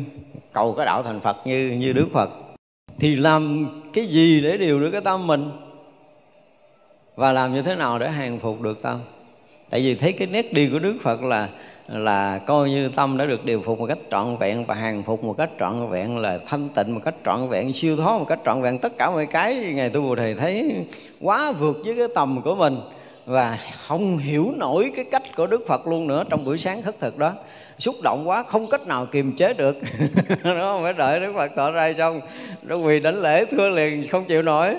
cầu 0.53 0.73
cái 0.73 0.85
đạo 0.85 1.03
thành 1.03 1.19
Phật 1.19 1.37
như 1.45 1.75
như 1.79 1.93
Đức 1.93 2.07
Phật. 2.13 2.29
Thì 2.99 3.15
làm 3.15 3.65
cái 3.93 4.05
gì 4.05 4.41
để 4.41 4.57
điều 4.57 4.79
được 4.79 4.91
cái 4.91 5.01
tâm 5.01 5.27
mình? 5.27 5.51
Và 7.15 7.31
làm 7.31 7.53
như 7.53 7.61
thế 7.61 7.75
nào 7.75 7.99
để 7.99 8.09
hàng 8.09 8.39
phục 8.39 8.61
được 8.61 8.81
tâm? 8.81 8.99
Tại 9.69 9.81
vì 9.81 9.95
thấy 9.95 10.13
cái 10.13 10.27
nét 10.31 10.53
đi 10.53 10.69
của 10.69 10.79
Đức 10.79 10.95
Phật 11.01 11.21
là 11.23 11.49
là 11.87 12.39
coi 12.39 12.69
như 12.69 12.89
tâm 12.89 13.17
đã 13.17 13.25
được 13.25 13.45
điều 13.45 13.61
phục 13.61 13.79
một 13.79 13.85
cách 13.85 13.97
trọn 14.11 14.37
vẹn 14.37 14.65
và 14.65 14.75
hàng 14.75 15.03
phục 15.03 15.23
một 15.23 15.33
cách 15.37 15.49
trọn 15.59 15.89
vẹn, 15.89 16.17
là 16.17 16.39
thanh 16.47 16.69
tịnh 16.69 16.93
một 16.93 17.01
cách 17.05 17.15
trọn 17.25 17.49
vẹn, 17.49 17.73
siêu 17.73 17.97
thoát 17.97 18.19
một 18.19 18.25
cách 18.27 18.39
trọn 18.45 18.61
vẹn. 18.61 18.79
Tất 18.79 18.97
cả 18.97 19.09
mọi 19.09 19.25
cái 19.25 19.55
ngày 19.55 19.89
tu 19.89 20.01
bồ 20.01 20.15
đề 20.15 20.35
thấy 20.35 20.85
quá 21.21 21.51
vượt 21.51 21.77
với 21.85 21.95
cái 21.97 22.07
tầm 22.15 22.41
của 22.41 22.55
mình 22.55 22.77
và 23.25 23.59
không 23.87 24.17
hiểu 24.17 24.51
nổi 24.57 24.91
cái 24.95 25.05
cách 25.11 25.23
của 25.35 25.47
Đức 25.47 25.67
Phật 25.67 25.87
luôn 25.87 26.07
nữa 26.07 26.23
trong 26.29 26.45
buổi 26.45 26.57
sáng 26.57 26.81
khất 26.81 26.99
thực 26.99 27.17
đó. 27.17 27.33
Xúc 27.77 27.95
động 28.03 28.29
quá, 28.29 28.43
không 28.43 28.67
cách 28.67 28.87
nào 28.87 29.05
kiềm 29.05 29.35
chế 29.35 29.53
được. 29.53 29.77
Nó 30.43 30.79
phải 30.81 30.93
đợi 30.93 31.19
Đức 31.19 31.33
Phật 31.35 31.51
tỏ 31.55 31.71
ra 31.71 31.93
xong, 31.97 32.21
nó 32.61 32.75
quỳ 32.75 32.99
đánh 32.99 33.21
lễ, 33.21 33.45
thưa 33.51 33.69
liền, 33.69 34.07
không 34.07 34.25
chịu 34.25 34.41
nổi 34.41 34.75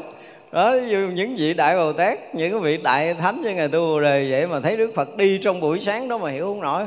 đó 0.53 0.75
những 1.15 1.37
vị 1.37 1.55
đại 1.55 1.77
bồ 1.77 1.93
tát, 1.93 2.35
những 2.35 2.61
vị 2.61 2.77
đại 2.77 3.15
thánh 3.15 3.41
như 3.43 3.55
ngài 3.55 3.69
tu 3.69 3.81
bồ 3.81 4.01
đề 4.01 4.31
vậy 4.31 4.47
mà 4.47 4.61
thấy 4.61 4.77
đức 4.77 4.93
phật 4.95 5.17
đi 5.17 5.39
trong 5.39 5.61
buổi 5.61 5.81
sáng 5.81 6.09
đó 6.09 6.19
mà 6.19 6.31
hiểu 6.31 6.45
không 6.45 6.61
nổi. 6.61 6.85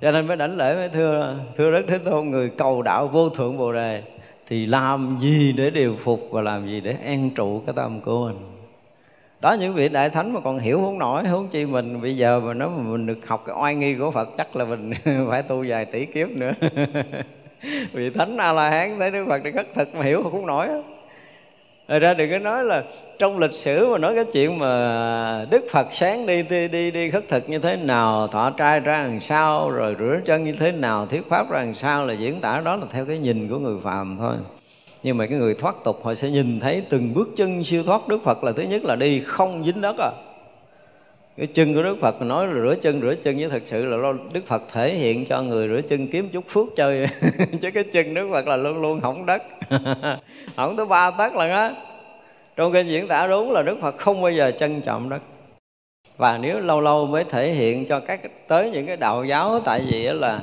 Cho 0.00 0.12
nên 0.12 0.26
mới 0.26 0.36
đảnh 0.36 0.56
lễ, 0.56 0.74
mới 0.74 0.88
thưa 0.88 1.36
thưa 1.56 1.70
đức 1.70 1.84
thế 1.88 1.98
tôn, 1.98 2.30
người 2.30 2.50
cầu 2.58 2.82
đạo 2.82 3.08
vô 3.08 3.28
thượng 3.28 3.58
bồ 3.58 3.72
đề, 3.72 4.02
thì 4.48 4.66
làm 4.66 5.16
gì 5.20 5.54
để 5.56 5.70
điều 5.70 5.96
phục 6.04 6.20
và 6.30 6.42
làm 6.42 6.66
gì 6.66 6.80
để 6.80 6.96
an 7.04 7.30
trụ 7.30 7.62
cái 7.66 7.74
tâm 7.76 8.00
của 8.00 8.26
mình? 8.26 8.36
Đó, 9.40 9.56
những 9.60 9.74
vị 9.74 9.88
đại 9.88 10.10
thánh 10.10 10.32
mà 10.32 10.40
còn 10.40 10.58
hiểu 10.58 10.78
không 10.78 10.98
nổi, 10.98 11.28
huống 11.28 11.48
chi 11.48 11.66
mình 11.66 12.02
bây 12.02 12.16
giờ 12.16 12.40
mà 12.40 12.54
nói 12.54 12.68
mà 12.68 12.82
mình 12.82 13.06
được 13.06 13.26
học 13.26 13.42
cái 13.46 13.56
oai 13.60 13.74
nghi 13.74 13.94
của 13.94 14.10
phật, 14.10 14.28
chắc 14.38 14.56
là 14.56 14.64
mình 14.64 14.92
phải 15.28 15.42
tu 15.42 15.64
vài 15.68 15.84
tỷ 15.84 16.06
kiếp 16.06 16.28
nữa. 16.30 16.52
Vị 17.92 18.10
thánh 18.10 18.36
a 18.36 18.52
la 18.52 18.70
hán 18.70 18.98
thấy 18.98 19.10
đức 19.10 19.24
phật 19.28 19.40
thì 19.44 19.50
rất 19.50 19.66
thật 19.74 19.94
mà 19.94 20.02
hiểu 20.02 20.22
không 20.22 20.46
nổi 20.46 20.68
rồi 21.92 22.00
ra 22.00 22.14
đừng 22.14 22.30
có 22.30 22.38
nói 22.38 22.64
là 22.64 22.84
trong 23.18 23.38
lịch 23.38 23.52
sử 23.52 23.88
mà 23.90 23.98
nói 23.98 24.14
cái 24.14 24.24
chuyện 24.32 24.58
mà 24.58 25.46
Đức 25.50 25.64
Phật 25.70 25.86
sáng 25.92 26.26
đi 26.26 26.42
đi 26.42 26.68
đi, 26.68 26.90
đi 26.90 27.10
khất 27.10 27.28
thực 27.28 27.48
như 27.48 27.58
thế 27.58 27.76
nào, 27.76 28.28
thọ 28.28 28.50
trai 28.50 28.80
ra 28.80 29.02
làm 29.02 29.20
sao, 29.20 29.70
rồi 29.70 29.96
rửa 29.98 30.18
chân 30.24 30.44
như 30.44 30.52
thế 30.52 30.72
nào, 30.72 31.06
thuyết 31.06 31.28
pháp 31.28 31.50
ra 31.50 31.60
làm 31.60 31.74
sao 31.74 32.06
là 32.06 32.14
diễn 32.14 32.40
tả 32.40 32.60
đó 32.64 32.76
là 32.76 32.86
theo 32.92 33.04
cái 33.04 33.18
nhìn 33.18 33.48
của 33.48 33.58
người 33.58 33.76
phàm 33.82 34.16
thôi. 34.18 34.34
Nhưng 35.02 35.16
mà 35.16 35.26
cái 35.26 35.38
người 35.38 35.54
thoát 35.54 35.74
tục 35.84 36.00
họ 36.04 36.14
sẽ 36.14 36.30
nhìn 36.30 36.60
thấy 36.60 36.82
từng 36.88 37.14
bước 37.14 37.28
chân 37.36 37.64
siêu 37.64 37.82
thoát 37.82 38.08
Đức 38.08 38.24
Phật 38.24 38.44
là 38.44 38.52
thứ 38.52 38.62
nhất 38.62 38.84
là 38.84 38.96
đi 38.96 39.20
không 39.20 39.64
dính 39.64 39.80
đất 39.80 39.96
à. 39.98 40.10
Cái 41.36 41.46
chân 41.46 41.74
của 41.74 41.82
Đức 41.82 41.96
Phật 42.00 42.22
nói 42.22 42.46
là 42.46 42.52
rửa 42.54 42.74
chân 42.82 43.00
rửa 43.00 43.14
chân 43.22 43.38
với 43.38 43.48
thật 43.48 43.62
sự 43.64 43.84
là 43.84 44.12
Đức 44.32 44.46
Phật 44.46 44.62
thể 44.72 44.94
hiện 44.94 45.26
cho 45.26 45.42
người 45.42 45.68
rửa 45.68 45.88
chân 45.88 46.06
kiếm 46.06 46.28
chút 46.28 46.44
phước 46.48 46.66
chơi. 46.76 47.06
Chứ 47.60 47.70
cái 47.74 47.84
chân 47.92 48.14
Đức 48.14 48.28
Phật 48.32 48.46
là 48.46 48.56
luôn 48.56 48.80
luôn 48.80 49.00
hỏng 49.00 49.26
đất. 49.26 49.42
không 50.56 50.76
tới 50.76 50.86
ba 50.86 51.10
tấc 51.10 51.36
lần 51.36 51.50
á. 51.50 51.72
Trong 52.56 52.72
kinh 52.72 52.88
diễn 52.88 53.08
tả 53.08 53.26
đúng 53.26 53.52
là 53.52 53.62
Đức 53.62 53.78
Phật 53.80 53.96
không 53.98 54.22
bao 54.22 54.30
giờ 54.30 54.50
trân 54.58 54.80
trọng 54.80 55.08
đất. 55.08 55.22
Và 56.16 56.38
nếu 56.38 56.60
lâu 56.60 56.80
lâu 56.80 57.06
mới 57.06 57.24
thể 57.24 57.52
hiện 57.52 57.86
cho 57.86 58.00
các, 58.00 58.20
tới 58.48 58.70
những 58.70 58.86
cái 58.86 58.96
đạo 58.96 59.24
giáo, 59.24 59.60
tại 59.60 59.80
vì 59.90 60.02
là 60.02 60.40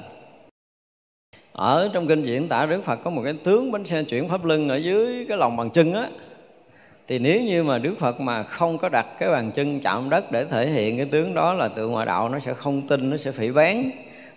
ở 1.51 1.89
trong 1.93 2.07
kinh 2.07 2.23
diễn 2.23 2.47
tả 2.47 2.65
Đức 2.65 2.83
Phật 2.83 2.95
có 2.95 3.09
một 3.09 3.21
cái 3.23 3.33
tướng 3.43 3.71
bánh 3.71 3.85
xe 3.85 4.03
chuyển 4.03 4.29
pháp 4.29 4.45
lưng 4.45 4.69
ở 4.69 4.75
dưới 4.75 5.25
cái 5.29 5.37
lòng 5.37 5.57
bàn 5.57 5.69
chân 5.69 5.93
á. 5.93 6.07
Thì 7.07 7.19
nếu 7.19 7.41
như 7.41 7.63
mà 7.63 7.77
Đức 7.77 7.95
Phật 7.99 8.21
mà 8.21 8.43
không 8.43 8.77
có 8.77 8.89
đặt 8.89 9.05
cái 9.19 9.29
bàn 9.29 9.51
chân 9.51 9.79
chạm 9.79 10.09
đất 10.09 10.31
để 10.31 10.45
thể 10.45 10.67
hiện 10.67 10.97
cái 10.97 11.05
tướng 11.05 11.33
đó 11.33 11.53
là 11.53 11.67
tự 11.67 11.87
ngoại 11.87 12.05
đạo, 12.05 12.29
nó 12.29 12.39
sẽ 12.39 12.53
không 12.53 12.87
tin, 12.87 13.09
nó 13.09 13.17
sẽ 13.17 13.31
phỉ 13.31 13.51
bán 13.51 13.91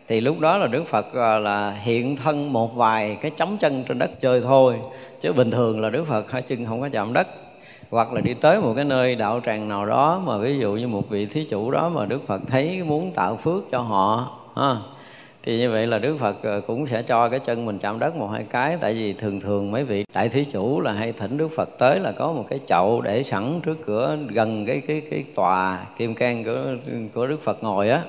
thì 0.09 0.21
lúc 0.21 0.41
đó 0.41 0.57
là 0.59 0.67
Đức 0.67 0.87
Phật 0.87 1.15
à, 1.15 1.39
là 1.39 1.71
hiện 1.71 2.17
thân 2.17 2.53
một 2.53 2.77
vài 2.77 3.19
cái 3.21 3.31
chấm 3.31 3.57
chân 3.57 3.85
trên 3.89 3.99
đất 3.99 4.21
chơi 4.21 4.41
thôi. 4.41 4.77
Chứ 5.21 5.33
bình 5.33 5.51
thường 5.51 5.81
là 5.81 5.91
Đức 5.91 6.05
Phật 6.07 6.31
hai 6.31 6.43
chân 6.43 6.67
không 6.67 6.81
có 6.81 6.89
chạm 6.93 7.13
đất. 7.13 7.27
Hoặc 7.91 8.13
là 8.13 8.21
đi 8.21 8.35
tới 8.35 8.61
một 8.61 8.73
cái 8.77 8.85
nơi 8.85 9.15
đạo 9.15 9.41
tràng 9.47 9.69
nào 9.69 9.87
đó 9.87 10.23
mà 10.27 10.39
ví 10.39 10.59
dụ 10.59 10.73
như 10.73 10.89
một 10.89 11.11
vị 11.11 11.27
thí 11.27 11.45
chủ 11.51 11.71
đó 11.71 11.89
mà 11.89 12.07
Đức 12.07 12.27
Phật 12.27 12.43
thấy 12.47 12.83
muốn 12.87 13.11
tạo 13.11 13.37
phước 13.37 13.71
cho 13.71 13.81
họ 13.81 14.27
ha, 14.57 14.77
thì 15.43 15.59
như 15.59 15.71
vậy 15.71 15.87
là 15.87 15.99
Đức 15.99 16.17
Phật 16.21 16.43
à, 16.43 16.61
cũng 16.67 16.87
sẽ 16.87 17.03
cho 17.03 17.29
cái 17.29 17.41
chân 17.41 17.67
mình 17.67 17.79
chạm 17.79 17.99
đất 17.99 18.17
một 18.17 18.27
hai 18.27 18.45
cái. 18.51 18.77
Tại 18.81 18.95
vì 18.95 19.13
thường 19.13 19.41
thường 19.41 19.71
mấy 19.71 19.85
vị 19.85 20.05
đại 20.15 20.29
thí 20.29 20.45
chủ 20.45 20.81
là 20.81 20.93
hay 20.93 21.13
thỉnh 21.13 21.37
Đức 21.37 21.49
Phật 21.57 21.79
tới 21.79 22.01
là 22.01 22.13
có 22.13 22.33
một 22.33 22.45
cái 22.51 22.61
chậu 22.67 23.01
để 23.01 23.23
sẵn 23.23 23.61
trước 23.65 23.79
cửa 23.87 24.19
gần 24.29 24.67
cái 24.67 24.83
cái 24.89 25.03
cái 25.11 25.25
tòa 25.35 25.87
kim 25.99 26.15
cang 26.15 26.45
của 26.45 26.59
của 27.15 27.27
Đức 27.27 27.43
Phật 27.45 27.63
ngồi 27.63 27.91
á 27.91 28.03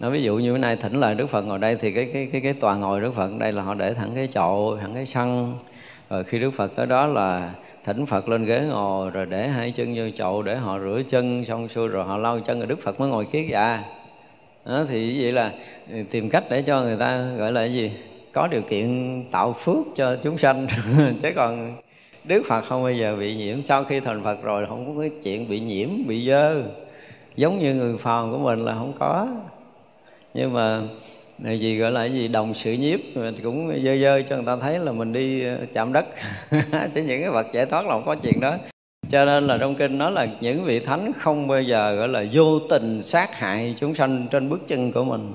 nó 0.00 0.10
ví 0.10 0.22
dụ 0.22 0.36
như 0.36 0.52
bữa 0.52 0.58
nay 0.58 0.76
thỉnh 0.76 1.00
lời 1.00 1.14
Đức 1.14 1.26
Phật 1.26 1.42
ngồi 1.42 1.58
đây 1.58 1.76
thì 1.80 1.92
cái 1.92 2.10
cái 2.12 2.28
cái 2.32 2.40
cái 2.40 2.52
tòa 2.52 2.76
ngồi 2.76 3.00
Đức 3.00 3.14
Phật 3.14 3.30
đây 3.38 3.52
là 3.52 3.62
họ 3.62 3.74
để 3.74 3.94
thẳng 3.94 4.10
cái 4.14 4.28
chậu 4.32 4.78
thẳng 4.80 4.94
cái 4.94 5.06
sân. 5.06 5.54
Rồi 6.10 6.24
khi 6.24 6.38
đức 6.38 6.50
phật 6.50 6.76
tới 6.76 6.86
đó 6.86 7.06
là 7.06 7.54
thỉnh 7.84 8.06
phật 8.06 8.28
lên 8.28 8.44
ghế 8.44 8.60
ngồi 8.70 9.10
rồi 9.10 9.26
để 9.26 9.48
hai 9.48 9.70
chân 9.70 9.94
vô 9.96 10.04
chậu 10.16 10.42
để 10.42 10.56
họ 10.56 10.78
rửa 10.78 11.02
chân 11.08 11.44
xong 11.44 11.68
xuôi 11.68 11.88
rồi 11.88 12.04
họ 12.04 12.16
lau 12.16 12.40
chân 12.40 12.58
rồi 12.58 12.66
đức 12.66 12.82
phật 12.82 13.00
mới 13.00 13.08
ngồi 13.08 13.24
kiết 13.24 13.46
dạ. 13.50 13.84
Đó, 14.64 14.84
thì 14.88 15.22
vậy 15.22 15.32
là 15.32 15.52
ừ, 15.90 15.96
tìm 16.10 16.30
cách 16.30 16.44
để 16.50 16.62
cho 16.62 16.82
người 16.82 16.96
ta 16.96 17.30
gọi 17.38 17.52
là 17.52 17.60
cái 17.60 17.72
gì? 17.72 17.92
Có 18.32 18.46
điều 18.46 18.62
kiện 18.62 19.24
tạo 19.30 19.52
phước 19.52 19.86
cho 19.96 20.16
chúng 20.22 20.38
sanh. 20.38 20.66
Chứ 21.22 21.28
còn 21.36 21.76
Đức 22.24 22.42
Phật 22.46 22.60
không 22.60 22.82
bao 22.82 22.92
giờ 22.92 23.16
bị 23.16 23.34
nhiễm. 23.34 23.62
Sau 23.62 23.84
khi 23.84 24.00
thành 24.00 24.24
Phật 24.24 24.42
rồi 24.42 24.66
không 24.68 24.94
có 24.94 25.00
cái 25.00 25.10
chuyện 25.22 25.48
bị 25.48 25.60
nhiễm, 25.60 25.88
bị 26.06 26.26
dơ. 26.26 26.62
Giống 27.36 27.58
như 27.58 27.74
người 27.74 27.98
phàm 27.98 28.32
của 28.32 28.38
mình 28.38 28.64
là 28.64 28.74
không 28.74 28.92
có. 28.98 29.28
Nhưng 30.36 30.52
mà 30.52 30.80
này 31.38 31.60
gì 31.60 31.78
gọi 31.78 31.90
là 31.90 32.00
cái 32.00 32.12
gì 32.12 32.28
đồng 32.28 32.54
sự 32.54 32.72
nhiếp 32.72 33.00
mình 33.14 33.34
cũng 33.42 33.68
dơ 33.84 33.96
dơ 33.96 34.22
cho 34.22 34.36
người 34.36 34.44
ta 34.46 34.56
thấy 34.56 34.78
là 34.78 34.92
mình 34.92 35.12
đi 35.12 35.44
ờ, 35.44 35.58
chạm 35.72 35.92
đất. 35.92 36.06
Chứ 36.94 37.02
những 37.02 37.20
cái 37.20 37.30
vật 37.30 37.46
giải 37.52 37.66
thoát 37.66 37.86
là 37.86 37.90
không 37.90 38.06
có 38.06 38.14
chuyện 38.14 38.40
đó. 38.40 38.54
Cho 39.08 39.24
nên 39.24 39.46
là 39.46 39.58
trong 39.58 39.74
kinh 39.74 39.98
nói 39.98 40.12
là 40.12 40.26
những 40.40 40.64
vị 40.64 40.80
thánh 40.80 41.12
không 41.18 41.48
bao 41.48 41.62
giờ 41.62 41.94
gọi 41.94 42.08
là 42.08 42.24
vô 42.32 42.58
tình 42.58 43.02
sát 43.02 43.34
hại 43.34 43.74
chúng 43.78 43.94
sanh 43.94 44.26
trên 44.30 44.48
bước 44.48 44.60
chân 44.68 44.92
của 44.92 45.04
mình. 45.04 45.32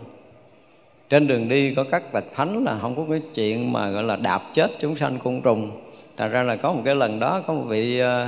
Trên 1.09 1.27
đường 1.27 1.49
đi 1.49 1.75
có 1.75 1.83
các 1.91 2.13
bậc 2.13 2.23
thánh 2.33 2.63
là 2.63 2.77
không 2.81 2.95
có 2.95 3.05
cái 3.09 3.21
chuyện 3.35 3.73
mà 3.73 3.89
gọi 3.89 4.03
là 4.03 4.15
đạp 4.15 4.41
chết 4.53 4.71
chúng 4.79 4.95
sanh 4.95 5.17
côn 5.23 5.41
trùng. 5.41 5.71
Thật 6.17 6.27
ra 6.27 6.43
là 6.43 6.55
có 6.55 6.73
một 6.73 6.81
cái 6.85 6.95
lần 6.95 7.19
đó 7.19 7.41
có 7.47 7.53
một 7.53 7.63
vị 7.67 7.99
ờ, 7.99 8.27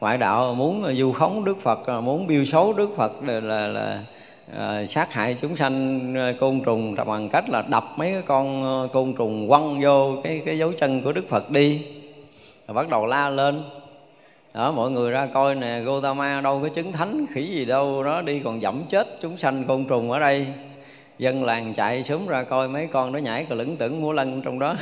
ngoại 0.00 0.18
đạo 0.18 0.54
muốn 0.54 0.94
du 0.94 1.12
khống 1.12 1.44
đức 1.44 1.60
phật 1.60 2.00
muốn 2.00 2.26
biêu 2.26 2.44
xấu 2.44 2.72
đức 2.72 2.90
phật 2.96 3.12
là 3.22 3.40
là, 3.40 3.66
là 3.66 4.02
à, 4.50 4.86
sát 4.86 5.12
hại 5.12 5.36
chúng 5.40 5.56
sanh 5.56 6.14
ờ, 6.14 6.34
côn 6.40 6.60
trùng 6.64 6.94
bằng 7.06 7.28
cách 7.28 7.48
là 7.48 7.62
đập 7.68 7.84
mấy 7.96 8.12
cái 8.12 8.22
con 8.22 8.62
ờ, 8.62 8.88
côn 8.92 9.14
trùng 9.18 9.48
quăng 9.48 9.80
vô 9.82 10.16
cái 10.24 10.42
cái 10.46 10.58
dấu 10.58 10.72
chân 10.72 11.02
của 11.02 11.12
đức 11.12 11.28
phật 11.28 11.50
đi. 11.50 11.82
Rồi 12.68 12.74
bắt 12.74 12.88
đầu 12.88 13.06
la 13.06 13.30
lên. 13.30 13.62
Đó 14.54 14.72
mọi 14.72 14.90
người 14.90 15.10
ra 15.10 15.26
coi 15.26 15.54
nè 15.54 15.80
Gotama 15.80 16.40
đâu 16.40 16.60
có 16.62 16.68
chứng 16.68 16.92
thánh 16.92 17.26
khỉ 17.34 17.46
gì 17.46 17.64
đâu 17.64 18.02
nó 18.04 18.22
đi 18.22 18.40
còn 18.40 18.62
dẫm 18.62 18.82
chết 18.88 19.18
chúng 19.22 19.36
sanh 19.36 19.64
côn 19.64 19.84
trùng 19.84 20.10
ở 20.10 20.18
đây. 20.18 20.46
Dân 21.18 21.44
làng 21.44 21.74
chạy 21.74 22.02
sớm 22.04 22.26
ra 22.26 22.42
coi 22.42 22.68
mấy 22.68 22.86
con 22.86 23.12
nó 23.12 23.18
nhảy 23.18 23.44
cờ 23.44 23.54
lững 23.54 23.76
tưởng 23.76 24.02
múa 24.02 24.12
lân 24.12 24.42
trong 24.42 24.58
đó. 24.58 24.76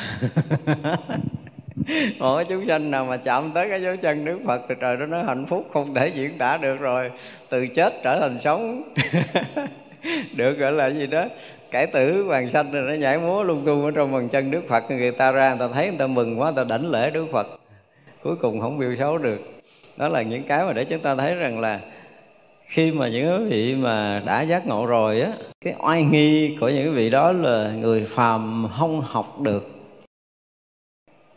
mỗi 2.19 2.45
chúng 2.45 2.67
sanh 2.67 2.91
nào 2.91 3.05
mà 3.05 3.17
chạm 3.17 3.51
tới 3.55 3.69
cái 3.69 3.83
dấu 3.83 3.97
chân 3.97 4.25
Đức 4.25 4.39
Phật 4.47 4.61
thì 4.69 4.75
trời 4.81 4.97
đó 4.97 5.07
nó 5.07 5.23
hạnh 5.23 5.47
phúc 5.47 5.67
không 5.73 5.95
thể 5.95 6.09
diễn 6.09 6.39
tả 6.39 6.57
được 6.57 6.77
rồi. 6.81 7.11
Từ 7.49 7.67
chết 7.67 8.03
trở 8.03 8.21
thành 8.21 8.39
sống. 8.41 8.83
Được 10.37 10.59
gọi 10.59 10.73
là 10.73 10.87
gì 10.87 11.07
đó? 11.07 11.25
Cải 11.71 11.87
tử 11.87 12.23
hoàng 12.23 12.51
sanh 12.51 12.73
rồi 12.73 12.89
nó 12.89 12.95
nhảy 12.95 13.19
múa 13.19 13.43
lung 13.43 13.65
tung 13.65 13.85
ở 13.85 13.91
trong 13.91 14.13
bàn 14.13 14.29
chân 14.29 14.51
Đức 14.51 14.63
Phật. 14.69 14.91
Người 14.91 15.13
ta 15.13 15.33
ra, 15.33 15.51
người 15.51 15.69
ta 15.69 15.75
thấy, 15.75 15.89
người 15.89 15.99
ta 15.99 16.07
mừng 16.07 16.41
quá, 16.41 16.51
người 16.51 16.65
ta 16.65 16.69
đảnh 16.69 16.91
lễ 16.91 17.11
Đức 17.11 17.27
Phật. 17.33 17.47
Cuối 18.23 18.37
cùng 18.37 18.61
không 18.61 18.79
biểu 18.79 18.95
xấu 18.99 19.19
được. 19.19 19.41
Đó 19.97 20.09
là 20.09 20.23
những 20.23 20.43
cái 20.43 20.65
mà 20.65 20.73
để 20.73 20.85
chúng 20.85 21.01
ta 21.01 21.15
thấy 21.15 21.35
rằng 21.35 21.61
là 21.61 21.81
khi 22.67 22.93
mà 22.93 23.09
những 23.09 23.49
vị 23.49 23.75
mà 23.75 24.23
đã 24.27 24.43
giác 24.43 24.67
ngộ 24.67 24.87
rồi 24.87 25.21
á, 25.21 25.33
cái 25.65 25.75
oai 25.79 26.05
nghi 26.05 26.57
của 26.61 26.69
những 26.69 26.95
vị 26.95 27.11
đó 27.11 27.33
là 27.33 27.73
người 27.73 28.05
phàm 28.05 28.69
không 28.79 29.01
học 29.01 29.41
được 29.41 29.80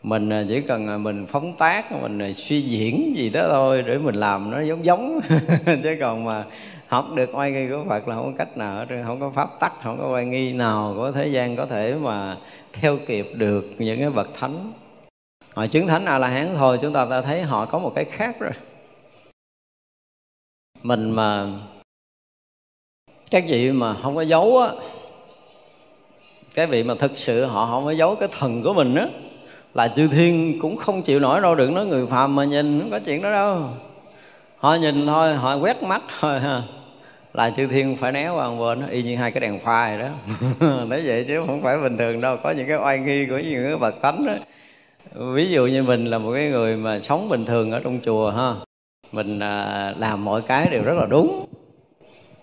mình 0.04 0.32
à, 0.32 0.44
chỉ 0.48 0.60
cần 0.60 0.88
à, 0.88 0.96
mình 0.96 1.26
phóng 1.26 1.56
tác, 1.56 1.92
mình 2.02 2.18
à, 2.18 2.32
suy 2.32 2.60
diễn 2.60 3.16
gì 3.16 3.30
đó 3.30 3.48
thôi 3.50 3.82
để 3.86 3.98
mình 3.98 4.14
làm 4.14 4.50
nó 4.50 4.60
giống 4.60 4.84
giống. 4.84 5.20
Chứ 5.66 5.96
còn 6.00 6.24
mà 6.24 6.44
học 6.88 7.06
được 7.14 7.30
oai 7.34 7.50
nghi 7.50 7.68
của 7.70 7.84
Phật 7.88 8.08
là 8.08 8.14
không 8.14 8.32
có 8.32 8.38
cách 8.38 8.56
nào 8.56 8.76
hết 8.76 8.86
không 9.06 9.20
có 9.20 9.30
pháp 9.30 9.60
tắc, 9.60 9.72
không 9.82 9.98
có 9.98 10.12
oai 10.12 10.24
nghi 10.24 10.52
nào 10.52 10.92
của 10.96 11.12
thế 11.12 11.28
gian 11.28 11.56
có 11.56 11.66
thể 11.66 11.94
mà 11.94 12.36
theo 12.72 12.98
kịp 13.06 13.30
được 13.34 13.64
những 13.78 14.00
cái 14.00 14.10
bậc 14.10 14.28
thánh. 14.34 14.72
Họ 15.54 15.66
chứng 15.66 15.86
thánh 15.86 16.04
a 16.04 16.18
la 16.18 16.28
hán 16.28 16.48
thôi, 16.56 16.78
chúng 16.82 16.92
ta 16.92 17.06
ta 17.10 17.22
thấy 17.22 17.42
họ 17.42 17.66
có 17.66 17.78
một 17.78 17.92
cái 17.94 18.04
khác 18.04 18.40
rồi. 18.40 18.52
Mình 20.82 21.10
mà 21.10 21.46
các 23.30 23.44
vị 23.48 23.72
mà 23.72 23.96
không 24.02 24.14
có 24.14 24.22
giấu 24.22 24.58
á, 24.58 24.68
cái 26.54 26.66
vị 26.66 26.82
mà 26.82 26.94
thực 26.94 27.18
sự 27.18 27.44
họ 27.44 27.66
không 27.66 27.84
có 27.84 27.90
giấu 27.90 28.16
cái 28.16 28.28
thần 28.32 28.62
của 28.62 28.74
mình 28.74 28.94
á 28.94 29.06
là 29.74 29.88
chư 29.88 30.08
thiên 30.08 30.58
cũng 30.60 30.76
không 30.76 31.02
chịu 31.02 31.20
nổi 31.20 31.40
đâu, 31.40 31.54
đừng 31.54 31.74
nói 31.74 31.86
người 31.86 32.06
phàm 32.06 32.36
mà 32.36 32.44
nhìn, 32.44 32.80
không 32.80 32.90
có 32.90 33.00
chuyện 33.04 33.22
đó 33.22 33.30
đâu. 33.30 33.68
Họ 34.58 34.74
nhìn 34.74 35.06
thôi, 35.06 35.34
họ 35.34 35.56
quét 35.56 35.82
mắt 35.82 36.02
thôi, 36.20 36.40
ha. 36.40 36.62
Là 37.32 37.50
chư 37.50 37.66
thiên 37.66 37.96
phải 37.96 38.12
né 38.12 38.28
qua 38.28 38.50
một 38.50 38.64
bên 38.64 38.88
y 38.88 39.02
như 39.02 39.16
hai 39.16 39.30
cái 39.30 39.40
đèn 39.40 39.60
pha 39.64 39.96
đó. 39.96 40.08
Nói 40.88 41.02
vậy 41.04 41.24
chứ 41.28 41.42
không 41.46 41.62
phải 41.62 41.78
bình 41.78 41.98
thường 41.98 42.20
đâu, 42.20 42.36
có 42.42 42.50
những 42.50 42.68
cái 42.68 42.76
oai 42.76 42.98
nghi 42.98 43.26
của 43.26 43.38
những 43.38 43.64
cái 43.64 43.76
bậc 43.76 43.94
thánh 44.02 44.26
đó. 44.26 44.34
Ví 45.34 45.50
dụ 45.50 45.66
như 45.66 45.82
mình 45.82 46.04
là 46.04 46.18
một 46.18 46.32
cái 46.34 46.48
người 46.48 46.76
mà 46.76 47.00
sống 47.00 47.28
bình 47.28 47.44
thường 47.44 47.72
ở 47.72 47.80
trong 47.84 48.00
chùa, 48.04 48.30
ha. 48.30 48.54
Mình 49.12 49.38
à, 49.38 49.94
làm 49.98 50.24
mọi 50.24 50.42
cái 50.42 50.68
đều 50.70 50.82
rất 50.82 50.94
là 50.96 51.06
đúng. 51.06 51.46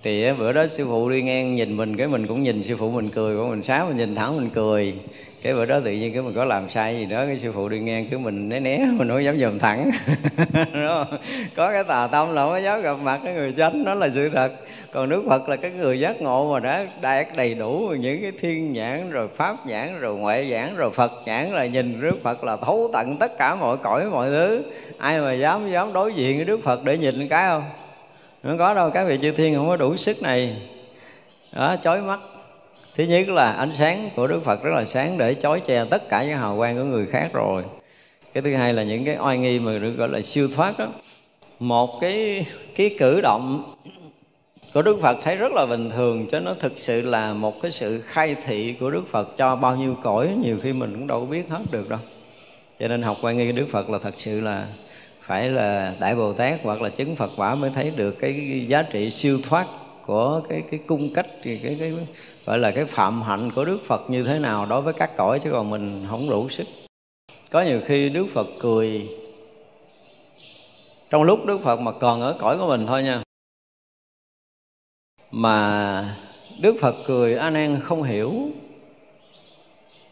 Thì 0.03 0.33
bữa 0.33 0.53
đó 0.53 0.67
sư 0.67 0.85
phụ 0.87 1.09
đi 1.09 1.21
ngang 1.21 1.55
nhìn 1.55 1.77
mình, 1.77 1.97
cái 1.97 2.07
mình 2.07 2.27
cũng 2.27 2.43
nhìn 2.43 2.63
sư 2.63 2.75
phụ 2.77 2.91
mình 2.91 3.09
cười 3.09 3.37
của 3.37 3.47
mình 3.47 3.63
sáng 3.63 3.87
mình 3.87 3.97
nhìn 3.97 4.15
thẳng 4.15 4.37
mình 4.37 4.49
cười 4.49 4.95
cái 5.41 5.53
bữa 5.53 5.65
đó 5.65 5.79
tự 5.79 5.91
nhiên 5.91 6.13
cái 6.13 6.21
mình 6.21 6.33
có 6.35 6.45
làm 6.45 6.69
sai 6.69 6.97
gì 6.97 7.05
đó, 7.05 7.25
cái 7.25 7.37
sư 7.37 7.51
phụ 7.51 7.69
đi 7.69 7.79
ngang 7.79 8.07
cứ 8.11 8.17
mình 8.17 8.49
né 8.49 8.59
né, 8.59 8.85
mình 8.97 9.09
không 9.09 9.23
dám 9.23 9.39
dòm 9.39 9.59
thẳng. 9.59 9.91
Đúng 10.73 10.87
không? 10.87 11.17
có 11.55 11.71
cái 11.71 11.83
tà 11.83 12.07
tâm 12.11 12.33
là 12.33 12.45
không 12.45 12.63
dám 12.63 12.81
gặp 12.81 12.93
mặt 12.93 13.19
cái 13.23 13.33
người 13.33 13.53
chánh 13.57 13.83
đó 13.83 13.93
là 13.93 14.09
sự 14.15 14.29
thật. 14.29 14.51
Còn 14.91 15.09
đức 15.09 15.23
phật 15.29 15.49
là 15.49 15.55
cái 15.55 15.71
người 15.71 15.99
giác 15.99 16.21
ngộ 16.21 16.53
mà 16.53 16.59
đã 16.59 16.85
đạt 17.01 17.27
đầy 17.35 17.53
đủ 17.53 17.93
những 17.99 18.21
cái 18.21 18.31
thiên 18.39 18.73
nhãn, 18.73 19.09
rồi 19.09 19.27
pháp 19.35 19.65
nhãn, 19.67 19.99
rồi 19.99 20.17
ngoại 20.17 20.47
nhãn, 20.47 20.75
rồi 20.75 20.91
phật 20.91 21.11
nhãn, 21.25 21.51
là 21.51 21.65
nhìn 21.65 22.01
đức 22.01 22.23
phật 22.23 22.43
là 22.43 22.57
thấu 22.57 22.89
tận 22.93 23.17
tất 23.17 23.37
cả 23.37 23.55
mọi 23.55 23.77
cõi, 23.77 24.05
mọi 24.05 24.29
thứ. 24.29 24.63
Ai 24.97 25.21
mà 25.21 25.33
dám 25.33 25.71
dám 25.71 25.93
đối 25.93 26.13
diện 26.13 26.35
với 26.35 26.45
đức 26.45 26.63
phật 26.63 26.83
để 26.83 26.97
nhìn 26.97 27.27
cái 27.27 27.47
không? 27.47 27.63
Không 28.43 28.57
có 28.57 28.73
đâu, 28.73 28.89
các 28.89 29.03
vị 29.03 29.19
chư 29.21 29.31
thiên 29.31 29.55
không 29.55 29.67
có 29.67 29.77
đủ 29.77 29.95
sức 29.95 30.21
này. 30.21 30.55
Đó, 31.53 31.75
chói 31.81 32.01
mắt 32.01 32.19
thứ 32.95 33.03
nhất 33.03 33.29
là 33.29 33.51
ánh 33.51 33.71
sáng 33.75 34.09
của 34.15 34.27
đức 34.27 34.43
phật 34.43 34.63
rất 34.63 34.71
là 34.75 34.85
sáng 34.85 35.17
để 35.17 35.33
chói 35.33 35.59
che 35.59 35.85
tất 35.85 36.09
cả 36.09 36.23
những 36.23 36.37
hào 36.37 36.57
quang 36.57 36.77
của 36.77 36.83
người 36.83 37.05
khác 37.07 37.29
rồi. 37.33 37.63
Cái 38.33 38.41
thứ 38.41 38.55
hai 38.55 38.73
là 38.73 38.83
những 38.83 39.05
cái 39.05 39.17
oai 39.19 39.37
nghi 39.37 39.59
mà 39.59 39.77
được 39.77 39.91
gọi 39.97 40.09
là 40.09 40.21
siêu 40.21 40.47
thoát 40.55 40.79
đó. 40.79 40.87
Một 41.59 41.97
cái 42.01 42.45
cái 42.75 42.95
cử 42.99 43.21
động 43.21 43.75
của 44.73 44.81
Đức 44.81 44.99
Phật 45.01 45.17
thấy 45.23 45.35
rất 45.35 45.51
là 45.51 45.65
bình 45.65 45.89
thường 45.89 46.27
cho 46.31 46.39
nó 46.39 46.53
thực 46.59 46.73
sự 46.77 47.01
là 47.01 47.33
một 47.33 47.61
cái 47.61 47.71
sự 47.71 48.01
khai 48.01 48.35
thị 48.45 48.75
của 48.79 48.91
Đức 48.91 49.03
Phật 49.11 49.37
cho 49.37 49.55
bao 49.55 49.75
nhiêu 49.75 49.97
cõi, 50.03 50.29
nhiều 50.43 50.57
khi 50.63 50.73
mình 50.73 50.93
cũng 50.93 51.07
đâu 51.07 51.25
biết 51.25 51.49
hết 51.49 51.61
được 51.71 51.89
đâu. 51.89 51.99
Cho 52.79 52.87
nên 52.87 53.01
học 53.01 53.17
quan 53.21 53.37
nghi 53.37 53.51
Đức 53.51 53.67
Phật 53.71 53.89
là 53.89 53.99
thật 53.99 54.13
sự 54.17 54.41
là 54.41 54.67
phải 55.21 55.49
là 55.49 55.95
đại 55.99 56.15
bồ 56.15 56.33
tát 56.33 56.59
hoặc 56.63 56.81
là 56.81 56.89
chứng 56.89 57.15
phật 57.15 57.31
quả 57.37 57.55
mới 57.55 57.71
thấy 57.75 57.91
được 57.95 58.11
cái 58.11 58.65
giá 58.67 58.83
trị 58.83 59.11
siêu 59.11 59.39
thoát 59.49 59.67
của 60.05 60.41
cái 60.49 60.63
cái 60.71 60.79
cung 60.87 61.13
cách 61.13 61.27
cái, 61.43 61.59
cái, 61.63 61.77
cái 61.79 61.93
gọi 62.45 62.59
là 62.59 62.71
cái 62.71 62.85
phạm 62.85 63.21
hạnh 63.21 63.51
của 63.55 63.65
đức 63.65 63.79
phật 63.87 64.09
như 64.09 64.23
thế 64.23 64.39
nào 64.39 64.65
đối 64.65 64.81
với 64.81 64.93
các 64.93 65.17
cõi 65.17 65.39
chứ 65.39 65.51
còn 65.51 65.69
mình 65.69 66.05
không 66.09 66.29
đủ 66.29 66.49
sức. 66.49 66.67
Có 67.51 67.61
nhiều 67.61 67.81
khi 67.85 68.09
đức 68.09 68.25
phật 68.33 68.47
cười. 68.59 69.09
Trong 71.09 71.23
lúc 71.23 71.45
đức 71.45 71.57
phật 71.63 71.79
mà 71.79 71.91
còn 71.91 72.21
ở 72.21 72.35
cõi 72.39 72.57
của 72.57 72.67
mình 72.67 72.87
thôi 72.87 73.03
nha. 73.03 73.23
Mà 75.31 76.17
đức 76.61 76.75
phật 76.81 76.95
cười 77.05 77.35
a 77.35 77.49
nan 77.49 77.79
không 77.83 78.03
hiểu. 78.03 78.33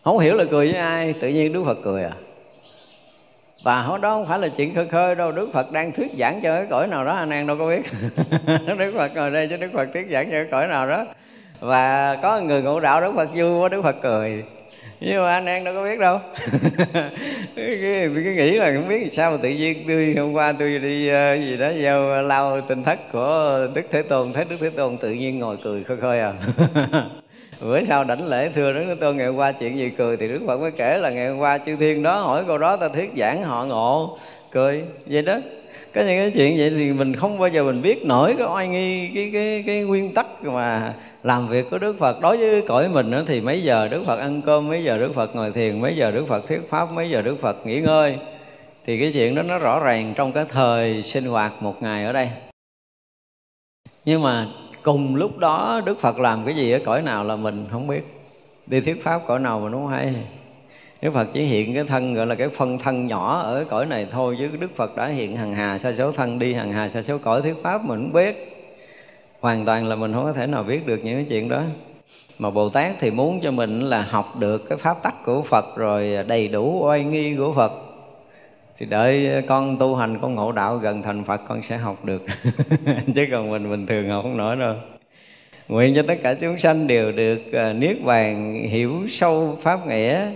Không 0.03 0.19
hiểu 0.19 0.35
là 0.35 0.43
cười 0.51 0.71
với 0.71 0.81
ai 0.81 1.13
tự 1.13 1.29
nhiên 1.29 1.53
đức 1.53 1.63
phật 1.65 1.77
cười 1.83 2.03
à? 2.03 2.17
Và 3.63 3.97
đó 4.01 4.15
không 4.15 4.27
phải 4.27 4.39
là 4.39 4.47
chuyện 4.47 4.75
khơi 4.75 4.87
khơi 4.87 5.15
đâu 5.15 5.31
đức 5.31 5.49
phật 5.53 5.71
đang 5.71 5.91
thuyết 5.91 6.11
giảng 6.19 6.39
cho 6.43 6.55
cái 6.55 6.65
cõi 6.69 6.87
nào 6.87 7.05
đó 7.05 7.15
anh 7.15 7.29
an 7.29 7.47
đâu 7.47 7.57
có 7.59 7.67
biết. 7.67 7.81
Đức 8.77 8.93
phật 8.97 9.15
ngồi 9.15 9.31
đây 9.31 9.47
cho 9.49 9.57
đức 9.57 9.69
phật 9.73 9.87
thuyết 9.93 10.07
giảng 10.09 10.25
cho 10.25 10.31
cái 10.31 10.47
cõi 10.51 10.67
nào 10.67 10.89
đó. 10.89 11.05
Và 11.59 12.15
có 12.21 12.39
người 12.39 12.61
ngộ 12.61 12.79
đạo 12.79 13.01
đức 13.01 13.11
phật 13.15 13.29
vui 13.35 13.59
quá 13.59 13.69
đức 13.69 13.81
phật 13.81 13.95
cười. 14.01 14.43
Nhưng 14.99 15.23
mà 15.23 15.33
anh 15.33 15.45
an 15.45 15.63
đâu 15.63 15.73
có 15.73 15.83
biết 15.83 15.99
đâu. 15.99 16.19
Cái, 17.55 17.79
cái, 17.81 18.09
nghĩ 18.35 18.51
là 18.51 18.71
không 18.75 18.87
biết 18.87 19.13
sao 19.13 19.31
mà 19.31 19.37
tự 19.41 19.49
nhiên 19.49 19.83
tôi 19.87 20.15
hôm 20.17 20.33
qua 20.33 20.51
tôi 20.51 20.79
đi 20.79 21.09
uh, 21.09 21.39
gì 21.39 21.57
đó 21.57 21.71
vào 21.81 22.21
lao 22.21 22.61
tinh 22.61 22.83
thất 22.83 22.99
của 23.11 23.67
đức 23.73 23.81
thế 23.91 24.01
tôn 24.01 24.33
thấy 24.33 24.45
đức 24.49 24.57
thế 24.59 24.69
tôn 24.69 24.97
tự 24.97 25.11
nhiên 25.11 25.39
ngồi 25.39 25.57
cười 25.63 25.83
khơi 25.83 25.97
khơi 25.97 26.19
à. 26.19 26.33
bữa 27.61 27.85
sau 27.85 28.03
đảnh 28.03 28.27
lễ 28.27 28.49
thưa 28.53 28.73
đức 28.73 28.83
thế 28.87 28.95
tôn 28.95 29.17
ngày 29.17 29.27
hôm 29.27 29.35
qua 29.35 29.51
chuyện 29.51 29.77
gì 29.77 29.91
cười 29.97 30.17
thì 30.17 30.27
đức 30.27 30.41
phật 30.47 30.57
mới 30.57 30.71
kể 30.71 30.97
là 30.97 31.09
ngày 31.09 31.29
hôm 31.29 31.37
qua 31.37 31.57
chư 31.57 31.75
thiên 31.75 32.03
đó 32.03 32.15
hỏi 32.19 32.43
câu 32.47 32.57
đó 32.57 32.77
ta 32.77 32.89
thuyết 32.89 33.11
giảng 33.17 33.43
họ 33.43 33.65
ngộ. 33.65 34.17
Cười 34.51 34.83
vậy 35.05 35.21
đó. 35.21 35.37
Có 35.93 36.01
những 36.01 36.17
cái 36.17 36.31
chuyện 36.31 36.57
vậy 36.57 36.69
thì 36.69 36.93
mình 36.93 37.15
không 37.15 37.39
bao 37.39 37.49
giờ 37.49 37.63
mình 37.63 37.81
biết 37.81 38.05
nổi 38.05 38.35
cái 38.37 38.47
oai 38.47 38.67
nghi 38.67 39.09
cái 39.15 39.29
cái 39.33 39.63
cái 39.67 39.83
nguyên 39.83 40.13
tắc 40.13 40.25
mà 40.43 40.93
làm 41.23 41.47
việc 41.47 41.69
của 41.69 41.77
Đức 41.77 41.95
Phật. 41.99 42.21
Đối 42.21 42.37
với 42.37 42.61
cõi 42.67 42.89
mình 42.89 43.11
đó, 43.11 43.21
thì 43.27 43.41
mấy 43.41 43.63
giờ 43.63 43.87
Đức 43.87 44.03
Phật 44.07 44.19
ăn 44.19 44.41
cơm 44.41 44.67
mấy 44.67 44.83
giờ 44.83 44.97
Đức 44.97 45.15
Phật 45.15 45.35
ngồi 45.35 45.51
thiền 45.51 45.81
mấy 45.81 45.95
giờ 45.95 46.11
Đức 46.11 46.25
Phật 46.27 46.47
thuyết 46.47 46.69
pháp 46.69 46.91
mấy 46.91 47.09
giờ 47.09 47.21
Đức 47.21 47.37
Phật 47.41 47.65
nghỉ 47.65 47.81
ngơi. 47.81 48.17
Thì 48.85 48.99
cái 48.99 49.11
chuyện 49.13 49.35
đó 49.35 49.41
nó 49.43 49.57
rõ 49.57 49.79
ràng 49.79 50.13
trong 50.15 50.31
cái 50.31 50.45
thời 50.49 51.03
sinh 51.03 51.25
hoạt 51.25 51.63
một 51.63 51.83
ngày 51.83 52.05
ở 52.05 52.11
đây. 52.11 52.29
Nhưng 54.05 54.21
mà 54.21 54.47
cùng 54.83 55.15
lúc 55.15 55.37
đó 55.37 55.81
đức 55.85 55.99
phật 55.99 56.19
làm 56.19 56.45
cái 56.45 56.55
gì 56.55 56.71
ở 56.71 56.79
cõi 56.85 57.01
nào 57.01 57.23
là 57.23 57.35
mình 57.35 57.65
không 57.71 57.87
biết. 57.87 58.01
Đi 58.67 58.81
thuyết 58.81 59.03
pháp 59.03 59.21
cõi 59.27 59.39
nào 59.39 59.59
mình 59.59 59.71
không 59.71 59.87
hay. 59.87 60.15
Đức 61.01 61.11
Phật 61.13 61.27
chỉ 61.33 61.43
hiện 61.43 61.73
cái 61.75 61.83
thân 61.83 62.13
gọi 62.13 62.25
là 62.25 62.35
cái 62.35 62.49
phân 62.49 62.79
thân 62.79 63.07
nhỏ 63.07 63.39
ở 63.39 63.65
cõi 63.69 63.85
này 63.85 64.07
thôi, 64.11 64.35
chứ 64.39 64.49
Đức 64.59 64.75
Phật 64.75 64.95
đã 64.95 65.07
hiện 65.07 65.35
hằng 65.35 65.53
hà 65.53 65.79
sa 65.79 65.93
số 65.93 66.11
thân 66.11 66.39
đi, 66.39 66.53
hằng 66.53 66.71
hà 66.71 66.89
sa 66.89 67.03
số 67.03 67.17
cõi. 67.17 67.41
Thuyết 67.41 67.55
pháp 67.63 67.85
mình 67.85 67.99
không 67.99 68.13
biết. 68.13 68.55
Hoàn 69.39 69.65
toàn 69.65 69.87
là 69.87 69.95
mình 69.95 70.13
không 70.13 70.23
có 70.23 70.33
thể 70.33 70.47
nào 70.47 70.63
biết 70.63 70.87
được 70.87 70.99
những 71.03 71.15
cái 71.15 71.25
chuyện 71.29 71.49
đó. 71.49 71.63
Mà 72.39 72.49
Bồ 72.49 72.69
Tát 72.69 72.95
thì 72.99 73.11
muốn 73.11 73.39
cho 73.43 73.51
mình 73.51 73.81
là 73.81 74.01
học 74.01 74.39
được 74.39 74.69
cái 74.69 74.77
pháp 74.77 75.03
tắc 75.03 75.25
của 75.25 75.41
Phật, 75.41 75.77
rồi 75.77 76.17
đầy 76.27 76.47
đủ 76.47 76.79
oai 76.83 77.03
nghi 77.03 77.35
của 77.37 77.53
Phật 77.53 77.71
thì 78.79 78.85
đợi 78.85 79.43
con 79.47 79.77
tu 79.77 79.95
hành 79.95 80.17
con 80.21 80.35
ngộ 80.35 80.51
đạo 80.51 80.77
gần 80.77 81.01
thành 81.01 81.23
Phật 81.23 81.41
con 81.47 81.63
sẽ 81.63 81.77
học 81.77 82.05
được. 82.05 82.25
Chứ 83.15 83.25
còn 83.31 83.51
mình 83.51 83.69
bình 83.69 83.87
thường 83.87 84.09
học 84.09 84.23
không 84.23 84.37
nổi 84.37 84.55
đâu. 84.55 84.75
Nguyện 85.67 85.93
cho 85.95 86.03
tất 86.07 86.15
cả 86.23 86.33
chúng 86.33 86.57
sanh 86.57 86.87
đều 86.87 87.11
được 87.11 87.53
à, 87.53 87.73
niết 87.73 88.03
bàn 88.03 88.53
hiểu 88.53 89.07
sâu 89.09 89.57
pháp 89.61 89.87
nghĩa. 89.87 90.31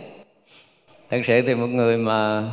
Thật 1.10 1.22
sự 1.24 1.42
thì 1.42 1.56
một 1.56 1.68
người 1.68 1.98
mà 1.98 2.44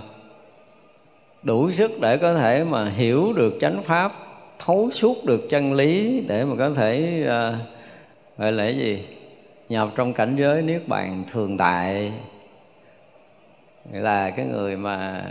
đủ 1.43 1.71
sức 1.71 1.93
để 2.01 2.17
có 2.17 2.35
thể 2.35 2.65
mà 2.65 2.85
hiểu 2.85 3.33
được 3.33 3.59
chánh 3.61 3.83
pháp 3.83 4.13
thấu 4.59 4.91
suốt 4.91 5.25
được 5.25 5.47
chân 5.51 5.73
lý 5.75 6.23
để 6.29 6.45
mà 6.45 6.57
có 6.59 6.71
thể 6.71 7.23
uh, 7.23 7.55
gọi 8.39 8.53
là 8.53 8.65
cái 8.65 8.77
gì? 8.77 9.05
Nhập 9.69 9.89
trong 9.97 10.13
cảnh 10.13 10.37
giới 10.39 10.63
niết 10.63 10.89
bàn 10.89 11.25
thường 11.33 11.59
tại. 11.59 12.13
Là 13.93 14.31
cái 14.31 14.47
người 14.47 14.77
mà 14.77 15.25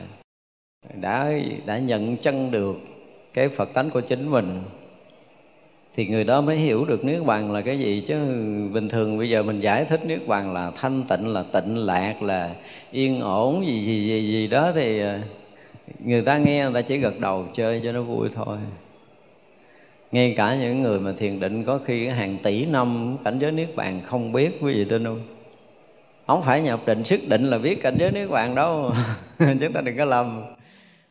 đã 0.94 1.32
đã 1.66 1.78
nhận 1.78 2.18
chân 2.18 2.52
được 2.52 2.78
cái 3.34 3.50
phật 3.50 3.74
tánh 3.74 3.90
của 3.90 4.02
chính 4.02 4.28
mình, 4.32 4.62
thì 5.96 6.08
người 6.08 6.24
đó 6.24 6.42
mới 6.42 6.58
hiểu 6.58 6.86
được 6.86 7.06
niết 7.06 7.24
bàn 7.24 7.52
là 7.52 7.62
cái 7.62 7.80
gì. 7.80 8.04
Chứ 8.08 8.16
bình 8.74 8.90
thường 8.90 9.18
bây 9.18 9.30
giờ 9.30 9.44
mình 9.44 9.60
giải 9.60 9.86
thích 9.86 10.06
niết 10.06 10.28
bàn 10.28 10.54
là 10.54 10.72
thanh 10.76 11.04
tịnh, 11.10 11.28
là 11.28 11.44
tịnh 11.44 11.78
lạc, 11.78 12.24
là 12.24 12.56
yên 12.92 13.22
ổn, 13.22 13.66
gì 13.66 13.86
gì 13.86 14.08
gì 14.08 14.32
gì 14.32 14.48
đó 14.48 14.72
thì 14.76 15.00
à, 15.00 15.22
người 16.00 16.22
ta 16.22 16.38
nghe 16.38 16.64
người 16.64 16.74
ta 16.74 16.88
chỉ 16.88 16.98
gật 16.98 17.20
đầu 17.20 17.46
chơi 17.54 17.82
cho 17.84 17.92
nó 17.92 18.02
vui 18.02 18.30
thôi. 18.36 18.58
Ngay 20.12 20.34
cả 20.38 20.56
những 20.56 20.84
người 20.84 21.00
mà 21.00 21.14
thiền 21.18 21.40
định 21.40 21.64
có 21.64 21.80
khi 21.86 22.08
hàng 22.08 22.38
tỷ 22.44 22.66
năm, 22.66 23.18
cảnh 23.24 23.40
giới 23.40 23.52
niết 23.52 23.76
bàn 23.76 24.02
không 24.06 24.32
biết 24.32 24.58
quý 24.62 24.74
vị 24.74 24.86
tin 24.90 25.06
không? 25.06 25.22
Không 26.28 26.44
phải 26.44 26.62
nhập 26.62 26.80
định 26.86 27.04
sức 27.04 27.20
định 27.30 27.44
là 27.44 27.58
biết 27.58 27.82
cảnh 27.82 27.96
giới 28.00 28.12
niết 28.12 28.30
bàn 28.30 28.56
đâu. 28.56 28.92
Chúng 29.40 29.74
ta 29.74 29.82
đừng 29.82 29.98
có 29.98 30.06
lầm 30.06 30.42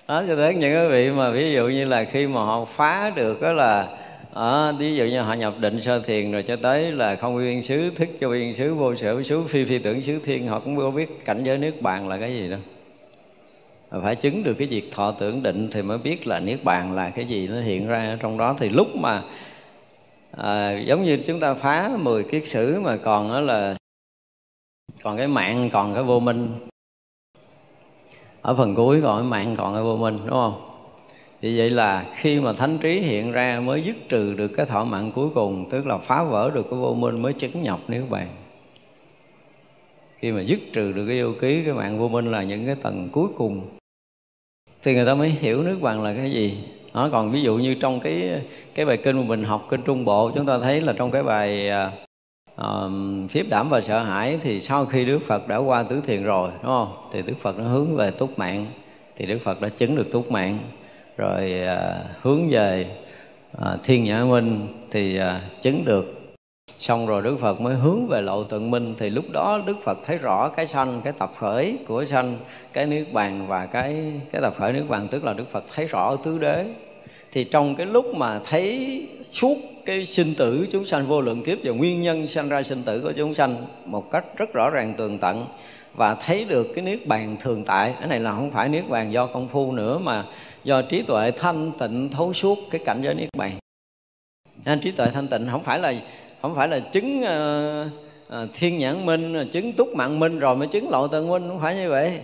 đó 0.09 0.25
cho 0.29 0.37
tới 0.37 0.55
những 0.55 0.75
cái 0.75 0.89
vị 0.89 1.11
mà 1.11 1.31
ví 1.31 1.53
dụ 1.53 1.69
như 1.69 1.85
là 1.85 2.05
khi 2.05 2.27
mà 2.27 2.45
họ 2.45 2.65
phá 2.65 3.13
được 3.17 3.41
đó 3.43 3.53
là 3.53 3.89
à, 4.35 4.73
ví 4.73 4.97
dụ 4.97 5.05
như 5.05 5.21
họ 5.21 5.35
nhập 5.35 5.55
định 5.61 5.83
sơ 5.83 6.01
thiền 6.01 6.33
rồi 6.33 6.43
cho 6.43 6.57
tới 6.57 6.93
là 6.93 7.17
không 7.17 7.37
viên 7.37 7.63
xứ 7.63 7.91
thức 7.91 8.09
cho 8.21 8.29
viên 8.29 8.55
xứ 8.55 8.75
vô 8.75 8.97
sở 8.97 9.23
xứ 9.23 9.45
phi 9.45 9.65
phi 9.65 9.79
tưởng 9.79 10.03
xứ 10.03 10.21
thiên 10.25 10.49
họ 10.49 10.61
cũng 10.61 10.77
không 10.77 10.95
biết 10.95 11.25
cảnh 11.25 11.45
giới 11.45 11.59
niết 11.59 11.83
bàn 11.83 12.09
là 12.09 12.19
cái 12.19 12.35
gì 12.35 12.51
đâu. 12.51 12.61
Phải 14.03 14.17
chứng 14.17 14.43
được 14.43 14.55
cái 14.59 14.67
việc 14.67 14.93
thọ 14.93 15.11
tưởng 15.11 15.43
định 15.43 15.71
thì 15.73 15.83
mới 15.83 15.99
biết 15.99 16.27
là 16.27 16.41
niết 16.41 16.65
bàn 16.65 16.93
là 16.93 17.11
cái 17.11 17.25
gì 17.25 17.49
nó 17.49 17.61
hiện 17.61 17.89
ra 17.89 18.17
trong 18.21 18.39
đó. 18.39 18.57
Thì 18.59 18.69
lúc 18.69 18.97
mà 18.97 19.23
à, 20.37 20.79
giống 20.87 21.05
như 21.05 21.19
chúng 21.27 21.41
ta 21.41 21.55
phá 21.55 21.91
10 21.99 22.25
kiết 22.25 22.47
sử 22.47 22.81
mà 22.85 22.97
còn 22.97 23.29
đó 23.29 23.41
là 23.41 23.75
còn 25.03 25.17
cái 25.17 25.29
mạng 25.29 25.69
còn 25.73 25.95
cái 25.95 26.03
vô 26.03 26.21
minh 26.21 26.49
ở 28.43 28.55
phần 28.55 28.75
cuối 28.75 29.01
còn 29.03 29.23
cái 29.23 29.31
mạng 29.31 29.55
còn 29.57 29.75
cái 29.75 29.83
vô 29.83 29.97
minh, 29.97 30.19
đúng 30.25 30.35
không? 30.35 30.69
Vì 31.41 31.59
vậy 31.59 31.71
là 31.71 32.07
khi 32.15 32.41
mà 32.41 32.53
thánh 32.53 32.79
trí 32.79 33.01
hiện 33.01 33.33
ra 33.33 33.61
mới 33.61 33.83
dứt 33.83 33.97
trừ 34.09 34.35
được 34.35 34.49
cái 34.49 34.67
thọ 34.67 34.85
mạng 34.85 35.13
cuối 35.15 35.29
cùng, 35.35 35.71
tức 35.71 35.87
là 35.87 35.99
phá 35.99 36.23
vỡ 36.23 36.51
được 36.55 36.67
cái 36.71 36.79
vô 36.79 36.95
minh 36.95 37.23
mới 37.23 37.33
chứng 37.33 37.63
nhập 37.63 37.81
nếu 37.89 38.05
bàn. 38.11 38.29
Khi 40.19 40.33
mà 40.33 40.41
dứt 40.41 40.59
trừ 40.73 40.93
được 40.93 41.07
cái 41.07 41.23
vô 41.23 41.33
ký, 41.41 41.63
cái 41.65 41.75
mạng 41.75 41.99
vô 41.99 42.09
minh 42.09 42.31
là 42.31 42.43
những 42.43 42.67
cái 42.67 42.75
tầng 42.75 43.09
cuối 43.13 43.29
cùng. 43.37 43.69
Thì 44.83 44.95
người 44.95 45.07
ta 45.07 45.15
mới 45.15 45.29
hiểu 45.29 45.63
nước 45.63 45.79
bằng 45.81 46.03
là 46.03 46.15
cái 46.15 46.31
gì. 46.31 46.59
Nó 46.95 47.09
còn 47.13 47.31
ví 47.31 47.43
dụ 47.43 47.57
như 47.57 47.75
trong 47.75 48.01
cái 48.01 48.41
cái 48.75 48.87
bài 48.87 48.97
kinh 48.97 49.17
mà 49.17 49.23
mình 49.23 49.45
học 49.45 49.67
kinh 49.71 49.83
trung 49.83 50.05
bộ, 50.05 50.31
chúng 50.35 50.47
ta 50.47 50.59
thấy 50.59 50.81
là 50.81 50.93
trong 50.93 51.11
cái 51.11 51.23
bài 51.23 51.69
à, 51.69 51.93
uh, 52.61 53.31
khiếp 53.31 53.47
đảm 53.49 53.69
và 53.69 53.81
sợ 53.81 54.03
hãi 54.03 54.39
thì 54.43 54.61
sau 54.61 54.87
khi 54.87 55.05
đức 55.05 55.19
phật 55.27 55.49
đã 55.49 55.57
qua 55.57 55.83
tứ 55.83 56.01
thiền 56.07 56.23
rồi 56.23 56.51
đúng 56.63 56.71
không? 56.71 57.09
Thì 57.13 57.23
đức 57.23 57.35
phật 57.43 57.59
nó 57.59 57.65
hướng 57.65 57.97
về 57.97 58.11
túc 58.11 58.39
mạng. 58.39 58.67
Thì 59.17 59.27
đức 59.27 59.39
phật 59.45 59.61
đã 59.61 59.69
chứng 59.69 59.97
được 59.97 60.13
túc 60.13 60.31
mạng. 60.31 60.59
Rồi 61.17 61.63
uh, 61.65 62.23
hướng 62.23 62.51
về 62.51 62.87
uh, 63.59 63.83
thiên 63.83 64.05
nhã 64.05 64.25
minh 64.25 64.69
thì 64.91 65.21
uh, 65.21 65.63
chứng 65.63 65.85
được. 65.85 66.15
Xong 66.79 67.07
rồi 67.07 67.23
đức 67.23 67.37
phật 67.41 67.61
mới 67.61 67.75
hướng 67.75 68.07
về 68.07 68.23
lộ 68.23 68.45
tận 68.45 68.71
minh. 68.71 68.95
Thì 68.99 69.11
lúc 69.11 69.25
đó 69.33 69.63
đức 69.67 69.77
phật 69.83 69.99
thấy 70.05 70.19
rõ 70.19 70.49
cái 70.49 70.67
sanh 70.67 71.01
cái 71.05 71.13
tập 71.19 71.33
khởi 71.39 71.79
của 71.89 72.05
sanh 72.05 72.39
cái 72.73 72.87
niết 72.87 73.13
bàn 73.13 73.47
và 73.49 73.67
cái 73.67 74.13
cái 74.33 74.43
tập 74.43 74.55
khởi 74.59 74.73
niết 74.73 74.89
bàn 74.89 75.09
tức 75.09 75.25
là 75.25 75.33
đức 75.33 75.53
phật 75.53 75.65
thấy 75.75 75.87
rõ 75.87 76.17
tứ 76.17 76.39
đế. 76.39 76.65
Thì 77.33 77.45
trong 77.45 77.75
cái 77.75 77.87
lúc 77.87 78.07
mà 78.17 78.41
thấy 78.45 79.07
suốt 79.23 79.57
cái 79.89 80.07
sinh 80.07 80.35
tử 80.35 80.67
chúng 80.71 80.87
sanh 80.87 81.07
vô 81.07 81.21
lượng 81.21 81.43
kiếp 81.43 81.59
và 81.65 81.73
nguyên 81.73 82.03
nhân 82.03 82.29
sanh 82.29 82.49
ra 82.49 82.63
sinh 82.63 82.83
tử 82.83 83.01
của 83.01 83.13
chúng 83.13 83.35
sanh 83.35 83.57
một 83.85 84.11
cách 84.11 84.25
rất 84.37 84.53
rõ 84.53 84.71
ràng 84.71 84.95
tường 84.99 85.19
tận 85.19 85.47
và 85.95 86.15
thấy 86.15 86.45
được 86.45 86.67
cái 86.75 86.85
niết 86.85 87.07
bàn 87.07 87.37
thường 87.41 87.65
tại. 87.65 87.95
Cái 87.99 88.09
này 88.09 88.21
là 88.21 88.33
không 88.33 88.51
phải 88.51 88.69
niết 88.69 88.89
bàn 88.89 89.13
do 89.13 89.27
công 89.27 89.49
phu 89.49 89.73
nữa 89.73 89.99
mà 89.99 90.25
do 90.65 90.83
trí 90.83 91.03
tuệ 91.03 91.31
thanh 91.31 91.73
tịnh 91.79 92.09
thấu 92.09 92.33
suốt 92.33 92.59
cái 92.71 92.81
cảnh 92.85 93.01
giới 93.03 93.15
niết 93.15 93.29
bàn. 93.37 93.53
Nên 94.65 94.81
trí 94.81 94.91
tuệ 94.91 95.07
thanh 95.15 95.29
tịnh 95.29 95.49
không 95.51 95.63
phải 95.63 95.79
là 95.79 95.95
không 96.43 96.55
phải 96.55 96.69
là 96.69 96.79
chứng 96.79 97.21
uh, 97.21 97.87
uh, 98.43 98.51
thiên 98.55 98.79
nhãn 98.79 99.07
minh 99.07 99.49
chứng 99.53 99.73
túc 99.73 99.89
mạng 99.97 100.21
minh 100.21 100.39
rồi 100.39 100.57
mới 100.57 100.69
chứng 100.69 100.91
lộ 100.91 101.09
tận 101.09 101.29
minh 101.29 101.49
không 101.49 101.61
phải 101.61 101.77
như 101.77 101.91
vậy 101.91 102.21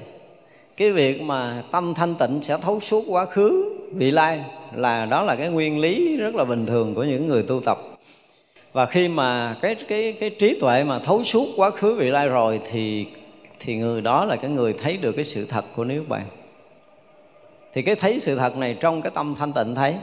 cái 0.77 0.93
việc 0.93 1.23
mà 1.23 1.63
tâm 1.71 1.95
thanh 1.95 2.15
tịnh 2.15 2.43
sẽ 2.43 2.59
thấu 2.63 2.81
suốt 2.81 3.05
quá 3.09 3.25
khứ, 3.25 3.75
vị 3.91 4.11
lai, 4.11 4.45
là 4.75 5.07
đó 5.07 5.23
là 5.23 5.37
cái 5.37 5.49
nguyên 5.49 5.79
lý 5.79 6.17
rất 6.17 6.35
là 6.35 6.45
bình 6.45 6.67
thường 6.67 6.95
của 6.95 7.05
những 7.05 7.27
người 7.27 7.43
tu 7.43 7.61
tập. 7.61 7.79
Và 8.73 8.87
khi 8.87 9.09
mà 9.09 9.57
cái 9.63 9.75
cái 9.75 10.13
cái 10.13 10.31
trí 10.31 10.59
tuệ 10.61 10.85
mà 10.85 10.99
thấu 10.99 11.25
suốt 11.25 11.49
quá 11.57 11.71
khứ 11.71 11.95
vị 11.95 12.11
lai 12.11 12.29
rồi 12.29 12.61
thì 12.71 13.07
thì 13.61 13.77
người 13.77 14.01
đó 14.01 14.25
là 14.25 14.37
cái 14.37 14.51
người 14.51 14.73
thấy 14.73 14.97
được 14.97 15.13
cái 15.13 15.25
sự 15.25 15.47
thật 15.47 15.65
của 15.77 15.85
niết 15.85 16.09
bàn. 16.09 16.27
Thì 17.73 17.83
cái 17.83 17.95
thấy 17.95 18.21
sự 18.21 18.37
thật 18.37 18.57
này 18.57 18.77
trong 18.81 19.03
cái 19.03 19.13
tâm 19.15 19.35
thanh 19.35 19.53
tịnh 19.53 19.75
thấy, 19.75 19.95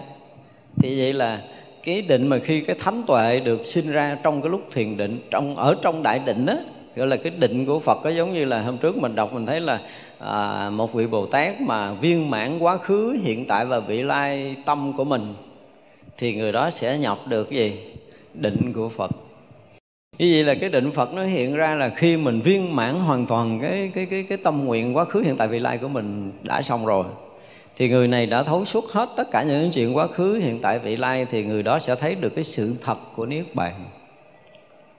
thì 0.76 1.00
vậy 1.00 1.14
là 1.14 1.42
cái 1.84 2.02
định 2.02 2.28
mà 2.28 2.40
khi 2.44 2.62
cái 2.62 2.76
thánh 2.80 3.04
tuệ 3.08 3.40
được 3.40 3.66
sinh 3.66 3.92
ra 3.92 4.18
trong 4.24 4.42
cái 4.42 4.52
lúc 4.52 4.62
thiền 4.72 4.98
định, 4.98 5.20
trong, 5.32 5.56
ở 5.56 5.76
trong 5.82 6.04
đại 6.04 6.20
định 6.20 6.46
đó 6.46 6.54
gọi 6.96 7.08
là 7.08 7.18
cái 7.18 7.32
định 7.40 7.66
của 7.66 7.80
Phật 7.80 8.00
có 8.04 8.10
giống 8.10 8.34
như 8.34 8.46
là 8.46 8.62
hôm 8.62 8.78
trước 8.78 8.98
mình 8.98 9.16
đọc 9.16 9.34
mình 9.34 9.46
thấy 9.46 9.60
là 9.60 9.80
à, 10.20 10.70
một 10.70 10.94
vị 10.94 11.08
Bồ 11.08 11.26
Tát 11.26 11.62
mà 11.62 11.94
viên 11.94 12.30
mãn 12.30 12.60
quá 12.60 12.78
khứ 12.78 13.18
hiện 13.24 13.46
tại 13.48 13.66
và 13.66 13.80
vị 13.80 14.04
lai 14.04 14.56
tâm 14.66 14.94
của 14.98 15.04
mình 15.04 15.34
thì 16.18 16.36
người 16.36 16.52
đó 16.52 16.70
sẽ 16.70 16.98
nhập 16.98 17.18
được 17.28 17.52
gì? 17.52 17.80
Định 18.34 18.74
của 18.74 18.90
Phật. 18.90 19.12
Như 20.18 20.32
vậy 20.34 20.44
là 20.44 20.54
cái 20.62 20.70
định 20.70 20.92
Phật 20.92 21.14
nó 21.14 21.24
hiện 21.24 21.56
ra 21.56 21.76
là 21.76 21.90
khi 21.90 22.18
mình 22.18 22.42
viên 22.42 22.76
mãn 22.76 22.96
hoàn 22.96 23.26
toàn 23.26 23.60
cái 23.62 23.92
cái 23.94 24.06
cái 24.06 24.26
cái 24.30 24.38
tâm 24.38 24.66
nguyện 24.66 24.96
quá 24.96 25.06
khứ 25.06 25.22
hiện 25.22 25.38
tại 25.38 25.48
vị 25.48 25.60
lai 25.60 25.78
của 25.78 25.88
mình 25.88 26.32
đã 26.44 26.62
xong 26.62 26.86
rồi 26.86 27.06
thì 27.78 27.90
người 27.90 28.08
này 28.08 28.26
đã 28.26 28.44
thấu 28.44 28.66
suốt 28.66 28.86
hết 28.90 29.10
tất 29.18 29.32
cả 29.32 29.44
những 29.44 29.72
chuyện 29.72 29.98
quá 29.98 30.08
khứ 30.08 30.40
hiện 30.44 30.62
tại 30.62 30.80
vị 30.80 30.98
lai 30.98 31.26
thì 31.32 31.44
người 31.44 31.64
đó 31.64 31.80
sẽ 31.80 31.96
thấy 31.96 32.16
được 32.16 32.36
cái 32.36 32.44
sự 32.44 32.76
thật 32.82 32.98
của 33.16 33.26
niết 33.26 33.56
bàn 33.56 33.74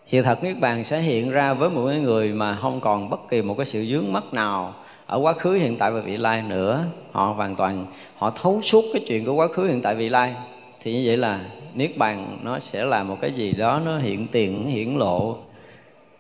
sự 0.06 0.22
thật 0.22 0.44
niết 0.44 0.60
bàn 0.60 0.84
sẽ 0.84 1.00
hiện 1.00 1.30
ra 1.30 1.54
với 1.54 1.70
một 1.70 1.90
người 2.02 2.32
mà 2.32 2.54
không 2.54 2.80
còn 2.80 3.10
bất 3.10 3.28
kỳ 3.28 3.42
một 3.42 3.54
cái 3.54 3.66
sự 3.66 3.86
dướng 3.90 4.12
mắt 4.12 4.34
nào 4.34 4.74
ở 5.06 5.18
quá 5.18 5.32
khứ, 5.32 5.52
hiện 5.52 5.76
tại 5.76 5.90
và 5.90 6.00
vị 6.00 6.16
lai 6.16 6.42
nữa. 6.42 6.84
Họ 7.12 7.26
hoàn 7.26 7.56
toàn, 7.56 7.86
họ 8.16 8.30
thấu 8.30 8.62
suốt 8.62 8.84
cái 8.92 9.02
chuyện 9.06 9.24
của 9.24 9.34
quá 9.34 9.48
khứ, 9.48 9.64
hiện 9.64 9.82
tại, 9.82 9.94
vị 9.94 10.08
lai. 10.08 10.34
Thì 10.80 10.92
như 10.92 11.02
vậy 11.06 11.16
là 11.16 11.40
niết 11.74 11.96
bàn 11.96 12.38
nó 12.42 12.58
sẽ 12.58 12.84
là 12.84 13.02
một 13.02 13.16
cái 13.20 13.32
gì 13.32 13.52
đó 13.52 13.80
nó 13.84 13.98
hiện 13.98 14.26
tiền, 14.32 14.66
hiển 14.66 14.96
lộ. 14.96 15.36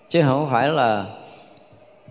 Chứ 0.08 0.22
không 0.22 0.48
phải 0.50 0.68
là 0.68 1.06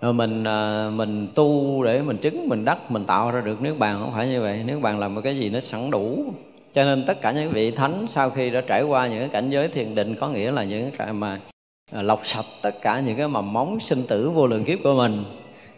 à, 0.01 0.11
mình 0.11 0.43
à, 0.43 0.89
mình 0.93 1.27
tu 1.35 1.83
để 1.83 2.01
mình 2.01 2.17
chứng, 2.17 2.49
mình 2.49 2.65
đắc, 2.65 2.91
mình 2.91 3.05
tạo 3.05 3.31
ra 3.31 3.41
được 3.41 3.61
niết 3.61 3.77
bàn. 3.77 3.99
Không 4.01 4.13
phải 4.13 4.27
như 4.27 4.41
vậy. 4.41 4.63
Niết 4.65 4.81
bàn 4.81 4.99
là 4.99 5.07
một 5.07 5.21
cái 5.23 5.37
gì 5.37 5.49
nó 5.49 5.59
sẵn 5.59 5.91
đủ. 5.91 6.33
Cho 6.73 6.83
nên 6.83 7.03
tất 7.05 7.21
cả 7.21 7.31
những 7.31 7.51
vị 7.51 7.71
thánh 7.71 8.05
sau 8.09 8.29
khi 8.29 8.49
đã 8.49 8.61
trải 8.61 8.83
qua 8.83 9.07
những 9.07 9.29
cảnh 9.29 9.49
giới 9.49 9.67
thiền 9.67 9.95
định 9.95 10.15
có 10.15 10.29
nghĩa 10.29 10.51
là 10.51 10.63
những 10.63 10.91
cái 10.97 11.13
mà 11.13 11.39
Ờ, 11.91 12.01
lọc 12.01 12.25
sạch 12.25 12.45
tất 12.61 12.81
cả 12.81 12.99
những 12.99 13.17
cái 13.17 13.27
mầm 13.27 13.53
móng 13.53 13.79
sinh 13.79 14.03
tử 14.07 14.29
vô 14.29 14.47
lượng 14.47 14.63
kiếp 14.63 14.79
của 14.83 14.93
mình. 14.93 15.23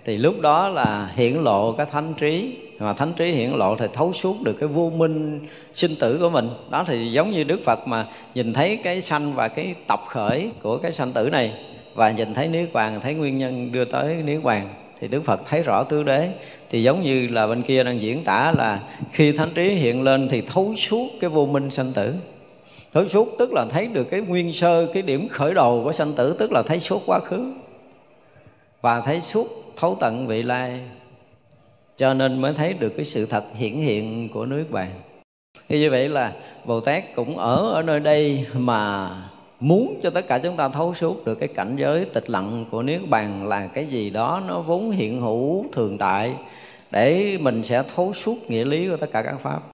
Thì 0.05 0.17
lúc 0.17 0.41
đó 0.41 0.69
là 0.69 1.11
hiển 1.15 1.33
lộ 1.33 1.71
cái 1.71 1.85
thánh 1.91 2.13
trí. 2.13 2.57
Mà 2.79 2.93
thánh 2.93 3.13
trí 3.17 3.31
hiển 3.31 3.49
lộ 3.49 3.75
thì 3.75 3.85
thấu 3.93 4.13
suốt 4.13 4.41
được 4.41 4.53
cái 4.59 4.69
vô 4.69 4.91
minh 4.95 5.39
sinh 5.73 5.95
tử 5.99 6.17
của 6.21 6.29
mình. 6.29 6.49
Đó 6.69 6.83
thì 6.87 7.11
giống 7.11 7.31
như 7.31 7.43
đức 7.43 7.61
phật 7.65 7.87
mà 7.87 8.05
nhìn 8.35 8.53
thấy 8.53 8.77
cái 8.83 9.01
sanh 9.01 9.33
và 9.33 9.47
cái 9.47 9.75
tập 9.87 10.03
khởi 10.07 10.51
của 10.61 10.77
cái 10.77 10.91
sanh 10.91 11.11
tử 11.11 11.29
này 11.29 11.53
và 11.93 12.11
nhìn 12.11 12.33
thấy 12.33 12.47
niết 12.47 12.73
bàn, 12.73 12.99
thấy 13.03 13.13
nguyên 13.13 13.37
nhân 13.37 13.71
đưa 13.71 13.85
tới 13.85 14.15
niết 14.25 14.43
bàn, 14.43 14.69
thì 14.99 15.07
đức 15.07 15.25
phật 15.25 15.41
thấy 15.49 15.63
rõ 15.63 15.83
tứ 15.83 16.03
đế. 16.03 16.29
Thì 16.69 16.83
giống 16.83 17.01
như 17.01 17.27
là 17.27 17.47
bên 17.47 17.61
kia 17.61 17.83
đang 17.83 18.01
diễn 18.01 18.23
tả 18.23 18.53
là 18.57 18.79
khi 19.11 19.31
thánh 19.31 19.49
trí 19.55 19.69
hiện 19.69 20.03
lên 20.03 20.29
thì 20.29 20.41
thấu 20.41 20.73
suốt 20.77 21.07
cái 21.21 21.29
vô 21.29 21.45
minh 21.45 21.71
sanh 21.71 21.93
tử 21.93 22.13
thấu 22.93 23.07
suốt 23.07 23.35
tức 23.39 23.53
là 23.53 23.65
thấy 23.69 23.87
được 23.87 24.03
cái 24.03 24.21
nguyên 24.21 24.53
sơ, 24.53 24.85
cái 24.93 25.03
điểm 25.03 25.29
khởi 25.29 25.53
đầu 25.53 25.81
của 25.83 25.91
sanh 25.91 26.13
tử, 26.13 26.35
tức 26.39 26.51
là 26.51 26.63
thấy 26.63 26.79
suốt 26.79 27.01
quá 27.05 27.19
khứ. 27.19 27.53
Và 28.81 29.01
thấy 29.01 29.21
suốt 29.21 29.47
thấu 29.75 29.97
tận 29.99 30.27
vị 30.27 30.43
lai. 30.43 30.81
Cho 31.97 32.13
nên 32.13 32.41
mới 32.41 32.53
thấy 32.53 32.73
được 32.73 32.93
cái 32.97 33.05
sự 33.05 33.25
thật 33.25 33.43
hiển 33.55 33.73
hiện 33.73 34.29
của 34.29 34.45
nước 34.45 34.65
bạn. 34.71 34.91
Thì 35.69 35.79
như 35.79 35.91
vậy 35.91 36.09
là 36.09 36.33
bồ 36.65 36.79
tát 36.79 37.15
cũng 37.15 37.37
ở 37.37 37.73
ở 37.73 37.81
nơi 37.81 37.99
đây 37.99 38.45
mà 38.53 39.09
muốn 39.59 39.99
cho 40.03 40.09
tất 40.09 40.27
cả 40.27 40.39
chúng 40.39 40.57
ta 40.57 40.69
thấu 40.69 40.93
suốt 40.93 41.25
được 41.25 41.35
cái 41.35 41.47
cảnh 41.47 41.75
giới 41.75 42.05
tịch 42.05 42.29
lặng 42.29 42.65
của 42.71 42.83
niết 42.83 43.01
bàn 43.09 43.47
là 43.47 43.67
cái 43.67 43.85
gì 43.85 44.09
đó 44.09 44.41
nó 44.47 44.61
vốn 44.61 44.91
hiện 44.91 45.21
hữu 45.21 45.65
thường 45.71 45.97
tại, 45.97 46.33
để 46.91 47.37
mình 47.41 47.63
sẽ 47.63 47.83
thấu 47.95 48.13
suốt 48.13 48.35
nghĩa 48.47 48.65
lý 48.65 48.89
của 48.89 48.97
tất 48.97 49.11
cả 49.11 49.21
các 49.21 49.35
pháp 49.41 49.72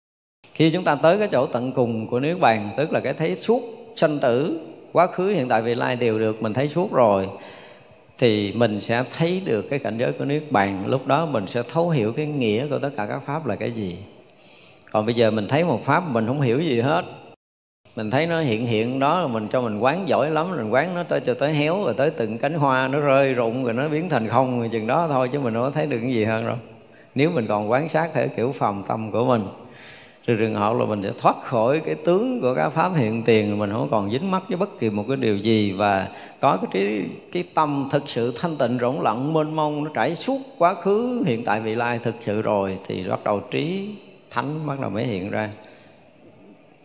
khi 0.60 0.70
chúng 0.70 0.84
ta 0.84 0.96
tới 0.96 1.18
cái 1.18 1.28
chỗ 1.32 1.46
tận 1.46 1.72
cùng 1.72 2.08
của 2.08 2.20
nước 2.20 2.38
bàn, 2.40 2.70
tức 2.78 2.94
là 2.94 3.00
cái 3.00 3.14
thấy 3.14 3.36
suốt 3.36 3.62
sanh 3.96 4.20
tử, 4.20 4.60
quá 4.92 5.08
khứ, 5.08 5.28
hiện 5.28 5.48
tại, 5.48 5.62
vị 5.62 5.76
lai 5.76 5.96
đều 5.96 6.20
được, 6.20 6.42
mình 6.42 6.54
thấy 6.54 6.68
suốt 6.68 6.92
rồi, 6.92 7.30
thì 8.18 8.52
mình 8.52 8.82
sẽ 8.82 9.04
thấy 9.18 9.42
được 9.46 9.62
cái 9.70 9.80
cảnh 9.80 9.98
giới 9.98 10.12
của 10.12 10.26
niết 10.26 10.52
bàn. 10.52 10.84
Lúc 10.88 11.08
đó 11.08 11.26
mình 11.26 11.48
sẽ 11.48 11.64
thấu 11.64 11.90
hiểu 11.90 12.14
cái 12.14 12.26
nghĩa 12.26 12.68
của 12.68 12.80
tất 12.80 12.90
cả 12.98 13.06
các 13.06 13.20
pháp 13.26 13.46
là 13.46 13.56
cái 13.56 13.72
gì. 13.72 13.98
Còn 14.92 15.06
bây 15.06 15.16
giờ 15.16 15.32
mình 15.32 15.48
thấy 15.48 15.64
một 15.64 15.86
pháp 15.86 16.10
mình 16.10 16.28
không 16.28 16.42
hiểu 16.42 16.60
gì 16.60 16.82
hết. 16.82 17.06
Mình 17.96 18.12
thấy 18.12 18.28
nó 18.28 18.42
hiện 18.42 18.66
hiện 18.66 19.00
đó, 19.00 19.28
mình 19.28 19.48
cho 19.52 19.62
mình 19.62 19.80
quán 19.80 20.08
giỏi 20.08 20.32
lắm, 20.32 20.48
mình 20.58 20.70
quán 20.70 20.96
nó 20.96 21.04
tới 21.04 21.20
cho 21.20 21.34
tới 21.34 21.54
héo, 21.54 21.84
rồi 21.84 21.94
tới 21.98 22.10
từng 22.10 22.38
cánh 22.38 22.54
hoa, 22.54 22.88
nó 22.88 23.00
rơi 23.00 23.34
rụng, 23.34 23.64
rồi 23.64 23.74
nó 23.74 23.88
biến 23.88 24.10
thành 24.10 24.28
không 24.28 24.60
rồi 24.60 24.70
chừng 24.70 24.88
đó 24.88 25.08
thôi, 25.10 25.30
chứ 25.32 25.40
mình 25.40 25.54
không 25.54 25.72
thấy 25.74 25.86
được 25.86 26.00
cái 26.02 26.14
gì 26.14 26.24
hơn 26.24 26.48
đâu. 26.48 26.58
Nếu 27.16 27.32
mình 27.32 27.48
còn 27.48 27.72
quán 27.72 27.90
sát 27.90 28.10
theo 28.14 28.28
kiểu 28.38 28.52
phòng 28.52 28.84
tâm 28.88 29.12
của 29.12 29.26
mình 29.26 29.42
trừ 30.30 30.36
trường 30.36 30.56
hợp 30.56 30.76
là 30.78 30.86
mình 30.86 31.04
sẽ 31.04 31.12
thoát 31.18 31.36
khỏi 31.44 31.82
cái 31.86 31.96
tướng 31.96 32.42
của 32.42 32.56
các 32.56 32.70
pháp 32.70 32.92
hiện 32.96 33.24
tiền, 33.24 33.60
mình 33.60 33.72
không 33.72 33.88
còn 33.92 34.12
dính 34.12 34.32
mắc 34.32 34.44
với 34.48 34.58
bất 34.58 34.80
kỳ 34.80 34.90
một 34.90 35.06
cái 35.08 35.18
điều 35.18 35.38
gì. 35.38 35.72
Và 35.72 36.08
có 36.40 36.58
cái 36.58 36.68
trí, 36.72 37.02
cái 37.32 37.44
tâm 37.54 37.88
thực 37.92 38.10
sự 38.10 38.34
thanh 38.40 38.56
tịnh, 38.56 38.78
rỗng 38.82 39.02
lặng, 39.02 39.34
mênh 39.34 39.56
mông, 39.56 39.84
nó 39.84 39.92
trải 39.94 40.16
suốt 40.16 40.38
quá 40.58 40.74
khứ, 40.74 41.24
hiện 41.26 41.44
tại, 41.44 41.60
vị 41.60 41.76
lai 41.76 42.00
thực 42.00 42.16
sự 42.20 42.42
rồi, 42.42 42.78
thì 42.88 43.04
bắt 43.10 43.24
đầu 43.24 43.40
trí 43.52 43.90
thánh 44.30 44.68
bắt 44.68 44.80
đầu 44.80 44.90
mới 44.90 45.04
hiện 45.04 45.32
ra. 45.32 45.50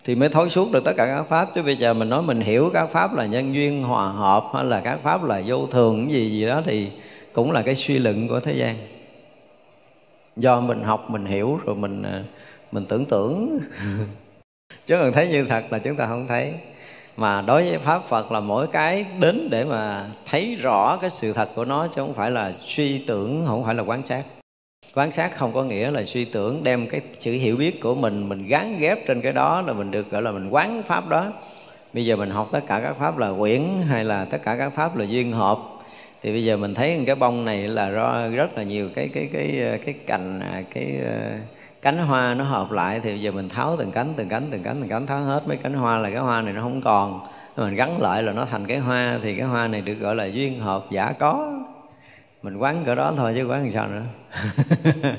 Thì 0.05 0.15
mới 0.15 0.29
thối 0.29 0.49
suốt 0.49 0.73
được 0.73 0.85
tất 0.85 0.93
cả 0.97 1.07
các 1.07 1.23
pháp. 1.23 1.49
Chứ 1.55 1.63
bây 1.63 1.77
giờ 1.77 1.95
mình 1.95 2.09
nói 2.09 2.23
mình 2.23 2.41
hiểu 2.41 2.71
các 2.73 2.87
pháp 2.87 3.17
là 3.17 3.27
nhân 3.27 3.55
duyên, 3.55 3.83
hòa 3.83 4.09
hợp, 4.09 4.45
hay 4.55 4.65
là 4.65 4.81
các 4.81 4.99
pháp 5.03 5.25
là 5.25 5.43
vô 5.47 5.67
thường 5.67 6.11
gì 6.11 6.31
gì 6.31 6.47
đó, 6.47 6.63
thì 6.65 6.89
cũng 7.33 7.53
là 7.53 7.63
cái 7.63 7.75
suy 7.75 7.99
luận 7.99 8.29
của 8.29 8.41
thế 8.41 8.55
gian. 8.55 8.77
Do 10.37 10.61
mình 10.61 10.83
học, 10.83 11.11
mình 11.11 11.25
hiểu, 11.25 11.59
rồi 11.65 11.77
mình 11.77 12.03
à, 12.03 12.23
mình 12.75 12.87
tưởng 12.89 13.05
tưởng 13.05 13.59
chứ 14.87 14.97
còn 15.01 15.13
thấy 15.13 15.29
như 15.29 15.45
thật 15.49 15.65
là 15.71 15.79
chúng 15.79 15.97
ta 15.97 16.07
không 16.07 16.27
thấy. 16.29 16.53
Mà 17.17 17.43
đối 17.43 17.63
với 17.63 17.79
pháp 17.79 18.03
phật 18.09 18.33
là 18.33 18.41
mỗi 18.41 18.67
cái 18.67 19.07
đến 19.21 19.49
để 19.51 19.65
mà 19.65 20.11
thấy 20.27 20.57
rõ 20.63 20.99
cái 21.01 21.11
sự 21.11 21.33
thật 21.33 21.49
của 21.55 21.65
nó, 21.65 21.89
chứ 21.89 22.03
không 22.03 22.15
phải 22.15 22.31
là 22.31 22.53
suy 22.57 22.99
tưởng, 22.99 23.45
không 23.47 23.65
phải 23.65 23.75
là 23.75 23.83
quán 23.83 24.07
sát. 24.07 24.23
Quán 24.95 25.11
sát 25.11 25.37
không 25.37 25.53
có 25.53 25.63
nghĩa 25.63 25.91
là 25.91 26.05
suy 26.05 26.25
tưởng, 26.25 26.65
đem 26.65 26.87
cái 26.87 27.01
sự 27.19 27.33
hiểu 27.33 27.57
biết 27.57 27.81
của 27.81 27.95
mình 27.95 28.29
mình 28.29 28.47
gắn 28.49 28.79
ghép 28.79 29.07
trên 29.07 29.21
cái 29.21 29.33
đó 29.33 29.63
là 29.67 29.73
mình 29.73 29.91
được 29.91 30.11
gọi 30.11 30.23
là 30.23 30.33
mình 30.33 30.49
quán 30.51 30.83
pháp 30.83 31.09
đó. 31.09 31.33
Bây 31.93 32.07
giờ 32.07 32.17
mình 32.17 32.31
học 32.31 32.49
tất 32.53 32.61
cả 32.67 32.81
các 32.81 32.97
pháp 32.99 33.19
là 33.19 33.33
quyển 33.39 33.63
hay 33.89 34.05
là 34.05 34.25
tất 34.25 34.39
cả 34.45 34.57
các 34.57 34.71
pháp 34.71 34.97
là 34.97 35.05
duyên 35.05 35.33
hợp. 35.33 35.59
Thì 36.23 36.33
bây 36.33 36.45
giờ 36.45 36.57
mình 36.57 36.75
thấy 36.75 37.03
cái 37.07 37.15
bông 37.15 37.45
này 37.45 37.69
là 37.69 37.91
do 37.91 38.29
rất 38.29 38.57
là 38.57 38.63
nhiều 38.63 38.89
cái 38.95 39.09
cái 39.15 39.29
cái 39.33 39.79
cái 39.85 39.95
cành 40.07 40.41
à, 40.41 40.63
cái 40.75 41.01
à, 41.07 41.39
cánh 41.85 41.99
hoa 41.99 42.35
nó 42.35 42.45
hợp 42.45 42.73
lại 42.73 43.01
thì 43.01 43.21
giờ 43.21 43.31
mình 43.31 43.49
tháo 43.49 43.77
từng 43.79 43.91
cánh 43.91 44.15
từng 44.17 44.29
cánh 44.29 44.49
từng 44.51 44.63
cánh 44.63 44.77
từng 44.81 44.89
cánh, 44.89 45.07
tháo 45.07 45.21
hết 45.21 45.49
mấy 45.49 45.57
cánh 45.57 45.75
hoa 45.75 45.99
là 45.99 46.11
cái 46.11 46.19
hoa 46.19 46.43
này 46.43 46.53
nó 46.53 46.63
không 46.63 46.81
còn. 46.81 47.21
Mình 47.57 47.75
gắn 47.75 48.03
lại 48.03 48.23
là 48.23 48.33
nó 48.33 48.45
thành 48.51 48.67
cái 48.67 48.79
hoa, 48.79 49.19
thì 49.23 49.37
cái 49.37 49.47
hoa 49.47 49.69
này 49.69 49.81
được 49.81 49.95
gọi 49.95 50.15
là 50.15 50.25
duyên 50.25 50.61
hợp, 50.61 50.85
giả 50.91 51.13
có 51.19 51.53
mình 52.45 52.57
quán 52.57 52.85
cỡ 52.85 52.95
đó 52.95 53.13
thôi 53.17 53.33
chứ 53.37 53.47
quán 53.47 53.63
làm 53.63 53.73
sao 53.73 53.89
nữa. 53.89 54.03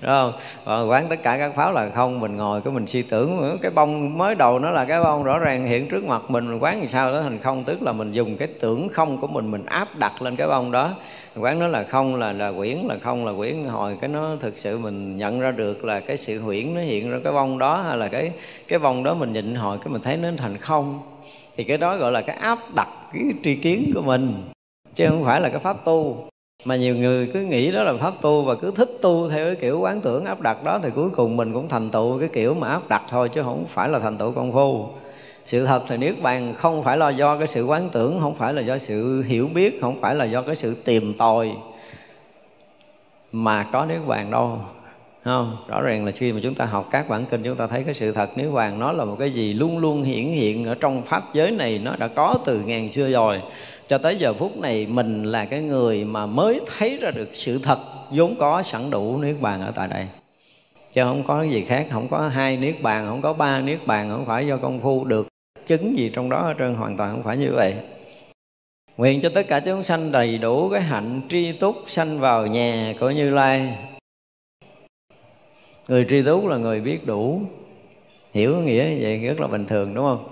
Đúng 0.00 0.10
không? 0.10 0.32
Và 0.64 0.82
quán 0.82 1.06
tất 1.08 1.22
cả 1.22 1.38
các 1.38 1.54
pháo 1.54 1.72
là 1.72 1.90
không, 1.94 2.20
mình 2.20 2.36
ngồi 2.36 2.60
cái 2.60 2.72
mình 2.72 2.86
suy 2.86 3.02
tưởng 3.02 3.38
ừ, 3.38 3.58
cái 3.62 3.70
bông 3.70 4.18
mới 4.18 4.34
đầu 4.34 4.58
nó 4.58 4.70
là 4.70 4.84
cái 4.84 5.02
bông 5.02 5.24
rõ 5.24 5.38
ràng 5.38 5.66
hiện 5.66 5.88
trước 5.88 6.04
mặt 6.04 6.22
mình 6.28 6.48
mình 6.50 6.58
quán 6.58 6.78
làm 6.78 6.88
sao 6.88 7.12
đó 7.12 7.22
thành 7.22 7.38
không, 7.38 7.64
tức 7.64 7.82
là 7.82 7.92
mình 7.92 8.12
dùng 8.12 8.36
cái 8.36 8.48
tưởng 8.60 8.88
không 8.88 9.18
của 9.18 9.26
mình 9.26 9.50
mình 9.50 9.66
áp 9.66 9.88
đặt 9.98 10.22
lên 10.22 10.36
cái 10.36 10.48
bông 10.48 10.72
đó. 10.72 10.94
Mình 11.34 11.44
quán 11.44 11.58
nó 11.58 11.66
là 11.66 11.82
không, 11.82 12.16
là 12.16 12.32
là 12.32 12.52
quyển, 12.52 12.76
là 12.88 12.96
không, 13.02 13.26
là 13.26 13.32
quyển, 13.36 13.64
hồi 13.64 13.96
cái 14.00 14.08
nó 14.08 14.36
thực 14.40 14.58
sự 14.58 14.78
mình 14.78 15.16
nhận 15.16 15.40
ra 15.40 15.50
được 15.50 15.84
là 15.84 16.00
cái 16.00 16.16
sự 16.16 16.40
huyễn 16.40 16.74
nó 16.74 16.80
hiện 16.80 17.10
ra 17.10 17.18
cái 17.24 17.32
bông 17.32 17.58
đó, 17.58 17.82
hay 17.82 17.96
là 17.96 18.08
cái 18.08 18.32
cái 18.68 18.78
bông 18.78 19.04
đó 19.04 19.14
mình 19.14 19.32
nhịn 19.32 19.54
hồi 19.54 19.78
cái 19.78 19.88
mình 19.92 20.02
thấy 20.02 20.16
nó 20.16 20.28
thành 20.38 20.58
không. 20.58 21.00
Thì 21.56 21.64
cái 21.64 21.78
đó 21.78 21.96
gọi 21.96 22.12
là 22.12 22.20
cái 22.20 22.36
áp 22.36 22.58
đặt, 22.76 22.88
cái 23.12 23.22
tri 23.42 23.54
kiến 23.54 23.90
của 23.94 24.02
mình, 24.02 24.42
chứ 24.94 25.06
không 25.08 25.24
phải 25.24 25.40
là 25.40 25.48
cái 25.48 25.58
pháp 25.58 25.84
tu 25.84 26.28
mà 26.64 26.76
nhiều 26.76 26.96
người 26.96 27.30
cứ 27.34 27.40
nghĩ 27.40 27.72
đó 27.72 27.82
là 27.82 27.94
pháp 28.00 28.14
tu 28.22 28.42
và 28.42 28.54
cứ 28.54 28.72
thích 28.76 28.98
tu 29.02 29.28
theo 29.28 29.46
cái 29.46 29.56
kiểu 29.56 29.80
quán 29.80 30.00
tưởng 30.00 30.24
áp 30.24 30.40
đặt 30.40 30.64
đó, 30.64 30.80
thì 30.82 30.90
cuối 30.94 31.10
cùng 31.16 31.36
mình 31.36 31.52
cũng 31.52 31.68
thành 31.68 31.90
tựu 31.90 32.18
cái 32.18 32.28
kiểu 32.28 32.54
mà 32.54 32.68
áp 32.68 32.88
đặt 32.88 33.02
thôi, 33.10 33.28
chứ 33.28 33.42
không 33.42 33.64
phải 33.68 33.88
là 33.88 33.98
thành 33.98 34.18
tựu 34.18 34.32
công 34.32 34.52
phu. 34.52 34.86
Sự 35.46 35.66
thật 35.66 35.82
thì 35.88 35.96
niết 35.96 36.14
bàn 36.22 36.54
không 36.58 36.82
phải 36.82 36.96
là 36.96 37.10
do 37.10 37.36
cái 37.36 37.46
sự 37.46 37.64
quán 37.64 37.88
tưởng, 37.92 38.20
không 38.20 38.34
phải 38.34 38.52
là 38.52 38.62
do 38.62 38.78
sự 38.78 39.22
hiểu 39.22 39.48
biết, 39.54 39.78
không 39.80 40.00
phải 40.00 40.14
là 40.14 40.24
do 40.24 40.42
cái 40.42 40.56
sự 40.56 40.74
tìm 40.84 41.14
tòi 41.18 41.52
mà 43.32 43.66
có 43.72 43.84
niết 43.84 44.00
bàn 44.06 44.30
đâu 44.30 44.58
không, 45.24 45.56
rõ 45.68 45.80
ràng 45.82 46.04
là 46.04 46.12
khi 46.12 46.32
mà 46.32 46.40
chúng 46.42 46.54
ta 46.54 46.64
học 46.64 46.88
các 46.90 47.08
bản 47.08 47.26
kinh, 47.26 47.42
chúng 47.42 47.56
ta 47.56 47.66
thấy 47.66 47.84
cái 47.84 47.94
sự 47.94 48.12
thật. 48.12 48.38
Niết 48.38 48.52
bàn 48.52 48.78
nó 48.78 48.92
là 48.92 49.04
một 49.04 49.16
cái 49.18 49.30
gì 49.30 49.54
luôn 49.54 49.78
luôn 49.78 50.02
hiển 50.02 50.24
hiện 50.24 50.64
ở 50.64 50.74
trong 50.74 51.02
pháp 51.02 51.34
giới 51.34 51.50
này, 51.50 51.78
nó 51.78 51.96
đã 51.96 52.08
có 52.08 52.38
từ 52.44 52.60
ngàn 52.60 52.92
xưa 52.92 53.10
rồi, 53.10 53.42
cho 53.88 53.98
tới 53.98 54.16
giờ 54.16 54.34
phút 54.34 54.56
này 54.56 54.86
mình 54.86 55.24
là 55.24 55.44
cái 55.44 55.62
người 55.62 56.04
mà 56.04 56.26
mới 56.26 56.60
thấy 56.76 56.98
ra 57.00 57.10
được 57.10 57.28
sự 57.32 57.58
thật 57.62 57.78
vốn 58.10 58.34
có 58.38 58.62
sẵn 58.62 58.90
đủ 58.90 59.18
niết 59.18 59.40
bàn 59.40 59.60
ở 59.60 59.72
tại 59.74 59.88
đây. 59.88 60.08
Chứ 60.92 61.02
không 61.04 61.22
có 61.26 61.40
cái 61.40 61.50
gì 61.50 61.64
khác, 61.64 61.86
không 61.90 62.08
có 62.08 62.28
hai 62.28 62.56
niết 62.56 62.82
bàn, 62.82 63.06
không 63.08 63.22
có 63.22 63.32
ba 63.32 63.60
niết 63.60 63.86
bàn, 63.86 64.10
không 64.10 64.26
phải 64.26 64.46
do 64.46 64.56
công 64.56 64.80
phu 64.80 65.04
được 65.04 65.28
chứng 65.66 65.98
gì 65.98 66.10
trong 66.14 66.30
đó 66.30 66.42
hết 66.42 66.54
trơn, 66.58 66.74
hoàn 66.74 66.96
toàn 66.96 67.10
không 67.10 67.22
phải 67.22 67.36
như 67.36 67.52
vậy. 67.54 67.74
Nguyện 68.96 69.20
cho 69.20 69.28
tất 69.28 69.48
cả 69.48 69.60
chúng 69.60 69.82
sanh 69.82 70.12
đầy 70.12 70.38
đủ 70.38 70.68
cái 70.68 70.80
hạnh 70.80 71.20
tri 71.28 71.52
túc 71.52 71.76
sanh 71.86 72.20
vào 72.20 72.46
nhà 72.46 72.94
của 73.00 73.10
như 73.10 73.30
lai 73.30 73.74
người 75.88 76.06
tri 76.08 76.22
túc 76.22 76.46
là 76.46 76.56
người 76.56 76.80
biết 76.80 77.06
đủ. 77.06 77.40
Hiểu 78.32 78.56
nghĩa 78.56 79.02
vậy 79.02 79.18
rất 79.18 79.40
là 79.40 79.46
bình 79.46 79.66
thường, 79.66 79.94
đúng 79.94 80.04
không? 80.04 80.28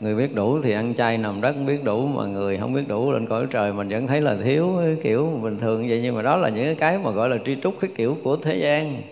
Người 0.00 0.14
biết 0.14 0.34
đủ 0.34 0.62
thì 0.62 0.72
ăn 0.72 0.94
chay 0.94 1.18
nằm 1.18 1.40
đất 1.40 1.54
biết 1.66 1.84
đủ, 1.84 2.06
mà 2.06 2.26
người 2.26 2.58
không 2.58 2.72
biết 2.72 2.88
đủ 2.88 3.12
lên 3.12 3.26
cõi 3.26 3.46
trời 3.50 3.72
mình 3.72 3.88
vẫn 3.88 4.06
thấy 4.06 4.20
là 4.20 4.36
thiếu 4.44 4.80
kiểu 5.02 5.40
bình 5.42 5.58
thường 5.58 5.88
vậy. 5.88 6.00
Nhưng 6.02 6.14
mà 6.14 6.22
đó 6.22 6.36
là 6.36 6.48
những 6.48 6.76
cái 6.76 6.98
mà 7.04 7.10
gọi 7.10 7.28
là 7.28 7.36
tri 7.46 7.56
trúc 7.62 7.74
cái 7.80 7.90
kiểu 7.96 8.16
của 8.22 8.36
thế 8.36 8.58
gian. 8.58 9.02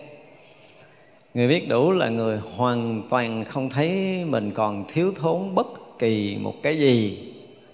Người 1.33 1.47
biết 1.47 1.69
đủ 1.69 1.91
là 1.91 2.09
người 2.09 2.39
hoàn 2.55 3.03
toàn 3.09 3.43
không 3.45 3.69
thấy 3.69 4.23
mình 4.25 4.51
còn 4.51 4.85
thiếu 4.93 5.11
thốn 5.15 5.55
bất 5.55 5.67
kỳ 5.99 6.37
một 6.41 6.55
cái 6.63 6.79
gì 6.79 7.23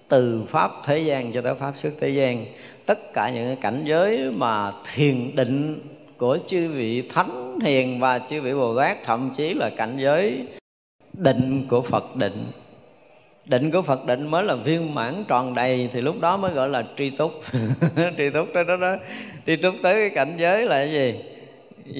từ 0.09 0.43
pháp 0.47 0.71
thế 0.85 0.99
gian 0.99 1.31
cho 1.31 1.41
tới 1.41 1.55
pháp 1.55 1.73
xuất 1.77 1.93
thế 1.99 2.09
gian. 2.09 2.45
Tất 2.85 3.13
cả 3.13 3.29
những 3.29 3.55
cảnh 3.55 3.81
giới 3.85 4.31
mà 4.31 4.71
thiền 4.93 5.35
định 5.35 5.79
của 6.23 6.37
chư 6.47 6.69
vị 6.69 7.03
thánh 7.09 7.59
hiền 7.59 7.99
và 7.99 8.19
chư 8.19 8.41
vị 8.41 8.53
bồ 8.53 8.79
tát, 8.79 9.03
thậm 9.03 9.29
chí 9.37 9.53
là 9.53 9.69
cảnh 9.77 9.97
giới 9.99 10.45
định 11.13 11.67
của 11.69 11.81
phật 11.81 12.15
định. 12.15 12.51
Định 13.45 13.71
của 13.71 13.81
phật 13.81 14.05
định 14.05 14.27
mới 14.27 14.43
là 14.43 14.55
viên 14.55 14.95
mãn 14.95 15.23
tròn 15.27 15.53
đầy, 15.53 15.89
thì 15.93 16.01
lúc 16.01 16.19
đó 16.19 16.37
mới 16.37 16.51
gọi 16.51 16.69
là 16.69 16.83
tri 16.97 17.09
túc. 17.09 17.31
Tri 18.17 18.29
túc 18.33 18.53
đó 18.53 18.63
đó 18.63 18.75
đó. 18.75 18.95
Tri 19.45 19.55
túc 19.55 19.73
tới 19.83 19.93
cái 19.93 20.09
cảnh 20.09 20.35
giới 20.37 20.65
là 20.65 20.75
cái 20.75 20.91
gì? 20.91 21.15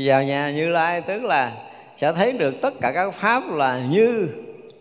Vào 0.06 0.24
nhà 0.24 0.52
như 0.52 0.70
lai, 0.70 1.02
tức 1.02 1.24
là 1.24 1.52
sẽ 1.96 2.14
thấy 2.14 2.32
được 2.32 2.62
tất 2.62 2.74
cả 2.82 2.92
các 2.96 3.14
pháp 3.14 3.44
là 3.52 3.80
như, 3.90 4.30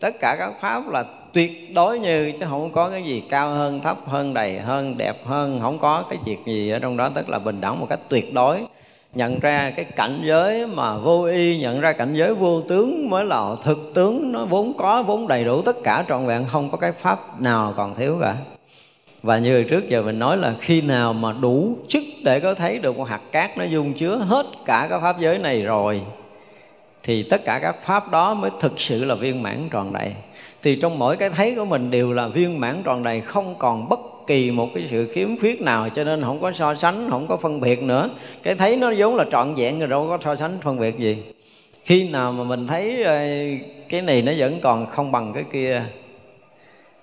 tất 0.00 0.20
cả 0.20 0.36
các 0.38 0.52
pháp 0.60 0.88
là 0.88 1.04
tuyệt 1.32 1.74
đối 1.74 1.98
như, 1.98 2.32
chứ 2.40 2.46
không 2.48 2.72
có 2.72 2.90
cái 2.90 3.02
gì 3.02 3.22
cao 3.28 3.50
hơn, 3.50 3.80
thấp 3.80 3.96
hơn, 4.06 4.34
đầy 4.34 4.60
hơn, 4.60 4.98
đẹp 4.98 5.16
hơn, 5.24 5.58
không 5.60 5.78
có 5.78 6.04
cái 6.10 6.18
việc 6.26 6.38
gì 6.46 6.70
ở 6.70 6.78
trong 6.78 6.96
đó, 6.96 7.10
tức 7.14 7.28
là 7.28 7.38
bình 7.38 7.60
đẳng 7.60 7.80
một 7.80 7.86
cách 7.90 8.00
tuyệt 8.08 8.34
đối 8.34 8.58
nhận 9.14 9.40
ra 9.40 9.72
cái 9.76 9.84
cảnh 9.84 10.20
giới 10.24 10.66
mà 10.66 10.96
vô 10.96 11.24
y, 11.24 11.60
nhận 11.60 11.80
ra 11.80 11.92
cảnh 11.92 12.14
giới 12.14 12.34
vô 12.34 12.60
tướng 12.60 13.10
mới 13.10 13.24
là 13.24 13.56
thực 13.62 13.90
tướng. 13.94 14.32
Nó 14.32 14.44
vốn 14.44 14.72
có, 14.78 15.02
vốn 15.02 15.28
đầy 15.28 15.44
đủ 15.44 15.62
tất 15.62 15.76
cả 15.84 16.04
trọn 16.08 16.26
vẹn, 16.26 16.46
không 16.48 16.70
có 16.70 16.78
cái 16.78 16.92
pháp 16.92 17.40
nào 17.40 17.74
còn 17.76 17.94
thiếu 17.94 18.18
cả. 18.20 18.36
Và 19.22 19.38
như 19.38 19.64
trước 19.64 19.88
giờ 19.88 20.02
mình 20.02 20.18
nói 20.18 20.36
là 20.36 20.54
khi 20.60 20.80
nào 20.80 21.12
mà 21.12 21.32
đủ 21.32 21.76
chức 21.88 22.02
để 22.24 22.40
có 22.40 22.54
thấy 22.54 22.78
được 22.78 22.96
một 22.96 23.04
hạt 23.04 23.20
cát 23.32 23.58
nó 23.58 23.64
dung 23.64 23.92
chứa 23.92 24.16
hết 24.16 24.46
cả 24.64 24.86
các 24.90 25.00
pháp 25.00 25.20
giới 25.20 25.38
này 25.38 25.62
rồi, 25.62 26.02
thì 27.02 27.22
tất 27.22 27.44
cả 27.44 27.58
các 27.62 27.76
pháp 27.82 28.10
đó 28.10 28.34
mới 28.34 28.50
thực 28.60 28.80
sự 28.80 29.04
là 29.04 29.14
viên 29.14 29.42
mãn 29.42 29.68
tròn 29.70 29.92
đầy. 29.92 30.14
Thì 30.62 30.76
trong 30.76 30.98
mỗi 30.98 31.16
cái 31.16 31.30
thấy 31.30 31.54
của 31.54 31.64
mình 31.64 31.90
đều 31.90 32.12
là 32.12 32.28
viên 32.28 32.60
mãn 32.60 32.82
tròn 32.84 33.02
đầy, 33.02 33.20
không 33.20 33.54
còn 33.58 33.88
bất 33.88 34.00
kỳ 34.26 34.50
một 34.50 34.70
cái 34.74 34.86
sự 34.86 35.08
khiếm 35.12 35.36
khuyết 35.36 35.62
nào 35.62 35.88
cho 35.88 36.04
nên 36.04 36.22
không 36.22 36.40
có 36.40 36.52
so 36.52 36.74
sánh, 36.74 37.10
không 37.10 37.26
có 37.26 37.36
phân 37.36 37.60
biệt 37.60 37.82
nữa. 37.82 38.10
Cái 38.42 38.54
thấy 38.54 38.76
nó 38.76 38.92
vốn 38.96 39.16
là 39.16 39.24
trọn 39.30 39.54
vẹn 39.54 39.78
rồi, 39.78 39.88
đâu 39.88 40.06
có 40.08 40.18
so 40.24 40.36
sánh 40.36 40.58
phân 40.62 40.78
biệt 40.78 40.98
gì. 40.98 41.22
Khi 41.84 42.08
nào 42.08 42.32
mà 42.32 42.44
mình 42.44 42.66
thấy 42.66 43.02
ờ, 43.02 43.18
cái 43.88 44.02
này 44.02 44.22
nó 44.22 44.32
vẫn 44.36 44.58
còn 44.62 44.86
không 44.86 45.12
bằng 45.12 45.32
cái 45.32 45.44
kia, 45.52 45.82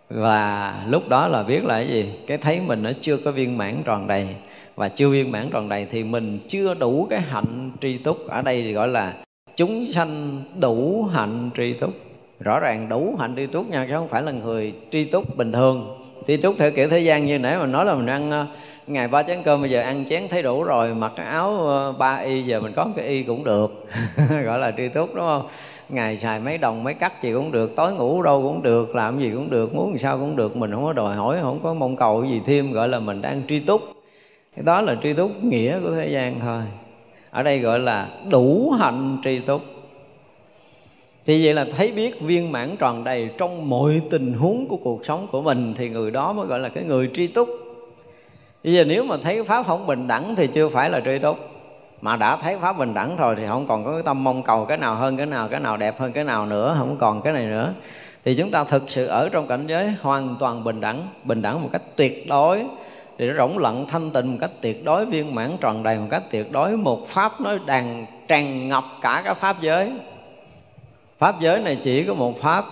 và 0.09 0.73
lúc 0.87 1.09
đó 1.09 1.27
là 1.27 1.43
biết 1.43 1.63
là 1.63 1.73
cái 1.73 1.87
gì? 1.87 2.05
Cái 2.27 2.37
thấy 2.37 2.59
mình 2.67 2.83
nó 2.83 2.91
chưa 3.01 3.17
có 3.17 3.31
viên 3.31 3.57
mãn 3.57 3.81
tròn 3.85 4.07
đầy. 4.07 4.27
Và 4.75 4.89
chưa 4.89 5.09
viên 5.09 5.31
mãn 5.31 5.49
tròn 5.49 5.69
đầy 5.69 5.85
thì 5.85 6.03
mình 6.03 6.39
chưa 6.47 6.73
đủ 6.73 7.07
cái 7.09 7.21
hạnh 7.21 7.71
tri 7.81 7.97
túc. 7.97 8.27
Ở 8.27 8.41
đây 8.41 8.61
thì 8.61 8.73
gọi 8.73 8.87
là 8.87 9.13
chúng 9.55 9.85
sanh 9.87 10.43
đủ 10.59 11.03
hạnh 11.13 11.49
tri 11.57 11.73
túc. 11.73 11.93
Rõ 12.39 12.59
ràng 12.59 12.89
đủ 12.89 13.15
hạnh 13.19 13.33
tri 13.35 13.45
túc 13.45 13.69
nha, 13.69 13.85
chứ 13.85 13.93
không 13.93 14.07
phải 14.07 14.21
là 14.21 14.31
người 14.31 14.73
tri 14.91 15.03
túc 15.03 15.37
bình 15.37 15.51
thường 15.51 15.98
tri 16.29 16.37
túc 16.37 16.55
theo 16.57 16.71
kiểu 16.71 16.87
thế 16.89 16.99
gian 16.99 17.25
như 17.25 17.39
nãy 17.39 17.57
mà 17.57 17.65
nói 17.65 17.85
là 17.85 17.95
mình 17.95 18.05
ăn 18.05 18.31
ờ, 18.31 18.47
ngày 18.87 19.07
ba 19.07 19.23
chén 19.23 19.37
cơm, 19.43 19.61
bây 19.61 19.71
giờ 19.71 19.81
ăn 19.81 20.05
chén 20.09 20.27
thấy 20.29 20.41
đủ 20.43 20.63
rồi, 20.63 20.93
mặc 20.93 21.11
cái 21.15 21.25
áo 21.25 21.67
ờ, 21.67 21.91
ba 21.91 22.15
y, 22.15 22.41
giờ 22.41 22.59
mình 22.59 22.73
có 22.75 22.87
cái 22.95 23.05
y 23.05 23.23
cũng 23.23 23.43
được. 23.43 23.85
Gọi 24.45 24.59
là 24.59 24.71
tri 24.77 24.87
túc 24.87 25.15
đúng 25.15 25.25
không? 25.25 25.47
Ngày 25.89 26.17
xài 26.17 26.39
mấy 26.39 26.57
đồng, 26.57 26.83
mấy 26.83 26.93
cắt 26.93 27.23
gì 27.23 27.33
cũng 27.33 27.51
được, 27.51 27.75
tối 27.75 27.93
ngủ 27.93 28.23
đâu 28.23 28.41
cũng 28.41 28.63
được, 28.63 28.95
làm 28.95 29.19
gì 29.19 29.31
cũng 29.33 29.49
được, 29.49 29.75
muốn 29.75 29.89
làm 29.89 29.97
sao 29.97 30.17
cũng 30.17 30.35
được, 30.35 30.55
mình 30.55 30.71
không 30.71 30.83
có 30.83 30.93
đòi 30.93 31.15
hỏi, 31.15 31.37
không 31.41 31.59
có 31.63 31.73
mong 31.73 31.95
cầu 31.95 32.25
gì 32.25 32.41
thêm, 32.45 32.71
gọi 32.71 32.87
là 32.87 32.99
mình 32.99 33.21
đang 33.21 33.41
tri 33.47 33.59
túc. 33.59 33.81
Cái 34.55 34.63
đó 34.63 34.81
là 34.81 34.95
tri 35.03 35.13
túc 35.13 35.43
nghĩa 35.43 35.79
của 35.83 35.91
thế 35.95 36.09
gian 36.09 36.39
thôi. 36.39 36.61
Ở 37.29 37.43
đây 37.43 37.59
gọi 37.59 37.79
là 37.79 38.07
đủ 38.31 38.71
hạnh 38.79 39.17
tri 39.23 39.39
túc 39.39 39.61
thì 41.25 41.45
vậy 41.45 41.53
là 41.53 41.65
thấy 41.77 41.91
biết 41.91 42.21
viên 42.21 42.51
mãn 42.51 42.77
tròn 42.77 43.03
đầy 43.03 43.29
trong 43.37 43.69
mọi 43.69 44.01
tình 44.09 44.33
huống 44.33 44.67
của 44.67 44.77
cuộc 44.77 45.05
sống 45.05 45.27
của 45.31 45.41
mình 45.41 45.73
thì 45.77 45.89
người 45.89 46.11
đó 46.11 46.33
mới 46.33 46.47
gọi 46.47 46.59
là 46.59 46.69
cái 46.69 46.83
người 46.83 47.09
tri 47.13 47.27
túc. 47.27 47.49
Bây 48.63 48.73
giờ 48.73 48.83
nếu 48.83 49.03
mà 49.03 49.17
thấy 49.23 49.43
pháp 49.43 49.65
không 49.67 49.87
bình 49.87 50.07
đẳng 50.07 50.35
thì 50.35 50.47
chưa 50.47 50.69
phải 50.69 50.89
là 50.89 50.99
tri 51.05 51.19
túc. 51.19 51.37
Mà 52.01 52.15
đã 52.15 52.35
thấy 52.35 52.57
pháp 52.61 52.77
bình 52.77 52.93
đẳng 52.93 53.17
rồi 53.17 53.35
thì 53.35 53.43
không 53.47 53.67
còn 53.67 53.85
có 53.85 53.91
cái 53.91 54.01
tâm 54.05 54.23
mong 54.23 54.43
cầu 54.43 54.65
cái 54.65 54.77
nào 54.77 54.95
hơn, 54.95 55.17
cái 55.17 55.25
nào 55.25 55.47
cái 55.47 55.59
nào 55.59 55.77
đẹp 55.77 55.99
hơn, 55.99 56.11
cái 56.11 56.23
nào 56.23 56.45
nữa, 56.45 56.75
không 56.77 56.97
còn 56.99 57.21
cái 57.21 57.33
này 57.33 57.45
nữa. 57.45 57.73
Thì 58.25 58.35
chúng 58.35 58.51
ta 58.51 58.63
thực 58.63 58.89
sự 58.89 59.05
ở 59.05 59.29
trong 59.29 59.47
cảnh 59.47 59.67
giới 59.67 59.93
hoàn 60.01 60.35
toàn 60.39 60.63
bình 60.63 60.81
đẳng 60.81 61.07
bình 61.23 61.41
đẳng 61.41 61.61
một 61.61 61.69
cách 61.71 61.81
tuyệt 61.95 62.25
đối. 62.29 62.63
Thì 63.17 63.25
nó 63.25 63.33
rỗng 63.37 63.57
lặng 63.57 63.85
thanh 63.87 64.09
tịnh 64.09 64.31
một 64.31 64.37
cách 64.41 64.51
tuyệt 64.61 64.85
đối, 64.85 65.05
viên 65.05 65.35
mãn 65.35 65.51
tròn 65.61 65.83
đầy 65.83 65.97
một 65.97 66.07
cách 66.09 66.23
tuyệt 66.31 66.51
đối. 66.51 66.77
Một 66.77 67.07
pháp 67.07 67.41
nó 67.41 67.57
đàn 67.65 68.05
tràn 68.27 68.67
ngập 68.67 68.83
cả 69.01 69.21
các 69.25 69.33
pháp 69.33 69.61
giới 69.61 69.91
pháp 71.19 71.39
giới 71.39 71.61
này 71.61 71.75
chỉ 71.75 72.03
có 72.03 72.13
một 72.13 72.41
pháp 72.41 72.65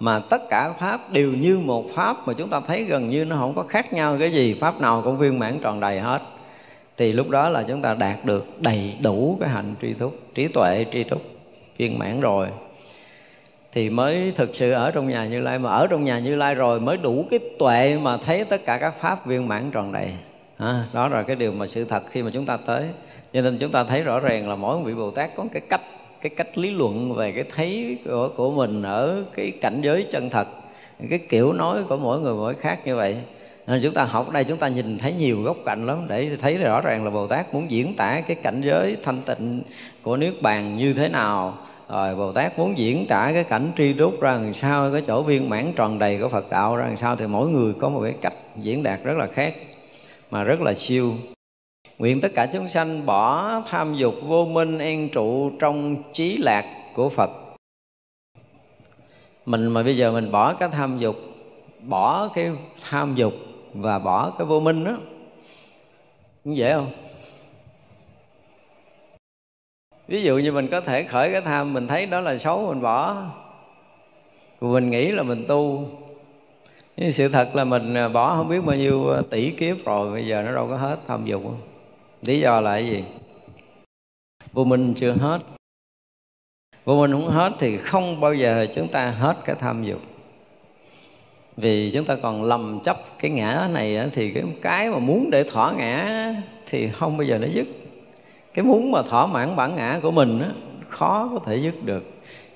mà 0.00 0.18
tất 0.18 0.48
cả 0.50 0.72
pháp 0.80 1.12
đều 1.12 1.32
như 1.32 1.58
một 1.58 1.84
pháp 1.94 2.28
mà 2.28 2.32
chúng 2.32 2.50
ta 2.50 2.60
thấy 2.60 2.84
gần 2.84 3.10
như 3.10 3.24
nó 3.24 3.36
không 3.36 3.54
có 3.54 3.64
khác 3.68 3.92
nhau 3.92 4.16
cái 4.18 4.32
gì. 4.32 4.54
Pháp 4.54 4.80
nào 4.80 5.02
cũng 5.04 5.18
viên 5.18 5.38
mãn 5.38 5.58
tròn 5.58 5.80
đầy 5.80 6.00
hết. 6.00 6.22
Thì 6.96 7.12
lúc 7.12 7.30
đó 7.30 7.48
là 7.48 7.62
chúng 7.62 7.82
ta 7.82 7.94
đạt 7.94 8.24
được 8.24 8.60
đầy 8.60 8.96
đủ 9.02 9.36
cái 9.40 9.48
hạnh 9.48 9.74
tri 9.82 9.92
túc 9.92 10.34
trí 10.34 10.48
tuệ 10.48 10.86
tri 10.92 11.04
túc 11.04 11.22
viên 11.76 11.98
mãn 11.98 12.20
rồi. 12.20 12.48
Thì 13.72 13.90
mới 13.90 14.32
thực 14.34 14.54
sự 14.54 14.72
ở 14.72 14.90
trong 14.90 15.08
nhà 15.08 15.26
như 15.26 15.40
lai 15.40 15.58
mà 15.58 15.70
ở 15.70 15.86
trong 15.86 16.04
nhà 16.04 16.18
như 16.18 16.36
lai 16.36 16.54
rồi 16.54 16.80
mới 16.80 16.96
đủ 16.96 17.26
cái 17.30 17.40
tuệ 17.58 17.98
mà 18.02 18.16
thấy 18.16 18.44
tất 18.44 18.64
cả 18.64 18.78
các 18.78 18.94
pháp 19.00 19.26
viên 19.26 19.48
mãn 19.48 19.70
tròn 19.70 19.92
đầy. 19.92 20.12
À, 20.58 20.84
đó 20.92 21.08
là 21.08 21.22
cái 21.22 21.36
điều 21.36 21.52
mà 21.52 21.66
sự 21.66 21.84
thật 21.84 22.02
khi 22.10 22.22
mà 22.22 22.30
chúng 22.34 22.46
ta 22.46 22.56
tới. 22.56 22.84
Cho 23.32 23.40
nên 23.40 23.58
chúng 23.58 23.70
ta 23.70 23.84
thấy 23.84 24.02
rõ 24.02 24.20
ràng 24.20 24.48
là 24.48 24.56
mỗi 24.56 24.82
vị 24.82 24.94
bồ 24.94 25.10
tát 25.10 25.36
có 25.36 25.44
cái 25.52 25.62
cách 25.68 25.80
cái 26.20 26.30
cách 26.30 26.58
lý 26.58 26.70
luận 26.70 27.14
về 27.14 27.32
cái 27.32 27.44
thấy 27.54 27.98
của, 28.04 28.30
của 28.36 28.50
mình 28.50 28.82
ở 28.82 29.24
cái 29.36 29.50
cảnh 29.50 29.80
giới 29.80 30.06
chân 30.10 30.30
thật 30.30 30.48
cái 31.10 31.18
kiểu 31.18 31.52
nói 31.52 31.84
của 31.88 31.96
mỗi 31.96 32.20
người 32.20 32.34
mỗi 32.34 32.54
khác 32.54 32.78
như 32.86 32.96
vậy. 32.96 33.16
Nên 33.66 33.80
chúng 33.82 33.94
ta 33.94 34.04
học 34.04 34.30
đây 34.30 34.44
chúng 34.44 34.58
ta 34.58 34.68
nhìn 34.68 34.98
thấy 34.98 35.12
nhiều 35.12 35.42
góc 35.42 35.56
cạnh 35.64 35.86
lắm 35.86 36.06
để 36.08 36.36
thấy 36.40 36.58
rõ 36.58 36.80
ràng 36.80 37.04
là 37.04 37.10
bồ 37.10 37.26
tát 37.26 37.54
muốn 37.54 37.70
diễn 37.70 37.94
tả 37.96 38.20
cái 38.20 38.36
cảnh 38.36 38.60
giới 38.60 38.96
thanh 39.02 39.20
tịnh 39.20 39.62
của 40.02 40.16
nước 40.16 40.32
bàn 40.42 40.76
như 40.76 40.94
thế 40.94 41.08
nào. 41.08 41.58
Rồi 41.88 42.14
bồ 42.14 42.32
tát 42.32 42.58
muốn 42.58 42.78
diễn 42.78 43.06
tả 43.06 43.30
cái 43.34 43.44
cảnh 43.44 43.70
tri 43.76 43.92
rút 43.92 44.20
ra 44.20 44.32
làm 44.32 44.54
sao 44.54 44.92
cái 44.92 45.02
chỗ 45.06 45.22
viên 45.22 45.48
mãn 45.48 45.72
tròn 45.76 45.98
đầy 45.98 46.18
của 46.18 46.28
phật 46.28 46.50
đạo 46.50 46.76
ra 46.76 46.86
làm 46.86 46.96
sao 46.96 47.16
thì 47.16 47.26
mỗi 47.26 47.48
người 47.48 47.72
có 47.80 47.88
một 47.88 48.00
cái 48.02 48.14
cách 48.20 48.34
diễn 48.56 48.82
đạt 48.82 49.04
rất 49.04 49.16
là 49.16 49.26
khác 49.26 49.54
mà 50.30 50.44
rất 50.44 50.60
là 50.60 50.74
siêu 50.74 51.12
nguyện 51.98 52.20
tất 52.20 52.34
cả 52.34 52.46
chúng 52.52 52.68
sanh 52.68 53.06
bỏ 53.06 53.52
tham 53.68 53.94
dục 53.94 54.14
vô 54.22 54.44
minh 54.44 54.78
an 54.78 55.08
trụ 55.08 55.50
trong 55.58 55.96
trí 56.12 56.36
lạc 56.36 56.64
của 56.94 57.08
phật. 57.08 57.30
Mình 59.46 59.66
mà 59.66 59.82
bây 59.82 59.96
giờ 59.96 60.12
mình 60.12 60.30
bỏ 60.30 60.54
cái 60.54 60.68
tham 60.72 60.98
dục, 60.98 61.16
bỏ 61.80 62.28
cái 62.34 62.50
tham 62.90 63.14
dục 63.14 63.32
và 63.74 63.98
bỏ 63.98 64.30
cái 64.38 64.46
vô 64.46 64.60
minh 64.60 64.84
đó, 64.84 64.98
cũng 66.44 66.56
dễ 66.56 66.72
không? 66.74 66.90
Ví 70.08 70.22
dụ 70.22 70.38
như 70.38 70.52
mình 70.52 70.68
có 70.70 70.80
thể 70.80 71.02
khởi 71.02 71.32
cái 71.32 71.40
tham, 71.40 71.72
mình 71.72 71.86
thấy 71.86 72.06
đó 72.06 72.20
là 72.20 72.38
xấu, 72.38 72.66
mình 72.66 72.82
bỏ. 72.82 73.22
Mình 74.60 74.90
nghĩ 74.90 75.10
là 75.10 75.22
mình 75.22 75.44
tu. 75.48 75.88
Nhưng 76.96 77.12
sự 77.12 77.28
thật 77.28 77.56
là 77.56 77.64
mình 77.64 77.94
à, 77.94 78.08
bỏ 78.08 78.36
không 78.36 78.48
biết 78.48 78.60
bao 78.64 78.76
nhiêu 78.76 79.10
à, 79.10 79.20
tỷ 79.30 79.50
kiếp 79.50 79.84
rồi, 79.84 80.12
bây 80.12 80.26
giờ 80.26 80.42
nó 80.42 80.52
đâu 80.52 80.68
có 80.68 80.76
hết 80.76 80.96
tham 81.06 81.24
dục 81.24 81.42
lý 82.22 82.40
do 82.40 82.60
là 82.60 82.70
cái 82.70 82.86
gì? 82.86 83.04
Vô 84.52 84.64
minh 84.64 84.94
chưa 84.96 85.12
hết. 85.12 85.38
Vô 86.84 87.00
minh 87.00 87.12
không 87.12 87.28
hết 87.28 87.52
thì 87.58 87.76
không 87.76 88.20
bao 88.20 88.34
giờ 88.34 88.66
chúng 88.74 88.88
ta 88.88 89.10
hết 89.10 89.36
cái 89.44 89.56
tham 89.58 89.84
dục. 89.84 90.00
Vì 91.56 91.90
chúng 91.94 92.04
ta 92.04 92.16
còn 92.22 92.44
lầm 92.44 92.80
chấp 92.84 93.18
cái 93.18 93.30
ngã 93.30 93.68
này 93.72 94.10
thì 94.12 94.30
cái 94.30 94.42
cái 94.62 94.90
mà 94.90 94.98
muốn 94.98 95.30
để 95.30 95.44
thỏa 95.44 95.72
ngã 95.72 96.34
thì 96.66 96.88
không 96.88 97.16
bao 97.16 97.24
giờ 97.24 97.38
nó 97.38 97.46
dứt. 97.46 97.66
Cái 98.54 98.64
muốn 98.64 98.90
mà 98.90 99.02
thỏa 99.02 99.26
mãn 99.26 99.56
bản 99.56 99.76
ngã 99.76 99.98
của 100.02 100.10
mình 100.10 100.40
á, 100.40 100.50
khó 100.88 101.30
có 101.32 101.38
thể 101.46 101.56
dứt 101.56 101.84
được. 101.84 102.04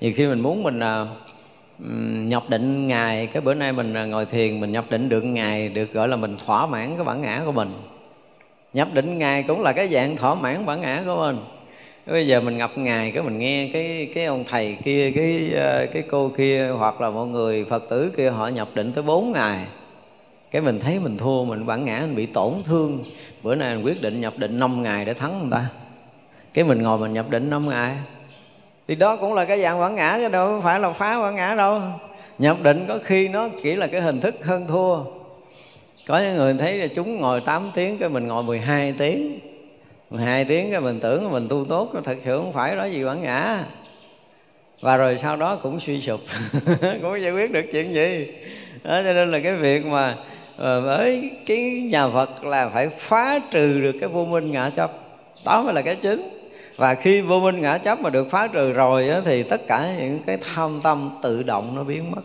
Nhiều 0.01 0.13
khi 0.15 0.27
mình 0.27 0.39
muốn 0.39 0.63
mình 0.63 0.79
à, 0.79 1.05
nhập 2.27 2.43
định 2.49 2.87
ngày 2.87 3.27
cái 3.27 3.41
bữa 3.41 3.53
nay 3.53 3.73
mình 3.73 3.93
à, 3.93 4.05
ngồi 4.05 4.25
thiền 4.25 4.59
mình 4.59 4.71
nhập 4.71 4.85
định 4.89 5.09
được 5.09 5.21
ngày 5.21 5.69
được 5.69 5.93
gọi 5.93 6.07
là 6.07 6.15
mình 6.15 6.37
thỏa 6.45 6.67
mãn 6.67 6.95
cái 6.95 7.03
bản 7.03 7.21
ngã 7.21 7.41
của 7.45 7.51
mình 7.51 7.69
nhập 8.73 8.87
định 8.93 9.17
ngài 9.17 9.43
cũng 9.43 9.61
là 9.61 9.73
cái 9.73 9.87
dạng 9.87 10.17
thỏa 10.17 10.35
mãn 10.35 10.65
bản 10.65 10.81
ngã 10.81 11.03
của 11.05 11.15
mình. 11.15 11.37
Bây 12.05 12.27
giờ 12.27 12.41
mình 12.41 12.57
ngập 12.57 12.77
ngày 12.77 13.11
cái 13.11 13.23
mình 13.23 13.39
nghe 13.39 13.69
cái 13.73 14.09
cái 14.15 14.25
ông 14.25 14.43
thầy 14.49 14.77
kia, 14.83 15.11
cái 15.15 15.51
ờ, 15.55 15.85
cái 15.93 16.03
cô 16.11 16.31
kia, 16.37 16.69
hoặc 16.77 17.01
là 17.01 17.09
mọi 17.09 17.27
người 17.27 17.65
phật 17.65 17.83
tử 17.89 18.11
kia, 18.17 18.29
họ 18.29 18.47
nhập 18.47 18.67
định 18.73 18.93
tới 18.93 19.03
4 19.03 19.31
ngày. 19.31 19.65
Cái 20.51 20.61
mình 20.61 20.79
thấy 20.79 20.99
mình 20.99 21.17
thua, 21.17 21.45
mình 21.45 21.65
bản 21.65 21.85
ngã, 21.85 21.99
mình 21.99 22.15
bị 22.15 22.25
tổn 22.25 22.53
thương. 22.65 23.03
Bữa 23.43 23.55
nay 23.55 23.75
mình 23.75 23.85
quyết 23.85 24.01
định 24.01 24.21
nhập 24.21 24.33
định 24.37 24.59
5 24.59 24.81
ngày 24.81 25.05
để 25.05 25.13
thắng 25.13 25.39
người 25.39 25.51
ta. 25.51 25.65
Cái 26.53 26.65
mình 26.65 26.81
ngồi 26.81 26.97
mình 26.97 27.13
nhập 27.13 27.29
định 27.29 27.49
năm 27.49 27.69
ngày. 27.69 27.97
Thì 28.87 28.95
đó 28.95 29.15
cũng 29.15 29.33
là 29.33 29.45
cái 29.45 29.61
dạng 29.61 29.79
bản 29.79 29.95
ngã 29.95 30.17
chứ 30.17 30.29
đâu 30.29 30.61
phải 30.63 30.79
là 30.79 30.93
phá 30.93 31.21
bản 31.21 31.35
ngã 31.35 31.55
đâu. 31.55 31.81
Nhập 32.37 32.57
định 32.61 32.85
có 32.87 32.99
khi 33.03 33.27
nó 33.27 33.49
chỉ 33.63 33.75
là 33.75 33.87
cái 33.87 34.01
hình 34.01 34.21
thức 34.21 34.35
hơn 34.45 34.67
thua 34.67 35.22
có 36.07 36.19
những 36.19 36.35
người 36.35 36.53
thấy 36.53 36.77
là 36.77 36.87
chúng 36.87 37.19
ngồi 37.19 37.41
8 37.41 37.71
tiếng 37.73 37.97
cái 37.97 38.09
mình 38.09 38.27
ngồi 38.27 38.43
12 38.43 38.93
tiếng. 38.97 39.39
12 40.09 40.45
tiếng 40.45 40.71
cái 40.71 40.81
mình 40.81 40.99
tưởng 40.99 41.31
mình 41.31 41.47
tu 41.49 41.65
tốt 41.69 41.91
thật 42.03 42.17
sự 42.25 42.37
không 42.37 42.53
phải 42.53 42.75
đó 42.75 42.85
gì 42.85 43.05
bản 43.05 43.21
ngã. 43.21 43.59
Và 44.81 44.97
rồi 44.97 45.17
sau 45.17 45.35
đó 45.35 45.55
cũng 45.55 45.79
suy 45.79 46.01
sụp. 46.01 46.19
Cũng 47.01 47.21
giải 47.21 47.31
quyết 47.31 47.51
được 47.51 47.65
chuyện 47.71 47.93
gì. 47.93 48.27
Đó 48.83 49.01
cho 49.03 49.13
nên 49.13 49.31
là 49.31 49.39
cái 49.43 49.55
việc 49.55 49.85
mà 49.85 50.17
ờ, 50.57 50.81
với 50.81 51.31
cái 51.45 51.81
nhà 51.91 52.07
Phật 52.07 52.43
là 52.43 52.69
phải 52.69 52.89
phá 52.89 53.39
trừ 53.51 53.81
được 53.81 53.95
cái 53.99 54.09
vô 54.09 54.25
minh 54.25 54.51
ngã 54.51 54.69
chấp. 54.69 54.91
Đó 55.45 55.63
mới 55.63 55.73
là 55.73 55.81
cái 55.81 55.95
chính 55.95 56.29
và 56.75 56.95
khi 56.95 57.21
vô 57.21 57.39
minh 57.39 57.61
ngã 57.61 57.77
chấp 57.77 58.01
mà 58.01 58.09
được 58.09 58.27
phá 58.31 58.47
trừ 58.47 58.71
rồi 58.71 59.07
đó, 59.07 59.19
thì 59.25 59.43
tất 59.43 59.67
cả 59.67 59.95
những 59.99 60.19
cái 60.25 60.37
tham 60.53 60.79
tâm 60.83 61.19
tự 61.23 61.43
động 61.43 61.75
nó 61.75 61.83
biến 61.83 62.11
mất 62.11 62.21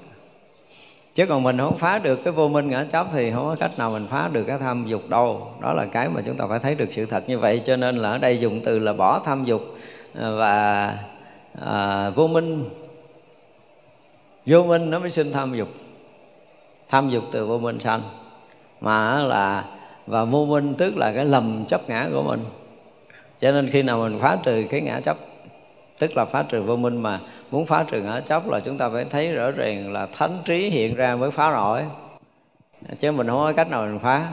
chứ 1.19 1.27
còn 1.27 1.43
mình 1.43 1.59
không 1.59 1.77
phá 1.77 1.99
được 1.99 2.25
cái 2.25 2.33
vô 2.33 2.49
minh 2.49 2.69
ngã 2.69 2.85
chấp 2.93 3.07
thì 3.13 3.31
không 3.31 3.45
có 3.45 3.57
cách 3.61 3.79
nào 3.79 3.91
mình 3.91 4.07
phá 4.11 4.29
được 4.33 4.45
cái 4.45 4.59
tham 4.59 4.85
dục 4.87 5.09
đâu. 5.09 5.53
Đó 5.61 5.73
là 5.73 5.87
cái 5.93 6.09
mà 6.09 6.21
chúng 6.27 6.37
ta 6.37 6.47
phải 6.49 6.59
thấy 6.59 6.75
được 6.75 6.87
sự 6.91 7.07
thật 7.07 7.29
như 7.29 7.39
vậy. 7.39 7.63
Cho 7.67 7.77
nên 7.77 7.97
là 7.97 8.11
ở 8.11 8.19
đây 8.19 8.41
dùng 8.41 8.61
từ 8.65 8.79
là 8.79 8.93
bỏ 8.93 9.23
tham 9.25 9.45
dục 9.45 9.63
à, 10.15 10.31
và 10.31 10.95
à, 11.61 12.11
vô 12.11 12.27
minh. 12.27 12.65
Vô 14.47 14.63
minh 14.63 14.91
nó 14.91 14.99
mới 14.99 15.11
sinh 15.11 15.33
tham 15.33 15.55
dục. 15.55 15.69
Tham 16.89 17.11
dục 17.11 17.25
từ 17.33 17.47
vô 17.47 17.59
minh 17.59 17.81
sanh. 17.81 18.03
Mà 18.81 19.19
là 19.19 19.65
và 20.07 20.25
vô 20.25 20.45
minh 20.45 20.75
tức 20.75 20.97
là 20.97 21.13
cái 21.13 21.25
lầm 21.25 21.65
chấp 21.69 21.89
ngã 21.89 22.09
của 22.13 22.23
mình. 22.23 22.45
Cho 23.39 23.53
nên 23.53 23.71
khi 23.71 23.83
nào 23.83 23.99
mình 23.99 24.19
phá 24.21 24.39
trừ 24.43 24.65
cái 24.71 24.81
ngã 24.81 25.01
chấp 25.01 25.17
tức 25.99 26.17
là 26.17 26.25
phá 26.25 26.43
trừ 26.49 26.63
vô 26.63 26.77
minh 26.77 27.03
mà 27.03 27.21
muốn 27.51 27.67
phá 27.67 27.85
trừ 27.91 28.03
ngã 28.03 28.21
chấp 28.21 28.49
là 28.49 28.61
chúng 28.61 28.79
ta 28.79 28.89
phải 28.89 29.05
thấy 29.05 29.33
rõ 29.33 29.51
ràng 29.51 29.93
là 29.93 30.07
thánh 30.07 30.39
trí 30.45 30.71
hiện 30.71 30.95
ra 30.95 31.17
mới 31.17 31.31
phá 31.31 31.51
nổi. 31.51 31.83
Chứ 33.01 33.13
mình 33.13 33.27
không 33.27 33.39
có 33.39 33.53
cách 33.53 33.71
nào 33.71 33.83
mình 33.83 33.99
phá. 33.99 34.33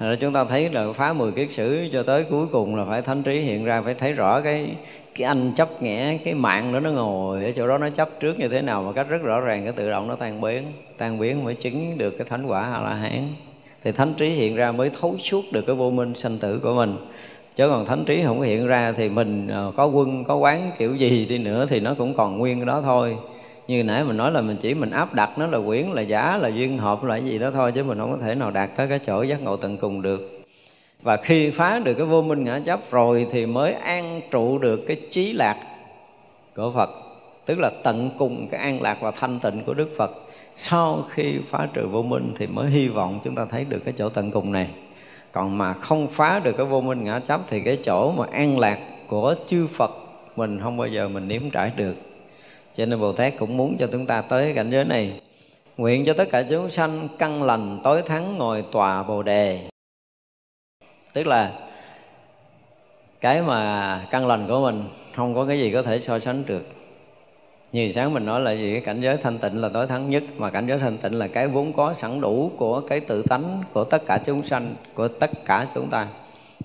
Là 0.00 0.16
chúng 0.20 0.32
ta 0.32 0.44
thấy 0.44 0.70
là 0.70 0.86
phá 0.94 1.12
10 1.12 1.32
kiết 1.32 1.50
sử 1.50 1.88
cho 1.92 2.02
tới 2.02 2.24
cuối 2.30 2.46
cùng 2.52 2.76
là 2.76 2.84
phải 2.88 3.02
thánh 3.02 3.22
trí 3.22 3.40
hiện 3.40 3.64
ra, 3.64 3.82
phải 3.82 3.94
thấy 3.94 4.12
rõ 4.12 4.40
cái 4.40 4.70
cái 5.14 5.26
anh 5.26 5.52
chấp 5.56 5.82
nghĩa, 5.82 6.18
cái 6.18 6.34
mạng 6.34 6.72
đó 6.72 6.80
nó 6.80 6.90
ngồi 6.90 7.44
ở 7.44 7.52
chỗ 7.56 7.68
đó, 7.68 7.78
nó 7.78 7.90
chấp 7.90 8.08
trước 8.20 8.38
như 8.38 8.48
thế 8.48 8.62
nào 8.62 8.82
mà 8.82 8.92
cách 8.92 9.06
rất 9.08 9.22
rõ 9.22 9.40
ràng, 9.40 9.64
cái 9.64 9.72
tự 9.72 9.90
động 9.90 10.08
nó 10.08 10.16
tan 10.16 10.40
biến. 10.40 10.62
Tan 10.98 11.18
biến 11.18 11.44
mới 11.44 11.54
chứng 11.54 11.98
được 11.98 12.10
cái 12.18 12.26
thánh 12.30 12.46
quả 12.46 12.74
a 12.74 12.80
la 12.80 12.94
hán. 12.94 13.28
Thì 13.84 13.92
thánh 13.92 14.14
trí 14.14 14.28
hiện 14.28 14.56
ra 14.56 14.72
mới 14.72 14.90
thấu 15.00 15.18
suốt 15.18 15.42
được 15.52 15.66
cái 15.66 15.76
vô 15.76 15.90
minh 15.90 16.14
sanh 16.14 16.38
tử 16.38 16.60
của 16.62 16.74
mình 16.74 16.96
chứ 17.56 17.68
còn 17.68 17.86
thánh 17.86 18.04
trí 18.04 18.22
không 18.24 18.38
có 18.38 18.44
hiện 18.44 18.66
ra 18.66 18.92
thì 18.96 19.08
mình 19.08 19.48
ờ, 19.48 19.72
có 19.76 19.86
quân, 19.86 20.24
có 20.24 20.36
quán 20.36 20.70
kiểu 20.78 20.94
gì 20.94 21.26
đi 21.26 21.38
nữa 21.38 21.66
thì 21.68 21.80
nó 21.80 21.94
cũng 21.94 22.14
còn 22.14 22.38
nguyên 22.38 22.58
cái 22.58 22.66
đó 22.66 22.82
thôi. 22.84 23.16
Như 23.68 23.84
nãy 23.84 24.04
mình 24.04 24.16
nói 24.16 24.32
là 24.32 24.40
mình 24.40 24.56
chỉ 24.56 24.74
mình 24.74 24.90
áp 24.90 25.14
đặt 25.14 25.38
nó 25.38 25.46
là 25.46 25.58
quyển, 25.66 25.86
là 25.86 26.02
giả, 26.02 26.36
là 26.36 26.48
duyên 26.48 26.78
hợp 26.78 27.04
là 27.04 27.16
gì 27.16 27.38
đó 27.38 27.50
thôi 27.50 27.72
chứ 27.72 27.84
mình 27.84 27.98
không 27.98 28.12
có 28.12 28.18
thể 28.18 28.34
nào 28.34 28.50
đạt 28.50 28.70
tới 28.76 28.88
cái 28.88 28.98
chỗ 29.06 29.22
giác 29.22 29.42
ngộ 29.42 29.56
tận 29.56 29.76
cùng 29.76 30.02
được. 30.02 30.40
Và 31.02 31.16
khi 31.16 31.50
phá 31.50 31.78
được 31.78 31.94
cái 31.94 32.06
vô 32.06 32.22
minh 32.22 32.44
ngã 32.44 32.60
chấp 32.64 32.80
rồi 32.90 33.26
thì 33.30 33.46
mới 33.46 33.72
an 33.72 34.20
trụ 34.30 34.58
được 34.58 34.84
cái 34.86 34.96
trí 35.10 35.32
lạc 35.32 35.56
của 36.56 36.72
Phật. 36.74 36.90
Tức 37.46 37.58
là 37.58 37.70
tận 37.82 38.10
cùng 38.18 38.48
cái 38.50 38.60
an 38.60 38.82
lạc 38.82 38.98
và 39.00 39.10
thanh 39.10 39.38
tịnh 39.40 39.62
của 39.66 39.74
Đức 39.74 39.88
Phật. 39.96 40.10
Sau 40.54 41.04
khi 41.10 41.38
phá 41.46 41.68
trừ 41.74 41.86
vô 41.86 42.02
minh 42.02 42.32
thì 42.36 42.46
mới 42.46 42.70
hy 42.70 42.88
vọng 42.88 43.20
chúng 43.24 43.34
ta 43.34 43.44
thấy 43.50 43.64
được 43.68 43.80
cái 43.84 43.94
chỗ 43.98 44.08
tận 44.08 44.30
cùng 44.30 44.52
này 44.52 44.68
còn 45.34 45.58
mà 45.58 45.74
không 45.74 46.08
phá 46.08 46.38
được 46.38 46.54
cái 46.56 46.66
vô 46.66 46.80
minh 46.80 47.04
ngã 47.04 47.20
chấp 47.20 47.40
thì 47.48 47.60
cái 47.60 47.78
chỗ 47.84 48.12
mà 48.12 48.24
an 48.32 48.58
lạc 48.58 48.78
của 49.08 49.34
chư 49.46 49.66
Phật 49.66 49.90
mình 50.36 50.60
không 50.62 50.76
bao 50.76 50.88
giờ 50.88 51.08
mình 51.08 51.28
nếm 51.28 51.50
trải 51.50 51.72
được. 51.76 51.94
Cho 52.74 52.86
nên 52.86 53.00
Bồ 53.00 53.12
Tát 53.12 53.32
cũng 53.38 53.56
muốn 53.56 53.76
cho 53.78 53.88
chúng 53.92 54.06
ta 54.06 54.22
tới 54.22 54.52
cảnh 54.54 54.70
giới 54.70 54.84
này. 54.84 55.20
Nguyện 55.76 56.04
cho 56.04 56.12
tất 56.12 56.28
cả 56.32 56.42
chúng 56.50 56.70
sanh 56.70 57.08
căn 57.18 57.42
lành, 57.42 57.80
tối 57.84 58.02
thắng, 58.02 58.38
ngồi 58.38 58.64
tòa 58.72 59.02
Bồ 59.02 59.22
đề. 59.22 59.68
Tức 61.12 61.26
là 61.26 61.52
cái 63.20 63.42
mà 63.42 64.06
căn 64.10 64.26
lành 64.26 64.46
của 64.48 64.60
mình 64.60 64.84
không 65.14 65.34
có 65.34 65.46
cái 65.46 65.58
gì 65.58 65.72
có 65.72 65.82
thể 65.82 66.00
so 66.00 66.18
sánh 66.18 66.46
được 66.46 66.64
như 67.74 67.92
sáng 67.92 68.14
mình 68.14 68.26
nói 68.26 68.40
là 68.40 68.52
gì? 68.52 68.72
Cái 68.72 68.80
cảnh 68.80 69.00
giới 69.00 69.16
thanh 69.16 69.38
tịnh 69.38 69.60
là 69.60 69.68
tối 69.68 69.86
thắng 69.86 70.10
nhất, 70.10 70.22
mà 70.36 70.50
cảnh 70.50 70.66
giới 70.66 70.78
thanh 70.78 70.96
tịnh 70.96 71.18
là 71.18 71.28
cái 71.28 71.48
vốn 71.48 71.72
có 71.72 71.94
sẵn 71.94 72.20
đủ 72.20 72.50
của 72.56 72.80
cái 72.80 73.00
tự 73.00 73.22
tánh 73.22 73.62
của 73.72 73.84
tất 73.84 74.06
cả 74.06 74.18
chúng 74.26 74.44
sanh, 74.44 74.74
của 74.94 75.08
tất 75.08 75.30
cả 75.44 75.66
chúng 75.74 75.90
ta. 75.90 76.06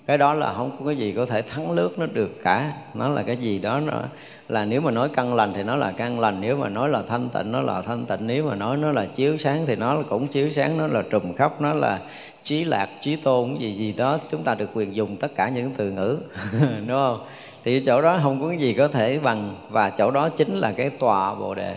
Cái 0.06 0.18
đó 0.18 0.34
là 0.34 0.52
không 0.52 0.76
có 0.78 0.86
cái 0.86 0.96
gì 0.96 1.12
có 1.12 1.26
thể 1.26 1.42
thắng 1.42 1.70
lướt 1.70 1.98
nó 1.98 2.06
được 2.06 2.30
cả. 2.44 2.72
Nó 2.94 3.08
là 3.08 3.22
cái 3.22 3.36
gì 3.36 3.58
đó 3.58 3.80
nó 3.80 4.02
là 4.48 4.64
nếu 4.64 4.80
mà 4.80 4.90
nói 4.90 5.08
căn 5.14 5.34
lành 5.34 5.52
thì 5.54 5.62
nó 5.62 5.76
là 5.76 5.92
căn 5.92 6.20
lành, 6.20 6.40
nếu 6.40 6.56
mà 6.56 6.68
nói 6.68 6.88
là 6.88 7.02
thanh 7.02 7.28
tịnh 7.28 7.52
nó 7.52 7.60
là 7.60 7.82
thanh 7.82 8.06
tịnh, 8.06 8.26
nếu 8.26 8.44
mà 8.44 8.54
nói 8.54 8.76
nó 8.76 8.92
là 8.92 9.06
chiếu 9.06 9.36
sáng 9.36 9.58
thì 9.66 9.76
nó 9.76 10.02
cũng 10.08 10.26
chiếu 10.26 10.50
sáng, 10.50 10.78
nó 10.78 10.86
là 10.86 11.02
trùm 11.10 11.34
khắp, 11.34 11.60
nó 11.60 11.74
là 11.74 12.00
trí 12.44 12.64
lạc 12.64 12.88
trí 13.00 13.16
tôn 13.16 13.56
gì 13.58 13.72
gì 13.72 13.92
đó. 13.92 14.18
Chúng 14.30 14.44
ta 14.44 14.54
được 14.54 14.70
quyền 14.74 14.96
dùng 14.96 15.16
tất 15.16 15.34
cả 15.36 15.48
những 15.48 15.70
từ 15.76 15.90
ngữ, 15.90 16.18
đúng 16.60 16.88
không? 16.88 17.20
Thì 17.64 17.80
chỗ 17.80 18.02
đó 18.02 18.20
không 18.22 18.40
có 18.40 18.48
cái 18.48 18.58
gì 18.58 18.72
có 18.72 18.88
thể 18.88 19.18
bằng 19.18 19.56
và 19.70 19.90
chỗ 19.90 20.10
đó 20.10 20.28
chính 20.28 20.54
là 20.54 20.72
cái 20.72 20.90
tòa 20.90 21.34
bồ 21.34 21.54
đề. 21.54 21.76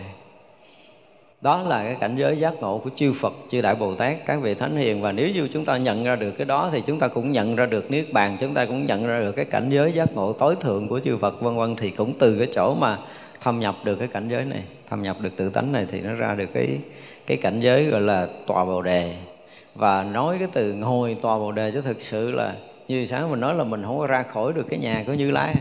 Đó 1.40 1.62
là 1.62 1.84
cái 1.84 1.96
cảnh 2.00 2.16
giới 2.16 2.38
giác 2.38 2.54
ngộ 2.60 2.78
của 2.78 2.90
chư 2.96 3.12
Phật, 3.12 3.32
chư 3.50 3.60
Đại 3.60 3.74
Bồ 3.74 3.94
Tát, 3.94 4.26
các 4.26 4.42
vị 4.42 4.54
Thánh 4.54 4.76
Hiền. 4.76 5.02
Và 5.02 5.12
nếu 5.12 5.28
như 5.28 5.48
chúng 5.52 5.64
ta 5.64 5.76
nhận 5.76 6.04
ra 6.04 6.16
được 6.16 6.30
cái 6.30 6.44
đó 6.44 6.70
Thì 6.72 6.82
chúng 6.86 6.98
ta 6.98 7.08
cũng 7.08 7.32
nhận 7.32 7.56
ra 7.56 7.66
được 7.66 7.90
Niết 7.90 8.12
Bàn 8.12 8.36
Chúng 8.40 8.54
ta 8.54 8.64
cũng 8.64 8.86
nhận 8.86 9.06
ra 9.06 9.20
được 9.20 9.32
cái 9.32 9.44
cảnh 9.44 9.70
giới 9.70 9.92
giác 9.92 10.14
ngộ 10.14 10.32
tối 10.32 10.56
thượng 10.60 10.88
của 10.88 11.00
chư 11.00 11.16
Phật 11.16 11.40
vân 11.40 11.56
vân. 11.56 11.76
Thì 11.76 11.90
cũng 11.90 12.12
từ 12.18 12.38
cái 12.38 12.48
chỗ 12.54 12.74
mà 12.74 12.98
thâm 13.40 13.60
nhập 13.60 13.74
được 13.84 13.96
cái 13.96 14.08
cảnh 14.08 14.28
giới 14.28 14.44
này 14.44 14.64
Thâm 14.90 15.02
nhập 15.02 15.16
được 15.20 15.36
tự 15.36 15.48
tánh 15.48 15.72
này 15.72 15.86
Thì 15.90 16.00
nó 16.00 16.14
ra 16.14 16.34
được 16.34 16.48
cái 16.54 16.78
cái 17.26 17.36
cảnh 17.36 17.60
giới 17.60 17.84
gọi 17.84 18.00
là 18.00 18.28
tòa 18.46 18.64
Bồ 18.64 18.82
Đề. 18.82 19.14
Và 19.74 20.02
nói 20.02 20.36
cái 20.38 20.48
từ 20.52 20.72
ngồi 20.72 21.16
tòa 21.20 21.38
Bồ 21.38 21.52
Đề 21.52 21.70
chứ 21.70 21.80
thực 21.80 22.00
sự 22.00 22.32
là 22.32 22.54
như 22.88 23.06
sáng 23.06 23.30
mình 23.30 23.40
nói 23.40 23.54
là 23.54 23.64
mình 23.64 23.82
không 23.82 23.98
có 23.98 24.06
ra 24.06 24.22
khỏi 24.22 24.52
được 24.52 24.66
cái 24.70 24.78
nhà 24.78 25.04
của 25.06 25.12
Như 25.12 25.30
Lai. 25.30 25.54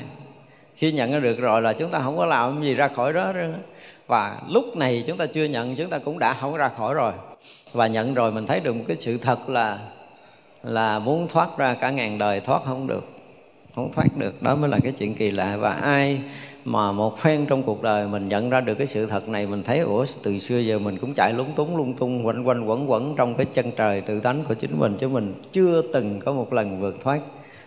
Khi 0.75 0.91
nhận 0.91 1.11
ra 1.11 1.19
được 1.19 1.39
rồi 1.39 1.61
là 1.61 1.73
chúng 1.73 1.91
ta 1.91 1.99
không 1.99 2.17
có 2.17 2.25
làm 2.25 2.63
gì 2.63 2.73
ra 2.73 2.87
khỏi 2.87 3.13
đó 3.13 3.33
nữa. 3.33 3.53
Và 4.07 4.41
lúc 4.49 4.77
này 4.77 5.03
chúng 5.07 5.17
ta 5.17 5.25
chưa 5.25 5.45
nhận, 5.45 5.75
chúng 5.75 5.89
ta 5.89 5.99
cũng 5.99 6.19
đã 6.19 6.33
không 6.33 6.55
ra 6.55 6.69
khỏi 6.77 6.93
rồi. 6.93 7.13
Và 7.73 7.87
nhận 7.87 8.13
rồi 8.13 8.31
mình 8.31 8.47
thấy 8.47 8.59
được 8.59 8.75
một 8.75 8.83
cái 8.87 8.97
sự 8.99 9.17
thật 9.17 9.49
là 9.49 9.79
là 10.63 10.99
muốn 10.99 11.27
thoát 11.27 11.57
ra 11.57 11.73
cả 11.73 11.89
ngàn 11.89 12.17
đời 12.17 12.39
thoát 12.39 12.61
không 12.65 12.87
được 12.87 13.12
không 13.75 13.91
thoát 13.91 14.17
được. 14.17 14.43
Đó 14.43 14.55
mới 14.55 14.69
là 14.69 14.79
cái 14.83 14.91
chuyện 14.91 15.15
kỳ 15.15 15.31
lạ. 15.31 15.57
Và 15.57 15.73
ai 15.73 16.19
mà 16.65 16.91
một 16.91 17.19
phen 17.19 17.45
trong 17.45 17.63
cuộc 17.63 17.83
đời 17.83 18.07
mình 18.07 18.29
nhận 18.29 18.49
ra 18.49 18.61
được 18.61 18.75
cái 18.75 18.87
sự 18.87 19.05
thật 19.05 19.29
này, 19.29 19.47
mình 19.47 19.63
thấy, 19.63 19.79
ủa, 19.79 20.05
từ 20.23 20.39
xưa 20.39 20.57
giờ 20.57 20.79
mình 20.79 20.97
cũng 20.97 21.13
chạy 21.13 21.33
lúng 21.33 21.51
túng, 21.55 21.77
lung 21.77 21.93
tung, 21.93 22.25
quanh 22.25 22.43
quanh, 22.43 22.65
quẩn 22.65 22.91
quẩn 22.91 23.15
trong 23.15 23.35
cái 23.35 23.45
chân 23.53 23.71
trời 23.75 24.01
tự 24.01 24.19
tánh 24.19 24.43
của 24.47 24.53
chính 24.53 24.79
mình, 24.79 24.97
chứ 24.99 25.07
mình 25.07 25.33
chưa 25.51 25.81
từng 25.93 26.19
có 26.19 26.33
một 26.33 26.53
lần 26.53 26.81
vượt 26.81 27.01
thoát. 27.03 27.19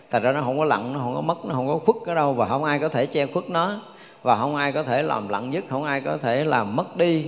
Tại 0.09 0.21
ra 0.21 0.31
nó 0.31 0.41
không 0.41 0.57
có 0.57 0.65
lặng 0.65 0.93
nó 0.93 0.99
không 0.99 1.15
có 1.15 1.21
mất, 1.21 1.45
nó 1.45 1.53
không 1.53 1.67
có 1.67 1.79
khuất 1.85 1.95
ở 2.05 2.15
đâu, 2.15 2.33
và 2.33 2.47
không 2.47 2.63
ai 2.63 2.79
có 2.79 2.89
thể 2.89 3.05
che 3.05 3.25
khuất 3.25 3.49
nó, 3.49 3.81
và 4.23 4.37
không 4.37 4.55
ai 4.55 4.71
có 4.71 4.83
thể 4.83 5.03
làm 5.03 5.29
lặng 5.29 5.53
dứt, 5.53 5.65
không 5.69 5.83
ai 5.83 6.01
có 6.01 6.17
thể 6.17 6.43
làm 6.43 6.75
mất 6.75 6.97
đi. 6.97 7.25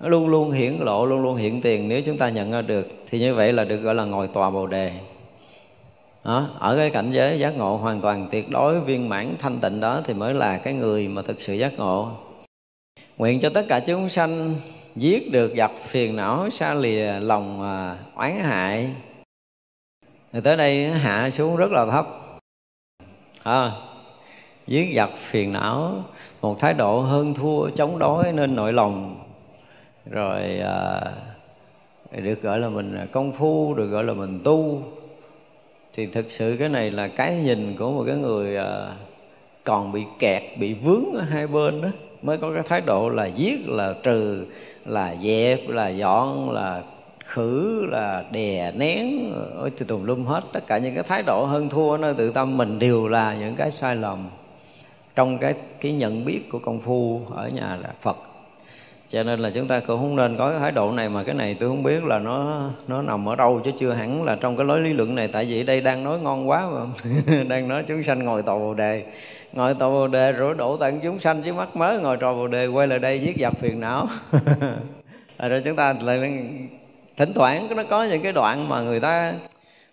Nó 0.00 0.08
luôn 0.08 0.28
luôn 0.28 0.50
hiển 0.50 0.76
lộ, 0.80 1.06
luôn 1.06 1.22
luôn 1.22 1.36
hiện 1.36 1.60
tiền 1.60 1.88
nếu 1.88 2.02
chúng 2.02 2.18
ta 2.18 2.28
nhận 2.28 2.50
ra 2.50 2.62
được. 2.62 2.88
Thì 3.10 3.18
như 3.18 3.34
vậy 3.34 3.52
là 3.52 3.64
được 3.64 3.76
gọi 3.76 3.94
là 3.94 4.04
ngồi 4.04 4.28
tòa 4.28 4.50
bồ 4.50 4.66
đề 4.66 4.92
đó, 6.26 6.48
ở 6.58 6.76
cái 6.76 6.90
cảnh 6.90 7.12
giới 7.12 7.38
giác 7.38 7.56
ngộ 7.56 7.76
hoàn 7.76 8.00
toàn 8.00 8.28
tuyệt 8.30 8.50
đối 8.50 8.80
viên 8.80 9.08
mãn 9.08 9.34
thanh 9.38 9.58
tịnh 9.60 9.80
đó 9.80 10.00
thì 10.04 10.14
mới 10.14 10.34
là 10.34 10.58
cái 10.58 10.74
người 10.74 11.08
mà 11.08 11.22
thực 11.22 11.40
sự 11.40 11.54
giác 11.54 11.78
ngộ. 11.78 12.10
Nguyện 13.16 13.40
cho 13.40 13.50
tất 13.54 13.64
cả 13.68 13.80
chúng 13.80 14.08
sanh 14.08 14.54
giết 14.96 15.32
được 15.32 15.54
giặc 15.56 15.70
phiền 15.84 16.16
não 16.16 16.50
xa 16.50 16.74
lìa 16.74 17.12
lòng 17.20 17.62
à, 17.62 17.96
oán 18.14 18.36
hại. 18.36 18.94
Thì 20.32 20.40
tới 20.40 20.56
đây 20.56 20.90
hạ 20.90 21.30
xuống 21.30 21.56
rất 21.56 21.72
là 21.72 21.86
thấp. 21.86 22.06
À, 23.42 23.72
giết 24.66 24.92
giặc 24.96 25.10
phiền 25.16 25.52
não 25.52 26.04
một 26.40 26.58
thái 26.58 26.74
độ 26.74 27.00
hơn 27.00 27.34
thua 27.34 27.70
chống 27.70 27.98
đối 27.98 28.32
nên 28.32 28.56
nội 28.56 28.72
lòng. 28.72 29.24
Rồi 30.10 30.58
à, 30.58 31.00
được 32.10 32.42
gọi 32.42 32.58
là 32.58 32.68
mình 32.68 33.06
công 33.12 33.32
phu 33.32 33.74
được 33.74 33.86
gọi 33.86 34.04
là 34.04 34.12
mình 34.12 34.40
tu 34.44 34.82
thì 35.96 36.06
thực 36.06 36.30
sự 36.30 36.56
cái 36.58 36.68
này 36.68 36.90
là 36.90 37.08
cái 37.08 37.36
nhìn 37.44 37.76
của 37.78 37.90
một 37.90 38.04
cái 38.06 38.16
người 38.16 38.56
ờ, 38.56 38.92
còn 39.64 39.92
bị 39.92 40.02
kẹt, 40.18 40.42
bị 40.58 40.74
vướng 40.74 41.04
ở 41.14 41.22
hai 41.22 41.46
bên 41.46 41.82
đó, 41.82 41.88
mới 42.22 42.38
có 42.38 42.52
cái 42.54 42.62
thái 42.66 42.80
độ 42.80 43.08
là 43.08 43.26
giết, 43.26 43.68
là 43.68 43.94
trừ, 44.02 44.46
là 44.86 45.14
dẹp, 45.22 45.58
là 45.68 45.88
dọn, 45.88 46.50
là 46.50 46.82
khử, 47.24 47.86
là 47.90 48.24
đè 48.32 48.72
nén, 48.72 49.32
ôi 49.56 49.70
tùm 49.70 50.04
lum 50.04 50.24
hết. 50.24 50.40
Tất 50.52 50.66
cả 50.66 50.78
những 50.78 50.94
cái 50.94 51.04
thái 51.04 51.22
độ 51.22 51.44
hơn 51.44 51.68
thua 51.68 51.96
nơi 51.96 52.14
tự 52.14 52.30
tâm 52.30 52.56
mình 52.56 52.78
đều 52.78 53.08
là 53.08 53.34
những 53.34 53.54
cái 53.54 53.70
sai 53.70 53.96
lầm. 53.96 54.28
Trong 55.14 55.38
cái 55.38 55.54
cái 55.80 55.92
nhận 55.92 56.24
biết 56.24 56.40
của 56.50 56.58
công 56.58 56.80
phu 56.80 57.20
ở 57.34 57.48
nhà 57.48 57.78
là 57.82 57.92
Phật 58.00 58.16
cho 59.08 59.22
nên 59.22 59.40
là 59.40 59.50
chúng 59.50 59.68
ta 59.68 59.80
cũng 59.80 60.00
không 60.00 60.16
nên 60.16 60.36
có 60.36 60.50
cái 60.50 60.60
thái 60.60 60.72
độ 60.72 60.92
này, 60.92 61.08
mà 61.08 61.22
cái 61.22 61.34
này 61.34 61.56
tôi 61.60 61.68
không 61.68 61.82
biết 61.82 62.04
là 62.04 62.18
nó 62.18 62.68
nó 62.88 63.02
nằm 63.02 63.28
ở 63.28 63.36
đâu, 63.36 63.60
chứ 63.64 63.70
chưa 63.78 63.92
hẳn 63.92 64.24
là 64.24 64.36
trong 64.40 64.56
cái 64.56 64.66
lối 64.66 64.80
lý 64.80 64.92
luận 64.92 65.14
này. 65.14 65.28
Tại 65.28 65.44
vì 65.44 65.62
đây 65.62 65.80
đang 65.80 66.04
nói 66.04 66.18
ngon 66.18 66.48
quá 66.48 66.68
mà. 66.70 66.80
Đang 67.48 67.68
nói 67.68 67.84
chúng 67.88 68.02
sanh 68.02 68.24
ngồi 68.24 68.42
tàu 68.42 68.58
bồ 68.58 68.74
đề. 68.74 69.04
Ngồi 69.52 69.74
tàu 69.74 69.90
bồ 69.90 70.08
đề 70.08 70.32
rồi 70.32 70.54
đổ 70.54 70.76
tận 70.76 71.00
chúng 71.02 71.20
sanh, 71.20 71.42
chứ 71.42 71.52
mắt 71.52 71.76
mới 71.76 71.98
ngồi 71.98 72.16
trò 72.16 72.34
bồ 72.34 72.48
đề, 72.48 72.66
quay 72.66 72.86
lại 72.86 72.98
đây 72.98 73.20
giết 73.20 73.36
dập 73.36 73.58
phiền 73.60 73.80
não. 73.80 74.08
Rồi 75.38 75.62
chúng 75.64 75.76
ta 75.76 75.94
lại 76.02 76.48
thỉnh 77.16 77.32
thoảng 77.34 77.76
nó 77.76 77.82
có 77.90 78.04
những 78.04 78.22
cái 78.22 78.32
đoạn 78.32 78.68
mà 78.68 78.80
người 78.80 79.00
ta 79.00 79.32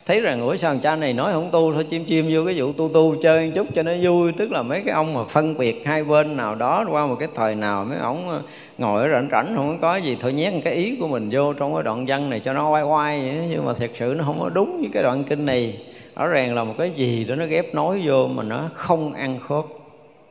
thấy 0.06 0.20
rằng 0.20 0.42
ủa 0.42 0.56
sao 0.56 0.76
cha 0.84 0.96
này 0.96 1.14
nói 1.14 1.34
không 1.34 1.52
tu 1.52 1.74
thôi, 1.74 1.84
chim 1.90 2.06
chim 2.06 2.30
vô 2.32 2.42
cái 2.46 2.54
vụ 2.58 2.74
tu 2.74 2.90
tu 2.94 3.16
chơi 3.22 3.46
một 3.46 3.52
chút 3.56 3.68
cho 3.76 3.84
nó 3.84 3.92
vui. 4.02 4.32
Tức 4.32 4.52
là 4.52 4.62
mấy 4.62 4.82
cái 4.82 4.94
ông 4.94 5.14
mà 5.14 5.22
phân 5.30 5.58
biệt 5.58 5.86
hai 5.86 6.04
bên 6.04 6.38
nào 6.38 6.56
đó, 6.56 6.86
qua 6.92 7.08
một 7.08 7.16
cái 7.20 7.30
thời 7.36 7.56
nào 7.56 7.86
mấy 7.86 7.98
ông 7.98 8.30
ờ, 8.30 8.42
ngồi 8.78 9.02
ở 9.02 9.10
rảnh 9.10 9.30
rảnh 9.32 9.56
không 9.56 9.78
có 9.82 9.96
gì, 9.96 10.18
thôi 10.20 10.34
nhét 10.34 10.54
cái 10.64 10.74
ý 10.74 10.96
của 11.00 11.08
mình 11.08 11.30
vô 11.32 11.54
trong 11.54 11.74
cái 11.74 11.84
đoạn 11.84 12.06
văn 12.08 12.30
này 12.30 12.40
cho 12.40 12.54
nó 12.54 12.70
oai 12.70 12.84
oai 12.84 13.22
vậy. 13.22 13.48
Nhưng 13.50 13.66
mà 13.66 13.74
thật 13.74 13.92
sự 13.94 14.16
nó 14.18 14.24
không 14.24 14.40
có 14.40 14.50
đúng 14.50 14.78
với 14.80 14.90
cái 14.94 15.04
đoạn 15.04 15.24
kinh 15.24 15.46
này. 15.46 15.78
Rõ 16.16 16.28
ràng 16.28 16.56
là 16.56 16.64
một 16.64 16.74
cái 16.78 16.92
gì 16.92 17.26
đó 17.26 17.36
nó 17.36 17.46
ghép 17.46 17.76
nói 17.76 18.02
vô 18.06 18.28
mà 18.28 18.44
nó 18.44 18.70
không 18.74 19.14
ăn 19.14 19.40
khớp. 19.48 19.66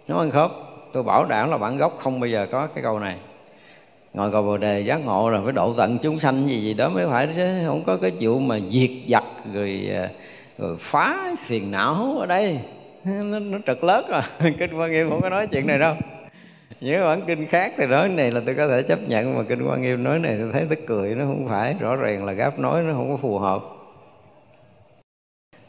Nó 0.09 0.19
ăn 0.19 0.31
khớp. 0.31 0.51
Tôi 0.93 1.03
bảo 1.03 1.24
đảm 1.24 1.51
là 1.51 1.59
bản 1.59 1.77
gốc 1.77 1.99
không 2.03 2.20
bao 2.20 2.28
giờ 2.28 2.47
có 2.53 2.66
cái 2.66 2.85
câu 2.85 2.99
này 2.99 3.16
ngồi 4.15 4.33
cầu 4.33 4.43
bồ 4.43 4.57
đề 4.57 4.81
giác 4.81 4.97
ngộ 5.05 5.31
rồi 5.31 5.41
phải 5.45 5.53
độ 5.53 5.75
tận 5.77 5.99
chúng 6.03 6.19
sanh 6.19 6.49
gì 6.49 6.63
gì 6.63 6.75
đó 6.75 6.89
mới 6.89 7.07
phải 7.07 7.29
chứ 7.37 7.47
không 7.67 7.83
có 7.87 7.97
cái 7.97 8.13
vụ 8.21 8.39
mà 8.39 8.59
diệt 8.71 8.91
giặc 9.09 9.25
rồi 9.55 9.89
ờ, 9.95 10.09
rồi 10.59 10.77
phá 10.81 11.35
phiền 11.39 11.71
não 11.71 12.17
ở 12.21 12.27
đây. 12.27 12.59
Nó, 13.05 13.39
nó 13.39 13.59
trật 13.67 13.85
lớt 13.85 14.09
à 14.09 14.23
kinh 14.59 14.79
quan 14.79 14.93
nghiêm 14.93 15.11
không 15.11 15.23
có 15.23 15.29
nói 15.29 15.47
chuyện 15.47 15.67
này 15.67 15.79
đâu. 15.79 15.95
Những 16.81 17.01
bản 17.01 17.23
kinh 17.27 17.47
khác 17.47 17.73
thì 17.77 17.87
nói 17.87 18.09
này 18.09 18.31
là 18.31 18.41
tôi 18.47 18.55
có 18.55 18.69
thể 18.69 18.83
chấp 18.83 18.99
nhận 19.09 19.39
mà 19.39 19.43
kinh 19.49 19.69
quan 19.69 19.83
nghiêm 19.83 20.05
nói 20.05 20.19
này 20.19 20.37
tôi 20.41 20.51
thấy 20.53 20.67
tức 20.71 20.79
cười 20.87 21.15
nó 21.15 21.25
không 21.25 21.49
phải 21.49 21.75
rõ 21.81 21.97
ràng 21.97 22.25
là 22.25 22.33
gáp 22.33 22.59
nói 22.59 22.83
nó 22.83 22.93
không 22.93 23.11
có 23.11 23.17
phù 23.17 23.39
hợp. 23.39 23.63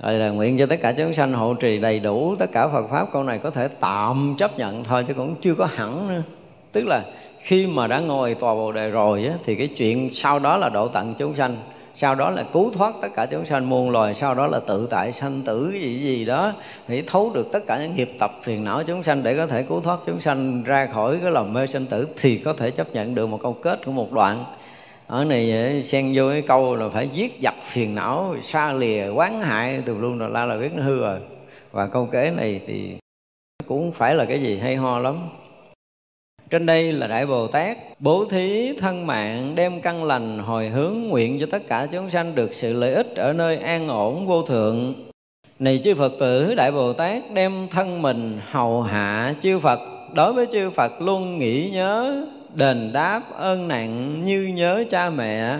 Rồi 0.03 0.13
là 0.13 0.29
nguyện 0.29 0.57
cho 0.57 0.65
tất 0.65 0.81
cả 0.81 0.91
chúng 0.91 1.13
sanh 1.13 1.33
hộ 1.33 1.53
trì 1.53 1.79
đầy 1.79 1.99
đủ 1.99 2.35
tất 2.35 2.51
cả 2.51 2.67
Phật 2.67 2.87
pháp 2.89 3.07
câu 3.13 3.23
này 3.23 3.39
có 3.39 3.49
thể 3.49 3.67
tạm 3.79 4.35
chấp 4.37 4.57
nhận 4.57 4.83
thôi 4.83 5.03
chứ 5.07 5.13
cũng 5.13 5.35
chưa 5.41 5.55
có 5.55 5.65
hẳn 5.65 6.07
nữa. 6.07 6.23
Tức 6.71 6.87
là 6.87 7.03
khi 7.43 7.67
mà 7.67 7.87
đã 7.87 7.99
ngồi 7.99 8.35
tòa 8.35 8.53
bồ 8.53 8.71
đề 8.71 8.89
rồi 8.89 9.25
á, 9.25 9.33
thì 9.45 9.55
cái 9.55 9.67
chuyện 9.67 10.09
sau 10.11 10.39
đó 10.39 10.57
là 10.57 10.69
độ 10.69 10.87
tận 10.87 11.15
chúng 11.17 11.35
sanh 11.35 11.55
sau 11.95 12.15
đó 12.15 12.29
là 12.29 12.43
cứu 12.53 12.71
thoát 12.71 12.95
tất 13.01 13.07
cả 13.15 13.25
chúng 13.25 13.45
sanh 13.45 13.69
muôn 13.69 13.89
loài 13.89 14.15
sau 14.15 14.35
đó 14.35 14.47
là 14.47 14.59
tự 14.67 14.87
tại 14.91 15.13
sanh 15.13 15.41
tử 15.45 15.71
gì 15.73 15.99
gì 15.99 16.25
đó 16.25 16.53
thì 16.87 17.01
thấu 17.01 17.31
được 17.33 17.51
tất 17.51 17.59
cả 17.67 17.77
những 17.77 17.95
nghiệp 17.95 18.11
tập 18.19 18.31
phiền 18.43 18.63
não 18.63 18.83
chúng 18.83 19.03
sanh 19.03 19.23
để 19.23 19.37
có 19.37 19.47
thể 19.47 19.63
cứu 19.63 19.81
thoát 19.81 19.99
chúng 20.05 20.19
sanh 20.19 20.63
ra 20.63 20.85
khỏi 20.93 21.17
cái 21.21 21.31
lòng 21.31 21.53
mê 21.53 21.67
sanh 21.67 21.85
tử 21.85 22.07
thì 22.17 22.37
có 22.37 22.53
thể 22.53 22.71
chấp 22.71 22.93
nhận 22.93 23.15
được 23.15 23.27
một 23.27 23.39
câu 23.43 23.53
kết 23.53 23.85
của 23.85 23.91
một 23.91 24.11
đoạn. 24.11 24.45
Ở 25.07 25.25
này 25.25 25.51
ờ, 25.51 25.81
xen 25.81 26.11
vô 26.15 26.29
cái 26.29 26.41
câu 26.41 26.75
là 26.75 26.89
phải 26.89 27.09
giết 27.13 27.39
giặc 27.43 27.55
phiền 27.63 27.95
não 27.95 28.35
xa 28.43 28.73
lìa 28.73 29.09
quán 29.09 29.41
hại 29.41 29.81
từ 29.85 29.97
luôn 29.97 30.19
là 30.19 30.27
la 30.27 30.45
là 30.45 30.57
biết 30.57 30.73
nó 30.75 30.83
hư 30.83 30.99
rồi. 30.99 31.19
Và 31.71 31.87
câu 31.87 32.05
kế 32.05 32.31
này 32.37 32.61
thì 32.67 32.97
cũng 33.65 33.91
phải 33.91 34.15
là 34.15 34.25
cái 34.25 34.41
gì 34.41 34.57
hay 34.57 34.75
ho 34.75 34.99
lắm 34.99 35.29
trên 36.53 36.65
đây 36.65 36.91
là 36.91 37.07
đại 37.07 37.25
bồ 37.25 37.47
tát, 37.47 37.77
bố 37.99 38.25
thí 38.25 38.73
thân 38.79 39.07
mạng, 39.07 39.55
đem 39.55 39.81
căn 39.81 40.03
lành 40.03 40.39
hồi 40.39 40.69
hướng 40.69 40.93
nguyện 40.93 41.37
cho 41.39 41.45
tất 41.51 41.67
cả 41.67 41.87
chúng 41.91 42.09
sanh 42.09 42.35
được 42.35 42.53
sự 42.53 42.73
lợi 42.73 42.93
ích 42.93 43.15
ở 43.15 43.33
nơi 43.33 43.57
an 43.57 43.87
ổn 43.87 44.27
vô 44.27 44.43
thượng. 44.43 44.93
Này 45.59 45.81
chư 45.83 45.95
phật 45.95 46.13
tử, 46.19 46.53
đại 46.55 46.71
bồ 46.71 46.93
tát 46.93 47.23
đem 47.33 47.67
thân 47.71 48.01
mình 48.01 48.39
hầu 48.51 48.81
hạ 48.81 49.33
chư 49.41 49.59
phật. 49.59 49.79
Đối 50.13 50.33
với 50.33 50.45
chư 50.51 50.69
phật 50.69 51.01
luôn 51.01 51.39
nghĩ 51.39 51.69
nhớ, 51.69 52.25
đền 52.53 52.93
đáp 52.93 53.21
ơn 53.37 53.67
nặng 53.67 54.23
như 54.25 54.51
nhớ 54.55 54.83
cha 54.89 55.09
mẹ. 55.09 55.57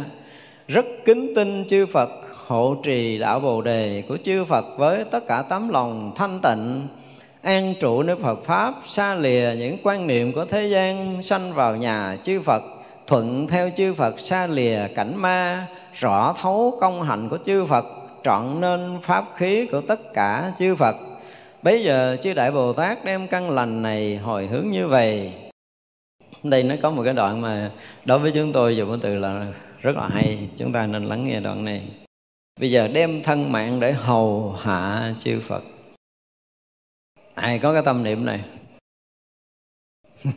Rất 0.68 0.86
kính 1.06 1.34
tin 1.36 1.68
chư 1.68 1.86
phật, 1.86 2.10
hộ 2.48 2.76
trì 2.84 3.18
đạo 3.18 3.40
bồ 3.40 3.61
đề 3.61 4.03
của 4.07 4.18
chư 4.24 4.45
phật 4.45 4.65
với 4.78 5.03
tất 5.11 5.28
cả 5.28 5.44
tấm 5.49 5.70
lòng 5.70 6.11
thanh 6.15 6.40
tịnh 6.44 6.88
an 7.44 7.74
trụ 7.80 8.03
nơi 8.03 8.15
Phật 8.15 8.44
Pháp, 8.44 8.74
xa 8.84 9.15
lìa 9.15 9.56
những 9.57 9.78
quan 9.84 10.07
niệm 10.07 10.34
của 10.34 10.45
thế 10.45 10.68
gian, 10.68 11.24
sanh 11.24 11.53
vào 11.53 11.76
nhà 11.76 12.18
chư 12.24 12.41
Phật, 12.41 12.64
thuận 13.07 13.48
theo 13.48 13.70
chư 13.78 13.94
Phật, 13.94 14.20
xa 14.20 14.48
lìa 14.48 14.88
cảnh 14.95 15.14
ma, 15.18 15.68
rõ 15.94 16.36
thấu 16.41 16.78
công 16.82 17.03
hạnh 17.03 17.30
của 17.30 17.38
chư 17.45 17.65
Phật, 17.65 17.86
trọn 18.24 18.61
nên 18.61 18.98
pháp 19.02 19.26
khí 19.36 19.68
của 19.72 19.82
tất 19.82 20.14
cả 20.14 20.52
chư 20.57 20.76
Phật. 20.76 20.95
Bây 21.64 21.84
giờ 21.84 22.18
chư 22.22 22.34
Đại 22.34 22.52
Bồ 22.52 22.74
Tát 22.74 23.06
đem 23.06 23.28
căn 23.28 23.52
lành 23.52 23.82
này 23.82 24.18
hồi 24.18 24.48
hướng 24.48 24.72
như 24.72 24.88
vậy. 24.88 25.32
Đây 26.44 26.64
nó 26.64 26.76
có 26.82 26.91
một 26.91 27.03
cái 27.06 27.14
đoạn 27.14 27.41
mà 27.41 27.72
đối 28.06 28.20
với 28.20 28.32
chúng 28.32 28.52
tôi 28.52 28.78
dùng 28.78 28.90
cái 28.90 28.98
từ 29.02 29.20
là 29.20 29.48
rất 29.82 29.95
là 29.95 30.07
hay, 30.07 30.49
Chúng 30.57 30.74
ta 30.74 30.88
nên 30.88 31.06
lắng 31.06 31.24
nghe 31.24 31.40
đoạn 31.40 31.65
này. 31.65 31.82
Bây 32.60 32.72
giờ 32.72 32.88
đem 32.88 33.24
thân 33.24 33.52
mạng 33.52 33.80
để 33.80 33.91
hầu 33.91 34.56
hạ 34.61 35.14
chư 35.20 35.40
Phật 35.40 35.64
ai 37.36 37.60
có 37.60 37.74
cái 37.74 37.82
tâm 37.86 38.04
niệm 38.04 38.26
này? 38.26 38.44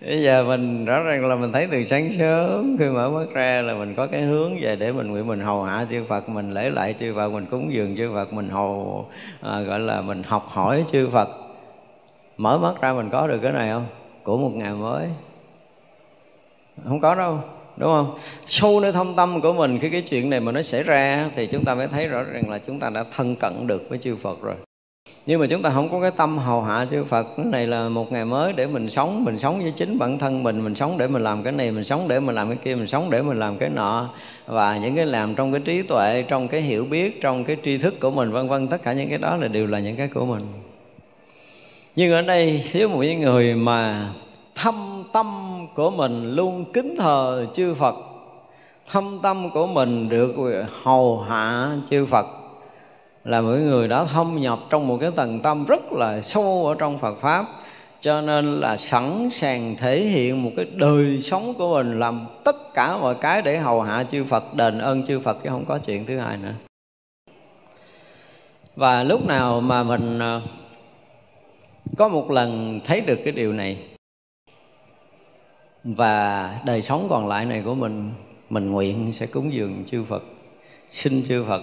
Bây 0.00 0.22
giờ 0.22 0.44
mình 0.44 0.84
rõ 0.84 1.02
ràng 1.02 1.26
là 1.26 1.36
mình 1.36 1.52
thấy 1.52 1.68
từ 1.70 1.84
sáng 1.84 2.12
sớm 2.18 2.76
khi 2.78 2.84
mở 2.84 3.10
mắt 3.10 3.26
ra 3.32 3.62
là 3.62 3.74
mình 3.74 3.94
có 3.94 4.06
cái 4.06 4.22
hướng 4.22 4.52
về 4.60 4.76
để 4.76 4.92
mình 4.92 5.06
nguyện 5.06 5.26
mình 5.26 5.40
hầu 5.40 5.62
hạ 5.62 5.86
chư 5.90 6.04
Phật 6.04 6.28
mình 6.28 6.54
lễ 6.54 6.70
lại 6.70 6.94
chư 6.98 7.14
Phật 7.14 7.28
mình 7.28 7.46
cúng 7.50 7.72
dường 7.72 7.96
chư 7.96 8.10
Phật 8.14 8.32
mình 8.32 8.48
hầu 8.48 9.06
à, 9.40 9.60
gọi 9.60 9.80
là 9.80 10.00
mình 10.00 10.22
học 10.22 10.46
hỏi 10.48 10.84
chư 10.92 11.08
Phật. 11.12 11.28
Mở 12.36 12.58
mắt 12.58 12.80
ra 12.80 12.92
mình 12.92 13.08
có 13.12 13.26
được 13.26 13.38
cái 13.42 13.52
này 13.52 13.70
không? 13.70 13.86
Của 14.22 14.38
một 14.38 14.50
ngày 14.54 14.72
mới. 14.72 15.08
Không 16.84 17.00
có 17.00 17.14
đâu 17.14 17.40
đúng 17.76 17.88
không? 17.88 18.18
Sâu 18.46 18.80
nơi 18.80 18.92
thâm 18.92 19.16
tâm 19.16 19.40
của 19.40 19.52
mình 19.52 19.78
khi 19.78 19.90
cái 19.90 20.02
chuyện 20.02 20.30
này 20.30 20.40
mà 20.40 20.52
nó 20.52 20.62
xảy 20.62 20.82
ra 20.82 21.30
thì 21.34 21.46
chúng 21.46 21.64
ta 21.64 21.74
mới 21.74 21.88
thấy 21.88 22.08
rõ 22.08 22.22
ràng 22.22 22.50
là 22.50 22.58
chúng 22.58 22.80
ta 22.80 22.90
đã 22.90 23.04
thân 23.16 23.36
cận 23.36 23.66
được 23.66 23.82
với 23.88 23.98
chư 23.98 24.16
Phật 24.16 24.42
rồi 24.42 24.54
nhưng 25.26 25.40
mà 25.40 25.46
chúng 25.46 25.62
ta 25.62 25.70
không 25.70 25.88
có 25.88 26.00
cái 26.00 26.10
tâm 26.10 26.38
hầu 26.38 26.62
hạ 26.62 26.86
chư 26.90 27.04
Phật. 27.04 27.26
Cái 27.36 27.46
này 27.46 27.66
là 27.66 27.88
một 27.88 28.12
ngày 28.12 28.24
mới 28.24 28.52
để 28.52 28.66
mình 28.66 28.90
sống 28.90 29.24
mình 29.24 29.38
sống 29.38 29.58
với 29.58 29.72
chính 29.76 29.98
bản 29.98 30.18
thân 30.18 30.42
mình 30.42 30.64
mình 30.64 30.74
sống 30.74 30.98
để 30.98 31.06
mình 31.08 31.22
làm 31.22 31.42
cái 31.42 31.52
này, 31.52 31.70
mình 31.70 31.84
sống 31.84 32.08
để 32.08 32.20
mình 32.20 32.34
làm 32.34 32.48
cái 32.48 32.56
kia, 32.64 32.74
mình 32.74 32.86
sống 32.86 33.10
để 33.10 33.22
mình 33.22 33.38
làm 33.38 33.58
cái 33.58 33.68
nọ. 33.68 34.08
Và 34.46 34.76
những 34.76 34.96
cái 34.96 35.06
làm 35.06 35.34
trong 35.34 35.52
cái 35.52 35.60
trí 35.64 35.82
tuệ, 35.82 36.24
trong 36.28 36.48
cái 36.48 36.60
hiểu 36.60 36.84
biết, 36.84 37.20
trong 37.20 37.44
cái 37.44 37.56
tri 37.64 37.78
thức 37.78 38.00
của 38.00 38.10
mình, 38.10 38.32
vân 38.32 38.48
vân, 38.48 38.68
tất 38.68 38.82
cả 38.82 38.92
những 38.92 39.08
cái 39.08 39.18
đó 39.18 39.36
là 39.36 39.48
đều 39.48 39.66
là 39.66 39.78
những 39.78 39.96
cái 39.96 40.08
của 40.08 40.24
mình. 40.24 40.42
Nhưng 41.96 42.12
ở 42.12 42.22
đây, 42.22 42.62
thiếu 42.72 42.88
một 42.88 43.02
những 43.02 43.20
người 43.20 43.54
mà 43.54 44.08
thâm 44.54 45.04
tâm 45.12 45.26
của 45.74 45.90
mình 45.90 46.34
luôn 46.34 46.64
kính 46.72 46.94
thờ 46.98 47.46
chư 47.54 47.74
Phật. 47.74 47.94
Thâm 48.90 49.18
tâm 49.22 49.50
của 49.50 49.66
mình 49.66 50.08
được 50.08 50.34
hầu 50.82 51.20
hạ 51.20 51.70
chư 51.90 52.06
Phật 52.06 52.26
là 53.28 53.40
mỗi 53.40 53.60
người 53.60 53.88
đã 53.88 54.04
thâm 54.04 54.40
nhập 54.40 54.58
trong 54.70 54.88
một 54.88 54.98
cái 55.00 55.10
tầng 55.16 55.40
tâm 55.42 55.64
rất 55.64 55.92
là 55.92 56.20
sâu 56.20 56.66
ở 56.66 56.74
trong 56.78 56.98
Phật 56.98 57.20
pháp. 57.20 57.46
Cho 58.00 58.20
nên 58.20 58.60
là 58.60 58.76
sẵn 58.76 59.28
sàng 59.32 59.76
thể 59.76 60.00
hiện 60.00 60.42
một 60.42 60.50
cái 60.56 60.66
đời 60.74 61.22
sống 61.22 61.54
của 61.58 61.74
mình, 61.74 61.98
làm 61.98 62.26
tất 62.44 62.74
cả 62.74 62.96
mọi 62.96 63.14
cái 63.14 63.42
để 63.42 63.58
hầu 63.58 63.82
hạ 63.82 64.04
chư 64.10 64.24
Phật, 64.24 64.54
đền 64.54 64.78
ơn 64.78 65.06
chư 65.06 65.20
Phật, 65.20 65.36
chứ 65.42 65.50
không 65.50 65.64
có 65.64 65.78
chuyện 65.78 66.06
thứ 66.06 66.18
hai 66.18 66.36
nữa. 66.36 66.54
Và 68.76 69.02
lúc 69.02 69.26
nào 69.26 69.60
mà 69.60 69.82
mình 69.82 70.18
ờ, 70.18 70.42
có 71.98 72.08
một 72.08 72.30
lần 72.30 72.80
thấy 72.84 73.00
được 73.00 73.18
cái 73.24 73.32
điều 73.32 73.52
này, 73.52 73.78
và 75.84 76.54
đời 76.66 76.82
sống 76.82 77.06
còn 77.10 77.28
lại 77.28 77.46
này 77.46 77.62
của 77.62 77.74
mình 77.74 78.10
mình 78.50 78.70
nguyện 78.70 79.12
sẽ 79.12 79.26
cúng 79.26 79.52
dường 79.52 79.84
chư 79.90 80.04
Phật, 80.04 80.22
xin 80.90 81.22
chư 81.28 81.44
Phật 81.48 81.62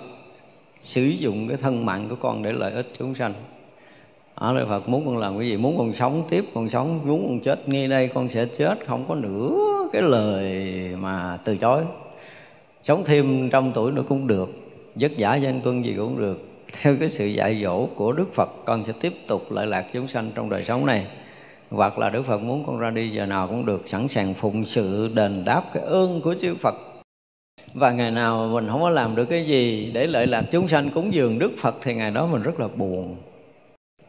sử 0.86 1.04
dụng 1.04 1.48
cái 1.48 1.58
thân 1.58 1.86
mạng 1.86 2.08
của 2.10 2.16
con 2.16 2.44
để 2.44 2.52
lợi 2.52 2.74
ích 2.74 2.88
chúng 3.00 3.16
sanh. 3.16 3.34
Ở 4.36 4.56
đây 4.56 4.66
Phật, 4.66 4.90
muốn 4.90 5.06
con 5.06 5.18
làm 5.18 5.38
cái 5.40 5.48
gì? 5.48 5.58
Muốn 5.58 5.78
con 5.78 5.94
sống 5.94 6.24
tiếp, 6.30 6.46
con 6.54 6.70
sống, 6.70 7.00
muốn 7.06 7.28
con 7.28 7.40
chết. 7.40 7.70
Ngay 7.70 7.88
đây 7.88 8.08
con 8.14 8.30
sẽ 8.30 8.46
chết, 8.46 8.88
không 8.88 9.06
có 9.08 9.16
nửa 9.16 9.50
cái 9.94 10.02
lời 10.02 10.52
mà 11.00 11.40
từ 11.46 11.58
chối. 11.58 11.84
Sống 12.84 13.04
thêm 13.06 13.50
trăm 13.50 13.72
tuổi 13.72 13.92
nữa 13.92 14.04
cũng 14.08 14.28
được, 14.28 14.50
vất 14.96 15.18
giả 15.18 15.36
gian 15.36 15.62
tuân 15.62 15.82
gì 15.82 15.94
cũng 15.98 16.20
được. 16.20 16.48
Theo 16.82 16.96
cái 17.00 17.10
sự 17.10 17.26
dạy 17.26 17.62
dỗ 17.64 17.86
của 17.96 18.12
Đức 18.12 18.34
Phật, 18.34 18.50
con 18.66 18.84
sẽ 18.86 18.94
tiếp 19.02 19.14
tục 19.28 19.52
lợi 19.52 19.68
lạc 19.68 19.86
chúng 19.94 20.08
sanh 20.08 20.32
trong 20.36 20.50
đời 20.50 20.64
sống 20.64 20.86
này. 20.86 21.08
Hoặc 21.70 22.00
là 22.00 22.10
Đức 22.10 22.26
Phật 22.28 22.42
muốn 22.42 22.64
con 22.66 22.80
ra 22.80 22.90
đi, 22.90 23.10
giờ 23.10 23.26
nào 23.26 23.48
cũng 23.48 23.66
được, 23.66 23.88
sẵn 23.88 24.08
sàng 24.08 24.34
phụng 24.34 24.66
sự, 24.66 25.10
đền 25.14 25.46
đáp 25.46 25.64
cái 25.74 25.84
ơn 25.84 26.22
của 26.22 26.36
chư 26.40 26.56
Phật 26.56 26.76
và 27.74 27.92
ngày 27.92 28.12
nào 28.12 28.50
mình 28.54 28.68
không 28.68 28.82
có 28.82 28.90
làm 28.90 29.16
được 29.16 29.26
cái 29.26 29.46
gì 29.46 29.92
để 29.94 30.08
lợi 30.08 30.28
lạc 30.28 30.44
chúng 30.52 30.68
sanh 30.68 30.90
cúng 30.90 31.14
dường 31.14 31.40
đức 31.40 31.52
phật 31.58 31.76
thì 31.82 31.96
ngày 31.96 32.12
đó 32.12 32.26
mình 32.26 32.42
rất 32.42 32.60
là 32.60 32.68
buồn. 32.68 33.16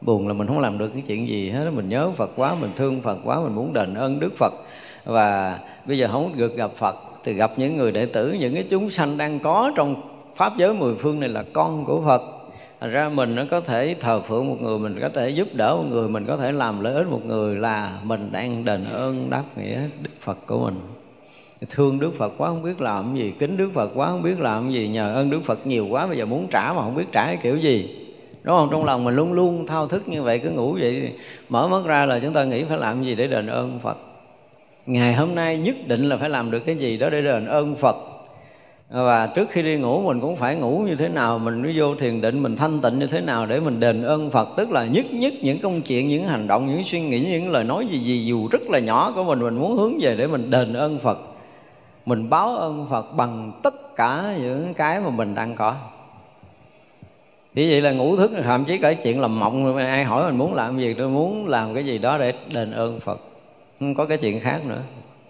Buồn 0.01 0.29
là 0.29 0.35
mình 0.35 0.47
không 0.47 0.61
làm 0.61 0.79
được 0.79 0.89
cái 0.89 1.03
chuyện 1.07 1.29
gì 1.29 1.51
hết 1.51 1.71
mình 1.71 1.89
nhớ 1.89 2.11
phật 2.17 2.31
quá, 2.37 2.55
mình 2.61 2.71
thương 2.77 3.01
phật 3.01 3.19
quá, 3.25 3.41
mình 3.41 3.55
muốn 3.55 3.73
đền 3.73 3.95
ơn 3.95 4.21
đức 4.21 4.37
phật. 4.37 4.53
Và 5.05 5.59
bây 5.87 5.99
giờ 5.99 6.09
không 6.13 6.37
được 6.37 6.57
gặp 6.57 6.71
phật, 6.77 6.97
thì 7.25 7.35
gặp 7.35 7.53
những 7.57 7.77
người 7.77 7.93
đệ 7.93 8.07
tử, 8.07 8.37
những 8.41 8.55
cái 8.55 8.65
chúng 8.71 8.91
sanh 8.91 9.17
đang 9.17 9.39
có 9.39 9.73
trong 9.77 10.03
pháp 10.37 10.53
giới 10.59 10.75
mười 10.75 10.95
phương 10.95 11.21
này 11.21 11.29
là 11.29 11.45
con 11.53 11.85
của 11.85 12.03
phật. 12.07 12.23
Thành 12.81 12.91
ra 12.91 13.09
mình 13.09 13.35
nó 13.35 13.43
có 13.51 13.61
thể 13.61 13.97
thờ 14.01 14.21
phượng 14.21 14.49
một 14.49 14.57
người, 14.61 14.79
Mình 14.79 14.99
có 15.01 15.09
thể 15.09 15.29
giúp 15.29 15.49
đỡ 15.55 15.77
một 15.77 15.85
người, 15.91 16.09
Mình 16.09 16.27
có 16.27 16.37
thể 16.37 16.53
làm 16.53 16.81
lợi 16.81 16.95
ích 16.95 17.07
một 17.11 17.25
người 17.25 17.57
Là 17.57 17.99
mình 18.03 18.33
đang 18.33 18.65
đền 18.65 18.85
ơn 18.85 19.31
đáp 19.31 19.45
nghĩa 19.57 19.81
Đức 20.03 20.11
Phật 20.21 20.39
của 20.47 20.59
mình 20.59 20.96
thương 21.71 22.01
Đức 22.01 22.13
Phật 22.19 22.33
quá, 22.39 22.49
không 22.49 22.63
biết 22.63 22.81
làm 22.81 23.17
gì. 23.17 23.33
Kính 23.39 23.57
Đức 23.57 23.71
Phật 23.75 23.91
quá, 23.95 24.07
không 24.07 24.23
biết 24.23 24.41
làm 24.41 24.71
gì. 24.71 24.89
Nhờ 24.89 25.15
ơn 25.15 25.31
Đức 25.31 25.41
Phật 25.45 25.67
nhiều 25.67 25.87
quá, 25.91 26.07
bây 26.07 26.19
giờ 26.19 26.25
muốn 26.25 26.47
trả 26.51 26.73
mà 26.73 26.83
không 26.83 26.95
biết 26.95 27.07
trả 27.13 27.27
cái 27.27 27.39
kiểu 27.43 27.57
gì. 27.57 27.97
Đúng 28.43 28.57
không? 28.57 28.69
Trong 28.71 28.85
lòng 28.85 29.05
mình 29.05 29.17
luôn 29.17 29.33
luôn 29.33 29.67
thao 29.67 29.87
thức 29.87 30.09
như 30.09 30.23
vậy, 30.23 30.39
cứ 30.39 30.51
ngủ 30.51 30.77
vậy. 30.81 31.13
Mở 31.49 31.69
mắt 31.69 31.85
ra 31.85 32.07
là 32.07 32.19
chúng 32.19 32.33
ta 32.33 32.45
nghĩ 32.45 32.65
phải 32.65 32.79
làm 32.79 33.03
gì 33.03 33.15
để 33.15 33.27
đền 33.27 33.47
ơn 33.47 33.79
Phật. 33.83 33.97
Ngày 34.87 35.15
hôm 35.15 35.35
nay 35.35 35.59
nhất 35.59 35.77
định 35.87 36.09
là 36.09 36.17
phải 36.17 36.29
làm 36.29 36.51
được 36.51 36.61
cái 36.67 36.75
gì 36.75 36.97
đó 36.97 37.11
để 37.11 37.23
đền 37.23 37.47
ơn 37.47 37.77
Phật. 37.77 37.97
Và 38.91 39.27
trước 39.27 39.51
khi 39.51 39.63
đi 39.63 39.77
ngủ, 39.77 40.03
mình 40.07 40.21
cũng 40.21 40.37
phải 40.37 40.57
ngủ 40.57 40.85
như 40.87 40.97
thế 40.97 41.09
nào, 41.09 41.39
mình 41.39 41.63
mới 41.63 41.73
vô 41.77 41.95
thiền 41.95 42.21
định, 42.21 42.43
mình 42.43 42.57
thanh 42.57 42.81
tịnh 42.81 42.99
như 42.99 43.07
thế 43.07 43.21
nào 43.21 43.47
để 43.47 43.61
mình 43.61 43.81
đền 43.81 44.03
ơn 44.03 44.31
Phật. 44.31 44.49
Tức 44.57 44.71
là 44.71 44.87
nhất 44.87 45.07
nhất 45.13 45.33
những 45.43 45.59
công 45.59 45.83
chuyện, 45.83 46.09
những 46.09 46.25
hành 46.25 46.47
động, 46.47 46.67
những 46.67 46.85
suy 46.85 47.01
nghĩ, 47.01 47.27
những 47.31 47.51
lời 47.51 47.65
nói 47.65 47.87
gì 47.87 47.99
gì 47.99 48.25
dù 48.27 48.49
rất 48.49 48.71
là 48.71 48.79
nhỏ 48.79 49.13
của 49.15 49.25
mình 49.25 49.39
mình 49.39 49.57
muốn 49.57 49.77
hướng 49.77 49.99
về 50.01 50.17
để 50.17 50.27
mình 50.27 50.51
đền 50.51 50.73
ơn 50.73 50.99
Phật 50.99 51.19
mình 52.07 52.31
báo 52.31 52.57
ơn 52.57 52.87
Phật 52.91 53.17
bằng 53.17 53.53
tất 53.63 53.97
cả 53.97 54.35
những 54.39 54.75
cái 54.75 55.01
mà 55.01 55.11
mình 55.11 55.35
đang 55.35 55.57
có. 55.57 55.77
Thì 57.55 57.71
vậy 57.71 57.81
là 57.81 57.93
ngủ 57.93 58.17
thức, 58.17 58.31
thậm 58.45 58.65
chí 58.65 58.79
cả 58.79 58.93
chuyện 58.93 59.21
làm 59.21 59.41
mộng, 59.41 59.77
ai 59.77 60.05
hỏi 60.05 60.27
mình 60.27 60.39
muốn 60.39 60.55
làm 60.55 60.81
gì, 60.81 60.95
tôi 60.95 61.09
muốn 61.09 61.49
làm 61.49 61.75
cái 61.75 61.85
gì 61.85 61.99
đó 61.99 62.19
để 62.19 62.33
đền 62.53 62.73
ơn 62.73 63.01
Phật. 63.01 63.21
Không 63.81 63.95
có 63.95 64.07
cái 64.07 64.19
chuyện 64.19 64.41
khác 64.41 64.61
nữa. 64.67 64.81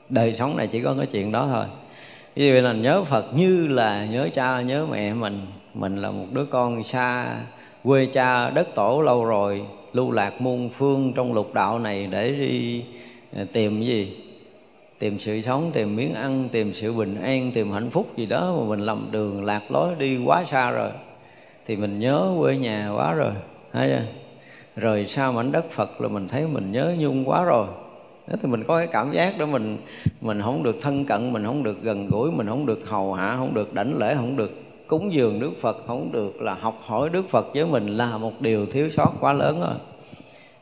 Đời 0.09 0.32
sống 0.32 0.57
này 0.57 0.66
chỉ 0.66 0.81
có 0.81 0.94
cái 0.98 1.07
chuyện 1.07 1.32
đó 1.32 1.48
thôi. 1.53 1.65
Vì 2.36 2.53
vậy 2.53 2.62
là 2.62 2.73
nhớ 2.73 3.05
Phật 3.05 3.24
như 3.35 3.66
là 3.66 4.05
nhớ 4.05 4.28
cha, 4.32 4.61
nhớ 4.61 4.86
mẹ 4.90 5.15
mình. 5.15 5.47
Mình 5.74 5.97
là 5.97 6.11
một 6.11 6.27
đứa 6.32 6.44
con 6.44 6.82
xa, 6.82 7.27
quê 7.85 8.07
cha, 8.07 8.51
đất 8.51 8.74
tổ 8.74 9.03
lâu 9.03 9.24
rồi, 9.24 9.65
lưu 9.93 10.11
lạc 10.11 10.40
muôn 10.40 10.69
phương 10.69 11.12
trong 11.16 11.35
lục 11.35 11.55
đạo 11.55 11.78
này 11.78 12.09
để 12.11 12.31
đi 12.31 12.85
tìm 13.53 13.81
cái 13.81 13.86
gì? 13.86 14.16
Tìm 14.98 15.18
sự 15.18 15.40
sống, 15.40 15.70
tìm 15.73 15.97
miếng 15.97 16.14
ăn, 16.14 16.48
tìm 16.52 16.74
sự 16.74 16.93
bình 16.93 17.23
an, 17.23 17.51
tìm 17.55 17.70
hạnh 17.70 17.90
phúc 17.90 18.06
gì 18.16 18.27
đó 18.27 18.56
mà 18.59 18.68
mình 18.68 18.81
lầm 18.81 19.09
đường, 19.10 19.44
lạc 19.44 19.70
lối 19.70 19.94
đi 19.98 20.18
quá 20.24 20.44
xa 20.44 20.70
rồi. 20.70 20.90
Thì 21.66 21.77
mình 21.77 21.98
nhớ 21.98 22.35
quê 22.40 22.56
nhà 22.56 22.90
quá 22.97 23.14
rồi 23.14 23.32
thấy 23.73 23.89
chưa? 23.89 24.02
Rồi 24.77 25.06
sau 25.06 25.32
mảnh 25.32 25.52
đất 25.52 25.70
phật 25.70 26.01
là 26.01 26.09
mình 26.09 26.28
thấy 26.28 26.47
mình 26.47 26.73
nhớ 26.73 26.94
nhung 26.98 27.28
quá 27.28 27.44
rồi. 27.44 27.66
Đó 28.27 28.36
thì 28.43 28.48
mình 28.48 28.64
có 28.64 28.78
cái 28.78 28.86
cảm 28.93 29.12
giác 29.12 29.39
đó 29.39 29.47
mình 29.47 29.77
mình 30.20 30.43
không 30.43 30.62
được 30.62 30.77
thân 30.82 31.05
cận, 31.05 31.32
mình 31.32 31.44
không 31.44 31.62
được 31.62 31.82
gần 31.82 32.09
gũi, 32.09 32.31
mình 32.31 32.47
không 32.47 32.66
được 32.66 32.81
hầu 32.89 33.14
hạ, 33.14 33.35
không 33.39 33.55
được 33.55 33.74
đảnh 33.74 33.98
lễ, 33.98 34.14
không 34.14 34.36
được 34.36 34.52
cúng 34.86 35.12
dường 35.12 35.40
đức 35.40 35.51
phật, 35.60 35.77
không 35.86 36.12
được 36.12 36.43
là 36.43 36.55
học 36.55 36.81
hỏi 36.85 37.09
đức 37.12 37.31
phật 37.31 37.47
với 37.55 37.66
mình 37.66 37.86
là 37.86 38.18
một 38.18 38.40
điều 38.40 38.66
thiếu 38.66 38.90
sót 38.90 39.12
quá 39.20 39.32
lớn 39.32 39.60
rồi. 39.60 39.74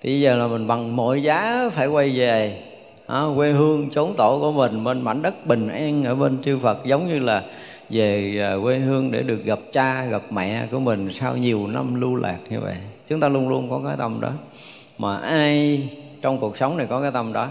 Thì 0.01 0.11
bây 0.11 0.21
giờ 0.21 0.37
là 0.37 0.47
mình 0.47 0.67
bằng 0.67 0.97
mọi 0.97 1.23
giá 1.23 1.71
phải 1.73 1.87
quay 1.87 2.11
về 2.19 2.63
à, 3.07 3.23
quê 3.37 3.53
hương 3.53 3.91
chốn 3.91 4.15
tổ 4.17 4.39
của 4.41 4.53
mình 4.53 4.85
bên 4.85 5.01
mảnh 5.01 5.23
đất 5.23 5.47
bình 5.47 5.69
an 5.69 6.05
ở 6.05 6.15
bên 6.15 6.43
chư 6.43 6.59
Phật 6.59 6.85
giống 6.85 7.09
như 7.09 7.19
là 7.19 7.45
về 7.91 8.39
à, 8.43 8.57
quê 8.63 8.79
hương 8.79 9.11
để 9.11 9.23
được 9.23 9.45
gặp 9.45 9.59
cha 9.73 10.05
gặp 10.05 10.23
mẹ 10.31 10.67
của 10.71 10.79
mình 10.79 11.13
sau 11.13 11.37
nhiều 11.37 11.67
năm 11.67 12.01
lưu 12.01 12.17
lạc 12.17 12.39
như 12.49 12.61
vậy. 12.61 12.75
Chúng 13.09 13.21
ta 13.21 13.29
luôn 13.29 13.49
luôn 13.49 13.71
có 13.71 13.81
cái 13.87 13.97
tâm 13.99 14.21
đó. 14.21 14.33
Mà 14.99 15.17
ai 15.17 15.83
trong 16.23 16.39
cuộc 16.39 16.57
sống 16.57 16.77
này 16.77 16.87
có 16.87 17.03
cái 17.03 17.11
tâm 17.15 17.33
đó 17.33 17.49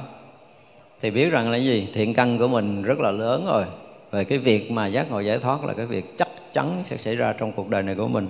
thì 1.02 1.12
biết 1.12 1.30
rằng 1.30 1.52
là 1.52 1.58
gì? 1.58 1.88
Thiện 1.94 2.14
căn 2.14 2.38
của 2.38 2.48
mình 2.48 2.84
rất 2.84 3.00
là 3.00 3.12
lớn 3.12 3.46
rồi. 3.52 3.66
Về 4.12 4.24
cái 4.24 4.38
việc 4.38 4.72
mà 4.72 4.88
giác 4.88 5.12
ngộ 5.12 5.20
giải 5.20 5.40
thoát 5.40 5.64
là 5.64 5.74
cái 5.74 5.86
việc 5.86 6.18
chắc 6.18 6.28
chắn 6.54 6.84
sẽ 6.86 6.98
xảy 6.98 7.16
ra 7.16 7.34
trong 7.34 7.52
cuộc 7.52 7.70
đời 7.70 7.84
này 7.84 7.96
của 7.96 8.08
mình 8.08 8.28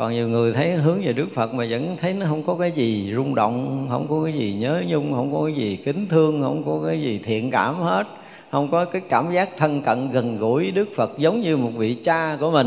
còn 0.00 0.12
nhiều 0.12 0.28
người 0.28 0.52
thấy 0.52 0.72
hướng 0.72 1.00
về 1.04 1.12
Đức 1.12 1.28
Phật 1.34 1.54
mà 1.54 1.64
vẫn 1.70 1.96
thấy 1.96 2.14
nó 2.14 2.26
không 2.26 2.42
có 2.42 2.54
cái 2.54 2.70
gì 2.70 3.12
rung 3.14 3.34
động, 3.34 3.86
không 3.90 4.06
có 4.08 4.24
cái 4.24 4.32
gì 4.32 4.52
nhớ 4.52 4.82
nhung, 4.86 5.12
không 5.12 5.32
có 5.34 5.44
cái 5.44 5.54
gì 5.54 5.76
kính 5.76 6.06
thương, 6.08 6.42
không 6.42 6.62
có 6.66 6.86
cái 6.86 7.02
gì 7.02 7.20
thiện 7.24 7.50
cảm 7.50 7.74
hết. 7.74 8.06
Không 8.50 8.70
có 8.70 8.84
cái 8.84 9.02
cảm 9.08 9.30
giác 9.30 9.48
thân 9.56 9.82
cận 9.82 10.10
gần 10.10 10.38
gũi 10.38 10.70
Đức 10.70 10.88
Phật 10.96 11.10
giống 11.18 11.40
như 11.40 11.56
một 11.56 11.70
vị 11.76 11.96
cha 12.04 12.36
của 12.40 12.50
mình. 12.50 12.66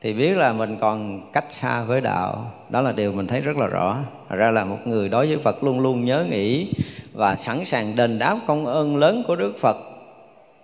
Thì 0.00 0.12
biết 0.12 0.36
là 0.36 0.52
mình 0.52 0.76
còn 0.80 1.20
cách 1.32 1.44
xa 1.50 1.84
với 1.84 2.00
đạo. 2.00 2.52
Đó 2.70 2.80
là 2.80 2.92
điều 2.92 3.12
mình 3.12 3.26
thấy 3.26 3.40
rất 3.40 3.56
là 3.56 3.66
rõ. 3.66 3.98
Thật 4.28 4.36
ra 4.36 4.50
là 4.50 4.64
một 4.64 4.78
người 4.84 5.08
đối 5.08 5.26
với 5.26 5.36
Phật 5.36 5.64
luôn 5.64 5.80
luôn 5.80 6.04
nhớ 6.04 6.24
nghĩ 6.30 6.72
và 7.12 7.36
sẵn 7.36 7.64
sàng 7.64 7.96
đền 7.96 8.18
đáp 8.18 8.38
công 8.46 8.66
ơn 8.66 8.96
lớn 8.96 9.24
của 9.28 9.36
Đức 9.36 9.58
Phật 9.60 9.76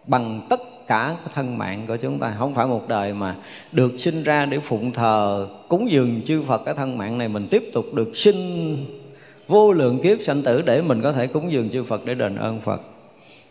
bằng 0.06 0.46
tất 0.48 0.60
cả 0.86 1.16
cái 1.24 1.32
thân 1.34 1.58
mạng 1.58 1.84
của 1.88 1.96
chúng 1.96 2.18
ta. 2.18 2.34
Không 2.38 2.54
phải 2.54 2.66
một 2.66 2.88
đời 2.88 3.12
mà 3.12 3.36
được 3.72 3.92
sinh 3.98 4.22
ra 4.22 4.46
để 4.46 4.58
phụng 4.58 4.92
thờ 4.92 5.48
cúng 5.68 5.90
dường 5.90 6.20
chư 6.26 6.42
Phật 6.42 6.64
cái 6.64 6.74
thân 6.74 6.98
mạng 6.98 7.18
này 7.18 7.28
mình 7.28 7.48
tiếp 7.50 7.70
tục 7.72 7.94
được 7.94 8.16
sinh 8.16 8.76
vô 9.48 9.72
lượng 9.72 10.00
kiếp 10.02 10.20
sanh 10.20 10.42
tử 10.42 10.62
để 10.62 10.82
mình 10.82 11.02
có 11.02 11.12
thể 11.12 11.26
cúng 11.26 11.52
dường 11.52 11.70
chư 11.70 11.84
Phật 11.84 12.04
để 12.04 12.14
đền 12.14 12.36
ơn 12.36 12.60
Phật. 12.60 12.80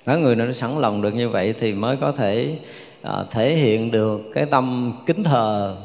Đó 0.05 0.17
người 0.17 0.35
nào 0.35 0.47
nó 0.47 0.53
sẵn 0.53 0.79
lòng 0.79 1.01
được 1.01 1.13
như 1.13 1.29
vậy 1.29 1.53
thì 1.59 1.73
mới 1.73 1.97
có 1.97 2.11
thể 2.11 2.55
à, 3.01 3.23
thể 3.31 3.55
hiện 3.55 3.91
được 3.91 4.21
cái 4.33 4.45
tâm 4.45 4.93
kính 5.05 5.23
thờ 5.23 5.77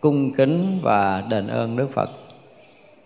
cung 0.00 0.34
kính 0.34 0.78
và 0.82 1.24
đền 1.28 1.46
ơn 1.46 1.76
Đức 1.76 1.88
Phật. 1.94 2.10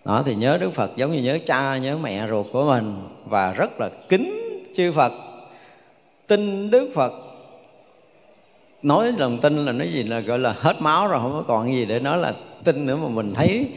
Đó 0.05 0.23
thì 0.25 0.35
nhớ 0.35 0.57
Đức 0.61 0.73
Phật 0.73 0.91
giống 0.95 1.11
như 1.11 1.21
nhớ 1.21 1.37
cha 1.45 1.77
nhớ 1.77 1.97
mẹ 1.97 2.27
ruột 2.29 2.45
của 2.51 2.65
mình 2.65 2.95
và 3.25 3.51
rất 3.51 3.79
là 3.79 3.89
kính 4.09 4.33
chư 4.75 4.91
Phật 4.91 5.11
tin 6.27 6.71
Đức 6.71 6.91
Phật 6.93 7.13
nói 8.83 9.13
lòng 9.17 9.37
tin 9.37 9.65
là 9.65 9.71
nói 9.71 9.91
gì 9.91 10.03
là 10.03 10.19
gọi 10.19 10.39
là 10.39 10.55
hết 10.57 10.81
máu 10.81 11.07
rồi 11.07 11.19
không 11.21 11.31
có 11.31 11.43
còn 11.47 11.75
gì 11.75 11.85
để 11.85 11.99
nói 11.99 12.17
là 12.17 12.33
tin 12.63 12.85
nữa 12.85 12.95
mà 12.95 13.07
mình 13.07 13.33
thấy 13.33 13.67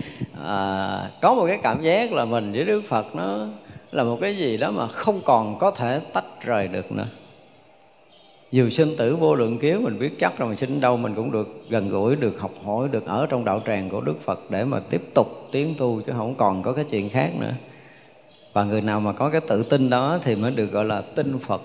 à, 0.44 1.10
có 1.22 1.34
một 1.34 1.46
cái 1.46 1.58
cảm 1.62 1.82
giác 1.82 2.12
là 2.12 2.24
mình 2.24 2.52
với 2.52 2.64
Đức 2.64 2.82
Phật 2.88 3.14
nó 3.14 3.46
là 3.92 4.04
một 4.04 4.18
cái 4.20 4.36
gì 4.36 4.56
đó 4.56 4.70
mà 4.70 4.88
không 4.88 5.20
còn 5.24 5.58
có 5.58 5.70
thể 5.70 6.00
tách 6.12 6.44
rời 6.44 6.68
được 6.68 6.92
nữa. 6.92 7.06
Dù 8.52 8.68
sinh 8.68 8.96
tử 8.98 9.16
vô 9.16 9.34
lượng 9.34 9.58
kiếp 9.58 9.80
mình 9.80 9.98
biết 9.98 10.18
chắc 10.18 10.38
rồi 10.38 10.48
mình 10.48 10.58
sinh 10.58 10.80
đâu 10.80 10.96
mình 10.96 11.14
cũng 11.14 11.32
được 11.32 11.48
gần 11.68 11.88
gũi 11.88 12.16
được 12.16 12.40
học 12.40 12.52
hỏi 12.64 12.88
được 12.88 13.06
ở 13.06 13.26
trong 13.30 13.44
đạo 13.44 13.62
tràng 13.66 13.90
của 13.90 14.00
đức 14.00 14.22
phật 14.24 14.40
để 14.50 14.64
mà 14.64 14.80
tiếp 14.90 15.02
tục 15.14 15.48
tiến 15.52 15.74
tu 15.78 16.00
chứ 16.06 16.12
không 16.16 16.34
còn 16.34 16.62
có 16.62 16.72
cái 16.72 16.84
chuyện 16.90 17.10
khác 17.10 17.30
nữa. 17.40 17.52
Và 18.52 18.64
người 18.64 18.80
nào 18.80 19.00
mà 19.00 19.12
có 19.12 19.30
cái 19.30 19.40
tự 19.40 19.62
tin 19.62 19.90
đó 19.90 20.18
thì 20.22 20.34
mới 20.34 20.50
được 20.50 20.66
gọi 20.66 20.84
là 20.84 21.00
tin 21.00 21.38
phật. 21.38 21.62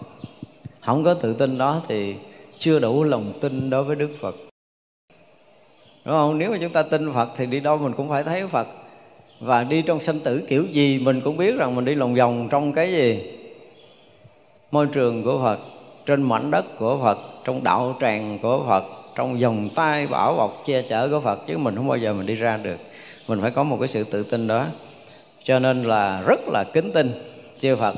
Không 0.86 1.04
có 1.04 1.14
tự 1.14 1.34
tin 1.34 1.58
đó 1.58 1.82
thì 1.88 2.16
chưa 2.60 2.80
đủ 2.80 3.04
lòng 3.04 3.34
tin 3.42 3.70
đối 3.70 3.84
với 3.84 3.96
đức 3.96 4.10
phật. 4.22 4.36
Đúng 6.06 6.16
không? 6.16 6.38
Nếu 6.38 6.52
mà 6.52 6.58
chúng 6.62 6.72
ta 6.72 6.84
tin 6.84 7.14
phật 7.14 7.30
thì 7.38 7.46
đi 7.46 7.60
đâu 7.60 7.78
mình 7.78 7.94
cũng 7.94 8.10
phải 8.10 8.24
thấy 8.24 8.48
phật. 8.48 8.68
Và 9.40 9.64
đi 9.64 9.82
trong 9.82 10.00
sanh 10.00 10.20
tử 10.20 10.44
kiểu 10.48 10.66
gì 10.66 11.00
mình 11.00 11.22
cũng 11.22 11.38
biết 11.38 11.56
rằng 11.58 11.76
mình 11.76 11.86
đi 11.86 11.96
lòng 11.96 12.16
vòng 12.16 12.48
trong 12.52 12.74
cái 12.74 12.92
gì? 12.92 13.24
Môi 14.72 14.88
trường 14.88 15.24
của 15.24 15.40
phật, 15.44 15.60
trên 16.06 16.22
mảnh 16.22 16.52
đất 16.52 16.78
của 16.78 17.00
phật, 17.04 17.18
trong 17.44 17.64
đạo 17.64 17.98
tràng 18.02 18.40
của 18.42 18.64
phật, 18.68 18.84
trong 19.16 19.38
vòng 19.38 19.70
tay 19.76 20.08
bảo 20.08 20.36
bọc 20.36 20.64
che 20.66 20.82
chở 20.82 21.10
của 21.10 21.20
phật, 21.20 21.40
chứ 21.48 21.58
mình 21.58 21.76
không 21.76 21.88
bao 21.88 21.98
giờ 21.98 22.14
mình 22.14 22.26
đi 22.26 22.36
ra 22.36 22.60
được. 22.64 22.78
Mình 23.28 23.42
phải 23.42 23.52
có 23.52 23.64
một 23.64 23.78
cái 23.80 23.88
sự 23.88 24.04
tự 24.04 24.24
tin 24.24 24.48
đó. 24.48 24.66
Cho 25.44 25.60
nên 25.60 25.84
là 25.84 26.22
rất 26.28 26.40
là 26.48 26.64
kính 26.74 26.92
tin 26.92 27.12
chư 27.58 27.76
phật 27.76 27.96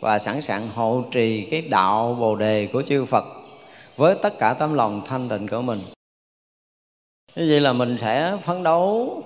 và 0.00 0.18
sẵn 0.18 0.42
sàng 0.42 0.68
hộ 0.74 1.04
trì 1.10 1.48
cái 1.50 1.62
đạo 1.62 2.16
bồ 2.20 2.36
đề 2.36 2.68
của 2.72 2.82
chư 2.82 3.04
phật 3.04 3.24
với 3.96 4.14
tất 4.22 4.38
cả 4.38 4.54
tấm 4.54 4.74
lòng 4.74 5.02
thanh 5.06 5.28
tịnh 5.28 5.48
của 5.48 5.62
mình. 5.62 5.80
Như 7.36 7.46
vậy 7.50 7.60
là 7.60 7.72
mình 7.72 7.98
sẽ 8.00 8.36
phấn 8.44 8.62
đấu, 8.62 9.22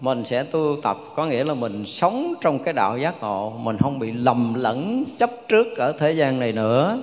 mình 0.00 0.24
sẽ 0.24 0.44
tu 0.44 0.76
tập. 0.82 0.96
Có 1.16 1.26
nghĩa 1.26 1.44
là 1.44 1.54
mình 1.54 1.86
sống 1.86 2.34
trong 2.40 2.58
cái 2.58 2.74
đạo 2.74 2.98
giác 2.98 3.14
ngộ, 3.20 3.50
mình 3.50 3.76
không 3.78 3.98
bị 3.98 4.12
lầm 4.12 4.54
lẫn 4.54 5.04
chấp 5.18 5.30
trước 5.48 5.76
ở 5.76 5.92
thế 5.92 6.12
gian 6.12 6.38
này 6.40 6.52
nữa, 6.52 7.02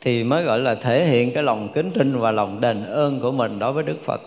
thì 0.00 0.24
mới 0.24 0.44
gọi 0.44 0.58
là 0.58 0.74
thể 0.74 1.04
hiện 1.06 1.32
cái 1.34 1.42
lòng 1.42 1.68
kính 1.74 1.90
tin 1.90 2.18
và 2.18 2.30
lòng 2.30 2.60
đền 2.60 2.86
ơn 2.86 3.20
của 3.20 3.32
mình 3.32 3.58
đối 3.58 3.72
với 3.72 3.84
Đức 3.84 3.96
Phật. 4.04 4.20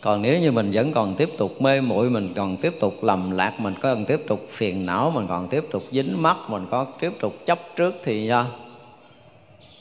Còn 0.00 0.22
nếu 0.22 0.40
như 0.40 0.52
mình 0.52 0.70
vẫn 0.74 0.92
còn 0.92 1.14
tiếp 1.14 1.28
tục 1.38 1.62
mê 1.62 1.80
muội, 1.80 2.10
mình 2.10 2.32
còn 2.36 2.56
tiếp 2.56 2.74
tục 2.80 2.94
lầm 3.02 3.30
lạc, 3.30 3.54
mình 3.58 3.74
còn 3.80 4.04
tiếp 4.04 4.20
tục 4.28 4.40
phiền 4.48 4.86
não, 4.86 5.12
mình 5.14 5.26
còn 5.28 5.48
tiếp 5.48 5.64
tục 5.70 5.82
dính 5.92 6.22
mắc, 6.22 6.36
mình 6.48 6.66
có 6.70 6.86
tiếp 7.00 7.12
tục 7.20 7.34
chấp 7.46 7.58
trước 7.76 7.94
thì 8.02 8.28
sao? 8.28 8.46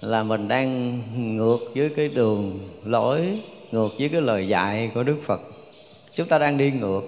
Là 0.04 0.24
mình 0.24 0.48
đang 0.48 1.00
ngược 1.38 1.60
với 1.76 1.90
cái 1.96 2.08
đường 2.08 2.60
lối, 2.86 3.40
ngược 3.72 3.90
với 4.00 4.10
cái 4.10 4.22
lời 4.22 4.48
dạy 4.48 4.92
của 4.94 5.04
Đức 5.04 5.18
Phật. 5.26 5.42
Chúng 6.16 6.28
ta 6.28 6.38
đang 6.38 6.58
đi 6.58 6.72
ngược. 6.72 7.02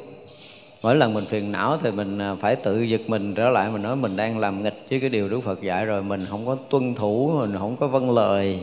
Mỗi 0.82 0.96
lần 0.96 1.14
mình 1.14 1.26
phiền 1.26 1.52
não 1.52 1.78
thì 1.82 1.92
mình 1.92 2.18
à, 2.18 2.36
phải 2.42 2.56
tự 2.56 2.82
giật 2.82 3.02
mình 3.08 3.36
trở 3.36 3.50
lại, 3.50 3.70
mình 3.70 3.82
nói 3.82 3.96
mình 3.96 4.16
đang 4.16 4.40
làm 4.40 4.64
nghịch 4.64 4.86
với 4.90 5.00
cái 5.00 5.10
điều 5.10 5.30
Đức 5.30 5.40
Phật 5.44 5.62
dạy 5.62 5.86
rồi, 5.86 6.04
mình 6.04 6.26
không 6.30 6.46
có 6.46 6.58
tuân 6.70 6.96
thủ, 6.96 7.32
mình 7.40 7.56
không 7.60 7.76
có 7.76 7.88
vâng 7.88 8.12
lời, 8.12 8.60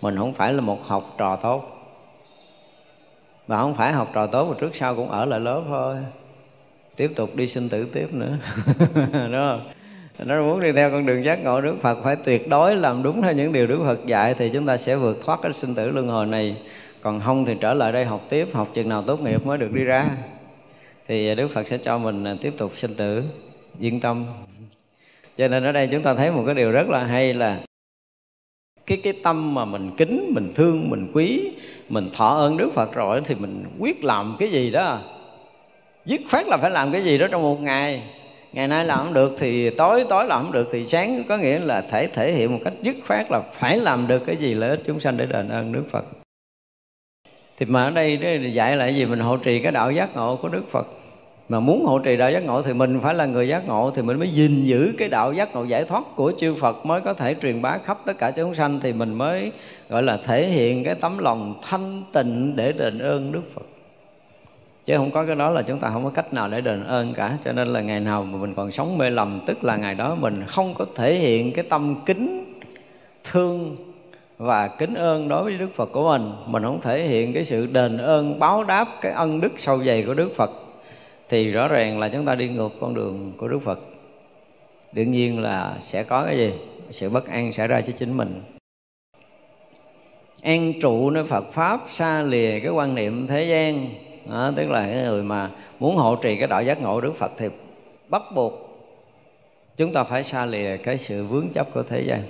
mình 0.00 0.16
không 0.16 0.32
phải 0.32 0.52
là 0.52 0.60
một 0.60 0.78
học 0.86 1.14
trò 1.18 1.36
tốt. 1.36 1.70
Mà 3.48 3.60
không 3.60 3.74
phải 3.74 3.92
học 3.92 4.10
trò 4.14 4.26
tốt 4.26 4.48
mà 4.48 4.54
trước 4.60 4.76
sau 4.76 4.96
cũng 4.96 5.10
ở 5.10 5.24
lại 5.24 5.40
lớp 5.40 5.62
thôi. 5.68 5.96
Tiếp 6.96 7.12
tục 7.16 7.36
đi 7.36 7.46
sinh 7.46 7.68
tử 7.68 7.88
tiếp 7.92 8.08
nữa. 8.12 8.38
Đúng 9.12 9.32
không? 9.32 9.60
Nó 10.18 10.42
muốn 10.42 10.60
đi 10.60 10.72
theo 10.72 10.90
con 10.90 11.06
đường 11.06 11.24
giác 11.24 11.44
ngộ 11.44 11.60
Đức 11.60 11.76
Phật 11.82 11.98
phải 12.04 12.16
tuyệt 12.16 12.48
đối 12.48 12.76
làm 12.76 13.02
đúng 13.02 13.22
theo 13.22 13.32
những 13.32 13.52
điều 13.52 13.66
Đức 13.66 13.78
Phật 13.78 14.06
dạy 14.06 14.34
thì 14.34 14.50
chúng 14.52 14.66
ta 14.66 14.76
sẽ 14.76 14.96
vượt 14.96 15.24
thoát 15.24 15.40
cái 15.42 15.52
sinh 15.52 15.74
tử 15.74 15.90
luân 15.90 16.08
hồi 16.08 16.26
này. 16.26 16.56
Còn 17.00 17.20
không 17.20 17.44
thì 17.44 17.54
trở 17.60 17.74
lại 17.74 17.92
đây 17.92 18.04
học 18.04 18.20
tiếp, 18.28 18.48
học 18.52 18.68
chừng 18.74 18.88
nào 18.88 19.02
tốt 19.02 19.20
nghiệp 19.20 19.46
mới 19.46 19.58
được 19.58 19.72
đi 19.72 19.84
ra. 19.84 20.06
Thì 21.08 21.28
à, 21.28 21.34
Đức 21.34 21.48
Phật 21.54 21.68
sẽ 21.68 21.78
cho 21.78 21.98
mình 21.98 22.24
à, 22.24 22.36
tiếp 22.40 22.54
tục 22.58 22.76
sinh 22.76 22.94
tử, 22.94 23.22
yên 23.80 24.00
tâm. 24.00 24.24
Cho 25.36 25.48
nên 25.48 25.64
ở 25.64 25.72
đây 25.72 25.88
chúng 25.92 26.02
ta 26.02 26.14
thấy 26.14 26.30
một 26.30 26.42
cái 26.46 26.54
điều 26.54 26.70
rất 26.70 26.88
là 26.88 27.04
hay 27.04 27.34
là 27.34 27.60
cái 28.86 28.98
cái 28.98 29.12
tâm 29.22 29.54
mà 29.54 29.64
mình 29.64 29.90
kính, 29.96 30.30
mình 30.34 30.50
thương, 30.54 30.90
mình 30.90 31.10
quý, 31.14 31.52
mình 31.88 32.10
thọ 32.12 32.28
ơn 32.28 32.56
Đức 32.56 32.70
Phật 32.74 32.94
rồi 32.94 33.20
thì 33.24 33.34
mình 33.34 33.64
quyết 33.78 34.04
làm 34.04 34.36
cái 34.38 34.48
gì 34.48 34.70
đó. 34.70 35.00
Dứt 36.04 36.20
khoát 36.30 36.46
là 36.46 36.56
phải 36.56 36.70
làm 36.70 36.92
cái 36.92 37.04
gì 37.04 37.18
đó 37.18 37.26
trong 37.30 37.42
một 37.42 37.60
ngày 37.60 38.02
ngày 38.54 38.68
nay 38.68 38.84
làm 38.84 38.98
không 38.98 39.14
được 39.14 39.36
thì 39.38 39.70
tối 39.70 40.04
tối 40.08 40.26
làm 40.26 40.42
không 40.42 40.52
được 40.52 40.68
thì 40.72 40.86
sáng. 40.86 41.22
Có 41.28 41.36
nghĩa 41.36 41.58
là 41.58 41.80
thể 41.80 42.06
thể 42.06 42.32
hiện 42.32 42.52
một 42.52 42.60
cách 42.64 42.72
dứt 42.82 42.96
khoát 43.06 43.30
là 43.30 43.40
phải 43.40 43.78
làm 43.78 44.06
được 44.06 44.18
cái 44.26 44.36
gì 44.36 44.54
lợi 44.54 44.70
ích 44.70 44.80
chúng 44.86 45.00
sanh 45.00 45.16
để 45.16 45.26
đền 45.26 45.48
ơn 45.48 45.72
Đức 45.72 45.84
Phật. 45.90 46.04
Thì 47.56 47.66
mà 47.66 47.84
ở 47.84 47.90
đây 47.90 48.50
dạy 48.52 48.76
lại 48.76 48.94
gì? 48.94 49.06
Mình 49.06 49.20
hộ 49.20 49.36
trì 49.36 49.62
cái 49.62 49.72
đạo 49.72 49.90
giác 49.90 50.16
ngộ 50.16 50.36
của 50.36 50.48
Đức 50.48 50.70
Phật. 50.70 50.86
Mà 51.48 51.60
muốn 51.60 51.84
hộ 51.84 51.98
trì 51.98 52.16
đạo 52.16 52.30
giác 52.30 52.44
ngộ 52.44 52.62
thì 52.62 52.72
mình 52.72 53.00
phải 53.02 53.14
là 53.14 53.26
người 53.26 53.48
giác 53.48 53.68
ngộ, 53.68 53.90
thì 53.94 54.02
mình 54.02 54.18
mới 54.18 54.28
gìn 54.28 54.62
giữ 54.62 54.94
cái 54.98 55.08
đạo 55.08 55.32
giác 55.32 55.54
ngộ 55.54 55.64
giải 55.64 55.84
thoát 55.84 56.04
của 56.16 56.32
chư 56.36 56.54
Phật 56.54 56.86
mới 56.86 57.00
có 57.00 57.14
thể 57.14 57.34
truyền 57.42 57.62
bá 57.62 57.78
khắp 57.78 57.98
tất 58.06 58.18
cả 58.18 58.30
chúng 58.30 58.54
sanh, 58.54 58.80
thì 58.80 58.92
mình 58.92 59.14
mới, 59.14 59.52
gọi 59.88 60.02
là, 60.02 60.16
thể 60.16 60.46
hiện 60.46 60.84
cái 60.84 60.94
tấm 60.94 61.18
lòng 61.18 61.54
thanh 61.62 62.02
tịnh 62.12 62.56
để 62.56 62.72
đền 62.72 62.98
ơn 62.98 63.32
Đức 63.32 63.42
Phật 63.54 63.62
chứ 64.86 64.96
không 64.96 65.10
có 65.10 65.26
cái 65.26 65.36
đó 65.36 65.50
là 65.50 65.62
chúng 65.62 65.78
ta 65.78 65.90
không 65.90 66.04
có 66.04 66.10
cách 66.10 66.32
nào 66.32 66.48
để 66.48 66.60
đền 66.60 66.84
ơn 66.84 67.14
cả. 67.14 67.38
Cho 67.44 67.52
nên 67.52 67.68
là 67.68 67.80
ngày 67.80 68.00
nào 68.00 68.22
mà 68.24 68.38
mình 68.38 68.54
còn 68.54 68.72
sống 68.72 68.98
mê 68.98 69.10
lầm, 69.10 69.40
tức 69.46 69.64
là 69.64 69.76
ngày 69.76 69.94
đó 69.94 70.14
mình 70.14 70.44
không 70.46 70.74
có 70.74 70.86
thể 70.94 71.14
hiện 71.14 71.52
cái 71.52 71.64
tâm 71.68 71.96
kính, 72.06 72.54
thương 73.24 73.76
và 74.38 74.68
kính 74.68 74.94
ơn 74.94 75.28
đối 75.28 75.44
với 75.44 75.58
Đức 75.58 75.68
Phật 75.74 75.92
của 75.92 76.10
mình. 76.10 76.32
Mình 76.46 76.62
không 76.62 76.80
thể 76.80 77.06
hiện 77.06 77.32
cái 77.32 77.44
sự 77.44 77.68
đền 77.72 77.98
ơn, 77.98 78.38
báo 78.38 78.64
đáp 78.64 78.88
cái 79.00 79.12
ân 79.12 79.40
đức 79.40 79.52
sâu 79.56 79.84
dày 79.84 80.02
của 80.02 80.14
Đức 80.14 80.36
Phật. 80.36 80.50
Thì 81.28 81.50
rõ 81.50 81.68
ràng 81.68 81.98
là 81.98 82.08
chúng 82.08 82.24
ta 82.24 82.34
đi 82.34 82.48
ngược 82.48 82.72
con 82.80 82.94
đường 82.94 83.32
của 83.36 83.48
Đức 83.48 83.58
Phật. 83.64 83.80
Đương 84.92 85.12
nhiên 85.12 85.42
là 85.42 85.74
sẽ 85.80 86.02
có 86.02 86.24
cái 86.24 86.38
gì? 86.38 86.52
Sự 86.90 87.10
bất 87.10 87.26
an 87.26 87.52
xảy 87.52 87.68
ra 87.68 87.80
cho 87.80 87.92
chính 87.98 88.16
mình. 88.16 88.42
An 90.42 90.72
trụ 90.80 91.10
nơi 91.10 91.24
Phật 91.24 91.52
pháp, 91.52 91.80
xa 91.88 92.22
lìa 92.22 92.60
cái 92.60 92.70
quan 92.70 92.94
niệm 92.94 93.26
thế 93.26 93.44
gian 93.44 93.86
đó, 94.30 94.50
tức 94.56 94.70
là 94.70 94.86
cái 94.86 95.02
người 95.02 95.22
mà 95.22 95.50
muốn 95.80 95.96
hộ 95.96 96.16
trì 96.16 96.36
cái 96.36 96.48
đạo 96.48 96.62
giác 96.62 96.82
ngộ 96.82 97.00
Đức 97.00 97.16
Phật 97.16 97.32
thì 97.38 97.48
bắt 98.08 98.22
buộc 98.34 98.52
chúng 99.76 99.92
ta 99.92 100.04
phải 100.04 100.24
xa 100.24 100.46
lìa 100.46 100.76
cái 100.76 100.98
sự 100.98 101.24
vướng 101.24 101.48
chấp 101.48 101.74
của 101.74 101.82
thế 101.82 102.00
gian. 102.00 102.20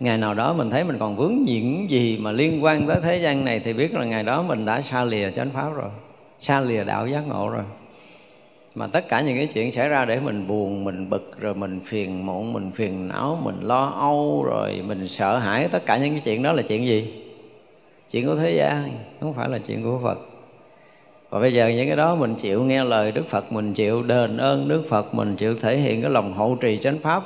Ngày 0.00 0.18
nào 0.18 0.34
đó 0.34 0.52
mình 0.52 0.70
thấy 0.70 0.84
mình 0.84 0.98
còn 0.98 1.16
vướng 1.16 1.34
những 1.46 1.90
gì 1.90 2.18
mà 2.18 2.32
liên 2.32 2.64
quan 2.64 2.86
tới 2.86 2.96
thế 3.02 3.16
gian 3.16 3.44
này 3.44 3.60
thì 3.60 3.72
biết 3.72 3.94
là 3.94 4.04
ngày 4.04 4.22
đó 4.22 4.42
mình 4.42 4.64
đã 4.64 4.80
xa 4.80 5.04
lìa 5.04 5.30
chánh 5.30 5.50
pháp 5.50 5.70
rồi 5.74 5.90
xa 6.38 6.60
lìa 6.60 6.84
đạo 6.84 7.06
giác 7.06 7.20
ngộ 7.28 7.48
rồi. 7.48 7.64
Mà 8.74 8.86
tất 8.86 9.08
cả 9.08 9.20
những 9.20 9.36
cái 9.36 9.46
chuyện 9.46 9.72
xảy 9.72 9.88
ra 9.88 10.04
để 10.04 10.20
mình 10.20 10.48
buồn 10.48 10.84
mình 10.84 11.10
bực 11.10 11.40
rồi 11.40 11.54
mình 11.54 11.80
phiền 11.84 12.26
muộn 12.26 12.52
mình 12.52 12.70
phiền 12.70 13.08
não 13.08 13.38
mình 13.42 13.56
lo 13.62 13.84
âu 13.86 14.42
rồi 14.42 14.82
mình 14.86 15.08
sợ 15.08 15.38
hãi 15.38 15.68
tất 15.72 15.86
cả 15.86 15.96
những 15.96 16.10
cái 16.10 16.20
chuyện 16.24 16.42
đó 16.42 16.52
là 16.52 16.62
chuyện 16.62 16.86
gì? 16.86 17.24
Chuyện 18.10 18.26
của 18.26 18.36
thế 18.36 18.56
gian 18.56 18.90
không 19.20 19.34
phải 19.34 19.48
là 19.48 19.58
chuyện 19.58 19.82
của 19.82 20.00
phật 20.02 20.18
và 21.30 21.40
bây 21.40 21.52
giờ 21.52 21.68
những 21.68 21.86
cái 21.86 21.96
đó 21.96 22.14
mình 22.14 22.34
chịu 22.34 22.64
nghe 22.64 22.84
lời 22.84 23.12
đức 23.12 23.28
phật 23.30 23.52
mình 23.52 23.74
chịu 23.74 24.02
đền 24.02 24.36
ơn 24.36 24.68
đức 24.68 24.82
phật 24.88 25.14
mình 25.14 25.36
chịu 25.36 25.54
thể 25.60 25.76
hiện 25.76 26.02
cái 26.02 26.10
lòng 26.10 26.32
hộ 26.32 26.56
trì 26.60 26.78
chánh 26.78 26.98
pháp 26.98 27.24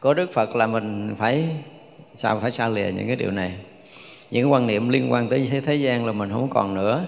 của 0.00 0.14
đức 0.14 0.32
phật 0.32 0.56
là 0.56 0.66
mình 0.66 1.14
phải 1.18 1.48
sao 2.14 2.40
phải 2.40 2.50
xa 2.50 2.68
lìa 2.68 2.90
những 2.90 3.06
cái 3.06 3.16
điều 3.16 3.30
này. 3.30 3.54
Những 4.30 4.52
quan 4.52 4.66
niệm 4.66 4.88
liên 4.88 5.12
quan 5.12 5.28
tới 5.28 5.48
thế, 5.50 5.60
thế 5.60 5.74
gian 5.74 6.06
là 6.06 6.12
mình 6.12 6.30
không 6.30 6.50
còn 6.50 6.74
nữa. 6.74 7.06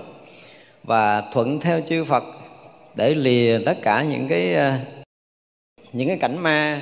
Và 0.84 1.20
thuận 1.20 1.60
theo 1.60 1.80
chư 1.80 2.04
phật 2.04 2.24
để 2.96 3.14
lìa 3.14 3.60
tất 3.64 3.78
cả 3.82 4.02
những 4.02 4.28
cái 4.28 4.54
ờ, 4.54 4.72
những 5.92 6.08
cái 6.08 6.18
cảnh 6.20 6.38
ma. 6.38 6.80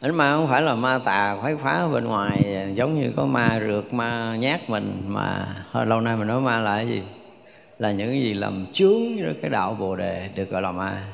Cảnh 0.00 0.14
ma 0.14 0.36
không 0.36 0.48
phải 0.48 0.62
là 0.62 0.74
ma 0.74 0.98
tà 0.98 1.36
khoái 1.40 1.56
phá 1.56 1.88
bên 1.92 2.04
ngoài 2.04 2.66
giống 2.74 3.00
như 3.00 3.12
có 3.16 3.26
ma 3.26 3.60
rượt 3.66 3.92
ma 3.92 4.36
nhát 4.36 4.70
mình 4.70 5.02
mà 5.06 5.56
hồi 5.70 5.86
lâu 5.86 6.00
nay 6.00 6.16
mình 6.16 6.28
nói 6.28 6.40
ma 6.40 6.60
là 6.60 6.76
cái 6.76 6.88
gì? 6.88 7.02
Là 7.84 7.92
những 7.92 8.08
cái 8.08 8.20
gì 8.20 8.34
làm 8.34 8.66
chướng 8.72 9.02
cái 9.42 9.50
đạo 9.50 9.76
bồ 9.80 9.96
đề 9.96 10.28
được 10.34 10.50
gọi 10.50 10.62
là 10.62 10.72
ma, 10.72 11.04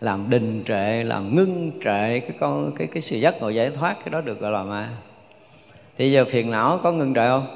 làm 0.00 0.30
đình 0.30 0.62
trệ, 0.66 1.04
làm 1.04 1.36
ngưng 1.36 1.70
trệ, 1.84 2.20
cái 2.20 2.32
con, 2.40 2.72
cái 2.76 2.86
cái 2.86 3.02
sự 3.02 3.16
giác 3.16 3.40
ngộ 3.40 3.48
giải 3.48 3.70
thoát, 3.70 3.96
cái 4.04 4.10
đó 4.10 4.20
được 4.20 4.40
gọi 4.40 4.52
là 4.52 4.62
ma. 4.62 4.88
Thì 5.98 6.12
giờ 6.12 6.24
phiền 6.24 6.50
não 6.50 6.78
có 6.82 6.92
ngưng 6.92 7.14
trệ 7.14 7.28
không? 7.28 7.46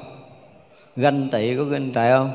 Ganh 0.95 1.29
tị 1.29 1.55
có 1.55 1.63
ngưng 1.63 1.93
trệ 1.93 2.11
không? 2.11 2.31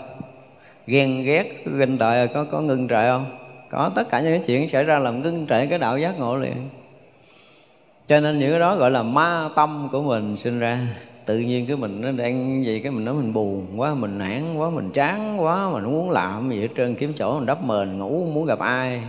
Ghen 0.86 1.24
ghét 1.24 1.62
có 1.64 1.70
ganh 1.76 1.98
tị, 1.98 2.34
có 2.34 2.44
có 2.44 2.60
ngưng 2.60 2.88
trệ 2.88 3.08
không? 3.08 3.36
Có, 3.70 3.90
tất 3.94 4.08
cả 4.10 4.20
những 4.20 4.32
cái 4.32 4.42
chuyện 4.46 4.68
xảy 4.68 4.84
ra 4.84 4.98
làm 4.98 5.22
ngưng 5.22 5.46
trệ 5.46 5.66
cái 5.66 5.78
đạo 5.78 5.98
giác 5.98 6.18
ngộ 6.18 6.36
liền. 6.36 6.68
Cho 8.08 8.20
nên 8.20 8.38
những 8.38 8.50
cái 8.50 8.60
đó 8.60 8.76
gọi 8.76 8.90
là 8.90 9.02
ma 9.02 9.48
tâm 9.56 9.88
của 9.92 10.02
mình 10.02 10.36
sinh 10.36 10.60
ra 10.60 10.86
tự 11.30 11.38
nhiên 11.38 11.66
cái 11.66 11.76
mình 11.76 12.00
nó 12.00 12.12
đang 12.12 12.64
gì 12.64 12.80
cái 12.80 12.92
mình 12.92 13.04
nói 13.04 13.14
mình 13.14 13.32
buồn 13.32 13.66
quá 13.76 13.94
mình 13.94 14.18
nản 14.18 14.54
quá 14.56 14.70
mình 14.70 14.90
chán 14.90 15.42
quá 15.42 15.70
mình 15.72 15.84
muốn 15.84 16.10
làm 16.10 16.50
gì 16.50 16.60
hết 16.60 16.68
trơn 16.76 16.94
kiếm 16.94 17.12
chỗ 17.16 17.38
mình 17.38 17.46
đắp 17.46 17.64
mền 17.64 17.98
ngủ 17.98 18.26
muốn 18.34 18.46
gặp 18.46 18.58
ai. 18.58 19.02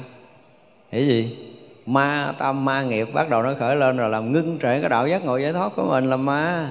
Cái 0.91 1.07
gì? 1.07 1.37
Ma 1.85 2.33
tâm 2.39 2.65
ma 2.65 2.83
nghiệp 2.83 3.07
bắt 3.13 3.29
đầu 3.29 3.43
nó 3.43 3.53
khởi 3.59 3.75
lên 3.75 3.97
rồi 3.97 4.09
làm 4.09 4.31
ngưng 4.31 4.57
trệ 4.61 4.79
cái 4.79 4.89
đạo 4.89 5.07
giác 5.07 5.25
ngộ 5.25 5.37
giải 5.37 5.53
thoát 5.53 5.71
của 5.75 5.87
mình 5.89 6.09
là 6.09 6.17
ma. 6.17 6.69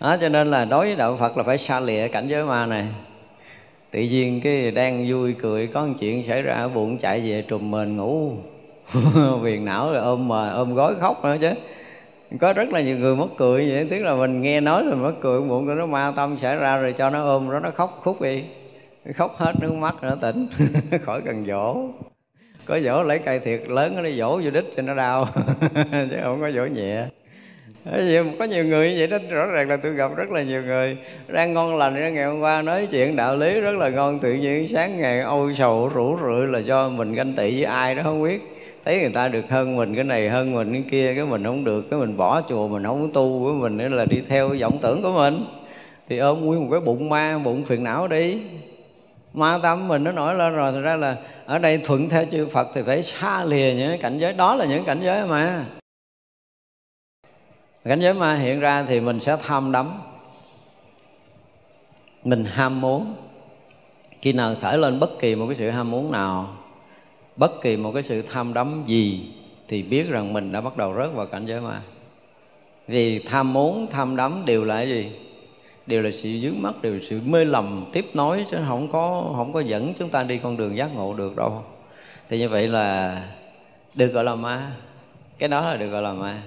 Đó, 0.00 0.16
cho 0.20 0.28
nên 0.28 0.50
là 0.50 0.64
đối 0.64 0.86
với 0.86 0.96
đạo 0.96 1.16
phật 1.16 1.36
là 1.36 1.42
phải 1.42 1.58
xa 1.58 1.80
lìa 1.80 2.08
cảnh 2.08 2.28
giới 2.28 2.44
ma 2.44 2.66
này. 2.66 2.86
Tự 3.90 4.00
nhiên 4.00 4.40
cái 4.40 4.70
đang 4.70 5.06
vui 5.08 5.34
cười 5.42 5.66
có 5.66 5.86
một 5.86 5.94
chuyện 6.00 6.24
xảy 6.24 6.42
ra 6.42 6.68
buồn 6.68 6.98
chạy 6.98 7.20
về 7.20 7.42
trùm 7.42 7.70
mền 7.70 7.96
ngủ. 7.96 8.32
Viền 9.42 9.64
não 9.64 9.92
rồi 9.92 10.02
ôm 10.02 10.28
mà 10.28 10.50
ôm 10.50 10.74
gói 10.74 10.94
khóc 11.00 11.24
nữa 11.24 11.36
chứ 11.40 11.50
có 12.40 12.52
rất 12.52 12.72
là 12.72 12.80
nhiều 12.80 12.96
người 12.96 13.16
mất 13.16 13.28
cười 13.36 13.70
vậy, 13.70 13.86
tức 13.90 13.98
là 13.98 14.14
mình 14.14 14.40
nghe 14.40 14.60
nói 14.60 14.84
rồi 14.86 14.96
mất 14.96 15.12
cười, 15.20 15.40
bụng 15.40 15.78
nó 15.78 15.86
ma 15.86 16.12
tâm 16.16 16.38
xảy 16.38 16.56
ra 16.56 16.76
rồi 16.76 16.94
cho 16.98 17.10
nó 17.10 17.24
ôm 17.24 17.48
nó 17.48 17.60
nó 17.60 17.70
khóc 17.70 18.00
khúc 18.02 18.20
đi. 18.20 18.44
Khóc 19.14 19.36
hết 19.36 19.52
nước 19.60 19.72
mắt 19.74 19.94
nó 20.02 20.14
tỉnh, 20.14 20.48
khỏi 21.04 21.22
cần 21.24 21.44
dỗ 21.46 21.76
có 22.68 22.80
dỗ 22.80 23.02
lấy 23.02 23.18
cây 23.18 23.40
thiệt 23.40 23.60
lớn, 23.68 24.02
nó 24.02 24.10
dỗ 24.10 24.40
vô 24.44 24.50
đích 24.50 24.64
cho 24.76 24.82
nó 24.82 24.94
đau, 24.94 25.28
chứ 25.92 26.16
không 26.22 26.40
có 26.40 26.50
dỗ 26.50 26.66
nhẹ. 26.66 27.04
Có 28.38 28.44
nhiều 28.44 28.64
người 28.64 28.88
như 28.88 28.94
vậy 28.98 29.06
đó, 29.06 29.18
rõ 29.30 29.46
ràng 29.46 29.68
là 29.68 29.76
tôi 29.76 29.92
gặp 29.92 30.10
rất 30.16 30.30
là 30.30 30.42
nhiều 30.42 30.62
người. 30.62 30.96
Đang 31.28 31.52
ngon 31.52 31.76
lành 31.76 31.94
ra 31.94 32.08
ngày 32.08 32.24
hôm 32.24 32.40
qua 32.40 32.62
nói 32.62 32.88
chuyện 32.90 33.16
đạo 33.16 33.36
lý 33.36 33.60
rất 33.60 33.76
là 33.76 33.88
ngon, 33.88 34.18
tự 34.18 34.32
nhiên 34.32 34.68
sáng 34.68 35.00
ngày 35.00 35.20
âu 35.20 35.54
sầu 35.54 35.90
rủ 35.94 36.18
rượi 36.22 36.46
là 36.46 36.58
do 36.58 36.88
mình 36.88 37.14
ganh 37.14 37.34
tị 37.36 37.54
với 37.54 37.64
ai 37.64 37.94
đó, 37.94 38.02
không 38.02 38.22
biết 38.22 38.57
thấy 38.88 39.00
người 39.00 39.10
ta 39.10 39.28
được 39.28 39.50
hơn 39.50 39.76
mình, 39.76 39.94
cái 39.94 40.04
này 40.04 40.28
hơn 40.28 40.52
mình, 40.52 40.72
cái 40.72 40.84
kia, 40.90 41.14
cái 41.14 41.26
mình 41.26 41.44
không 41.44 41.64
được, 41.64 41.90
cái 41.90 42.00
mình 42.00 42.16
bỏ 42.16 42.42
chùa, 42.48 42.68
mình 42.68 42.84
không 42.84 43.12
tu 43.12 43.38
với 43.38 43.52
mình 43.52 43.76
nữa 43.76 43.88
là 43.88 44.04
đi 44.04 44.22
theo 44.28 44.56
vọng 44.60 44.78
tưởng 44.82 45.02
của 45.02 45.12
mình. 45.12 45.44
Thì 46.08 46.18
ôm 46.18 46.44
nguyên 46.44 46.60
một 46.60 46.68
cái 46.70 46.80
bụng 46.80 47.08
ma, 47.08 47.38
bụng 47.38 47.64
phiền 47.64 47.84
não 47.84 48.08
đi. 48.08 48.38
Ma 49.32 49.58
tâm 49.62 49.88
mình 49.88 50.04
nó 50.04 50.12
nổi 50.12 50.34
lên 50.34 50.52
rồi 50.52 50.72
thật 50.72 50.80
ra 50.80 50.96
là 50.96 51.16
ở 51.46 51.58
đây 51.58 51.80
thuận 51.84 52.08
theo 52.08 52.24
chư 52.24 52.46
Phật 52.46 52.68
thì 52.74 52.82
phải 52.82 53.02
xa 53.02 53.44
lìa 53.44 53.74
những 53.76 54.00
cảnh 54.00 54.18
giới. 54.18 54.32
Đó 54.32 54.54
là 54.54 54.64
những 54.64 54.84
cảnh 54.84 55.00
giới 55.02 55.26
mà. 55.26 55.64
Cảnh 57.84 58.00
giới 58.00 58.14
ma 58.14 58.34
hiện 58.34 58.60
ra 58.60 58.84
thì 58.88 59.00
mình 59.00 59.20
sẽ 59.20 59.36
tham 59.42 59.72
đắm. 59.72 59.92
Mình 62.24 62.44
ham 62.44 62.80
muốn. 62.80 63.14
Khi 64.22 64.32
nào 64.32 64.54
khởi 64.62 64.78
lên 64.78 65.00
bất 65.00 65.10
kỳ 65.20 65.34
một 65.34 65.46
cái 65.46 65.56
sự 65.56 65.70
ham 65.70 65.90
muốn 65.90 66.12
nào 66.12 66.48
bất 67.38 67.62
kỳ 67.62 67.76
một 67.76 67.92
cái 67.92 68.02
sự 68.02 68.22
tham 68.22 68.54
đắm 68.54 68.82
gì 68.86 69.20
thì 69.68 69.82
biết 69.82 70.08
rằng 70.08 70.32
mình 70.32 70.52
đã 70.52 70.60
bắt 70.60 70.76
đầu 70.76 70.94
rớt 70.94 71.14
vào 71.14 71.26
cảnh 71.26 71.46
giới 71.46 71.60
ma. 71.60 71.80
Vì 72.88 73.18
tham 73.18 73.52
muốn, 73.52 73.86
tham 73.90 74.16
đắm 74.16 74.42
đều 74.46 74.64
là 74.64 74.76
cái 74.76 74.88
gì? 74.88 75.12
Đều 75.86 76.02
là 76.02 76.10
sự 76.10 76.28
dướng 76.42 76.62
mắt, 76.62 76.82
đều 76.82 76.94
là 76.94 77.00
sự 77.08 77.20
mê 77.26 77.44
lầm, 77.44 77.84
tiếp 77.92 78.06
nối, 78.14 78.44
chứ 78.50 78.56
không 78.68 78.88
có 78.92 79.32
không 79.36 79.52
có 79.52 79.60
dẫn 79.60 79.92
chúng 79.98 80.08
ta 80.08 80.22
đi 80.22 80.38
con 80.38 80.56
đường 80.56 80.76
giác 80.76 80.94
ngộ 80.94 81.14
được 81.14 81.36
đâu. 81.36 81.62
Thì 82.28 82.38
như 82.38 82.48
vậy 82.48 82.68
là 82.68 83.22
được 83.94 84.06
gọi 84.06 84.24
là 84.24 84.34
ma. 84.34 84.72
Cái 85.38 85.48
đó 85.48 85.60
là 85.60 85.76
được 85.76 85.88
gọi 85.88 86.02
là 86.02 86.12
ma. 86.12 86.42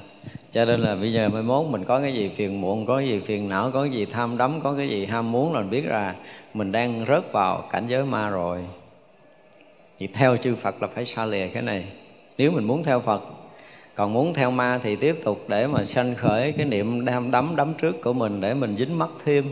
Cho 0.52 0.66
nên 0.66 0.80
là 0.80 0.96
bây 0.96 1.14
giờ 1.14 1.30
mai 1.30 1.44
mốt 1.44 1.66
mình 1.68 1.84
có 1.84 2.00
cái 2.02 2.14
gì 2.14 2.30
phiền 2.36 2.62
muộn, 2.62 2.86
có 2.86 2.98
cái 2.98 3.08
gì 3.08 3.20
phiền 3.20 3.50
não, 3.50 3.72
có 3.72 3.82
cái 3.82 3.92
gì 3.92 4.06
tham 4.06 4.38
đắm, 4.38 4.62
có 4.64 4.74
cái 4.74 4.90
gì 4.90 5.06
ham 5.06 5.32
muốn 5.32 5.54
là 5.54 5.60
mình 5.60 5.70
biết 5.70 5.86
là 5.86 6.16
mình 6.54 6.72
đang 6.72 7.06
rớt 7.08 7.32
vào 7.32 7.68
cảnh 7.72 7.88
giới 7.88 8.06
ma 8.06 8.30
rồi 8.30 8.60
thì 10.02 10.08
theo 10.08 10.38
chư 10.38 10.56
Phật 10.56 10.82
là 10.82 10.88
phải 10.88 11.06
xa 11.06 11.26
lìa 11.26 11.48
cái 11.48 11.64
này. 11.64 11.86
Nếu 12.38 12.52
mình 12.52 12.64
muốn 12.64 12.84
theo 12.84 13.00
Phật 13.00 13.24
còn 13.96 14.14
muốn 14.14 14.34
theo 14.34 14.52
ma 14.52 14.80
thì 14.84 14.96
tiếp 14.96 15.16
tục 15.24 15.40
để 15.48 15.68
mà 15.68 15.86
sanh 15.86 16.16
khởi 16.16 16.52
cái 16.52 16.66
niệm 16.66 17.06
đam 17.06 17.32
đắm 17.32 17.56
đắm 17.56 17.74
trước 17.74 18.02
của 18.04 18.14
mình 18.14 18.42
để 18.42 18.54
mình 18.54 18.76
dính 18.78 18.98
mắc 18.98 19.10
thêm 19.26 19.52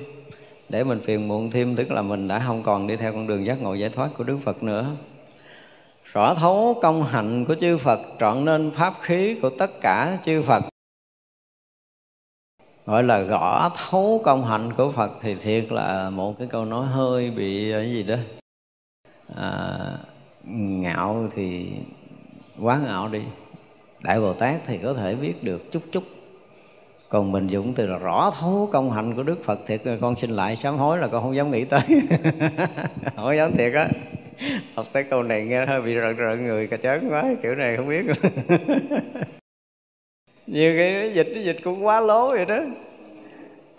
để 0.70 0.84
mình 0.84 1.02
phiền 1.02 1.28
muộn 1.28 1.52
thêm 1.52 1.76
tức 1.76 1.92
là 1.92 2.02
mình 2.02 2.28
đã 2.28 2.44
không 2.48 2.64
còn 2.64 2.88
đi 2.88 2.96
theo 2.96 3.14
con 3.14 3.28
đường 3.28 3.46
giác 3.46 3.62
ngộ 3.62 3.74
giải 3.74 3.90
thoát 3.90 4.10
của 4.18 4.24
Đức 4.24 4.38
Phật 4.46 4.64
nữa. 4.64 4.86
Rõ 6.04 6.34
thấu 6.34 6.80
công 6.82 7.04
hạnh 7.04 7.46
của 7.46 7.56
chư 7.56 7.78
Phật 7.78 8.00
trọn 8.20 8.46
nên 8.46 8.72
pháp 8.72 8.94
khí 9.02 9.36
của 9.42 9.50
tất 9.50 9.72
cả 9.82 10.18
chư 10.26 10.42
Phật. 10.42 10.64
Gọi 12.86 13.04
là 13.04 13.20
rõ 13.20 13.70
thấu 13.70 14.22
công 14.26 14.46
hạnh 14.46 14.74
của 14.74 14.92
Phật 14.92 15.12
thì 15.22 15.36
thiệt 15.36 15.72
là 15.72 16.10
một 16.10 16.38
cái 16.40 16.48
câu 16.48 16.66
nói 16.66 16.88
hơi 16.88 17.32
bị 17.32 17.72
ờ, 17.72 17.84
gì 17.84 18.04
đó 18.04 18.16
à, 19.36 19.98
ngạo 20.44 21.28
thì 21.32 21.70
quá 22.62 22.80
ngạo 22.86 23.08
đi. 23.08 23.22
Đại 24.04 24.20
bồ 24.20 24.34
tát 24.34 24.56
thì 24.66 24.78
có 24.78 24.94
thể 24.94 25.16
biết 25.16 25.44
được 25.44 25.72
chút 25.72 25.84
chút. 25.92 26.04
Còn 27.10 27.32
mình 27.32 27.48
dùng 27.48 27.74
từ 27.74 27.88
là 27.88 27.98
rõ 27.98 28.32
thấu 28.40 28.70
công 28.72 28.92
hạnh 28.92 29.16
của 29.16 29.24
đức 29.24 29.44
phật 29.46 29.60
thiệt. 29.68 29.82
Con 30.02 30.16
xin 30.16 30.30
lại 30.30 30.56
sám 30.56 30.78
hối 30.78 30.98
là 30.98 31.08
con 31.08 31.24
không 31.24 31.36
dám 31.36 31.52
nghĩ 31.52 31.66
tới. 31.66 31.82
Không 33.16 33.36
dám 33.36 33.52
thiệt 33.52 33.74
á. 33.74 33.90
Học 34.76 34.86
tới 34.94 35.04
câu 35.04 35.24
này 35.24 35.46
nghe 35.46 35.66
hơi 35.66 35.82
bị 35.82 35.94
rợn 35.94 36.16
rợn 36.16 36.44
người 36.44 36.68
cà 36.68 36.78
chớn 36.78 37.10
quá, 37.10 37.24
kiểu 37.44 37.56
này 37.56 37.78
không 37.78 37.90
biết. 37.90 38.06
Nhiều 40.48 40.74
cái 40.78 41.12
dịch 41.14 41.28
cái 41.34 41.44
dịch 41.44 41.58
cũng 41.64 41.86
quá 41.86 42.00
lố 42.00 42.30
vậy 42.30 42.46
đó 42.46 42.60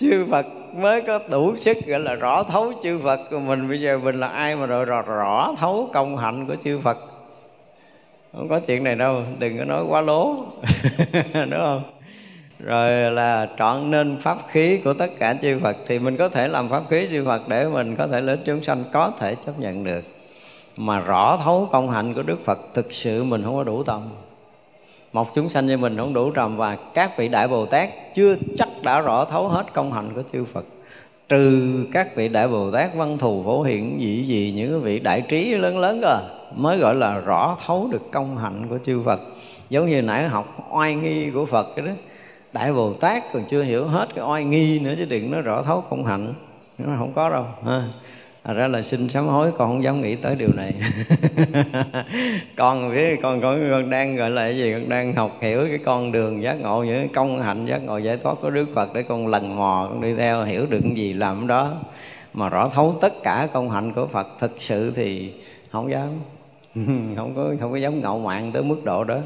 chư 0.00 0.26
Phật 0.30 0.46
mới 0.74 1.00
có 1.00 1.20
đủ 1.30 1.56
sức 1.56 1.76
gọi 1.86 2.00
là 2.00 2.14
rõ 2.14 2.44
thấu 2.44 2.72
chư 2.82 2.98
Phật. 2.98 3.20
Mình 3.32 3.68
bây 3.68 3.80
giờ 3.80 3.98
mình 3.98 4.20
là 4.20 4.28
ai 4.28 4.56
mà 4.56 4.66
rồi 4.66 4.84
rõ, 4.84 5.02
rõ 5.02 5.54
thấu 5.58 5.90
công 5.92 6.16
hạnh 6.16 6.46
của 6.46 6.56
chư 6.64 6.78
Phật? 6.78 6.98
Không 8.32 8.48
có 8.48 8.60
chuyện 8.60 8.84
này 8.84 8.94
đâu 8.94 9.22
đừng 9.38 9.58
có 9.58 9.64
nói 9.64 9.84
quá 9.88 10.00
lố. 10.00 10.34
Đúng 11.34 11.60
không? 11.60 11.82
Rồi 12.58 13.10
là 13.10 13.48
chọn 13.58 13.90
nên 13.90 14.20
pháp 14.20 14.38
khí 14.48 14.80
của 14.84 14.94
tất 14.94 15.10
cả 15.18 15.34
chư 15.42 15.58
Phật 15.62 15.76
thì 15.86 15.98
mình 15.98 16.16
có 16.16 16.28
thể 16.28 16.48
làm 16.48 16.68
pháp 16.68 16.82
khí 16.90 17.08
chư 17.10 17.24
Phật 17.24 17.48
để 17.48 17.64
mình 17.64 17.96
có 17.96 18.06
thể 18.06 18.20
lên 18.20 18.38
chúng 18.44 18.62
sanh 18.62 18.84
có 18.92 19.12
thể 19.18 19.34
chấp 19.46 19.58
nhận 19.58 19.84
được. 19.84 20.04
Mà 20.76 21.00
rõ 21.00 21.38
thấu 21.44 21.68
công 21.72 21.90
hạnh 21.90 22.14
của 22.14 22.22
Đức 22.22 22.44
Phật 22.44 22.58
thực 22.74 22.92
sự 22.92 23.24
mình 23.24 23.42
không 23.44 23.56
có 23.56 23.64
đủ 23.64 23.82
tâm 23.82 24.02
một 25.12 25.34
chúng 25.34 25.48
sanh 25.48 25.66
như 25.66 25.76
mình 25.76 25.96
không 25.96 26.14
đủ 26.14 26.30
trầm 26.30 26.56
và 26.56 26.76
các 26.94 27.18
vị 27.18 27.28
đại 27.28 27.48
bồ 27.48 27.66
tát 27.66 27.88
chưa 28.14 28.36
chắc 28.58 28.68
đã 28.82 29.00
rõ 29.00 29.24
thấu 29.24 29.48
hết 29.48 29.64
công 29.74 29.92
hạnh 29.92 30.08
của 30.14 30.22
chư 30.32 30.44
phật. 30.44 30.64
Trừ 31.28 31.76
các 31.92 32.16
vị 32.16 32.28
đại 32.28 32.48
bồ 32.48 32.70
tát 32.70 32.94
văn 32.94 33.18
thù 33.18 33.42
phổ 33.44 33.62
hiện 33.62 33.98
dị 34.00 34.22
gì 34.22 34.52
những 34.56 34.82
vị 34.82 34.98
đại 34.98 35.20
trí 35.28 35.54
lớn 35.54 35.78
lớn 35.78 36.00
cơ, 36.02 36.20
mới 36.56 36.78
gọi 36.78 36.94
là 36.94 37.18
rõ 37.18 37.56
thấu 37.66 37.88
được 37.92 38.12
công 38.12 38.38
hạnh 38.38 38.66
của 38.68 38.78
chư 38.84 39.02
phật. 39.04 39.20
Giống 39.70 39.86
như 39.86 40.02
nãy 40.02 40.28
học 40.28 40.68
oai 40.70 40.94
nghi 40.94 41.30
của 41.30 41.46
phật 41.46 41.66
cái 41.76 41.86
đó. 41.86 41.92
Đại 42.52 42.72
bồ 42.72 42.92
tát 42.92 43.32
còn 43.32 43.44
chưa 43.50 43.62
hiểu 43.62 43.86
hết 43.86 44.08
cái 44.14 44.24
oai 44.24 44.44
nghi 44.44 44.78
nữa 44.78 44.94
chứ 44.98 45.04
đừng 45.04 45.30
nói 45.30 45.42
rõ 45.42 45.62
thấu 45.62 45.84
công 45.90 46.04
hạnh. 46.04 46.34
Nó 46.78 46.96
không 46.98 47.12
có 47.12 47.30
đâu, 47.30 47.44
ha. 47.66 47.82
Thật 48.50 48.56
ra 48.56 48.68
là 48.68 48.82
xin 48.82 49.08
sám 49.08 49.26
hối 49.26 49.52
con 49.52 49.70
không 49.70 49.84
dám 49.84 50.00
nghĩ 50.00 50.16
tới 50.16 50.36
điều 50.36 50.48
này. 50.52 50.74
Con 52.56 52.90
biết 52.90 53.18
con, 53.22 53.40
con 53.40 53.70
con 53.70 53.90
đang 53.90 54.16
gọi 54.16 54.30
là 54.30 54.42
cái 54.42 54.56
gì? 54.56 54.72
Con 54.72 54.88
đang 54.88 55.14
học 55.14 55.38
hiểu 55.40 55.66
cái 55.68 55.78
con 55.78 56.12
đường 56.12 56.42
giác 56.42 56.60
ngộ 56.60 56.84
những 56.84 57.08
công 57.08 57.42
hạnh 57.42 57.66
giác 57.66 57.82
ngộ 57.84 57.98
giải 57.98 58.16
thoát 58.16 58.34
của 58.42 58.50
đức 58.50 58.68
phật 58.74 58.94
để 58.94 59.02
con 59.02 59.26
lần 59.26 59.56
mò 59.56 59.86
con 59.90 60.00
đi 60.00 60.14
theo 60.14 60.44
hiểu 60.44 60.66
được 60.70 60.80
cái 60.82 60.92
gì 60.94 61.12
làm 61.12 61.46
đó. 61.46 61.72
Mà 62.34 62.48
rõ 62.48 62.68
thấu 62.68 62.94
tất 63.00 63.22
cả 63.22 63.48
công 63.52 63.70
hạnh 63.70 63.92
của 63.92 64.06
phật 64.06 64.26
thực 64.38 64.52
sự 64.58 64.92
thì 64.96 65.32
không 65.70 65.90
dám. 65.90 66.08
Không 67.16 67.32
có 67.36 67.54
không 67.60 67.72
có 67.72 67.76
dám 67.76 68.00
ngạo 68.00 68.18
mạn 68.18 68.52
tới 68.52 68.62
mức 68.62 68.84
độ 68.84 69.04
đó. 69.04 69.18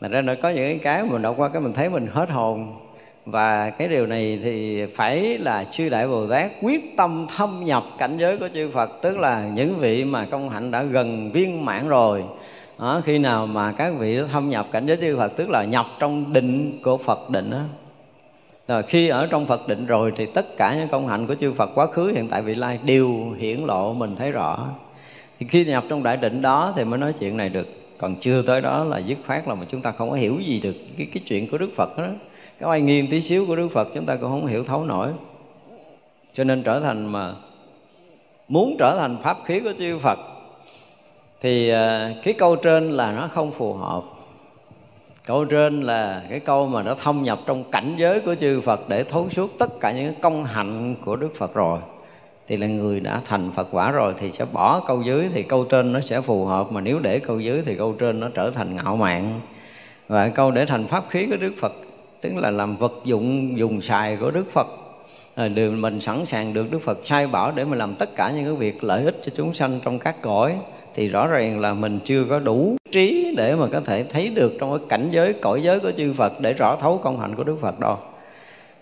Thành 0.00 0.10
ra 0.10 0.20
nó 0.20 0.34
có 0.42 0.48
những 0.48 0.78
cái 0.78 1.04
mình 1.04 1.22
đọc 1.22 1.34
qua 1.38 1.48
cái 1.48 1.62
mình 1.62 1.72
thấy 1.72 1.90
mình 1.90 2.06
hết 2.12 2.30
hồn 2.30 2.85
và 3.26 3.70
cái 3.70 3.88
điều 3.88 4.06
này 4.06 4.38
thì 4.42 4.86
phải 4.86 5.38
là 5.38 5.64
chư 5.64 5.88
đại 5.88 6.08
bồ 6.08 6.26
tát 6.26 6.50
quyết 6.62 6.96
tâm 6.96 7.26
thâm 7.36 7.64
nhập 7.64 7.84
cảnh 7.98 8.16
giới 8.18 8.36
của 8.36 8.48
chư 8.54 8.70
phật 8.70 8.90
tức 9.02 9.18
là 9.18 9.48
những 9.54 9.78
vị 9.78 10.04
mà 10.04 10.26
công 10.30 10.48
hạnh 10.48 10.70
đã 10.70 10.82
gần 10.82 11.32
viên 11.32 11.64
mãn 11.64 11.88
rồi 11.88 12.24
đó, 12.78 13.00
khi 13.04 13.18
nào 13.18 13.46
mà 13.46 13.72
các 13.72 13.92
vị 13.98 14.18
thâm 14.32 14.50
nhập 14.50 14.66
cảnh 14.72 14.86
giới 14.86 14.96
chư 14.96 15.16
phật 15.16 15.32
tức 15.36 15.50
là 15.50 15.64
nhập 15.64 15.86
trong 15.98 16.32
định 16.32 16.78
của 16.82 16.96
phật 16.96 17.30
định 17.30 17.50
đó 17.50 17.62
rồi 18.68 18.82
khi 18.82 19.08
ở 19.08 19.26
trong 19.26 19.46
Phật 19.46 19.68
định 19.68 19.86
rồi 19.86 20.12
thì 20.16 20.26
tất 20.26 20.56
cả 20.56 20.74
những 20.74 20.88
công 20.88 21.08
hạnh 21.08 21.26
của 21.26 21.34
chư 21.34 21.52
Phật 21.52 21.70
quá 21.74 21.86
khứ 21.86 22.12
hiện 22.14 22.28
tại 22.28 22.42
vị 22.42 22.54
lai 22.54 22.78
đều 22.84 23.30
hiển 23.38 23.60
lộ 23.60 23.92
mình 23.92 24.16
thấy 24.16 24.32
rõ. 24.32 24.68
Thì 25.38 25.46
khi 25.48 25.64
nhập 25.64 25.84
trong 25.88 26.02
đại 26.02 26.16
định 26.16 26.42
đó 26.42 26.72
thì 26.76 26.84
mới 26.84 26.98
nói 26.98 27.12
chuyện 27.12 27.36
này 27.36 27.48
được. 27.48 27.68
Còn 27.98 28.16
chưa 28.20 28.42
tới 28.42 28.60
đó 28.60 28.84
là 28.84 28.98
dứt 28.98 29.18
khoát 29.26 29.48
là 29.48 29.54
mà 29.54 29.66
chúng 29.70 29.82
ta 29.82 29.92
không 29.92 30.10
có 30.10 30.16
hiểu 30.16 30.38
gì 30.46 30.60
được 30.60 30.76
cái 30.98 31.06
cái 31.14 31.22
chuyện 31.26 31.50
của 31.50 31.58
Đức 31.58 31.70
Phật 31.76 31.98
đó. 31.98 32.08
Cái 32.60 32.70
ai 32.70 32.80
nghiêng 32.80 33.10
tí 33.10 33.22
xíu 33.22 33.46
của 33.46 33.56
Đức 33.56 33.68
Phật, 33.68 33.88
chúng 33.94 34.06
ta 34.06 34.16
cũng 34.16 34.30
không 34.30 34.46
hiểu 34.46 34.64
thấu 34.64 34.84
nổi. 34.84 35.08
Cho 36.32 36.44
nên 36.44 36.62
trở 36.62 36.80
thành 36.80 37.06
mà 37.06 37.34
muốn 38.48 38.76
trở 38.78 38.96
thành 38.98 39.16
pháp 39.22 39.38
khí 39.44 39.60
của 39.60 39.72
chư 39.78 39.98
Phật, 39.98 40.18
thì 41.40 41.68
à, 41.68 42.10
cái 42.22 42.34
câu 42.34 42.56
trên 42.56 42.92
là 42.92 43.12
nó 43.12 43.28
không 43.28 43.52
phù 43.52 43.74
hợp. 43.74 44.02
Câu 45.26 45.44
trên 45.44 45.82
là 45.82 46.22
cái 46.30 46.40
câu 46.40 46.66
mà 46.66 46.82
nó 46.82 46.94
thâm 46.94 47.22
nhập 47.22 47.38
trong 47.46 47.64
cảnh 47.70 47.94
giới 47.98 48.20
của 48.20 48.34
chư 48.34 48.60
Phật 48.60 48.88
để 48.88 49.04
thấu 49.04 49.30
suốt 49.30 49.58
tất 49.58 49.80
cả 49.80 49.92
những 49.92 50.14
công 50.22 50.44
hạnh 50.44 50.94
của 51.04 51.16
Đức 51.16 51.36
Phật 51.36 51.54
rồi. 51.54 51.78
Thì 52.46 52.56
là 52.56 52.66
người 52.66 53.00
đã 53.00 53.20
thành 53.24 53.50
Phật 53.56 53.68
quả 53.70 53.90
rồi 53.90 54.14
thì 54.18 54.32
sẽ 54.32 54.44
bỏ 54.52 54.80
câu 54.86 55.02
dưới, 55.02 55.28
thì 55.34 55.42
câu 55.42 55.64
trên 55.64 55.92
nó 55.92 56.00
sẽ 56.00 56.20
phù 56.20 56.44
hợp. 56.44 56.72
Mà 56.72 56.80
nếu 56.80 56.98
để 56.98 57.18
câu 57.18 57.40
dưới 57.40 57.62
thì 57.66 57.76
câu 57.76 57.92
trên 57.92 58.20
nó 58.20 58.28
trở 58.34 58.50
thành 58.50 58.76
ngạo 58.76 58.96
mạn. 58.96 59.40
Và 60.08 60.28
câu 60.28 60.50
để 60.50 60.66
thành 60.66 60.86
pháp 60.86 61.04
khí 61.08 61.26
của 61.30 61.36
Đức 61.36 61.52
Phật 61.60 61.72
tức 62.34 62.40
là 62.40 62.50
làm 62.50 62.76
vật 62.76 62.92
dụng 63.04 63.58
dùng 63.58 63.80
xài 63.80 64.16
của 64.16 64.30
Đức 64.30 64.52
Phật. 64.52 64.66
Ờ, 65.34 65.44
à, 65.44 65.48
đều 65.48 65.70
mình 65.70 66.00
sẵn 66.00 66.26
sàng 66.26 66.54
được 66.54 66.70
Đức 66.70 66.78
Phật 66.78 66.98
sai 67.02 67.26
bảo 67.26 67.52
để 67.52 67.64
mà 67.64 67.76
làm 67.76 67.94
tất 67.94 68.16
cả 68.16 68.30
những 68.30 68.44
cái 68.44 68.54
việc 68.54 68.84
lợi 68.84 69.04
ích 69.04 69.20
cho 69.24 69.32
chúng 69.36 69.54
sanh 69.54 69.80
trong 69.84 69.98
các 69.98 70.22
cõi. 70.22 70.56
Thì 70.94 71.08
rõ 71.08 71.26
ràng 71.26 71.60
là 71.60 71.74
mình 71.74 71.98
chưa 72.04 72.24
có 72.24 72.38
đủ 72.38 72.76
trí 72.92 73.34
để 73.36 73.54
mà 73.54 73.66
có 73.72 73.80
thể 73.80 74.04
thấy 74.04 74.28
được 74.34 74.52
trong 74.60 74.78
cái 74.78 74.86
cảnh 74.88 75.08
giới 75.12 75.32
cõi 75.32 75.62
giới 75.62 75.78
của 75.78 75.92
chư 75.96 76.12
Phật 76.12 76.40
để 76.40 76.52
rõ 76.52 76.76
thấu 76.76 77.00
công 77.04 77.20
hạnh 77.20 77.34
của 77.34 77.44
Đức 77.44 77.56
Phật 77.60 77.80
đâu. 77.80 77.98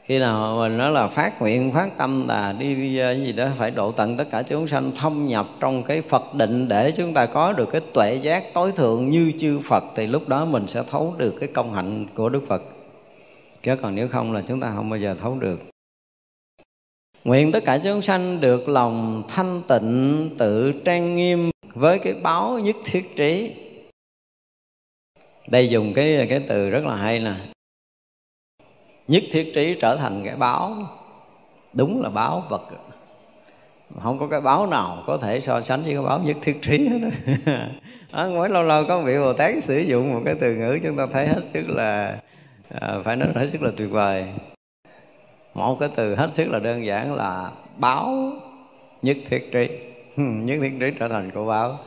Khi 0.04 0.18
nào 0.18 0.56
mình 0.56 0.78
nói 0.78 0.90
là 0.90 1.08
phát 1.08 1.40
nguyện 1.40 1.72
phát 1.72 1.98
tâm 1.98 2.24
là 2.28 2.54
đi 2.58 2.74
đi 2.74 3.00
gì 3.24 3.32
đó 3.32 3.48
phải 3.58 3.70
độ 3.70 3.92
tận 3.92 4.16
tất 4.16 4.24
cả 4.30 4.42
chúng 4.42 4.68
sanh 4.68 4.92
thâm 4.96 5.26
nhập 5.26 5.46
trong 5.60 5.82
cái 5.82 6.02
Phật 6.02 6.34
định 6.34 6.68
để 6.68 6.92
chúng 6.96 7.14
ta 7.14 7.26
có 7.26 7.52
được 7.52 7.68
cái 7.72 7.80
tuệ 7.92 8.14
giác 8.14 8.54
tối 8.54 8.72
thượng 8.76 9.10
như 9.10 9.32
chư 9.38 9.60
Phật 9.64 9.84
thì 9.96 10.06
lúc 10.06 10.28
đó 10.28 10.44
mình 10.44 10.66
sẽ 10.66 10.82
thấu 10.90 11.14
được 11.18 11.34
cái 11.40 11.48
công 11.54 11.72
hạnh 11.72 12.06
của 12.14 12.28
Đức 12.28 12.42
Phật 12.48 12.73
chứ 13.64 13.76
còn 13.76 13.94
nếu 13.94 14.08
không 14.08 14.32
là 14.32 14.42
chúng 14.48 14.60
ta 14.60 14.72
không 14.76 14.90
bao 14.90 14.98
giờ 14.98 15.16
thấu 15.20 15.38
được. 15.38 15.60
Nguyện 17.24 17.52
tất 17.52 17.64
cả 17.64 17.78
chúng 17.84 18.02
sanh 18.02 18.40
được 18.40 18.68
lòng 18.68 19.22
thanh 19.28 19.62
tịnh, 19.68 20.30
tự 20.38 20.72
trang 20.84 21.14
nghiêm 21.14 21.50
với 21.74 21.98
cái 21.98 22.14
báo 22.14 22.58
nhất 22.58 22.76
thiết 22.84 23.16
trí. 23.16 23.54
Đây 25.48 25.68
dùng 25.68 25.92
cái 25.94 26.26
cái 26.30 26.40
từ 26.48 26.70
rất 26.70 26.84
là 26.84 26.96
hay 26.96 27.20
nè. 27.20 27.34
Nhất 29.08 29.22
thiết 29.30 29.52
trí 29.54 29.76
trở 29.80 29.96
thành 29.96 30.22
cái 30.24 30.36
báo. 30.36 30.76
Đúng 31.72 32.02
là 32.02 32.08
báo 32.08 32.42
vật. 32.50 32.68
Không 34.02 34.18
có 34.18 34.28
cái 34.28 34.40
báo 34.40 34.66
nào 34.66 35.02
có 35.06 35.18
thể 35.18 35.40
so 35.40 35.60
sánh 35.60 35.82
với 35.82 35.92
cái 35.92 36.02
báo 36.02 36.18
nhất 36.18 36.36
thiết 36.42 36.62
trí 36.62 36.88
hết 36.88 36.98
đó. 38.12 38.26
mỗi 38.28 38.48
lâu 38.54 38.62
lâu 38.62 38.84
có 38.88 39.00
vị 39.00 39.18
bồ 39.18 39.32
tát 39.32 39.64
sử 39.64 39.78
dụng 39.78 40.14
một 40.14 40.22
cái 40.24 40.34
từ 40.40 40.54
ngữ 40.54 40.78
chúng 40.82 40.96
ta 40.96 41.06
thấy 41.12 41.26
hết 41.26 41.44
sức 41.44 41.68
là 41.68 42.20
à, 42.68 42.98
phải 43.04 43.16
nói 43.16 43.28
hết 43.34 43.48
sức 43.52 43.62
là 43.62 43.70
tuyệt 43.76 43.90
vời. 43.90 44.24
Một 45.54 45.76
cái 45.80 45.88
từ 45.96 46.14
hết 46.14 46.32
sức 46.32 46.48
là 46.48 46.58
đơn 46.58 46.84
giản 46.84 47.14
là 47.14 47.50
báo 47.76 48.32
nhất 49.02 49.16
thiết 49.30 49.52
trí. 49.52 49.68
Nhất 50.16 50.58
thiết 50.62 50.72
trí 50.80 50.86
trở 50.98 51.08
thành 51.08 51.30
của 51.30 51.44
báo. 51.44 51.78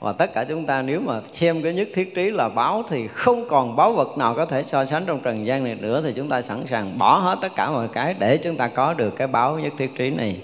Và 0.00 0.12
tất 0.12 0.34
cả 0.34 0.44
chúng 0.48 0.66
ta 0.66 0.82
nếu 0.82 1.00
mà 1.00 1.20
xem 1.32 1.62
cái 1.62 1.74
nhất 1.74 1.88
thiết 1.94 2.14
trí 2.14 2.30
là 2.30 2.48
báo 2.48 2.82
thì 2.88 3.08
không 3.08 3.48
còn 3.48 3.76
báo 3.76 3.92
vật 3.92 4.18
nào 4.18 4.34
có 4.34 4.46
thể 4.46 4.64
so 4.64 4.84
sánh 4.84 5.02
trong 5.06 5.20
trần 5.20 5.46
gian 5.46 5.64
này 5.64 5.74
nữa 5.74 6.02
thì 6.04 6.12
chúng 6.16 6.28
ta 6.28 6.42
sẵn 6.42 6.66
sàng 6.66 6.98
bỏ 6.98 7.18
hết 7.18 7.38
tất 7.42 7.48
cả 7.56 7.70
mọi 7.70 7.88
cái 7.88 8.14
để 8.18 8.36
chúng 8.36 8.56
ta 8.56 8.68
có 8.68 8.94
được 8.94 9.16
cái 9.16 9.26
báo 9.26 9.58
nhất 9.58 9.72
thiết 9.78 9.90
trí 9.96 10.10
này. 10.10 10.42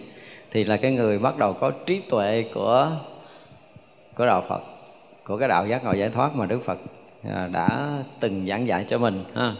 Thì 0.50 0.64
là 0.64 0.76
cái 0.76 0.92
người 0.92 1.18
bắt 1.18 1.38
đầu 1.38 1.52
có 1.52 1.70
trí 1.86 2.00
tuệ 2.10 2.44
của 2.54 2.90
của 4.14 4.26
đạo 4.26 4.44
Phật 4.48 4.62
của 5.24 5.38
cái 5.38 5.48
đạo 5.48 5.66
giác 5.66 5.84
ngộ 5.84 5.92
giải 5.92 6.08
thoát 6.08 6.36
mà 6.36 6.46
Đức 6.46 6.64
Phật 6.64 6.78
à, 7.34 7.48
đã 7.52 7.88
từng 8.20 8.46
giảng 8.48 8.66
dạy 8.66 8.84
cho 8.88 8.98
mình 8.98 9.24
ha 9.34 9.52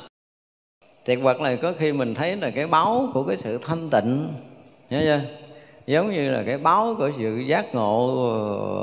thiệt 1.09 1.18
vật 1.22 1.40
này 1.40 1.56
có 1.56 1.72
khi 1.78 1.93
mình 1.93 2.14
thấy 2.14 2.36
là 2.36 2.51
cái 2.51 2.66
báo 2.66 3.09
của 3.14 3.22
cái 3.22 3.36
sự 3.36 3.59
thanh 3.62 3.90
tịnh, 3.90 4.28
nhớ 4.90 5.01
chưa? 5.02 5.20
Giống 5.86 6.12
như 6.12 6.30
là 6.30 6.43
cái 6.47 6.59
báo 6.59 6.94
của 6.98 7.10
sự 7.18 7.36
giác 7.47 7.74
ngộ 7.74 8.28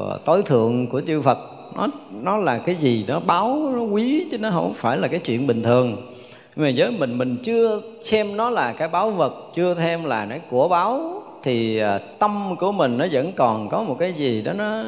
ờ, 0.10 0.19
tối 0.26 0.43
thượng 0.45 0.88
của 0.88 1.02
chư 1.07 1.22
Phật. 1.22 1.38
Nó 1.76 1.88
nó 2.11 2.38
là 2.38 2.57
cái 2.57 2.76
gì? 2.76 3.06
Nó 3.07 3.19
báo 3.19 3.72
nó 3.76 3.81
quý, 3.81 4.26
chứ 4.31 4.38
nó 4.38 4.49
không 4.49 4.73
phải 4.73 4.97
là 4.97 5.07
cái 5.07 5.19
chuyện 5.19 5.47
bình 5.47 5.64
thường. 5.64 6.14
Nhưng 6.56 6.65
mà 6.65 6.72
với 6.77 6.91
mình 6.91 7.18
mình 7.18 7.38
chưa 7.43 7.81
xem 8.02 8.38
nó 8.38 8.49
là 8.49 8.73
cái 8.73 8.88
báo 8.88 9.11
vật, 9.11 9.34
chưa 9.53 9.73
thêm 9.73 10.03
là 10.03 10.26
nó 10.26 10.35
của 10.49 10.68
báo 10.68 11.23
thì 11.43 11.77
ờ, 11.77 11.97
tâm 12.19 12.56
của 12.60 12.72
mình 12.72 12.97
nó 12.97 13.07
vẫn 13.11 13.31
còn 13.35 13.69
có 13.69 13.84
một 13.84 13.95
cái 13.99 14.14
gì 14.14 14.41
đó 14.41 14.53
nó 14.53 14.84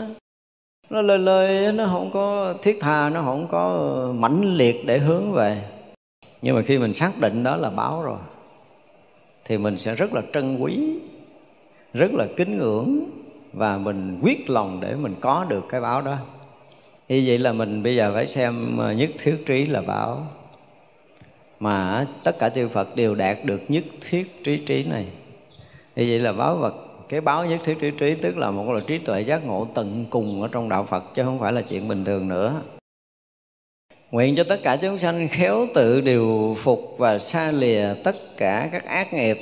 nó 0.89 1.01
lơi 1.01 1.19
lơi, 1.19 1.71
nó 1.71 1.87
không 1.87 2.11
có 2.13 2.53
thiết 2.61 2.77
tha, 2.81 3.09
nó 3.09 3.21
không 3.21 3.47
có 3.51 3.91
mãnh 4.15 4.55
liệt 4.55 4.75
để 4.85 4.97
hướng 4.97 5.31
về 5.31 5.61
nhưng 6.41 6.55
mà 6.55 6.61
khi 6.61 6.77
mình 6.77 6.93
xác 6.93 7.11
định 7.21 7.43
đó 7.43 7.55
là 7.55 7.69
báo 7.69 8.03
rồi, 8.03 8.19
thì 9.45 9.57
mình 9.57 9.77
sẽ 9.77 9.95
rất 9.95 10.13
là 10.13 10.21
trân 10.33 10.57
quý, 10.59 10.99
rất 11.93 12.13
là 12.13 12.25
kính 12.37 12.57
ngưỡng 12.57 12.99
và 13.53 13.77
mình 13.77 14.19
quyết 14.21 14.49
lòng 14.49 14.79
để 14.81 14.95
mình 14.95 15.15
có 15.21 15.45
được 15.49 15.65
cái 15.69 15.81
báo 15.81 16.01
đó. 16.01 16.17
Như 17.09 17.23
vậy 17.25 17.39
là 17.39 17.53
mình 17.53 17.83
bây 17.83 17.95
giờ 17.95 18.11
phải 18.13 18.27
xem 18.27 18.77
ờ, 18.77 18.91
nhất 18.91 19.09
thiết 19.23 19.43
trí 19.45 19.65
là 19.65 19.81
báo. 19.81 20.27
Mà 21.59 22.07
tất 22.23 22.39
cả 22.39 22.49
chư 22.49 22.67
Phật 22.67 22.95
đều 22.95 23.15
đạt 23.15 23.37
được 23.45 23.61
nhất 23.67 23.83
thiết 24.09 24.43
trí 24.43 24.57
trí 24.57 24.83
này. 24.83 25.05
Như 25.95 26.05
vậy 26.09 26.19
là 26.19 26.33
báo 26.33 26.55
vật, 26.55 26.75
cái 27.09 27.21
báo 27.21 27.45
nhất 27.45 27.59
thiết 27.63 27.79
trí 27.79 27.91
trí 27.91 28.15
tức 28.15 28.37
là 28.37 28.51
một 28.51 28.71
loại 28.71 28.83
trí 28.87 28.97
tuệ 28.97 29.21
giác 29.21 29.45
ngộ 29.45 29.67
tận 29.73 30.05
cùng 30.09 30.41
ở 30.41 30.47
trong 30.51 30.69
đạo 30.69 30.83
Phật 30.89 31.03
chứ 31.15 31.23
không 31.23 31.39
phải 31.39 31.53
là 31.53 31.61
chuyện 31.61 31.87
bình 31.87 32.05
thường 32.05 32.27
nữa. 32.27 32.61
Nguyện 34.11 34.35
cho 34.35 34.43
tất 34.49 34.59
cả 34.63 34.77
chúng 34.81 34.99
sanh 34.99 35.27
khéo 35.31 35.67
tự 35.73 36.01
điều 36.01 36.55
phục 36.57 36.95
và 36.97 37.19
xa 37.19 37.51
lìa 37.51 37.93
tất 38.03 38.15
cả 38.37 38.69
các 38.71 38.85
ác 38.85 39.13
nghiệp. 39.13 39.37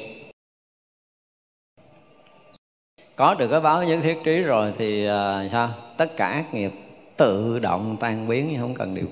Có 3.15 3.33
được 3.33 3.47
cái 3.51 3.59
báo 3.59 3.83
những 3.83 4.01
thiết 4.01 4.17
trí 4.23 4.41
rồi 4.41 4.73
thì 4.77 5.07
uh, 5.07 5.51
sao? 5.51 5.69
Tất 5.97 6.17
cả 6.17 6.27
ác 6.27 6.53
nghiệp 6.53 6.71
tự 7.17 7.59
động 7.59 7.97
tan 7.99 8.27
biến 8.27 8.57
không 8.59 8.73
cần 8.73 8.95
điều 8.95 9.05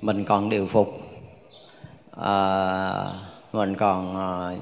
mình 0.00 0.24
còn 0.24 0.50
điều 0.50 0.66
phục 0.66 0.88
uh, 2.16 3.14
mình 3.52 3.76
còn 3.78 4.16
à, 4.16 4.56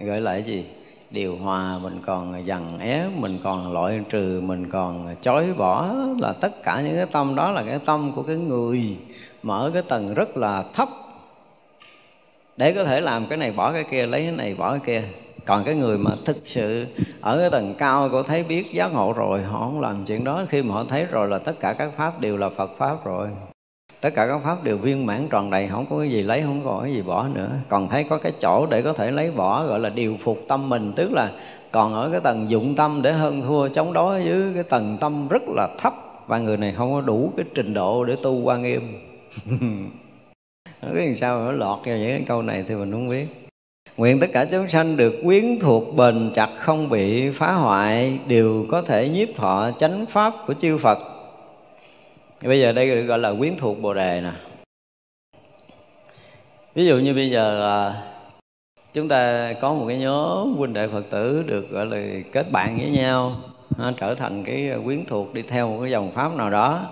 uh, 0.00 0.06
gọi 0.06 0.20
lại 0.20 0.42
gì? 0.42 0.66
Điều 1.10 1.36
hòa, 1.36 1.78
mình 1.82 2.00
còn 2.06 2.46
dằn 2.46 2.78
é 2.78 3.08
mình 3.16 3.38
còn 3.44 3.72
loại 3.72 4.00
trừ, 4.08 4.40
mình 4.44 4.70
còn 4.70 5.14
chối 5.20 5.52
bỏ 5.58 5.94
là 6.18 6.32
tất 6.32 6.62
cả 6.62 6.80
những 6.80 6.96
cái 6.96 7.06
tâm 7.12 7.34
đó 7.34 7.50
là 7.50 7.62
cái 7.62 7.78
tâm 7.86 8.12
của 8.16 8.22
cái 8.22 8.36
người 8.36 8.96
mở 9.42 9.70
cái 9.74 9.82
tầng 9.82 10.14
rất 10.14 10.36
là 10.36 10.64
thấp. 10.74 10.88
Để 12.56 12.72
có 12.72 12.84
thể 12.84 13.00
làm 13.00 13.26
cái 13.26 13.38
này 13.38 13.52
bỏ 13.52 13.72
cái 13.72 13.84
kia, 13.90 14.06
lấy 14.06 14.22
cái 14.22 14.32
này 14.32 14.54
bỏ 14.54 14.70
cái 14.70 14.80
kia. 14.86 15.08
Còn 15.46 15.64
cái 15.64 15.74
người 15.74 15.98
mà 15.98 16.10
thực 16.24 16.36
sự 16.44 16.86
ở 17.20 17.38
cái 17.38 17.50
tầng 17.50 17.74
cao 17.78 18.08
của 18.08 18.22
thấy 18.22 18.42
biết 18.42 18.72
giác 18.72 18.92
ngộ 18.92 19.12
rồi, 19.12 19.42
họ 19.42 19.58
không 19.58 19.80
làm 19.80 20.04
chuyện 20.04 20.24
đó, 20.24 20.44
khi 20.48 20.62
mà 20.62 20.74
họ 20.74 20.84
thấy 20.88 21.04
rồi 21.04 21.28
là 21.28 21.38
tất 21.38 21.60
cả 21.60 21.72
các 21.72 21.92
pháp 21.96 22.20
đều 22.20 22.36
là 22.36 22.48
phật 22.48 22.70
pháp 22.78 23.04
rồi 23.04 23.28
tất 24.00 24.10
cả 24.14 24.26
các 24.26 24.40
pháp 24.44 24.64
đều 24.64 24.76
viên 24.76 25.06
mãn 25.06 25.28
tròn 25.28 25.50
đầy, 25.50 25.68
không 25.68 25.86
có 25.90 25.98
cái 25.98 26.10
gì 26.10 26.22
lấy, 26.22 26.42
không 26.42 26.64
có 26.64 26.80
cái 26.82 26.94
gì 26.94 27.02
bỏ 27.02 27.28
nữa. 27.34 27.50
Còn 27.68 27.88
thấy 27.88 28.04
có 28.04 28.18
cái 28.18 28.32
chỗ 28.40 28.66
để 28.66 28.82
có 28.82 28.92
thể 28.92 29.10
lấy 29.10 29.30
bỏ, 29.30 29.64
gọi 29.64 29.80
là 29.80 29.88
điều 29.88 30.16
phục 30.24 30.38
tâm 30.48 30.68
mình, 30.68 30.92
tức 30.96 31.12
là 31.12 31.30
còn 31.72 31.94
ở 31.94 32.08
cái 32.12 32.20
tầng 32.20 32.50
dụng 32.50 32.74
tâm 32.74 33.02
để 33.02 33.12
hơn 33.12 33.42
thua, 33.42 33.68
chống 33.68 33.92
đối 33.92 34.22
với 34.22 34.42
cái 34.54 34.62
tầng 34.62 34.96
tâm 35.00 35.28
rất 35.28 35.42
là 35.48 35.68
thấp. 35.78 35.92
Và 36.26 36.38
người 36.38 36.56
này 36.56 36.74
không 36.76 36.92
có 36.92 37.00
đủ 37.00 37.32
cái 37.36 37.46
trình 37.54 37.74
độ 37.74 38.04
để 38.04 38.16
tu 38.22 38.42
quan 38.42 38.62
nghiêm. 38.62 39.00
Nói 40.82 40.94
biết 40.94 41.06
làm 41.06 41.14
sao 41.14 41.38
mà 41.38 41.44
nó 41.44 41.52
lọt 41.52 41.78
vào 41.84 41.96
những 41.96 42.08
cái 42.08 42.22
câu 42.26 42.42
này 42.42 42.64
thì 42.68 42.74
mình 42.74 42.92
không 42.92 43.08
biết. 43.08 43.26
Nguyện 43.96 44.20
tất 44.20 44.26
cả 44.32 44.44
chúng 44.44 44.68
sanh 44.68 44.96
được 44.96 45.14
quyến 45.24 45.58
thuộc 45.60 45.96
bền 45.96 46.30
chặt, 46.34 46.50
không 46.56 46.88
bị 46.88 47.30
phá 47.30 47.52
hoại, 47.52 48.18
Đều 48.26 48.66
có 48.70 48.82
thể 48.82 49.08
nhiếp 49.08 49.28
thọ 49.36 49.70
chánh 49.78 50.06
pháp 50.06 50.34
của 50.46 50.54
chư 50.54 50.78
Phật. 50.78 50.98
Bây 52.44 52.60
giờ 52.60 52.72
đây 52.72 52.88
được 52.88 53.02
gọi 53.02 53.18
là 53.18 53.32
quyến 53.38 53.56
thuộc 53.56 53.82
Bồ 53.82 53.94
Đề 53.94 54.20
nè. 54.20 54.32
Ví 56.74 56.86
dụ 56.86 56.98
như 56.98 57.14
bây 57.14 57.30
giờ 57.30 57.70
à, 57.70 58.02
chúng 58.92 59.08
ta 59.08 59.52
có 59.60 59.74
một 59.74 59.84
cái 59.88 59.98
nhóm 59.98 60.54
huynh 60.56 60.72
đệ 60.72 60.88
Phật 60.88 61.04
tử 61.10 61.42
được 61.46 61.70
gọi 61.70 61.86
là 61.86 62.20
kết 62.32 62.52
bạn 62.52 62.78
với 62.78 62.90
nhau 62.90 63.36
Trở 63.96 64.14
thành 64.14 64.44
cái 64.44 64.72
quyến 64.84 65.04
thuộc 65.04 65.34
đi 65.34 65.42
theo 65.42 65.68
một 65.68 65.78
cái 65.82 65.90
dòng 65.90 66.12
pháp 66.14 66.36
nào 66.36 66.50
đó 66.50 66.88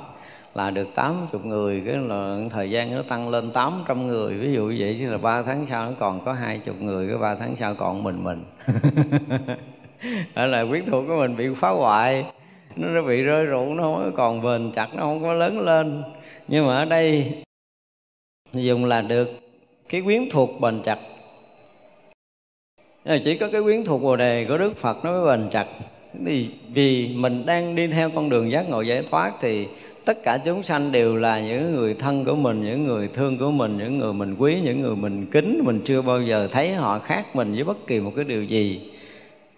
là 0.54 0.70
được 0.70 0.88
80 0.94 1.40
người, 1.44 1.82
cái 1.86 1.94
là 1.94 2.38
thời 2.50 2.70
gian 2.70 2.94
nó 2.96 3.02
tăng 3.02 3.28
lên 3.28 3.50
800 3.50 4.06
người. 4.06 4.34
Ví 4.34 4.52
dụ 4.52 4.64
như 4.64 4.76
vậy 4.78 4.96
chứ 4.98 5.10
là 5.10 5.18
ba 5.18 5.42
tháng 5.42 5.66
sau 5.66 5.86
nó 5.86 5.92
còn 5.98 6.24
có 6.24 6.32
hai 6.32 6.58
chục 6.58 6.80
người, 6.80 7.08
cái 7.08 7.18
ba 7.18 7.34
tháng 7.34 7.56
sau 7.56 7.74
còn 7.74 8.02
mình 8.02 8.24
mình. 8.24 8.44
Đó 10.34 10.46
là 10.46 10.64
quyến 10.70 10.90
thuộc 10.90 11.04
của 11.08 11.16
mình 11.16 11.36
bị 11.36 11.48
phá 11.60 11.68
hoại 11.68 12.24
nó, 12.78 12.88
nó 12.88 13.02
bị 13.02 13.22
rơi 13.22 13.44
rụng 13.44 13.76
nó 13.76 13.82
không 13.82 14.12
còn 14.16 14.42
bền 14.42 14.72
chặt 14.72 14.88
nó 14.94 15.02
không 15.02 15.22
có 15.22 15.32
lớn 15.32 15.60
lên. 15.60 16.02
Nhưng 16.48 16.66
mà 16.66 16.78
ở 16.78 16.84
đây 16.84 17.32
dùng 18.52 18.84
là 18.84 19.00
được 19.00 19.28
cái 19.88 20.02
quyến 20.02 20.22
thuộc 20.30 20.60
bền 20.60 20.82
chặt. 20.82 20.98
Ờ, 23.04 23.18
chỉ 23.24 23.36
có 23.38 23.48
cái 23.52 23.62
quyến 23.62 23.84
thuộc 23.84 24.02
bồ 24.02 24.16
đề 24.16 24.44
của 24.48 24.58
đức 24.58 24.76
phật 24.76 25.04
nó 25.04 25.10
mới 25.10 25.36
bền 25.36 25.50
chặt. 25.50 25.66
Thì 26.26 26.48
vì 26.74 27.14
mình 27.16 27.46
đang 27.46 27.74
đi 27.74 27.86
theo 27.86 28.10
con 28.10 28.28
đường 28.28 28.50
giác 28.50 28.68
ngộ 28.68 28.80
giải 28.80 29.02
thoát 29.10 29.32
thì 29.40 29.66
tất 30.04 30.22
cả 30.22 30.38
chúng 30.44 30.62
sanh 30.62 30.92
đều 30.92 31.16
là 31.16 31.40
những 31.40 31.74
người 31.74 31.94
thân 31.94 32.24
của 32.24 32.34
mình 32.34 32.64
những 32.64 32.86
người 32.86 33.08
thương 33.08 33.38
của 33.38 33.50
mình 33.50 33.78
những 33.78 33.98
người 33.98 34.12
mình 34.12 34.36
quý 34.38 34.56
những 34.64 34.82
người 34.82 34.96
mình 34.96 35.26
kính. 35.26 35.60
Mình 35.64 35.80
chưa 35.84 36.02
bao 36.02 36.22
giờ 36.22 36.48
thấy 36.52 36.72
họ 36.72 36.98
khác 36.98 37.36
mình 37.36 37.54
với 37.54 37.64
bất 37.64 37.86
kỳ 37.86 38.00
một 38.00 38.12
cái 38.16 38.24
điều 38.24 38.44
gì 38.44 38.90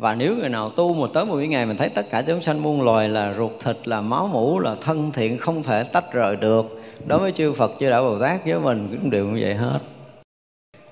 và 0.00 0.14
nếu 0.14 0.36
người 0.36 0.48
nào 0.48 0.70
tu 0.70 0.94
một 0.94 1.06
tới 1.06 1.24
một 1.24 1.36
ngày 1.36 1.66
mình 1.66 1.76
thấy 1.76 1.88
tất 1.88 2.10
cả 2.10 2.22
chúng 2.22 2.40
sanh 2.40 2.62
muôn 2.62 2.82
loài 2.82 3.08
là 3.08 3.34
ruột 3.34 3.50
thịt, 3.64 3.88
là 3.88 4.00
máu 4.00 4.30
mũ 4.32 4.60
là 4.60 4.76
thân 4.80 5.10
thiện, 5.12 5.38
không 5.38 5.62
thể 5.62 5.84
tách 5.92 6.12
rời 6.12 6.36
được, 6.36 6.80
đối 7.06 7.18
với 7.18 7.32
chư 7.32 7.52
Phật, 7.52 7.72
chư 7.80 7.90
đạo 7.90 8.02
Bồ 8.02 8.18
Tát, 8.18 8.44
với 8.44 8.60
mình 8.60 8.98
cũng 9.00 9.10
đều 9.10 9.26
như 9.26 9.38
vậy 9.42 9.54
hết. 9.54 9.78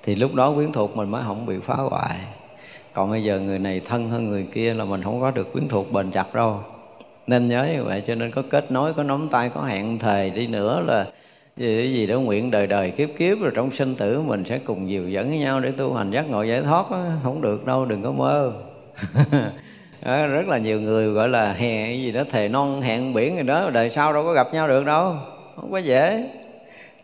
Thì 0.02 0.14
lúc 0.14 0.34
đó 0.34 0.52
quyến 0.52 0.72
thuộc 0.72 0.96
mình 0.96 1.10
mới 1.10 1.22
không 1.26 1.46
bị 1.46 1.54
phá 1.64 1.74
hoại. 1.74 2.16
Còn 2.92 3.10
bây 3.10 3.24
giờ 3.24 3.40
người 3.40 3.58
này 3.58 3.80
thân 3.80 4.10
hơn 4.10 4.28
người 4.28 4.46
kia 4.52 4.74
là 4.74 4.84
mình 4.84 5.02
không 5.02 5.20
có 5.20 5.30
được 5.30 5.52
quyến 5.52 5.68
thuộc 5.68 5.92
bền 5.92 6.10
chặt 6.10 6.34
đâu. 6.34 6.60
Nên 7.26 7.48
nhớ 7.48 7.68
như 7.74 7.84
vậy, 7.84 8.02
cho 8.06 8.14
nên 8.14 8.30
có 8.30 8.42
kết 8.50 8.70
nối, 8.70 8.94
có 8.94 9.02
nắm 9.02 9.28
tay, 9.30 9.50
có 9.54 9.62
hẹn 9.62 9.98
thề 9.98 10.30
đi 10.30 10.46
nữa 10.46 10.82
là 10.86 11.06
gì 11.56 11.92
gì 11.94 12.06
đó 12.06 12.20
nguyện 12.20 12.50
đời 12.50 12.66
đời, 12.66 12.90
kiếp 12.90 13.08
kiếp, 13.18 13.40
rồi 13.40 13.52
trong 13.54 13.70
sinh 13.70 13.94
tử 13.94 14.20
mình 14.20 14.44
sẽ 14.44 14.58
cùng 14.58 14.90
dìu 14.90 15.08
dẫn 15.08 15.28
với 15.28 15.38
nhau 15.38 15.60
để 15.60 15.70
tu 15.70 15.94
hành. 15.94 16.10
Giác 16.10 16.30
ngộ 16.30 16.42
giải 16.42 16.62
thoát 16.62 16.90
đó. 16.90 17.04
không 17.22 17.40
được 17.40 17.66
đâu, 17.66 17.84
đừng 17.84 18.02
có 18.02 18.12
mơ. 18.12 18.52
đó, 20.02 20.26
rất 20.26 20.48
là 20.48 20.58
nhiều 20.58 20.80
người 20.80 21.06
gọi 21.06 21.28
là 21.28 21.52
hè 21.52 21.92
gì 21.92 22.12
đó 22.12 22.22
thề 22.30 22.48
non 22.48 22.82
hẹn 22.82 23.14
biển 23.14 23.34
rồi 23.34 23.44
đó 23.44 23.70
đời 23.70 23.90
sau 23.90 24.12
đâu 24.12 24.24
có 24.24 24.32
gặp 24.32 24.54
nhau 24.54 24.68
được 24.68 24.84
đâu 24.84 25.16
không 25.56 25.72
có 25.72 25.78
dễ. 25.78 26.24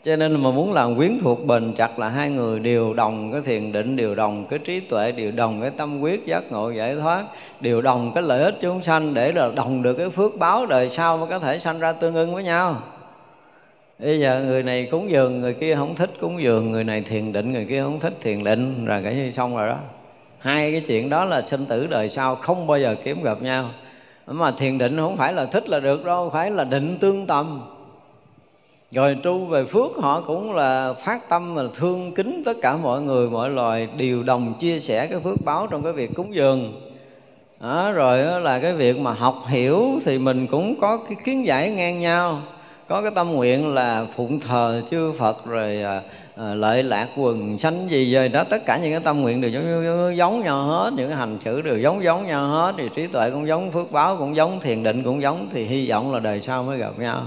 Cho 0.03 0.17
nên 0.17 0.43
mà 0.43 0.51
muốn 0.51 0.73
làm 0.73 0.97
quyến 0.97 1.19
thuộc 1.23 1.47
bền 1.47 1.75
chặt 1.75 1.99
là 1.99 2.09
hai 2.09 2.31
người 2.31 2.61
đều 2.61 2.95
đồng 2.95 3.33
cái 3.33 3.41
thiền 3.43 3.73
định 3.73 3.97
đều 3.97 4.15
đồng 4.15 4.47
cái 4.51 4.59
trí 4.59 4.81
tuệ 4.81 5.13
đều 5.13 5.31
đồng 5.31 5.61
cái 5.61 5.71
tâm 5.71 6.01
quyết 6.01 6.27
giác 6.27 6.43
ngộ 6.51 6.71
giải 6.71 6.95
thoát 6.95 7.25
đều 7.61 7.83
đồng 7.83 8.13
cái 8.15 8.23
lợi 8.23 8.43
ích 8.43 8.55
chúng 8.61 8.83
sanh 8.83 9.15
để 9.15 9.33
là 9.33 9.51
đồng 9.57 9.83
được 9.83 9.95
cái 9.95 10.11
phước 10.11 10.37
báo 10.39 10.67
đời 10.67 10.89
sau 10.91 11.17
mới 11.17 11.27
có 11.29 11.39
thể 11.39 11.59
sanh 11.59 11.79
ra 11.79 11.93
tương 11.93 12.15
ưng 12.15 12.35
với 12.35 12.45
nhau. 12.45 12.83
Bây 13.99 14.21
giờ 14.21 14.45
người 14.47 14.63
này 14.63 14.89
cúng 14.91 15.11
dường 15.11 15.41
người 15.41 15.55
kia 15.55 15.75
không 15.75 15.95
thích 15.95 16.11
cúng 16.21 16.43
dường 16.43 16.71
người 16.71 16.85
này 16.85 17.01
thiền 17.01 17.33
định 17.33 17.53
người 17.53 17.67
kia 17.69 17.83
không 17.83 18.01
thích 18.01 18.15
thiền 18.21 18.45
định 18.45 18.85
rồi 18.85 19.03
cái 19.05 19.15
như 19.15 19.31
xong 19.31 19.57
rồi 19.57 19.69
đó 19.69 19.79
hai 20.45 20.73
cái 20.73 20.81
chuyện 20.81 21.09
đó 21.09 21.25
là 21.25 21.43
sinh 21.47 21.67
tử 21.67 21.87
đời 21.87 22.11
sau 22.11 22.37
không 22.37 22.67
bao 22.67 22.79
giờ 22.79 22.97
kiếm 23.05 23.23
gặp 23.23 23.43
nhau. 23.43 23.71
Mà 24.27 24.51
thiền 24.51 24.79
định 24.79 24.97
không 24.97 25.17
phải 25.17 25.33
là 25.33 25.45
thích 25.45 25.69
là 25.69 25.81
được 25.81 26.05
đâu 26.05 26.31
phải 26.33 26.51
là 26.51 26.65
định 26.65 26.99
tương 27.01 27.27
tâm 27.27 27.61
rồi 28.91 29.17
tu 29.23 29.45
về 29.45 29.65
phước 29.65 29.97
họ 29.97 30.21
cũng 30.21 30.55
là 30.55 30.93
phát 30.93 31.29
tâm 31.29 31.57
là 31.57 31.63
thương 31.75 32.15
kính 32.15 32.43
tất 32.45 32.57
cả 32.63 32.77
mọi 32.77 33.03
người 33.03 33.31
mọi 33.31 33.51
loài 33.51 33.89
đều 33.97 34.23
đồng 34.23 34.55
chia 34.59 34.81
sẻ 34.81 35.07
cái 35.07 35.21
phước 35.21 35.45
báo 35.45 35.67
trong 35.71 35.83
cái 35.83 35.93
việc 35.93 36.15
cúng 36.15 36.35
dường. 36.35 36.91
Đó, 37.61 37.93
rồi 37.93 38.25
đó 38.25 38.39
là 38.39 38.59
cái 38.59 38.73
việc 38.73 38.99
mà 38.99 39.13
học 39.13 39.45
hiểu 39.49 39.89
thì 40.05 40.19
mình 40.19 40.47
cũng 40.47 40.81
có 40.81 40.97
cái 40.97 41.17
kiến 41.25 41.47
giải 41.47 41.71
ngang 41.71 42.01
nhau 42.01 42.43
có 42.89 43.03
cái 43.03 43.11
tâm 43.15 43.33
nguyện 43.33 43.75
là 43.75 44.07
phụng 44.17 44.41
thờ 44.41 44.83
chư 44.91 45.13
Phật 45.13 45.47
rồi 45.47 45.83
à, 45.83 46.03
à 46.37 46.55
lợi 46.55 46.83
lạc 46.83 47.09
quần 47.17 47.59
sanh 47.59 47.91
gì 47.91 48.15
rồi 48.15 48.29
đó 48.29 48.45
tất 48.51 48.67
cả 48.67 48.79
những 48.83 48.91
cái 48.91 49.01
tâm 49.01 49.21
nguyện 49.21 49.41
đều 49.41 49.51
giống, 49.51 50.17
giống, 50.17 50.41
nhau 50.41 50.63
hết. 50.63 50.91
Những 50.97 51.09
cái 51.09 51.19
hành 51.19 51.39
xử 51.45 51.63
đều 51.63 51.79
giống 51.79 52.05
giống 52.05 52.27
nhau 52.27 52.47
hết. 52.47 52.75
Thì 52.79 52.89
trí 52.95 53.07
tuệ 53.07 53.31
cũng 53.31 53.47
giống 53.47 53.73
phước 53.73 53.93
báo 53.93 54.17
cũng 54.17 54.37
giống 54.37 54.61
thiền 54.61 54.83
định 54.83 55.03
cũng 55.03 55.23
giống. 55.23 55.49
Thì 55.53 55.65
hy 55.65 55.91
vọng 55.91 56.13
là 56.13 56.21
đời 56.21 56.41
sau 56.41 56.63
mới 56.63 56.79
gặp 56.79 56.99
nhau. 56.99 57.23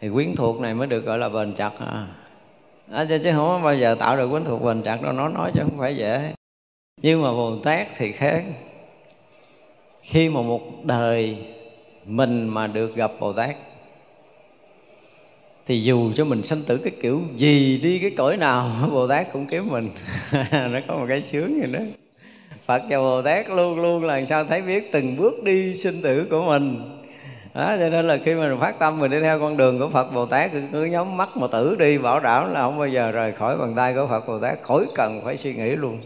Thì 0.00 0.08
quyến 0.10 0.34
thuộc 0.36 0.60
này 0.60 0.74
mới 0.74 0.86
được 0.86 1.04
gọi 1.04 1.18
là 1.18 1.28
bền 1.28 1.54
chặt 1.54 1.72
à. 1.78 2.06
À, 2.92 3.04
chứ 3.08 3.32
không 3.34 3.62
bao 3.62 3.74
giờ 3.74 3.96
tạo 3.98 4.16
được 4.16 4.28
quyến 4.30 4.44
thuộc 4.44 4.62
bền 4.62 4.82
chặt 4.82 5.02
đâu 5.02 5.12
nó 5.12 5.28
nói 5.28 5.50
chứ 5.54 5.60
không 5.60 5.78
phải 5.78 5.96
dễ. 5.96 6.34
Nhưng 7.02 7.22
mà 7.22 7.32
bồ 7.32 7.56
tát 7.64 7.86
thì 7.96 8.12
khác. 8.12 8.44
Khi 10.02 10.28
mà 10.28 10.40
một 10.40 10.84
đời 10.84 11.38
mình 12.04 12.48
mà 12.48 12.66
được 12.66 12.94
gặp 12.94 13.10
bồ 13.20 13.32
tát 13.32 13.56
thì 15.66 15.82
dù 15.82 16.12
cho 16.14 16.24
mình 16.24 16.42
sanh 16.42 16.62
tử 16.66 16.76
cái 16.76 16.92
kiểu 17.02 17.22
gì 17.36 17.78
đi 17.82 17.98
cái 17.98 18.10
cõi 18.10 18.36
nào 18.36 18.70
bồ 18.92 19.08
tát 19.08 19.32
cũng 19.32 19.46
kiếm 19.46 19.62
mình. 19.70 19.88
Nó 20.52 20.78
có 20.88 20.94
một 20.94 21.06
cái 21.08 21.22
sướng 21.22 21.60
gì 21.60 21.72
đó. 21.72 21.80
Phật 22.66 22.82
và 22.88 22.98
bồ 22.98 23.22
tát 23.22 23.50
luôn 23.50 23.80
luôn 23.80 24.04
là 24.04 24.20
sao 24.28 24.44
thấy 24.44 24.62
biết 24.62 24.92
từng 24.92 25.16
bước 25.16 25.42
đi 25.42 25.74
sinh 25.74 26.02
tử 26.02 26.26
của 26.30 26.42
mình. 26.42 26.90
Đó 27.54 27.76
cho 27.78 27.88
nên 27.88 28.06
là 28.06 28.18
khi 28.24 28.34
mình 28.34 28.60
phát 28.60 28.78
tâm 28.78 29.00
mình 29.00 29.10
đi 29.10 29.20
theo 29.20 29.40
con 29.40 29.56
đường 29.56 29.78
của 29.78 29.88
phật 29.88 30.12
bồ 30.14 30.26
tát 30.26 30.52
cứ, 30.52 30.60
cứ 30.72 30.84
nhắm 30.84 31.16
mắt 31.16 31.28
mà 31.36 31.46
tử 31.46 31.76
đi 31.78 31.98
bảo 31.98 32.20
đảm 32.20 32.52
là 32.52 32.60
không 32.60 32.78
bao 32.78 32.88
giờ 32.88 33.10
rời 33.10 33.32
khỏi 33.32 33.56
bàn 33.56 33.74
tay 33.76 33.94
của 33.94 34.06
phật 34.06 34.28
bồ 34.28 34.38
tát 34.38 34.62
khỏi 34.62 34.86
cần 34.94 35.20
phải 35.24 35.36
suy 35.36 35.54
nghĩ 35.54 35.70
luôn. 35.70 35.98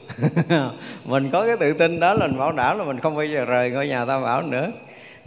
Mình 1.04 1.30
có 1.30 1.46
cái 1.46 1.56
tự 1.56 1.72
tin 1.72 2.00
đó 2.00 2.14
là 2.14 2.26
mình 2.26 2.38
bảo 2.38 2.52
đảm 2.52 2.78
là 2.78 2.84
mình 2.84 3.00
không 3.00 3.16
bao 3.16 3.24
giờ 3.24 3.44
rời 3.44 3.70
ngôi 3.70 3.88
nhà 3.88 4.04
tam 4.04 4.22
bảo 4.22 4.42
nữa 4.42 4.70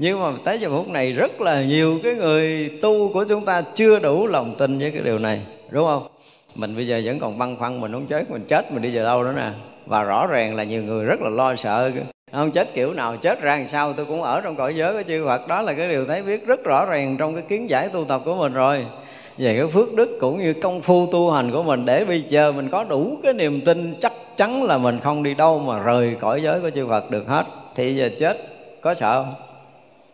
nhưng 0.01 0.21
mà 0.21 0.31
tới 0.45 0.59
giờ 0.59 0.69
phút 0.69 0.89
này 0.89 1.11
rất 1.11 1.41
là 1.41 1.63
nhiều 1.63 1.99
cái 2.03 2.13
người 2.13 2.71
tu 2.81 3.13
của 3.13 3.25
chúng 3.29 3.45
ta 3.45 3.61
chưa 3.75 3.99
đủ 3.99 4.27
lòng 4.27 4.55
tin 4.57 4.79
với 4.79 4.91
cái 4.91 5.01
điều 5.01 5.19
này, 5.19 5.41
đúng 5.69 5.85
không? 5.85 6.07
Mình 6.55 6.75
bây 6.75 6.87
giờ 6.87 7.01
vẫn 7.05 7.19
còn 7.19 7.37
băn 7.37 7.55
khoăn 7.55 7.81
mình 7.81 7.91
không 7.91 8.07
chết, 8.07 8.31
mình 8.31 8.45
chết 8.47 8.71
mình 8.71 8.81
đi 8.81 8.95
về 8.95 9.03
đâu 9.03 9.23
nữa 9.23 9.33
nè. 9.37 9.49
Và 9.85 10.03
rõ 10.03 10.27
ràng 10.27 10.55
là 10.55 10.63
nhiều 10.63 10.83
người 10.83 11.05
rất 11.05 11.21
là 11.21 11.29
lo 11.29 11.55
sợ. 11.55 11.91
Không 12.31 12.51
chết 12.51 12.73
kiểu 12.73 12.93
nào, 12.93 13.17
chết 13.17 13.41
ra 13.41 13.55
làm 13.55 13.67
sao, 13.67 13.93
tôi 13.93 14.05
cũng 14.05 14.23
ở 14.23 14.41
trong 14.41 14.55
cõi 14.55 14.75
giới 14.75 14.93
của 14.93 15.03
chư 15.07 15.25
Phật. 15.25 15.47
Đó 15.47 15.61
là 15.61 15.73
cái 15.73 15.89
điều 15.89 16.05
thấy 16.05 16.23
biết 16.23 16.45
rất 16.45 16.63
rõ 16.63 16.85
ràng 16.85 17.17
trong 17.17 17.33
cái 17.33 17.43
kiến 17.47 17.69
giải 17.69 17.89
tu 17.89 18.05
tập 18.05 18.21
của 18.25 18.35
mình 18.35 18.53
rồi. 18.53 18.85
Về 19.37 19.57
cái 19.57 19.67
phước 19.67 19.93
đức 19.93 20.17
cũng 20.19 20.39
như 20.39 20.53
công 20.53 20.81
phu 20.81 21.07
tu 21.11 21.31
hành 21.31 21.51
của 21.51 21.63
mình, 21.63 21.85
để 21.85 22.05
bây 22.05 22.21
giờ 22.21 22.51
mình 22.51 22.69
có 22.69 22.83
đủ 22.83 23.17
cái 23.23 23.33
niềm 23.33 23.61
tin, 23.61 23.95
chắc 23.99 24.13
chắn 24.37 24.63
là 24.63 24.77
mình 24.77 24.99
không 24.99 25.23
đi 25.23 25.33
đâu 25.33 25.59
mà 25.59 25.83
rời 25.83 26.15
cõi 26.19 26.41
giới 26.43 26.61
của 26.61 26.69
chư 26.69 26.87
Phật 26.87 27.11
được 27.11 27.27
hết. 27.27 27.45
Thì 27.75 27.95
giờ 27.95 28.09
chết 28.19 28.37
có 28.81 28.93
sợ 28.93 29.23
không? 29.23 29.50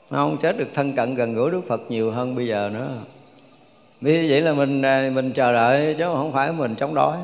Không 0.09 0.38
chết 0.41 0.57
được 0.57 0.67
thân 0.73 0.93
cận 0.93 1.15
gần 1.15 1.34
gũi 1.34 1.51
Đức 1.51 1.61
Phật 1.67 1.81
nhiều 1.89 2.11
hơn 2.11 2.35
bây 2.35 2.47
giờ 2.47 2.71
nữa. 2.73 2.91
Vì 4.01 4.29
vậy 4.29 4.41
là 4.41 4.53
mình 4.53 4.81
à, 4.81 5.09
mình 5.13 5.31
chờ 5.31 5.53
đợi 5.53 5.95
chứ 5.97 6.03
không 6.03 6.34
phải 6.34 6.51
mình 6.51 6.75
chống 6.75 6.93
đói, 6.93 7.17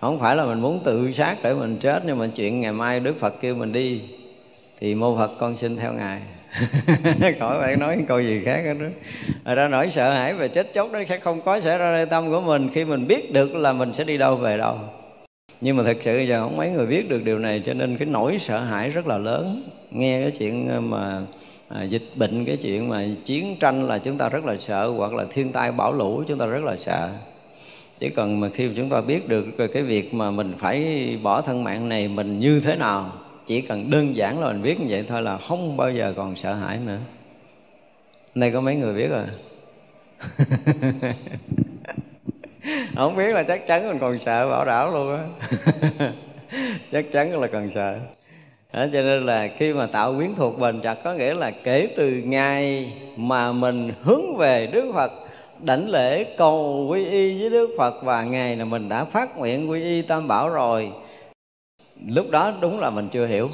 không 0.00 0.20
phải 0.20 0.36
là 0.36 0.44
mình 0.44 0.60
muốn 0.60 0.80
tự 0.84 1.12
sát 1.12 1.36
để 1.42 1.54
mình 1.54 1.76
chết 1.76 2.02
nhưng 2.06 2.18
mà 2.18 2.26
chuyện 2.34 2.60
ngày 2.60 2.72
mai 2.72 3.00
Đức 3.00 3.20
Phật 3.20 3.34
kêu 3.40 3.54
mình 3.54 3.72
đi 3.72 4.00
thì 4.80 4.94
mô 4.94 5.16
Phật 5.16 5.30
con 5.38 5.56
xin 5.56 5.76
theo 5.76 5.92
ngài. 5.92 6.22
Khỏi 7.38 7.58
phải 7.60 7.76
nói 7.76 7.98
câu 8.08 8.20
gì 8.20 8.40
khác 8.44 8.76
nữa 8.78 8.88
rồi 9.44 9.54
ra 9.54 9.68
nỗi 9.68 9.90
sợ 9.90 10.12
hãi 10.12 10.34
về 10.34 10.48
chết 10.48 10.74
chóc 10.74 10.92
đó 10.92 11.00
sẽ 11.08 11.18
không 11.18 11.40
có 11.42 11.60
xảy 11.60 11.78
ra 11.78 11.92
nơi 11.92 12.06
tâm 12.06 12.30
của 12.30 12.40
mình. 12.40 12.68
Khi 12.72 12.84
mình 12.84 13.06
biết 13.06 13.32
được 13.32 13.54
là 13.54 13.72
mình 13.72 13.94
sẽ 13.94 14.04
đi 14.04 14.16
đâu 14.16 14.36
về 14.36 14.58
đâu. 14.58 14.78
Nhưng 15.60 15.76
mà 15.76 15.82
thật 15.82 15.96
sự 16.00 16.18
giờ 16.18 16.40
không 16.42 16.56
mấy 16.56 16.70
người 16.70 16.86
biết 16.86 17.08
được 17.08 17.24
điều 17.24 17.38
này 17.38 17.62
cho 17.66 17.74
nên 17.74 17.96
cái 17.96 18.08
nỗi 18.08 18.38
sợ 18.38 18.60
hãi 18.60 18.90
rất 18.90 19.06
là 19.06 19.18
lớn. 19.18 19.62
Nghe 19.90 20.20
cái 20.20 20.30
chuyện 20.30 20.68
mà 20.90 21.20
à, 21.68 21.82
dịch 21.82 22.10
bệnh 22.14 22.44
cái 22.44 22.56
chuyện 22.56 22.88
mà 22.88 23.06
chiến 23.24 23.56
tranh 23.60 23.86
là 23.86 23.98
chúng 23.98 24.18
ta 24.18 24.28
rất 24.28 24.44
là 24.44 24.56
sợ 24.58 24.88
hoặc 24.96 25.14
là 25.14 25.24
thiên 25.30 25.52
tai 25.52 25.72
bão 25.72 25.92
lũ 25.92 26.24
chúng 26.28 26.38
ta 26.38 26.46
rất 26.46 26.64
là 26.64 26.76
sợ. 26.76 27.10
Chỉ 27.98 28.08
cần 28.10 28.40
mà 28.40 28.48
khi 28.48 28.68
mà 28.68 28.72
chúng 28.76 28.90
ta 28.90 29.00
biết 29.00 29.28
được 29.28 29.46
cái 29.72 29.82
việc 29.82 30.14
mà 30.14 30.30
mình 30.30 30.54
phải 30.58 31.18
bỏ 31.22 31.42
thân 31.42 31.64
mạng 31.64 31.88
này 31.88 32.08
mình 32.08 32.40
như 32.40 32.60
thế 32.60 32.76
nào 32.76 33.12
chỉ 33.46 33.60
cần 33.60 33.90
đơn 33.90 34.16
giản 34.16 34.40
là 34.40 34.52
mình 34.52 34.62
biết 34.62 34.80
như 34.80 34.86
vậy 34.88 35.04
thôi 35.08 35.22
là 35.22 35.38
không 35.38 35.76
bao 35.76 35.90
giờ 35.90 36.14
còn 36.16 36.36
sợ 36.36 36.54
hãi 36.54 36.78
nữa. 36.86 36.98
Đây 38.34 38.52
có 38.52 38.60
mấy 38.60 38.76
người 38.76 38.94
biết 38.94 39.08
rồi? 39.08 39.24
Không 42.96 43.16
biết 43.16 43.32
là 43.32 43.42
chắc 43.42 43.66
chắn 43.66 43.88
mình 43.88 43.98
còn 43.98 44.18
sợ 44.18 44.48
bảo 44.50 44.64
đảo 44.64 44.90
luôn 44.90 45.16
á. 45.16 45.24
Chắc 46.92 47.04
chắn 47.12 47.40
là 47.40 47.46
còn 47.46 47.70
sợ 47.74 47.98
đó, 48.76 48.86
cho 48.92 49.02
nên 49.02 49.26
là 49.26 49.48
khi 49.56 49.72
mà 49.72 49.86
tạo 49.86 50.14
quyến 50.16 50.34
thuộc 50.36 50.58
bền 50.58 50.80
chặt 50.80 50.94
có 51.04 51.14
nghĩa 51.14 51.34
là 51.34 51.50
kể 51.50 51.88
từ 51.96 52.22
ngày 52.24 52.92
mà 53.16 53.52
mình 53.52 53.92
hướng 54.02 54.36
về 54.36 54.66
Đức 54.66 54.92
Phật 54.94 55.12
đảnh 55.62 55.88
lễ 55.88 56.24
cầu 56.36 56.86
quy 56.90 57.04
y 57.04 57.40
với 57.40 57.50
Đức 57.50 57.70
Phật 57.78 58.02
và 58.02 58.24
ngày 58.24 58.56
là 58.56 58.64
mình 58.64 58.88
đã 58.88 59.04
phát 59.04 59.38
nguyện 59.38 59.70
quy 59.70 59.82
y 59.82 60.02
Tam 60.02 60.28
Bảo 60.28 60.48
rồi. 60.48 60.90
Lúc 62.08 62.30
đó 62.30 62.52
đúng 62.60 62.80
là 62.80 62.90
mình 62.90 63.08
chưa 63.12 63.26
hiểu. 63.26 63.48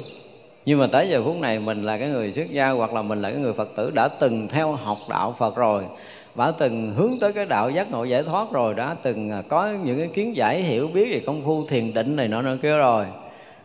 Nhưng 0.65 0.79
mà 0.79 0.87
tới 0.87 1.09
giờ 1.09 1.21
phút 1.25 1.35
này 1.37 1.59
mình 1.59 1.83
là 1.83 1.97
cái 1.97 2.09
người 2.09 2.33
xuất 2.33 2.49
gia 2.49 2.69
hoặc 2.69 2.93
là 2.93 3.01
mình 3.01 3.21
là 3.21 3.29
cái 3.29 3.39
người 3.39 3.53
Phật 3.53 3.69
tử 3.75 3.91
đã 3.95 4.07
từng 4.07 4.47
theo 4.47 4.71
học 4.71 4.97
đạo 5.09 5.35
Phật 5.39 5.55
rồi 5.55 5.83
đã 6.35 6.51
từng 6.57 6.93
hướng 6.95 7.11
tới 7.21 7.33
cái 7.33 7.45
đạo 7.45 7.69
giác 7.69 7.91
ngộ 7.91 8.03
giải 8.03 8.23
thoát 8.23 8.51
rồi 8.51 8.73
đã 8.73 8.95
từng 9.03 9.29
à, 9.31 9.41
có 9.49 9.69
những 9.83 9.97
cái 9.97 10.07
kiến 10.13 10.35
giải 10.35 10.61
hiểu 10.61 10.87
biết 10.93 11.07
về 11.11 11.21
công 11.25 11.41
phu 11.45 11.67
thiền 11.67 11.93
định 11.93 12.15
này 12.15 12.27
nọ 12.27 12.41
nọ 12.41 12.55
kia 12.61 12.77
rồi 12.77 13.05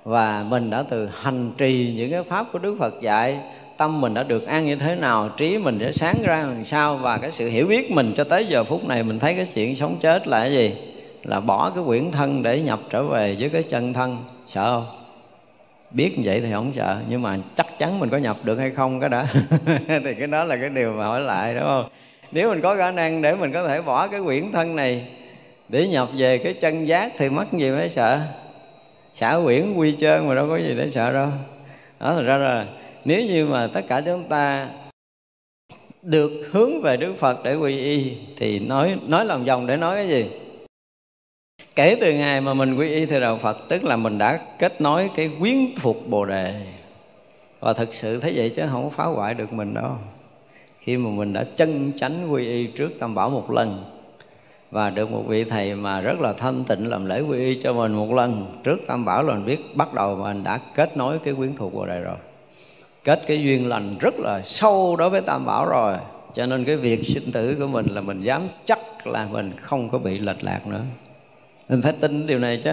và 0.09 0.44
mình 0.48 0.70
đã 0.70 0.85
từ 0.89 1.09
hành 1.20 1.52
trì 1.59 1.94
những 1.97 2.10
cái 2.10 2.22
pháp 2.22 2.47
của 2.52 2.59
Đức 2.59 2.76
Phật 2.78 2.94
dạy, 3.01 3.39
tâm 3.76 4.01
mình 4.01 4.14
đã 4.14 4.22
được 4.22 4.47
an 4.47 4.66
như 4.66 4.76
thế 4.76 4.94
nào, 4.94 5.28
trí 5.36 5.59
mình 5.59 5.78
sẽ 5.80 5.93
sáng 5.93 6.14
ra 6.22 6.47
làm 6.47 6.64
sao 6.64 6.97
và 6.97 7.18
cái 7.18 7.32
sự 7.32 7.48
hiểu 7.48 7.66
biết 7.66 7.90
mình 7.90 8.12
cho 8.16 8.24
tới 8.24 8.44
giờ 8.44 8.64
phút 8.64 8.89
này 8.89 9.02
mình 9.02 9.18
thấy 9.18 9.35
cái 9.35 9.47
chuyện 9.55 9.76
sống 9.76 9.97
chết 10.01 10.28
là 10.28 10.40
cái 10.40 10.52
gì? 10.52 10.74
Là 11.24 11.40
bỏ 11.40 11.70
cái 11.70 11.85
quyển 11.86 12.10
thân 12.10 12.43
để 12.43 12.60
nhập 12.60 12.78
trở 12.90 13.02
về 13.02 13.36
với 13.40 13.48
cái 13.48 13.62
chân 13.62 13.93
thân, 13.93 14.16
sợ 14.47 14.80
không? 14.80 14.86
Biết 15.90 16.18
như 16.18 16.22
vậy 16.24 16.40
thì 16.40 16.52
không 16.52 16.72
sợ, 16.72 16.97
nhưng 17.09 17.22
mà 17.22 17.36
chắc 17.55 17.78
chắn 17.78 18.01
mình 18.01 18.10
có 18.10 18.16
nhập 18.16 18.36
được 18.43 18.59
hay 18.59 18.70
không 18.70 19.01
cái 19.01 19.09
đó. 19.09 19.24
Thì 20.05 20.14
cái 20.18 20.26
đó 20.26 20.44
là 20.44 20.56
cái 20.56 20.68
điều 20.68 20.93
mà 20.93 21.05
hỏi 21.05 21.20
lại, 21.20 21.55
đúng 21.55 21.64
không? 21.64 21.89
Nếu 22.32 22.51
mình 22.51 22.60
có 22.60 22.76
khả 22.76 22.90
năng 22.90 23.22
để 23.22 23.35
mình 23.35 23.52
có 23.52 23.68
thể 23.68 23.82
bỏ 23.82 24.06
cái 24.06 24.20
quyển 24.24 24.52
thân 24.52 24.76
này 24.76 25.06
để 25.68 25.89
nhập 25.89 26.09
về 26.16 26.39
cái 26.39 26.55
chân 26.55 26.89
giác 26.89 27.12
thì 27.18 27.28
mất 27.28 27.52
gì 27.52 27.70
mới 27.70 27.89
sợ? 27.89 28.20
Xả 29.19 29.40
quyển 29.45 29.74
quy 29.74 29.97
trơn 29.99 30.28
mà 30.28 30.35
đâu 30.35 30.49
có 30.49 30.57
gì 30.57 30.74
để 30.77 30.90
sợ 30.90 31.12
đâu. 31.12 31.28
Đó 32.01 32.15
thật 32.15 32.23
ra 32.23 32.36
là 32.36 32.66
nếu 33.05 33.27
như 33.27 33.47
mà 33.47 33.66
tất 33.66 33.81
cả 33.89 34.01
chúng 34.01 34.28
ta 34.28 34.69
được 36.03 36.49
hướng 36.51 36.82
về 36.82 36.97
Đức 36.97 37.15
Phật 37.19 37.45
để 37.45 37.55
quy 37.55 37.78
y, 37.78 38.12
thì 38.36 38.59
nói 38.59 38.99
nói 39.07 39.24
lòng 39.24 39.45
vòng 39.45 39.66
để 39.66 39.77
nói 39.77 39.97
cái 39.97 40.09
gì? 40.09 40.31
Kể 41.74 41.97
từ 42.01 42.12
ngày 42.12 42.40
mà 42.40 42.55
mình 42.55 42.77
quy 42.77 42.89
y 42.89 43.07
theo 43.07 43.20
đạo 43.20 43.39
Phật, 43.39 43.59
tức 43.69 43.85
là 43.85 43.97
mình 43.97 44.19
đã 44.19 44.40
kết 44.59 44.81
nối 44.81 45.11
cái 45.15 45.31
quyến 45.40 45.57
thuộc 45.82 46.09
Bồ 46.09 46.24
đề. 46.24 46.66
Và 47.61 47.73
thực 47.73 47.95
sự 47.95 48.20
thấy 48.20 48.32
vậy 48.35 48.53
chứ 48.57 48.62
không 48.70 48.85
có 48.85 48.90
phá 48.90 49.05
hoại 49.05 49.35
được 49.35 49.53
mình 49.53 49.74
đâu. 49.74 49.97
Khi 50.78 50.97
mà 50.97 51.11
mình 51.11 51.32
đã 51.32 51.45
chân 51.57 51.93
chánh 51.97 52.32
quy 52.32 52.47
y 52.47 52.66
trước 52.66 52.90
tam 52.99 53.15
bảo 53.15 53.31
một 53.31 53.51
lần 53.51 53.85
và 54.70 54.90
được 54.90 55.11
một 55.11 55.23
vị 55.27 55.45
thầy 55.45 55.74
mà 55.74 56.01
rất 56.01 56.20
là 56.20 56.32
thanh 56.32 56.65
tịnh 56.65 56.89
làm 56.89 57.07
lễ 57.07 57.20
quy 57.20 57.39
y 57.39 57.61
cho 57.62 57.73
mình 57.73 57.93
một 57.93 58.12
lần. 58.12 58.47
Trước 58.65 58.77
tam 58.86 59.05
bảo 59.05 59.23
là 59.23 59.35
mình 59.35 59.45
biết 59.45 59.77
bắt 59.77 59.95
đầu 59.95 60.16
mình 60.16 60.45
đã 60.45 60.61
kết 60.74 60.97
nối 60.97 61.19
cái 61.19 61.35
quyến 61.35 61.57
thuộc 61.57 61.74
vào 61.74 61.86
đây 61.86 62.01
rồi. 62.01 62.16
Kết 63.05 63.23
cái 63.27 63.43
duyên 63.43 63.69
lành 63.69 63.97
rất 64.01 64.15
là 64.19 64.43
sâu 64.43 64.97
đối 64.97 65.11
với 65.11 65.20
tam 65.20 65.47
bảo 65.47 65.69
rồi. 65.69 65.97
Cho 66.35 66.47
nên 66.47 66.65
cái 66.65 66.77
việc 66.77 67.05
sinh 67.05 67.32
tử 67.32 67.57
của 67.61 67.66
mình 67.66 67.86
là 67.86 68.01
mình 68.01 68.20
dám 68.20 68.43
chắc 68.65 69.07
là 69.07 69.28
mình 69.31 69.53
không 69.57 69.90
có 69.90 69.99
bị 69.99 70.19
lệch 70.19 70.45
lạc 70.45 70.66
nữa. 70.66 70.82
Mình 71.69 71.82
phải 71.82 71.93
tin 72.01 72.27
điều 72.27 72.39
này 72.39 72.61
chứ. 72.65 72.73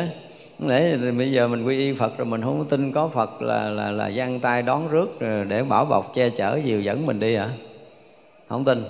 Để 0.59 0.97
bây 1.17 1.31
giờ 1.31 1.47
mình 1.47 1.63
quy 1.65 1.77
y 1.77 1.93
Phật 1.93 2.17
rồi 2.17 2.25
mình 2.25 2.41
không 2.41 2.59
có 2.59 2.65
tin 2.69 2.91
có 2.91 3.07
Phật 3.07 3.41
là 3.41 3.69
là 3.69 3.91
là 3.91 4.11
giang 4.11 4.39
tay 4.39 4.61
đón 4.61 4.87
rước 4.87 5.19
để 5.47 5.63
bảo 5.63 5.85
bọc 5.85 6.11
che 6.15 6.29
chở 6.29 6.59
dìu 6.63 6.81
dẫn 6.81 7.05
mình 7.05 7.19
đi 7.19 7.35
hả? 7.35 7.49
Không 8.49 8.65
tin. 8.65 8.83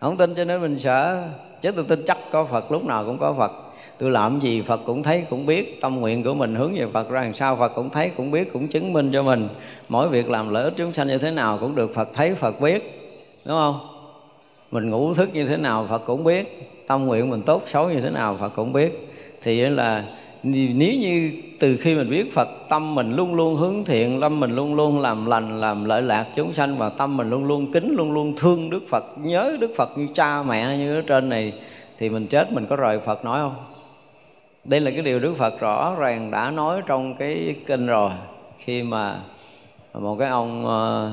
Không 0.00 0.16
tin 0.16 0.34
cho 0.34 0.44
nên 0.44 0.60
mình 0.60 0.78
sợ 0.78 1.28
chứ 1.60 1.70
tôi 1.70 1.84
tin 1.88 2.04
chắc 2.06 2.18
có 2.30 2.44
Phật, 2.44 2.72
lúc 2.72 2.84
nào 2.84 3.04
cũng 3.04 3.18
có 3.18 3.34
Phật. 3.38 3.52
Tôi 3.98 4.10
làm 4.10 4.40
gì 4.40 4.62
Phật 4.62 4.80
cũng 4.86 5.02
thấy, 5.02 5.24
cũng 5.30 5.46
biết 5.46 5.80
tâm 5.80 6.00
nguyện 6.00 6.24
của 6.24 6.34
mình, 6.34 6.54
hướng 6.54 6.74
về 6.74 6.86
Phật 6.92 7.10
ra 7.10 7.22
làm 7.22 7.34
sao 7.34 7.56
Phật 7.56 7.72
cũng 7.74 7.90
thấy, 7.90 8.10
cũng 8.16 8.30
biết, 8.30 8.52
cũng 8.52 8.68
chứng 8.68 8.92
minh 8.92 9.10
cho 9.12 9.22
mình. 9.22 9.48
Mỗi 9.88 10.08
việc 10.08 10.30
làm 10.30 10.48
lợi 10.48 10.64
ích 10.64 10.74
chúng 10.76 10.92
sanh 10.92 11.08
như 11.08 11.18
thế 11.18 11.30
nào 11.30 11.58
cũng 11.58 11.74
được 11.74 11.94
Phật 11.94 12.08
thấy, 12.14 12.34
Phật 12.34 12.60
biết. 12.60 13.10
Đúng 13.44 13.56
không? 13.56 13.80
Mình 14.70 14.90
ngủ 14.90 15.14
thức 15.14 15.28
như 15.32 15.46
thế 15.46 15.56
nào 15.56 15.86
Phật 15.90 16.02
cũng 16.06 16.24
biết. 16.24 16.70
Tâm 16.86 17.06
nguyện 17.06 17.30
mình 17.30 17.42
tốt, 17.42 17.62
xấu 17.66 17.90
như 17.90 18.00
thế 18.00 18.10
nào 18.10 18.36
Phật 18.40 18.48
cũng 18.48 18.72
biết. 18.72 19.14
Thì 19.42 19.60
là 19.60 20.04
nếu 20.42 20.92
như 21.00 21.32
từ 21.60 21.76
khi 21.76 21.94
mình 21.94 22.10
biết 22.10 22.34
Phật 22.34 22.48
tâm 22.68 22.94
mình 22.94 23.16
luôn 23.16 23.34
luôn 23.34 23.56
hướng 23.56 23.84
thiện 23.84 24.20
tâm 24.20 24.40
mình 24.40 24.56
luôn 24.56 24.74
luôn 24.74 25.00
làm 25.00 25.26
lành 25.26 25.60
làm 25.60 25.84
lợi 25.84 26.02
lạc 26.02 26.26
chúng 26.36 26.52
sanh 26.52 26.78
và 26.78 26.88
tâm 26.88 27.16
mình 27.16 27.30
luôn 27.30 27.44
luôn 27.44 27.72
kính 27.72 27.94
luôn 27.96 28.12
luôn 28.12 28.34
thương 28.36 28.70
Đức 28.70 28.82
Phật 28.88 29.04
nhớ 29.18 29.56
Đức 29.60 29.72
Phật 29.76 29.98
như 29.98 30.06
cha 30.14 30.42
mẹ 30.42 30.76
như 30.76 30.96
ở 30.96 31.02
trên 31.06 31.28
này 31.28 31.52
thì 31.98 32.10
mình 32.10 32.26
chết 32.26 32.52
mình 32.52 32.66
có 32.66 32.76
rời 32.76 33.00
Phật 33.00 33.24
nói 33.24 33.40
không? 33.40 33.64
Đây 34.64 34.80
là 34.80 34.90
cái 34.90 35.02
điều 35.02 35.18
Đức 35.18 35.34
Phật 35.36 35.60
rõ 35.60 35.94
ràng 35.98 36.30
đã 36.30 36.50
nói 36.50 36.82
trong 36.86 37.14
cái 37.14 37.56
kinh 37.66 37.86
rồi. 37.86 38.10
Khi 38.58 38.82
mà 38.82 39.20
một 39.94 40.16
cái 40.18 40.28
ông 40.28 40.66
uh, 40.66 41.12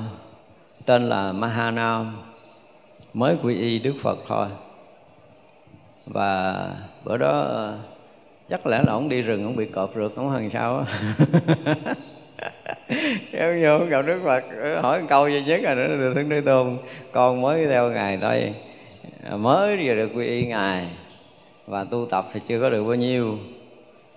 tên 0.85 1.09
là 1.09 1.31
Mahanam 1.31 2.15
mới 3.13 3.35
quy 3.43 3.55
y 3.55 3.79
Đức 3.79 3.93
Phật 4.01 4.17
thôi. 4.27 4.47
Và 6.05 6.67
bữa 7.03 7.17
đó 7.17 7.47
uh, 7.73 7.94
chắc 8.49 8.67
lẽ 8.67 8.81
là 8.85 8.93
ông 8.93 9.09
đi 9.09 9.21
rừng, 9.21 9.43
ông 9.43 9.55
bị 9.55 9.65
cọp 9.65 9.95
rượt, 9.95 10.11
ông 10.15 10.31
hằng 10.31 10.49
sao 10.49 10.85
kéo 13.31 13.55
vô, 13.63 13.85
gặp 13.85 14.05
Đức 14.05 14.21
Phật, 14.23 14.43
hỏi 14.81 15.01
một 15.01 15.07
câu 15.09 15.27
duy 15.27 15.43
nhất 15.43 15.61
là 15.63 15.75
được 15.75 16.13
thương 16.15 16.29
Thế 16.29 16.41
Tôn, 16.41 16.77
con 17.11 17.41
mới 17.41 17.65
theo 17.67 17.91
ngài 17.91 18.17
thôi 18.21 18.53
mới 19.31 19.77
vừa 19.83 19.95
được 19.95 20.09
quy 20.15 20.25
y 20.25 20.45
ngài, 20.45 20.85
và 21.67 21.83
tu 21.83 22.05
tập 22.05 22.27
thì 22.33 22.39
chưa 22.47 22.61
có 22.61 22.69
được 22.69 22.83
bao 22.83 22.95
nhiêu. 22.95 23.37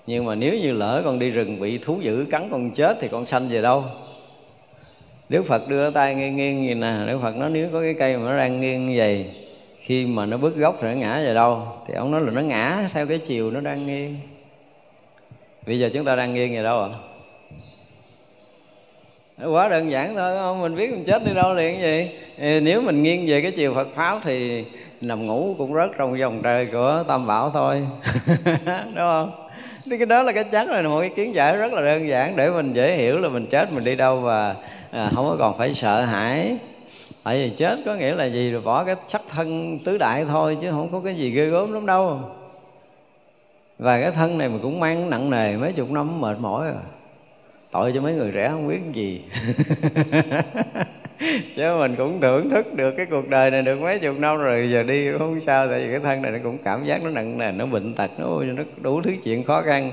Nhưng 0.07 0.25
mà 0.25 0.35
nếu 0.35 0.55
như 0.55 0.73
lỡ 0.73 1.03
con 1.05 1.19
đi 1.19 1.31
rừng 1.31 1.61
bị 1.61 1.79
thú 1.79 2.01
dữ 2.01 2.27
cắn 2.31 2.49
con 2.51 2.71
chết 2.71 2.97
thì 3.01 3.09
con 3.09 3.27
sanh 3.27 3.49
về 3.49 3.63
đâu? 3.63 3.85
Đức 5.29 5.47
Phật 5.47 5.69
đưa 5.69 5.91
tay 5.91 6.15
nghiêng 6.15 6.37
nghiêng 6.37 6.67
gì 6.67 6.75
nè, 6.75 6.95
Đức 7.07 7.19
Phật 7.23 7.37
nói, 7.37 7.51
nếu 7.53 7.69
có 7.73 7.81
cái 7.81 7.95
cây 7.95 8.17
mà 8.17 8.31
nó 8.31 8.37
đang 8.37 8.61
nghiêng 8.61 8.87
như 8.87 8.95
vậy 8.99 9.31
khi 9.89 10.07
mà 10.07 10.27
nó 10.27 10.37
bứt 10.37 10.57
gốc 10.57 10.83
rồi 10.83 10.95
nó 10.95 11.01
ngã 11.01 11.21
về 11.21 11.35
đâu? 11.35 11.63
Thì 11.87 11.95
ông 11.95 12.11
nói 12.11 12.21
là 12.21 12.31
nó 12.31 12.41
ngã 12.41 12.89
theo 12.93 13.07
cái 13.07 13.19
chiều 13.19 13.51
nó 13.51 13.61
đang 13.61 13.87
nghiêng. 13.87 14.17
Bây 15.67 15.79
giờ 15.79 15.91
chúng 15.95 16.05
ta 16.05 16.17
đang 16.17 16.35
nghiêng 16.35 16.55
về 16.55 16.63
đâu 16.63 16.81
ạ? 16.81 16.89
À? 19.43 19.47
quá 19.47 19.69
đơn 19.69 19.91
giản 19.91 20.15
thôi 20.15 20.37
không? 20.39 20.63
Mình 20.63 20.77
biết 20.77 20.91
mình 20.91 21.05
chết 21.05 21.25
đi 21.25 21.35
đâu 21.35 21.55
liền 21.55 21.81
gì? 21.81 22.11
Nếu 22.61 22.81
mình 22.81 23.03
nghiêng 23.03 23.27
về 23.29 23.43
cái 23.43 23.51
chiều 23.51 23.75
Phật 23.75 23.89
pháp 23.95 24.21
thì 24.25 24.65
nằm 25.01 25.27
ngủ 25.27 25.55
cũng 25.59 25.75
rớt 25.75 25.91
trong 25.99 26.19
vòng 26.21 26.41
trời 26.43 26.67
của 26.67 27.05
Tam 27.09 27.27
Bảo 27.27 27.51
thôi. 27.51 27.83
Đúng 28.67 28.95
không? 28.95 29.49
Cái 29.91 30.07
đó 30.07 30.23
là 30.23 30.33
cái 30.33 30.45
chắc 30.45 30.71
là 30.71 30.83
một 30.83 31.01
cái 31.01 31.11
kiến 31.11 31.35
giải 31.35 31.57
rất 31.57 31.73
là 31.73 31.81
đơn 31.81 32.09
giản 32.09 32.37
để 32.37 32.51
mình 32.51 32.73
dễ 32.73 32.97
hiểu 32.97 33.19
là 33.19 33.29
mình 33.29 33.47
chết 33.47 33.73
mình 33.73 33.85
đi 33.85 33.97
đâu 33.97 34.21
và 34.21 34.55
à, 34.91 35.11
không 35.15 35.27
có 35.27 35.37
còn 35.39 35.59
phải 35.59 35.75
sợ 35.75 36.03
hãi 36.03 36.57
tại 37.25 37.37
vì 37.37 37.57
chết 37.57 37.79
có 37.85 37.95
nghĩa 37.95 38.15
là 38.15 38.25
gì? 38.25 38.51
Rồi 38.51 38.63
bỏ 38.63 38.85
cái 38.85 38.97
sắc 39.07 39.23
thân 39.29 39.79
tứ 39.85 39.99
đại 39.99 40.25
thôi, 40.25 40.57
chứ 40.61 40.71
không 40.71 40.89
có 40.93 41.01
cái 41.05 41.15
gì 41.15 41.31
ghê 41.31 41.47
gớm 41.47 41.73
lắm 41.73 41.87
đâu. 41.87 42.21
Và 43.79 44.01
cái 44.01 44.11
thân 44.11 44.39
này 44.39 44.49
mình 44.49 44.59
cũng 44.63 44.81
mang 44.81 45.11
nặng 45.11 45.31
nề 45.31 45.57
mấy 45.57 45.73
chục 45.73 45.91
năm, 45.91 46.21
mệt 46.21 46.39
mỏi 46.41 46.67
rồi 46.67 46.83
tội 47.71 47.93
cho 47.95 48.01
mấy 48.01 48.15
người 48.15 48.33
rẻ 48.35 48.49
không 48.49 48.69
biết 48.69 48.79
cái 48.85 48.93
gì. 48.93 49.23
Chứ 51.57 51.77
mình 51.79 51.97
cũng 51.97 52.21
thưởng 52.21 52.51
thức 52.51 52.75
được 52.75 52.95
cái 52.97 53.07
cuộc 53.11 53.29
đời 53.29 53.51
này 53.51 53.63
được 53.63 53.81
mấy 53.81 53.99
chục 53.99 54.19
năm 54.19 54.39
rồi, 54.39 54.71
giờ 54.73 54.83
đi 54.83 55.13
không 55.19 55.41
sao, 55.41 55.69
tại 55.69 55.81
vì 55.81 55.91
cái 55.91 56.01
thân 56.01 56.23
này 56.23 56.33
nó 56.33 56.39
cũng 56.43 56.59
cảm 56.65 56.85
giác 56.85 57.05
nó 57.05 57.11
nặng 57.11 57.39
nề, 57.39 57.53
nó 57.53 57.67
bệnh 57.67 57.95
tật, 57.95 58.11
nó 58.19 58.43
nó 58.43 58.63
đủ 58.81 59.03
thứ 59.03 59.13
chuyện 59.25 59.45
khó 59.45 59.63
khăn. 59.63 59.93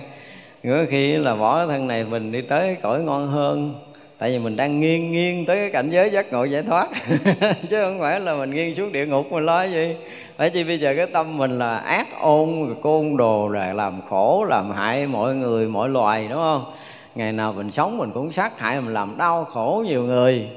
Ngứa 0.64 0.86
khi 0.90 1.18
là 1.18 1.36
bỏ 1.36 1.58
cái 1.58 1.68
thân 1.68 1.88
này 1.88 2.04
mình 2.04 2.32
đi 2.32 2.42
tới 2.42 2.78
cõi 2.82 3.00
ngon 3.00 3.28
hơn 3.28 3.74
tại 4.18 4.32
vì 4.32 4.40
mình 4.40 4.56
đang 4.56 4.80
nghiêng 4.80 5.12
nghiêng 5.12 5.46
tới 5.46 5.58
cái 5.58 5.70
cảnh 5.70 5.90
giới 5.90 6.12
giác 6.12 6.32
ngộ 6.32 6.44
giải 6.44 6.64
thoát. 6.64 6.88
Chứ 7.70 7.84
không 7.84 8.00
phải 8.00 8.20
là 8.20 8.36
mình 8.36 8.52
nghiêng 8.52 8.76
xuống 8.76 8.92
địa 8.92 9.06
ngục 9.06 9.32
mình 9.32 9.46
lo 9.46 9.64
gì. 9.64 9.96
Phải 10.38 10.50
chi 10.50 10.64
bây 10.64 10.80
giờ 10.80 10.94
cái 10.98 11.08
tâm 11.14 11.38
mình 11.38 11.60
là 11.60 11.78
ác 11.78 12.08
ôn 12.22 12.76
côn 12.82 13.18
đồ 13.18 13.48
là 13.48 13.74
làm 13.74 14.02
khổ, 14.10 14.46
làm 14.50 14.72
hại 14.72 15.08
mọi 15.08 15.36
người, 15.36 15.68
mọi 15.68 15.90
loài, 15.90 16.28
đúng 16.28 16.40
không? 16.40 16.74
Ngày 17.16 17.32
nào 17.32 17.54
mình 17.54 17.72
sống 17.72 17.98
mình 17.98 18.12
cũng 18.14 18.32
sát 18.32 18.60
hại, 18.60 18.82
mình 18.82 18.94
làm 18.94 19.18
đau 19.18 19.46
khổ 19.46 19.84
nhiều 19.88 20.04
người, 20.04 20.50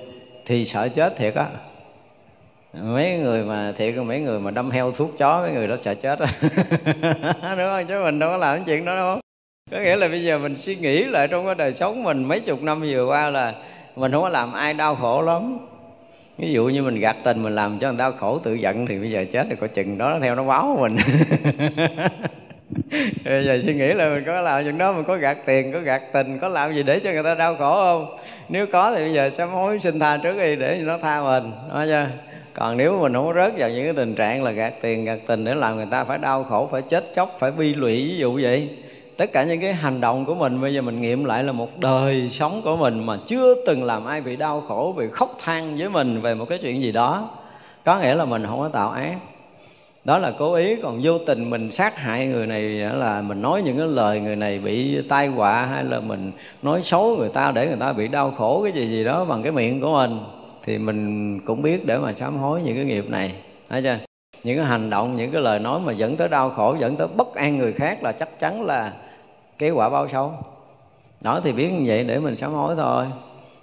thì 0.46 0.64
sợ 0.64 0.88
chết 0.88 1.16
thiệt 1.16 1.34
á. 1.34 1.46
Mấy 2.72 3.18
người 3.18 3.44
mà, 3.44 3.72
thiệt 3.78 3.94
mấy 3.96 4.20
người 4.20 4.40
mà 4.40 4.50
đâm 4.50 4.70
heo 4.70 4.92
thuốc 4.92 5.18
chó, 5.18 5.40
mấy 5.40 5.52
người 5.52 5.68
đó 5.68 5.76
sợ 5.82 5.94
chết 5.94 6.18
đúng 6.20 6.28
không? 7.42 7.84
Chứ 7.88 8.02
mình 8.04 8.18
đâu 8.18 8.30
có 8.30 8.36
làm 8.36 8.56
cái 8.56 8.64
chuyện 8.66 8.84
đó 8.84 8.96
đâu 8.96 9.20
có 9.70 9.78
nghĩa 9.78 9.96
là 9.96 10.08
bây 10.08 10.22
giờ 10.22 10.38
mình 10.38 10.56
suy 10.56 10.76
nghĩ 10.76 11.04
lại 11.04 11.28
trong 11.28 11.46
cái 11.46 11.54
đời 11.54 11.72
sống 11.72 12.02
mình 12.02 12.24
mấy 12.24 12.40
chục 12.40 12.62
năm 12.62 12.82
vừa 12.90 13.06
qua 13.06 13.30
là 13.30 13.54
mình 13.96 14.12
không 14.12 14.22
có 14.22 14.28
làm 14.28 14.52
ai 14.52 14.74
đau 14.74 14.94
khổ 14.94 15.22
lắm. 15.22 15.58
Ví 16.38 16.52
dụ 16.52 16.64
như 16.64 16.82
mình 16.82 17.00
gạt 17.00 17.16
tình 17.24 17.42
mình 17.42 17.54
làm 17.54 17.78
cho 17.78 17.88
người 17.88 17.98
đau 17.98 18.12
khổ 18.12 18.38
tự 18.38 18.54
giận 18.54 18.86
thì 18.86 18.98
bây 18.98 19.10
giờ 19.10 19.24
chết 19.32 19.46
thì 19.50 19.56
có 19.60 19.66
chừng 19.66 19.98
đó 19.98 20.10
nó 20.10 20.20
theo 20.20 20.34
nó 20.34 20.44
báo 20.44 20.78
mình. 20.80 20.96
Bây 23.24 23.44
giờ 23.44 23.60
suy 23.64 23.74
nghĩ 23.74 23.86
là 23.86 24.10
mình 24.10 24.24
có 24.26 24.40
làm 24.40 24.64
chuyện 24.64 24.78
đó, 24.78 24.92
mình 24.92 25.04
có 25.04 25.16
gạt 25.16 25.38
tiền, 25.46 25.72
có 25.72 25.80
gạt 25.80 26.02
tình, 26.12 26.38
có 26.38 26.48
làm 26.48 26.74
gì 26.74 26.82
để 26.82 27.00
cho 27.00 27.12
người 27.12 27.22
ta 27.22 27.34
đau 27.34 27.56
khổ 27.56 27.74
không? 27.74 28.18
Nếu 28.48 28.66
có 28.72 28.92
thì 28.94 29.02
bây 29.04 29.14
giờ 29.14 29.30
sám 29.30 29.48
hối 29.48 29.78
xin 29.78 29.98
tha 29.98 30.16
trước 30.22 30.38
đi 30.38 30.56
để 30.56 30.78
nó 30.82 30.98
tha 30.98 31.22
mình 31.22 31.52
nói 31.68 31.86
chưa? 31.86 32.06
Còn 32.54 32.76
nếu 32.76 32.98
mình 33.02 33.14
không 33.14 33.34
rớt 33.34 33.52
vào 33.58 33.70
những 33.70 33.84
cái 33.84 33.94
tình 33.96 34.14
trạng 34.14 34.44
là 34.44 34.50
gạt 34.50 34.72
tiền, 34.80 35.04
gạt 35.04 35.18
tình 35.26 35.44
để 35.44 35.54
làm 35.54 35.76
người 35.76 35.86
ta 35.90 36.04
phải 36.04 36.18
đau 36.18 36.44
khổ, 36.44 36.68
phải 36.72 36.82
chết 36.82 37.04
chóc, 37.14 37.36
phải 37.38 37.50
bi 37.50 37.74
lụy, 37.74 37.94
ví 37.94 38.16
dụ 38.16 38.40
vậy 38.42 38.68
tất 39.18 39.32
cả 39.32 39.44
những 39.44 39.60
cái 39.60 39.74
hành 39.74 40.00
động 40.00 40.24
của 40.24 40.34
mình 40.34 40.60
bây 40.60 40.74
giờ 40.74 40.82
mình 40.82 41.00
nghiệm 41.00 41.24
lại 41.24 41.44
là 41.44 41.52
một 41.52 41.78
đời 41.78 42.28
sống 42.30 42.60
của 42.64 42.76
mình 42.76 43.06
mà 43.06 43.16
chưa 43.26 43.54
từng 43.66 43.84
làm 43.84 44.04
ai 44.04 44.20
bị 44.20 44.36
đau 44.36 44.60
khổ, 44.60 44.94
bị 44.98 45.04
khóc 45.12 45.36
than 45.44 45.78
với 45.78 45.88
mình 45.88 46.20
về 46.20 46.34
một 46.34 46.44
cái 46.48 46.58
chuyện 46.62 46.82
gì 46.82 46.92
đó. 46.92 47.30
Có 47.84 47.98
nghĩa 47.98 48.14
là 48.14 48.24
mình 48.24 48.46
không 48.46 48.58
có 48.58 48.68
tạo 48.68 48.90
ác. 48.90 49.16
Đó 50.04 50.18
là 50.18 50.32
cố 50.38 50.54
ý, 50.54 50.76
còn 50.82 51.00
vô 51.02 51.18
tình 51.18 51.50
mình 51.50 51.72
sát 51.72 51.96
hại 51.96 52.26
người 52.26 52.46
này 52.46 52.62
là 52.94 53.22
mình 53.22 53.42
nói 53.42 53.62
những 53.62 53.78
cái 53.78 53.86
lời 53.86 54.20
người 54.20 54.36
này 54.36 54.58
bị 54.58 55.02
tai 55.08 55.26
họa 55.26 55.66
hay 55.66 55.84
là 55.84 56.00
mình 56.00 56.32
nói 56.62 56.82
xấu 56.82 57.16
người 57.16 57.28
ta 57.28 57.52
để 57.52 57.66
người 57.66 57.76
ta 57.80 57.92
bị 57.92 58.08
đau 58.08 58.30
khổ 58.30 58.60
cái 58.62 58.72
gì 58.72 58.88
gì 58.88 59.04
đó 59.04 59.24
bằng 59.24 59.42
cái 59.42 59.52
miệng 59.52 59.80
của 59.80 59.92
mình, 59.92 60.18
thì 60.64 60.78
mình 60.78 61.40
cũng 61.40 61.62
biết 61.62 61.86
để 61.86 61.98
mà 61.98 62.14
sám 62.14 62.36
hối 62.36 62.62
những 62.62 62.76
cái 62.76 62.84
nghiệp 62.84 63.10
này. 63.10 63.34
Thấy 63.68 63.82
chưa? 63.82 63.98
Những 64.44 64.56
cái 64.56 64.66
hành 64.66 64.90
động, 64.90 65.16
những 65.16 65.30
cái 65.30 65.42
lời 65.42 65.58
nói 65.58 65.80
mà 65.84 65.92
dẫn 65.92 66.16
tới 66.16 66.28
đau 66.28 66.50
khổ, 66.50 66.76
dẫn 66.78 66.96
tới 66.96 67.06
bất 67.16 67.34
an 67.34 67.56
người 67.56 67.72
khác 67.72 68.02
là 68.02 68.12
chắc 68.12 68.40
chắn 68.40 68.62
là 68.62 68.92
cái 69.58 69.70
quả 69.70 69.88
báo 69.88 70.08
xấu. 70.08 70.32
Đó 71.20 71.40
thì 71.44 71.52
biết 71.52 71.70
như 71.70 71.82
vậy 71.86 72.04
để 72.04 72.18
mình 72.18 72.36
sám 72.36 72.52
hối 72.52 72.74
thôi. 72.76 73.06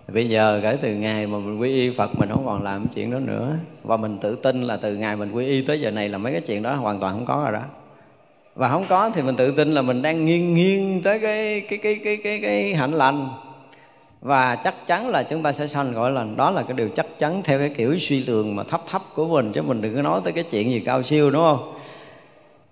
Bây 0.07 0.29
giờ 0.29 0.59
kể 0.63 0.77
từ 0.81 0.93
ngày 0.95 1.27
mà 1.27 1.37
mình 1.37 1.59
quy 1.59 1.69
y 1.69 1.89
phật, 1.97 2.15
mình 2.15 2.29
không 2.29 2.45
còn 2.45 2.63
làm 2.63 2.87
chuyện 2.95 3.11
đó 3.11 3.19
nữa. 3.19 3.55
Và 3.83 3.97
mình 3.97 4.17
tự 4.17 4.35
tin 4.35 4.61
là 4.61 4.77
từ 4.77 4.95
ngày 4.95 5.15
mình 5.15 5.31
quy 5.31 5.45
y 5.45 5.61
tới 5.61 5.81
giờ 5.81 5.91
này 5.91 6.09
là 6.09 6.17
mấy 6.17 6.31
cái 6.31 6.41
chuyện 6.41 6.63
đó 6.63 6.73
hoàn 6.73 6.99
toàn 6.99 7.13
không 7.13 7.25
có 7.25 7.41
rồi 7.43 7.51
đó. 7.51 7.61
Và 8.55 8.69
không 8.69 8.85
có 8.89 9.09
thì 9.09 9.21
mình 9.21 9.35
tự 9.35 9.51
tin 9.51 9.73
là 9.73 9.81
mình 9.81 10.01
đang 10.01 10.25
nghiêng 10.25 10.53
nghiêng 10.53 11.01
tới 11.03 11.19
cái 11.19 11.61
cái 11.69 11.79
cái 11.79 11.99
cái 12.03 12.17
cái 12.23 12.39
cái 12.41 12.75
hạnh 12.75 12.93
lành. 12.93 13.27
Và 14.21 14.55
chắc 14.55 14.87
chắn 14.87 15.09
là 15.09 15.23
chúng 15.23 15.43
ta 15.43 15.51
sẽ 15.51 15.67
sanh 15.67 15.93
gọi 15.93 16.11
là 16.11 16.25
đó 16.35 16.51
là 16.51 16.63
cái 16.63 16.73
điều 16.73 16.89
chắc 16.89 17.05
chắn 17.19 17.41
theo 17.43 17.59
cái 17.59 17.69
kiểu 17.69 17.99
suy 17.99 18.23
lượng 18.23 18.55
mà 18.55 18.63
thấp 18.63 18.81
thấp 18.87 19.01
của 19.15 19.27
mình, 19.27 19.51
chứ 19.53 19.61
mình 19.61 19.81
đừng 19.81 19.95
có 19.95 20.01
nói 20.01 20.21
tới 20.23 20.33
cái 20.33 20.43
chuyện 20.43 20.71
gì 20.71 20.79
cao 20.79 21.03
siêu, 21.03 21.31
đúng 21.31 21.41
không? 21.41 21.73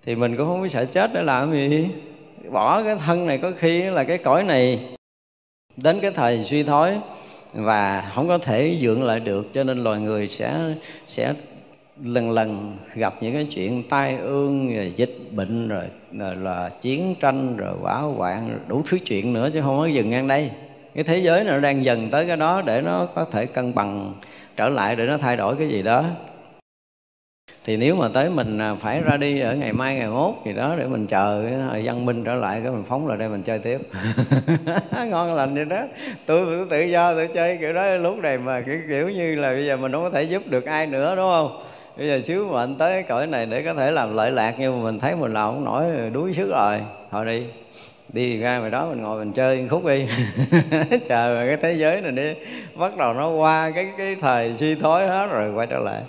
Thì 0.06 0.14
mình 0.14 0.36
cũng 0.36 0.46
không 0.46 0.60
có 0.62 0.68
sợ 0.68 0.84
chết 0.84 1.10
để 1.14 1.22
làm 1.22 1.52
gì 1.52 1.88
bỏ 2.50 2.82
cái 2.82 2.96
thân 2.96 3.26
này 3.26 3.38
có 3.38 3.52
khi 3.58 3.82
là 3.82 4.04
cái 4.04 4.18
cõi 4.18 4.42
này 4.42 4.80
đến 5.76 5.98
cái 6.00 6.10
thời 6.10 6.44
suy 6.44 6.62
thoái 6.62 6.98
và 7.52 8.10
không 8.14 8.28
có 8.28 8.38
thể 8.38 8.76
dựng 8.78 9.02
lại 9.02 9.20
được. 9.20 9.54
Cho 9.54 9.64
nên 9.64 9.84
loài 9.84 10.00
người 10.00 10.28
sẽ 10.28 10.74
sẽ 11.06 11.34
lần 12.02 12.30
lần 12.30 12.76
gặp 12.94 13.14
những 13.20 13.34
cái 13.34 13.46
chuyện 13.50 13.82
tai 13.88 14.16
ương 14.16 14.76
rồi 14.76 14.92
dịch 14.96 15.18
bệnh 15.30 15.68
rồi, 15.68 15.84
rồi 16.12 16.36
là 16.36 16.68
chiến 16.80 17.14
tranh 17.20 17.56
rồi 17.56 17.74
hỏa 17.80 17.98
hoạn 17.98 18.58
đủ 18.68 18.82
thứ 18.90 18.98
chuyện 19.04 19.32
nữa 19.32 19.50
chứ 19.52 19.60
không 19.60 19.78
có 19.78 19.86
dừng 19.86 20.10
ngang 20.10 20.28
đây. 20.28 20.50
Cái 20.94 21.04
thế 21.04 21.18
giới 21.18 21.44
nó 21.44 21.58
đang 21.58 21.84
dần 21.84 22.10
tới 22.10 22.26
cái 22.26 22.36
đó 22.36 22.62
để 22.62 22.80
nó 22.80 23.08
có 23.14 23.24
thể 23.24 23.46
cân 23.46 23.74
bằng 23.74 24.14
trở 24.56 24.68
lại 24.68 24.96
để 24.96 25.06
nó 25.06 25.16
thay 25.18 25.36
đổi 25.36 25.56
cái 25.56 25.68
gì 25.68 25.82
đó 25.82 26.04
thì 27.66 27.76
nếu 27.76 27.96
mà 27.96 28.08
tới 28.14 28.30
mình 28.30 28.58
à, 28.58 28.74
phải 28.74 29.00
ra 29.00 29.16
đi 29.16 29.40
ở 29.40 29.54
ngày 29.54 29.72
mai 29.72 29.94
ngày 29.94 30.08
mốt 30.08 30.34
gì 30.46 30.52
đó 30.52 30.74
để 30.78 30.86
mình 30.86 31.06
chờ 31.06 31.46
à, 31.72 31.80
văn 31.84 32.06
minh 32.06 32.24
trở 32.24 32.34
lại 32.34 32.60
cái 32.62 32.72
mình 32.72 32.84
phóng 32.88 33.08
lại 33.08 33.18
đây 33.18 33.28
mình 33.28 33.42
chơi 33.42 33.58
tiếp. 33.58 33.78
Ngon 35.10 35.34
lành 35.34 35.54
vậy 35.54 35.64
đó. 35.64 35.82
Tôi 36.26 36.66
tự 36.70 36.80
do 36.80 37.14
tôi 37.14 37.28
chơi 37.34 37.56
kiểu 37.60 37.72
đó 37.72 37.94
lúc 37.94 38.18
này 38.18 38.38
mà 38.38 38.60
kiểu, 38.60 38.78
kiểu 38.88 39.08
như 39.08 39.34
là 39.34 39.52
bây 39.52 39.66
giờ 39.66 39.76
mình 39.76 39.92
không 39.92 40.02
có 40.02 40.10
thể 40.10 40.22
giúp 40.22 40.42
được 40.46 40.64
ai 40.64 40.86
nữa 40.86 41.16
đúng 41.16 41.30
không? 41.30 41.62
Bây 41.96 42.06
giờ 42.06 42.20
xíu 42.20 42.46
mệnh 42.52 42.74
tới 42.78 43.02
cõi 43.02 43.26
này 43.26 43.46
để 43.46 43.62
có 43.62 43.74
thể 43.74 43.90
làm 43.90 44.16
lợi 44.16 44.30
lạc 44.30 44.54
nhưng 44.58 44.76
mà 44.78 44.90
mình 44.90 45.00
thấy 45.00 45.14
mình 45.16 45.32
làm 45.32 45.54
không 45.54 45.64
nổi 45.64 46.10
đuối 46.12 46.34
sức 46.34 46.50
rồi. 46.50 46.80
Thôi 47.10 47.26
đi 47.26 47.44
đi 48.12 48.38
ra 48.38 48.58
ngoài 48.58 48.70
đó 48.70 48.86
mình 48.86 49.02
ngồi 49.02 49.24
mình 49.24 49.32
chơi 49.32 49.68
khúc 49.70 49.84
đi. 49.84 50.06
Chờ 51.08 51.44
cái 51.48 51.56
thế 51.62 51.72
giới 51.72 52.00
này 52.00 52.12
đi. 52.12 52.34
Bắt 52.74 52.96
đầu 52.96 53.14
nó 53.14 53.28
qua 53.30 53.70
cái 53.74 53.86
cái 53.98 54.16
thời 54.20 54.56
suy 54.56 54.74
thoái 54.74 55.08
hết 55.08 55.26
rồi 55.26 55.52
quay 55.52 55.66
trở 55.66 55.78
lại 55.78 56.02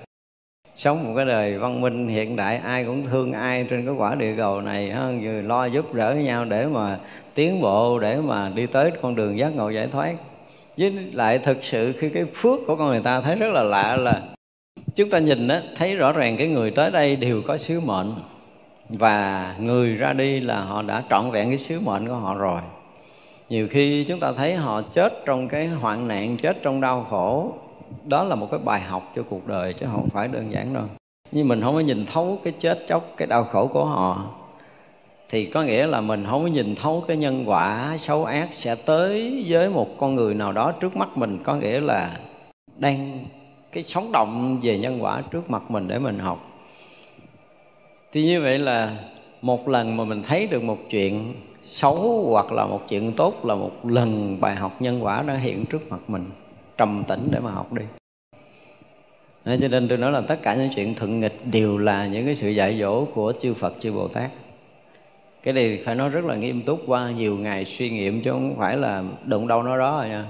sống 0.75 1.03
một 1.03 1.13
cái 1.15 1.25
đời 1.25 1.57
văn 1.57 1.81
minh 1.81 2.07
hiện 2.07 2.35
đại 2.35 2.57
ai 2.57 2.85
cũng 2.85 3.05
thương 3.05 3.31
ai 3.31 3.65
trên 3.69 3.85
cái 3.85 3.93
quả 3.93 4.15
địa 4.15 4.33
cầu 4.37 4.61
này 4.61 4.93
vừa 5.21 5.41
lo 5.41 5.65
giúp 5.65 5.93
đỡ 5.93 6.13
nhau 6.15 6.45
để 6.45 6.65
mà 6.65 6.99
tiến 7.33 7.61
bộ 7.61 7.99
để 7.99 8.17
mà 8.17 8.51
đi 8.55 8.65
tới 8.65 8.91
con 9.01 9.15
đường 9.15 9.39
giác 9.39 9.55
ngộ 9.55 9.69
giải 9.69 9.87
thoát. 9.91 10.13
Với 10.77 10.93
lại 11.13 11.39
thực 11.39 11.63
sự 11.63 11.93
khi 11.99 12.09
cái 12.09 12.25
phước 12.33 12.59
của 12.67 12.75
con 12.75 12.87
người 12.87 13.01
ta 13.01 13.21
thấy 13.21 13.35
rất 13.35 13.51
là 13.53 13.63
lạ 13.63 13.95
là 13.95 14.21
chúng 14.95 15.09
ta 15.09 15.19
nhìn 15.19 15.47
đó, 15.47 15.55
thấy 15.75 15.95
rõ 15.95 16.11
ràng 16.11 16.37
cái 16.37 16.47
người 16.47 16.71
tới 16.71 16.91
đây 16.91 17.15
đều 17.15 17.41
có 17.41 17.57
sứ 17.57 17.79
mệnh. 17.79 18.13
Và 18.89 19.55
người 19.59 19.95
ra 19.95 20.13
đi 20.13 20.39
là 20.39 20.61
họ 20.61 20.81
đã 20.81 21.03
trọn 21.09 21.31
vẹn 21.31 21.49
cái 21.49 21.57
sứ 21.57 21.79
mệnh 21.79 22.07
của 22.07 22.15
họ 22.15 22.35
rồi. 22.35 22.61
Nhiều 23.49 23.67
khi 23.67 24.03
chúng 24.03 24.19
ta 24.19 24.31
thấy 24.31 24.55
họ 24.55 24.81
chết 24.81 25.13
trong 25.25 25.47
cái 25.47 25.67
hoạn 25.67 26.07
nạn 26.07 26.37
chết 26.37 26.57
trong 26.61 26.81
đau 26.81 27.07
khổ 27.09 27.53
đó 28.03 28.23
là 28.23 28.35
một 28.35 28.47
cái 28.51 28.59
bài 28.59 28.81
học 28.81 29.11
cho 29.15 29.23
cuộc 29.29 29.47
đời 29.47 29.73
chứ 29.73 29.85
không 29.91 30.09
phải 30.09 30.27
đơn 30.27 30.51
giản 30.51 30.73
đâu. 30.73 30.83
Nhưng 31.31 31.47
mình 31.47 31.61
không 31.61 31.73
có 31.73 31.79
nhìn 31.79 32.05
thấu 32.05 32.39
cái 32.43 32.53
chết 32.59 32.79
chóc, 32.87 33.13
cái 33.17 33.27
đau 33.27 33.43
khổ 33.43 33.67
của 33.67 33.85
họ. 33.85 34.23
Thì 35.29 35.45
có 35.45 35.63
nghĩa 35.63 35.87
là 35.87 36.01
mình 36.01 36.25
không 36.29 36.43
có 36.43 36.47
nhìn 36.47 36.75
thấu 36.75 37.03
cái 37.07 37.17
nhân 37.17 37.43
quả 37.49 37.97
xấu 37.97 38.25
ác 38.25 38.49
sẽ 38.51 38.75
tới 38.75 39.43
với 39.47 39.69
một 39.69 39.87
con 39.97 40.15
người 40.15 40.33
nào 40.33 40.51
đó 40.51 40.71
trước 40.71 40.95
mắt 40.97 41.17
mình. 41.17 41.39
Có 41.43 41.55
nghĩa 41.55 41.79
là 41.79 42.19
đang 42.77 43.25
cái 43.71 43.83
sống 43.83 44.11
động 44.13 44.59
về 44.63 44.77
nhân 44.77 45.03
quả 45.03 45.21
trước 45.31 45.49
mặt 45.49 45.71
mình 45.71 45.87
để 45.87 45.99
mình 45.99 46.19
học. 46.19 46.39
Thì 48.11 48.23
như 48.25 48.41
vậy 48.41 48.59
là 48.59 48.97
một 49.41 49.67
lần 49.67 49.97
mà 49.97 50.03
mình 50.03 50.23
thấy 50.23 50.47
được 50.47 50.63
một 50.63 50.77
chuyện 50.89 51.33
xấu 51.63 52.25
hoặc 52.29 52.51
là 52.51 52.65
một 52.65 52.81
chuyện 52.89 53.13
tốt 53.13 53.45
là 53.45 53.55
một 53.55 53.85
lần 53.85 54.41
bài 54.41 54.55
học 54.55 54.81
nhân 54.81 55.03
quả 55.03 55.23
đã 55.27 55.33
hiện 55.35 55.65
trước 55.65 55.91
mặt 55.91 55.99
mình 56.07 56.25
trầm 56.77 57.03
tĩnh 57.07 57.27
để 57.31 57.39
mà 57.39 57.51
học 57.51 57.73
đi. 57.73 57.83
Nên 59.45 59.61
cho 59.61 59.67
nên 59.67 59.87
tôi 59.87 59.97
nói 59.97 60.11
là 60.11 60.21
tất 60.21 60.41
cả 60.41 60.55
những 60.55 60.69
chuyện 60.75 60.95
thuận 60.95 61.19
nghịch 61.19 61.39
đều 61.51 61.77
là 61.77 62.07
những 62.07 62.25
cái 62.25 62.35
sự 62.35 62.49
dạy 62.49 62.79
dỗ 62.79 63.05
của 63.05 63.33
chư 63.41 63.53
Phật, 63.53 63.73
chư 63.79 63.91
Bồ 63.91 64.07
Tát. 64.07 64.31
Cái 65.43 65.53
này 65.53 65.81
phải 65.85 65.95
nói 65.95 66.09
rất 66.09 66.25
là 66.25 66.35
nghiêm 66.35 66.61
túc 66.61 66.81
qua 66.87 67.11
nhiều 67.11 67.37
ngày 67.37 67.65
suy 67.65 67.89
nghiệm 67.89 68.21
chứ 68.21 68.31
không 68.31 68.55
phải 68.57 68.77
là 68.77 69.03
đụng 69.25 69.47
đâu 69.47 69.63
nói 69.63 69.79
đó 69.79 70.01
rồi 70.01 70.09
nha. 70.09 70.25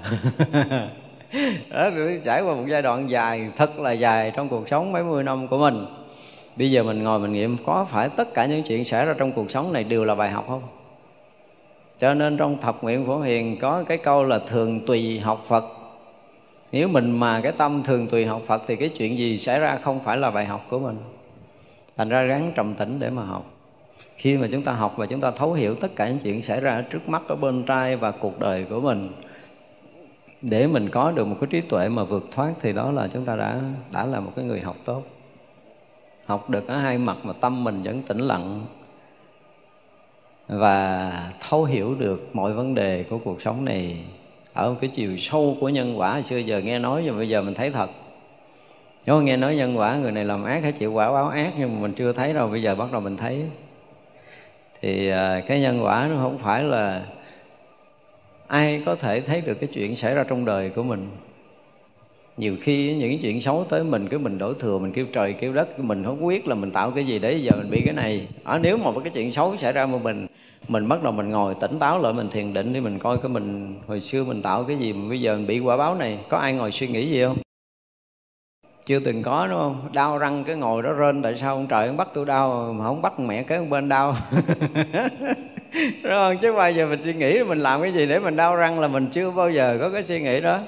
Đó 1.70 1.90
trải 2.24 2.42
qua 2.42 2.56
một 2.56 2.64
giai 2.68 2.82
đoạn 2.82 3.10
dài, 3.10 3.50
thật 3.58 3.80
là 3.80 3.92
dài 3.92 4.32
trong 4.36 4.50
cuộc 4.50 4.70
sống 4.70 4.92
mấy 4.92 5.04
mươi 5.04 5.24
năm 5.24 5.48
của 5.48 5.58
mình. 5.58 5.86
Bây 6.56 6.72
giờ 6.72 6.84
mình 6.84 7.04
ngồi 7.04 7.20
mình 7.20 7.34
nghiệm 7.34 7.58
có 7.66 7.86
phải 7.90 8.10
tất 8.10 8.34
cả 8.34 8.46
những 8.46 8.64
chuyện 8.64 8.84
xảy 8.84 9.06
ra 9.06 9.14
trong 9.18 9.32
cuộc 9.32 9.52
sống 9.52 9.74
này 9.74 9.84
đều 9.84 10.06
là 10.06 10.16
bài 10.16 10.32
học 10.32 10.46
không? 10.48 10.62
Cho 12.00 12.14
nên 12.14 12.38
trong 12.38 12.62
thập 12.62 12.84
nguyện 12.84 13.06
phổ 13.06 13.20
hiền 13.20 13.58
có 13.60 13.84
cái 13.88 13.98
câu 13.98 14.24
là 14.24 14.40
thường 14.40 14.86
tùy 14.86 15.20
học 15.20 15.46
phật 15.48 15.64
nếu 16.72 16.88
mình 16.88 17.20
mà 17.20 17.42
cái 17.42 17.52
tâm 17.52 17.84
thường 17.84 18.08
tùy 18.08 18.26
học 18.26 18.42
phật 18.48 18.62
thì 18.68 18.76
cái 18.76 18.90
chuyện 18.90 19.18
gì 19.18 19.40
xảy 19.40 19.60
ra 19.60 19.76
không 19.76 20.00
phải 20.00 20.18
là 20.18 20.32
bài 20.32 20.46
học 20.46 20.66
của 20.70 20.80
mình. 20.80 20.98
Thành 21.98 22.10
ra 22.10 22.22
ráng 22.22 22.52
trầm 22.56 22.74
tĩnh 22.74 23.00
để 23.00 23.10
mà 23.10 23.24
học. 23.24 23.52
Khi 24.18 24.38
mà 24.38 24.48
chúng 24.52 24.62
ta 24.64 24.72
học 24.72 24.94
và 24.98 25.06
chúng 25.06 25.22
ta 25.22 25.32
thấu 25.32 25.54
hiểu 25.54 25.76
tất 25.76 25.96
cả 25.96 26.08
những 26.08 26.20
chuyện 26.20 26.42
xảy 26.42 26.62
ra 26.62 26.84
trước 26.90 27.10
mắt, 27.10 27.22
ở 27.28 27.36
bên 27.36 27.64
trai 27.64 27.96
và 27.96 28.12
cuộc 28.12 28.40
đời 28.40 28.66
của 28.70 28.82
mình, 28.82 29.12
để 30.42 30.68
mình 30.68 30.90
có 30.90 31.12
được 31.12 31.26
một 31.26 31.38
cái 31.42 31.48
trí 31.52 31.62
tuệ 31.62 31.90
mà 31.90 32.04
vượt 32.04 32.28
thoát 32.32 32.54
thì 32.62 32.74
đó 32.74 32.92
là 32.92 33.08
chúng 33.14 33.26
ta 33.26 33.36
đã 33.36 33.62
đã 33.92 34.06
là 34.06 34.20
một 34.20 34.32
cái 34.36 34.46
người 34.46 34.60
học 34.60 34.76
tốt. 34.86 35.04
Học 36.26 36.50
được 36.50 36.68
ở 36.68 36.78
hai 36.78 36.98
mặt 36.98 37.18
mà 37.24 37.34
tâm 37.34 37.64
mình 37.64 37.84
vẫn 37.84 38.02
tĩnh 38.02 38.20
lặng 38.20 38.66
và 40.48 41.12
thấu 41.50 41.64
hiểu 41.64 41.96
được 41.96 42.30
mọi 42.34 42.54
vấn 42.54 42.76
đề 42.76 43.04
của 43.04 43.18
cuộc 43.18 43.42
sống 43.42 43.66
này 43.66 44.04
ở 44.56 44.70
một 44.70 44.78
cái 44.82 44.90
chiều 44.94 45.18
sâu 45.18 45.58
của 45.60 45.70
nhân 45.70 46.00
quả 46.00 46.22
xưa 46.22 46.38
giờ 46.38 46.62
nghe 46.62 46.80
nói 46.80 47.02
nhưng 47.06 47.18
bây 47.18 47.30
giờ 47.30 47.42
mình 47.42 47.54
thấy 47.54 47.72
thật. 47.72 47.90
Nếu 49.06 49.22
nghe 49.22 49.38
nói 49.38 49.56
nhân 49.56 49.78
quả 49.78 49.96
người 49.96 50.12
này 50.12 50.26
làm 50.26 50.44
ác 50.44 50.64
hay 50.64 50.72
chịu 50.72 50.94
quả 50.94 51.12
báo 51.12 51.28
ác 51.28 51.54
nhưng 51.60 51.74
mà 51.74 51.82
mình 51.82 51.94
chưa 51.94 52.12
thấy 52.12 52.34
đâu 52.34 52.48
bây 52.48 52.62
giờ 52.62 52.76
bắt 52.76 52.92
đầu 52.92 53.02
mình 53.02 53.18
thấy. 53.18 53.42
Thì 54.82 55.10
à, 55.10 55.42
cái 55.48 55.62
nhân 55.62 55.84
quả 55.84 56.08
nó 56.12 56.16
không 56.22 56.38
phải 56.38 56.64
là 56.64 57.06
ai 58.48 58.82
có 58.86 58.96
thể 58.96 59.22
thấy 59.22 59.42
được 59.42 59.54
cái 59.54 59.70
chuyện 59.74 59.96
xảy 59.96 60.16
ra 60.16 60.24
trong 60.24 60.46
đời 60.46 60.70
của 60.70 60.84
mình. 60.84 61.08
Nhiều 62.38 62.56
khi 62.62 62.96
những 62.96 63.20
chuyện 63.22 63.42
xấu 63.42 63.66
tới 63.70 63.84
mình 63.84 64.08
cái 64.08 64.20
mình 64.20 64.38
đổ 64.38 64.54
thừa 64.54 64.78
mình 64.78 64.92
kêu 64.92 65.06
trời 65.14 65.34
kêu 65.34 65.54
đất 65.54 65.80
mình 65.80 66.04
không 66.04 66.28
biết 66.28 66.48
là 66.48 66.56
mình 66.56 66.72
tạo 66.72 66.92
cái 66.92 67.06
gì 67.06 67.20
đấy 67.20 67.44
giờ 67.44 67.52
mình 67.58 67.70
bị 67.70 67.82
cái 67.86 67.94
này. 67.94 68.28
À, 68.44 68.60
nếu 68.62 68.78
mà 68.78 68.92
cái 69.04 69.12
chuyện 69.14 69.32
xấu 69.32 69.58
xảy 69.58 69.72
ra 69.72 69.86
mà 69.86 69.98
mình 70.04 70.28
mình 70.68 70.90
bắt 70.90 71.04
đầu 71.04 71.12
mình 71.12 71.30
ngồi 71.30 71.56
tỉnh 71.56 71.80
táo 71.80 72.02
lại, 72.02 72.14
mình 72.14 72.30
thiền 72.30 72.54
định 72.54 72.74
đi, 72.74 72.80
mình 72.80 73.00
coi 73.00 73.18
cái 73.18 73.30
mình, 73.30 73.80
hồi 73.88 74.02
xưa 74.02 74.24
mình 74.24 74.42
tạo 74.42 74.64
cái 74.64 74.78
gì 74.78 74.94
mà 74.94 75.10
bây 75.10 75.22
giờ 75.22 75.36
mình 75.36 75.48
bị 75.48 75.60
quả 75.60 75.78
báo 75.78 75.96
này. 75.96 76.20
Có 76.30 76.38
ai 76.38 76.54
ngồi 76.54 76.72
suy 76.72 76.88
nghĩ 76.88 77.10
gì 77.10 77.24
không? 77.24 77.38
Chưa 78.86 79.00
từng 79.00 79.24
có, 79.24 79.48
đúng 79.48 79.60
không? 79.60 79.90
Đau 79.94 80.18
răng 80.18 80.44
cái 80.44 80.56
ngồi 80.56 80.84
đó 80.84 80.94
rên, 80.94 81.22
tại 81.22 81.36
sao 81.36 81.56
ông 81.56 81.68
trời 81.68 81.88
ông 81.88 81.98
bắt 81.98 82.08
tôi 82.14 82.26
đau 82.26 82.74
mà 82.74 82.86
không 82.86 83.02
bắt 83.02 83.20
mẹ 83.20 83.44
cái 83.44 83.60
bên 83.60 83.90
đau? 83.90 84.16
Đúng 86.04 86.14
không? 86.14 86.38
Chứ 86.42 86.54
bao 86.54 86.72
giờ 86.72 86.86
mình 86.86 87.02
suy 87.02 87.14
nghĩ, 87.14 87.44
mình 87.44 87.58
làm 87.58 87.82
cái 87.82 87.94
gì 87.94 88.06
để 88.06 88.20
mình 88.20 88.36
đau 88.36 88.56
răng 88.56 88.80
là 88.80 88.88
mình 88.88 89.08
chưa 89.12 89.32
bao 89.32 89.50
giờ 89.52 89.78
có 89.82 89.90
cái 89.90 90.04
suy 90.04 90.22
nghĩ 90.22 90.42
đó 90.42 90.60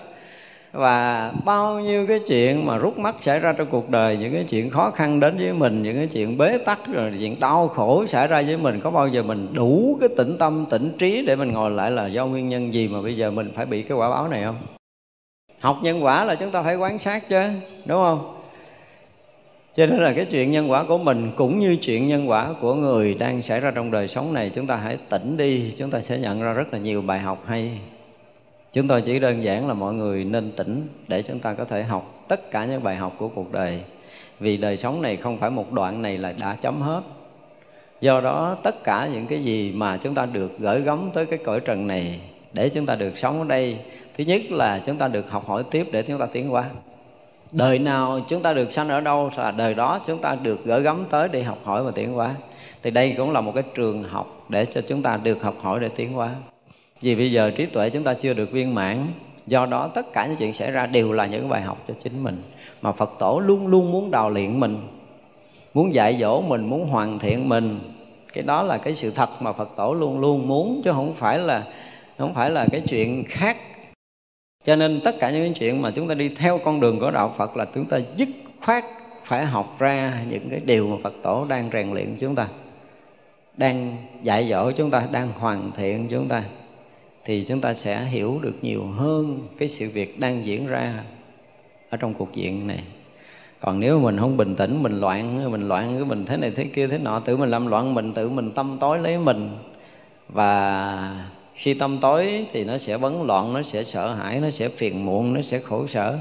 và 0.78 1.32
bao 1.46 1.80
nhiêu 1.80 2.08
cái 2.08 2.20
chuyện 2.28 2.66
mà 2.66 2.78
rút 2.78 2.98
mắt 2.98 3.16
xảy 3.20 3.40
ra 3.40 3.54
trong 3.54 3.68
cuộc 3.70 3.90
đời, 3.90 4.18
những 4.18 4.34
cái 4.34 4.44
chuyện 4.50 4.70
khó 4.70 4.92
khăn 4.92 5.20
đến 5.20 5.38
với 5.38 5.54
mình, 5.54 5.84
những 5.84 5.96
cái 5.96 6.08
chuyện 6.08 6.38
bế 6.38 6.58
tắc, 6.58 6.80
rồi 6.94 7.12
chuyện 7.20 7.40
đau 7.40 7.68
khổ 7.68 8.06
xảy 8.06 8.28
ra 8.28 8.42
với 8.42 8.58
mình, 8.58 8.80
có 8.84 8.92
bao 8.92 9.08
giờ 9.08 9.24
mình 9.24 9.48
đủ 9.54 9.98
cái 10.00 10.10
tĩnh 10.18 10.38
tâm, 10.40 10.66
tĩnh 10.70 10.92
trí 11.00 11.26
để 11.28 11.36
mình 11.36 11.52
ngồi 11.52 11.72
lại 11.72 11.92
là 11.92 12.08
do 12.08 12.26
nguyên 12.26 12.50
nhân 12.50 12.74
gì 12.74 12.88
mà 12.88 13.02
bây 13.02 13.18
giờ 13.18 13.32
mình 13.32 13.52
phải 13.56 13.66
bị 13.66 13.82
cái 13.82 13.98
quả 13.98 14.10
báo 14.10 14.28
này 14.28 14.44
không? 14.44 14.58
Học 15.60 15.78
nhân 15.84 16.04
quả 16.04 16.26
là 16.26 16.36
chúng 16.36 16.52
ta 16.52 16.62
phải 16.64 16.76
quan 16.76 17.00
sát 17.00 17.30
chứ, 17.30 17.42
đúng 17.86 17.98
không? 17.98 18.34
Cho 19.76 19.86
nên 19.86 20.00
là 20.00 20.14
cái 20.14 20.26
chuyện 20.26 20.52
nhân 20.52 20.72
quả 20.72 20.84
của 20.84 20.98
mình 20.98 21.32
cũng 21.36 21.60
như 21.60 21.78
chuyện 21.82 22.08
nhân 22.08 22.30
quả 22.30 22.54
của 22.62 22.74
người 22.74 23.14
đang 23.14 23.42
xảy 23.42 23.60
ra 23.60 23.72
trong 23.72 23.92
đời 23.92 24.08
sống 24.08 24.34
này, 24.34 24.52
chúng 24.56 24.68
ta 24.68 24.76
hãy 24.76 24.98
tỉnh 25.10 25.38
đi, 25.38 25.74
chúng 25.78 25.90
ta 25.90 26.02
sẽ 26.02 26.18
nhận 26.18 26.42
ra 26.42 26.54
rất 26.54 26.74
là 26.74 26.80
nhiều 26.80 27.02
bài 27.02 27.20
học 27.20 27.38
hay 27.46 27.72
chúng 28.78 28.88
tôi 28.88 29.02
chỉ 29.02 29.20
đơn 29.20 29.44
giản 29.44 29.68
là 29.68 29.74
mọi 29.74 29.94
người 29.94 30.24
nên 30.24 30.52
tỉnh 30.52 30.88
để 31.08 31.22
chúng 31.22 31.40
ta 31.40 31.54
có 31.54 31.66
thể 31.66 31.84
học 31.84 32.04
tất 32.28 32.52
cả 32.52 32.66
những 32.66 32.84
bài 32.84 32.96
học 32.96 33.14
của 33.18 33.28
cuộc 33.28 33.52
đời. 33.52 33.82
Vì 34.40 34.58
đời 34.58 34.78
sống 34.78 35.02
này 35.02 35.16
không 35.16 35.38
phải 35.38 35.50
một 35.50 35.72
đoạn 35.72 36.02
này 36.02 36.18
là 36.18 36.34
đã 36.40 36.58
chấm 36.62 36.82
hết. 36.82 37.02
Do 38.02 38.22
đó, 38.22 38.58
tất 38.64 38.84
cả 38.84 39.10
những 39.14 39.26
cái 39.26 39.44
gì 39.44 39.72
mà 39.76 39.98
chúng 39.98 40.16
ta 40.16 40.26
được 40.26 40.60
gửi 40.60 40.82
gắm 40.82 41.10
tới 41.14 41.26
cái 41.26 41.40
cõi 41.44 41.60
trần 41.60 41.88
này 41.88 42.20
để 42.54 42.70
chúng 42.70 42.86
ta 42.86 42.96
được 42.96 43.18
sống 43.18 43.40
ở 43.40 43.46
đây, 43.48 43.80
thứ 44.18 44.24
nhất 44.24 44.42
là 44.50 44.82
chúng 44.86 44.98
ta 44.98 45.08
được 45.08 45.30
học 45.30 45.48
hỏi 45.48 45.64
tiếp 45.72 45.88
để 45.92 46.04
chúng 46.04 46.20
ta 46.20 46.26
tiến 46.26 46.54
qua 46.54 46.66
đời 47.52 47.80
nào 47.80 48.20
chúng 48.28 48.42
ta 48.42 48.54
được 48.54 48.72
sanh 48.72 48.90
ở 48.90 49.02
đâu 49.02 49.32
là 49.38 49.52
đời 49.52 49.74
đó 49.74 50.00
chúng 50.08 50.22
ta 50.22 50.36
được 50.42 50.66
gửi 50.66 50.82
gắm 50.82 51.06
tới 51.10 51.28
để 51.28 51.44
học 51.44 51.58
hỏi 51.64 51.84
và 51.84 51.92
tiến 51.92 52.14
hóa. 52.14 52.36
Thì 52.84 52.92
đây 52.92 53.14
cũng 53.18 53.32
là 53.32 53.42
một 53.42 53.52
cái 53.56 53.64
trường 53.76 54.04
học 54.04 54.46
để 54.50 54.66
cho 54.66 54.82
chúng 54.82 55.02
ta 55.02 55.18
được 55.18 55.44
học 55.44 55.56
hỏi 55.62 55.80
để 55.80 55.90
tiến 55.96 56.14
hóa 56.14 56.30
vì 57.02 57.16
bây 57.16 57.32
giờ 57.32 57.52
trí 57.52 57.66
tuệ 57.66 57.90
chúng 57.90 58.04
ta 58.04 58.14
chưa 58.14 58.34
được 58.34 58.52
viên 58.52 58.76
mãn, 58.76 59.08
do 59.48 59.66
đó 59.66 59.92
tất 59.94 60.14
cả 60.14 60.26
những 60.28 60.36
chuyện 60.36 60.54
xảy 60.54 60.72
ra 60.72 60.86
đều 60.86 61.14
là 61.14 61.26
những 61.26 61.50
bài 61.50 61.62
học 61.62 61.84
cho 61.88 61.94
chính 62.00 62.24
mình. 62.24 62.42
Mà 62.82 62.92
phật 62.92 63.12
tổ 63.20 63.40
luôn 63.40 63.68
luôn 63.68 63.92
muốn 63.92 64.12
đào 64.12 64.30
luyện 64.30 64.60
mình, 64.60 64.88
muốn 65.74 65.94
dạy 65.94 66.18
dỗ 66.20 66.42
mình, 66.42 66.70
muốn 66.70 66.88
hoàn 66.88 67.20
thiện 67.20 67.50
mình. 67.50 67.80
Cái 68.34 68.44
đó 68.44 68.64
là 68.64 68.78
cái 68.78 68.96
sự 68.96 69.12
thật 69.12 69.30
mà 69.42 69.54
phật 69.54 69.70
tổ 69.76 69.94
luôn 69.94 70.20
luôn 70.20 70.48
muốn, 70.48 70.82
chứ 70.84 70.92
không 70.92 71.14
phải 71.14 71.40
là, 71.40 71.64
không 72.18 72.34
phải 72.34 72.50
là 72.50 72.68
cái 72.72 72.82
chuyện 72.88 73.24
khác. 73.28 73.58
Cho 74.64 74.76
nên 74.76 75.02
tất 75.04 75.20
cả 75.20 75.32
những 75.32 75.54
chuyện 75.54 75.82
mà 75.82 75.92
chúng 75.92 76.08
ta 76.08 76.16
đi 76.16 76.30
theo 76.30 76.58
con 76.58 76.80
đường 76.80 77.00
của 77.00 77.12
đạo 77.12 77.34
phật 77.38 77.58
là 77.58 77.66
chúng 77.74 77.86
ta 77.86 78.00
dứt 78.16 78.30
khoát 78.62 78.84
phải 79.24 79.46
học 79.46 79.76
ra 79.80 80.24
những 80.30 80.50
cái 80.50 80.60
điều 80.66 80.88
mà 80.88 80.96
phật 81.04 81.14
tổ 81.24 81.46
đang 81.46 81.70
rèn 81.74 81.94
luyện 81.94 82.18
chúng 82.20 82.36
ta, 82.36 82.48
đang 83.58 83.98
dạy 84.24 84.50
dỗ 84.50 84.72
chúng 84.72 84.92
ta, 84.92 85.08
đang 85.12 85.32
hoàn 85.32 85.72
thiện 85.78 86.08
chúng 86.10 86.28
ta 86.28 86.44
thì 87.28 87.44
chúng 87.48 87.62
ta 87.62 87.74
sẽ 87.74 88.04
hiểu 88.04 88.40
được 88.42 88.56
nhiều 88.62 88.86
hơn 88.86 89.48
cái 89.58 89.68
sự 89.68 89.90
việc 89.94 90.20
đang 90.20 90.46
diễn 90.46 90.68
ra 90.68 91.04
ở 91.90 91.98
trong 91.98 92.14
cuộc 92.14 92.34
diện 92.34 92.68
này. 92.68 92.84
Còn 93.60 93.80
nếu 93.80 94.00
mình 94.00 94.18
không 94.18 94.38
bình 94.38 94.56
tĩnh, 94.56 94.84
mình 94.84 95.00
loạn 95.00 95.52
mình 95.52 95.68
loạn 95.68 95.96
cái 95.96 96.06
mình 96.06 96.26
thế 96.26 96.38
này 96.38 96.52
thế 96.56 96.64
kia 96.64 96.88
thế 96.88 96.98
nọ, 96.98 97.20
tự 97.20 97.38
mình 97.38 97.50
làm 97.50 97.68
loạn 97.68 97.94
mình, 97.94 98.14
tự 98.14 98.30
mình 98.30 98.52
tâm 98.52 98.78
tối 98.80 99.00
lấy 99.00 99.18
mình. 99.18 99.58
Và 100.30 101.26
khi 101.54 101.74
tâm 101.74 101.98
tối 102.02 102.46
thì 102.52 102.64
nó 102.64 102.78
sẽ 102.78 102.98
bấn 102.98 103.14
loạn, 103.26 103.54
nó 103.54 103.62
sẽ 103.62 103.84
sợ 103.84 104.14
hãi, 104.14 104.40
nó 104.40 104.50
sẽ 104.50 104.70
phiền 104.70 105.06
muộn, 105.06 105.34
nó 105.34 105.42
sẽ 105.42 105.60
khổ 105.60 105.88
sở. 105.88 106.18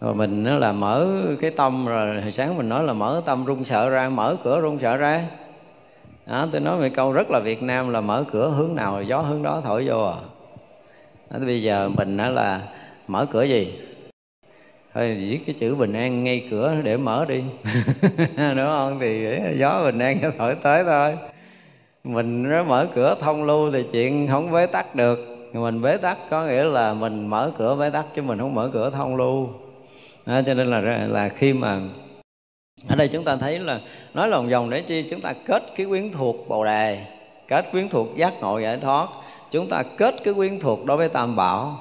Rồi 0.00 0.14
mình 0.14 0.44
nó 0.44 0.58
là 0.58 0.72
mở 0.72 1.22
cái 1.40 1.50
tâm, 1.50 1.86
rồi 1.86 2.22
hồi 2.22 2.32
sáng 2.32 2.56
mình 2.56 2.68
nói 2.68 2.84
là 2.84 2.92
mở 2.92 3.22
tâm 3.26 3.44
run 3.44 3.64
sợ 3.64 3.90
ra, 3.90 4.08
mở 4.08 4.36
cửa 4.44 4.60
run 4.60 4.78
sợ 4.78 4.96
ra 4.96 5.24
đó, 6.28 6.46
tôi 6.52 6.60
nói 6.60 6.80
một 6.80 6.88
câu 6.94 7.12
rất 7.12 7.30
là 7.30 7.38
Việt 7.38 7.62
Nam 7.62 7.90
là 7.90 8.00
mở 8.00 8.24
cửa 8.32 8.50
hướng 8.50 8.74
nào 8.74 9.02
gió 9.02 9.20
hướng 9.20 9.42
đó 9.42 9.60
thổi 9.64 9.84
vô 9.86 10.04
à. 10.04 10.16
Đó, 11.30 11.38
bây 11.38 11.62
giờ 11.62 11.88
mình 11.96 12.16
đó 12.16 12.28
là 12.28 12.62
mở 13.06 13.26
cửa 13.30 13.42
gì? 13.42 13.80
Thôi 14.94 15.16
viết 15.20 15.40
cái 15.46 15.54
chữ 15.58 15.74
bình 15.74 15.92
an 15.92 16.24
ngay 16.24 16.48
cửa 16.50 16.74
để 16.82 16.96
mở 16.96 17.24
đi. 17.28 17.42
Đúng 18.36 18.66
không? 18.66 18.98
Thì 19.00 19.26
gió 19.58 19.82
bình 19.84 19.98
an 19.98 20.18
nó 20.22 20.30
thổi 20.38 20.54
tới 20.62 20.84
thôi. 20.84 21.16
Mình 22.04 22.42
nó 22.42 22.64
mở 22.64 22.86
cửa 22.94 23.16
thông 23.20 23.44
lưu 23.44 23.70
thì 23.70 23.84
chuyện 23.92 24.28
không 24.30 24.52
bế 24.52 24.66
tắc 24.66 24.94
được. 24.94 25.18
Mình 25.52 25.82
bế 25.82 25.96
tắc 25.96 26.18
có 26.30 26.46
nghĩa 26.46 26.64
là 26.64 26.94
mình 26.94 27.26
mở 27.26 27.52
cửa 27.58 27.76
bế 27.80 27.90
tắc 27.90 28.04
chứ 28.14 28.22
mình 28.22 28.38
không 28.38 28.54
mở 28.54 28.70
cửa 28.72 28.90
thông 28.90 29.16
lưu. 29.16 29.48
Đó, 30.26 30.40
cho 30.46 30.54
nên 30.54 30.66
là 30.66 30.80
là 31.06 31.28
khi 31.28 31.52
mà 31.52 31.80
ở 32.86 32.96
đây 32.96 33.08
chúng 33.08 33.24
ta 33.24 33.36
thấy 33.36 33.58
là 33.58 33.80
nói 34.14 34.28
lòng 34.28 34.48
vòng 34.48 34.70
để 34.70 34.80
chi, 34.80 35.04
chúng 35.10 35.20
ta 35.20 35.32
kết 35.46 35.62
cái 35.76 35.86
quyến 35.86 36.12
thuộc 36.12 36.48
bồ 36.48 36.64
đề, 36.64 37.04
kết 37.48 37.64
quyến 37.72 37.88
thuộc 37.88 38.16
giác 38.16 38.32
ngộ 38.40 38.58
giải 38.58 38.76
thoát. 38.76 39.08
Chúng 39.50 39.68
ta 39.68 39.82
kết 39.96 40.14
cái 40.24 40.34
quyến 40.34 40.60
thuộc 40.60 40.84
đối 40.84 40.96
với 40.96 41.08
tam 41.08 41.36
bảo. 41.36 41.78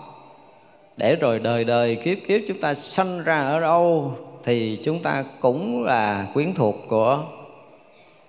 Để 0.97 1.15
rồi 1.15 1.39
đời 1.39 1.63
đời 1.63 1.95
kiếp 1.95 2.17
kiếp 2.27 2.41
chúng 2.47 2.59
ta 2.59 2.73
sanh 2.73 3.23
ra 3.23 3.41
ở 3.41 3.59
đâu 3.59 4.13
thì 4.43 4.79
chúng 4.83 5.01
ta 5.01 5.23
cũng 5.39 5.83
là 5.83 6.27
quyến 6.33 6.53
thuộc 6.53 6.75
của 6.89 7.23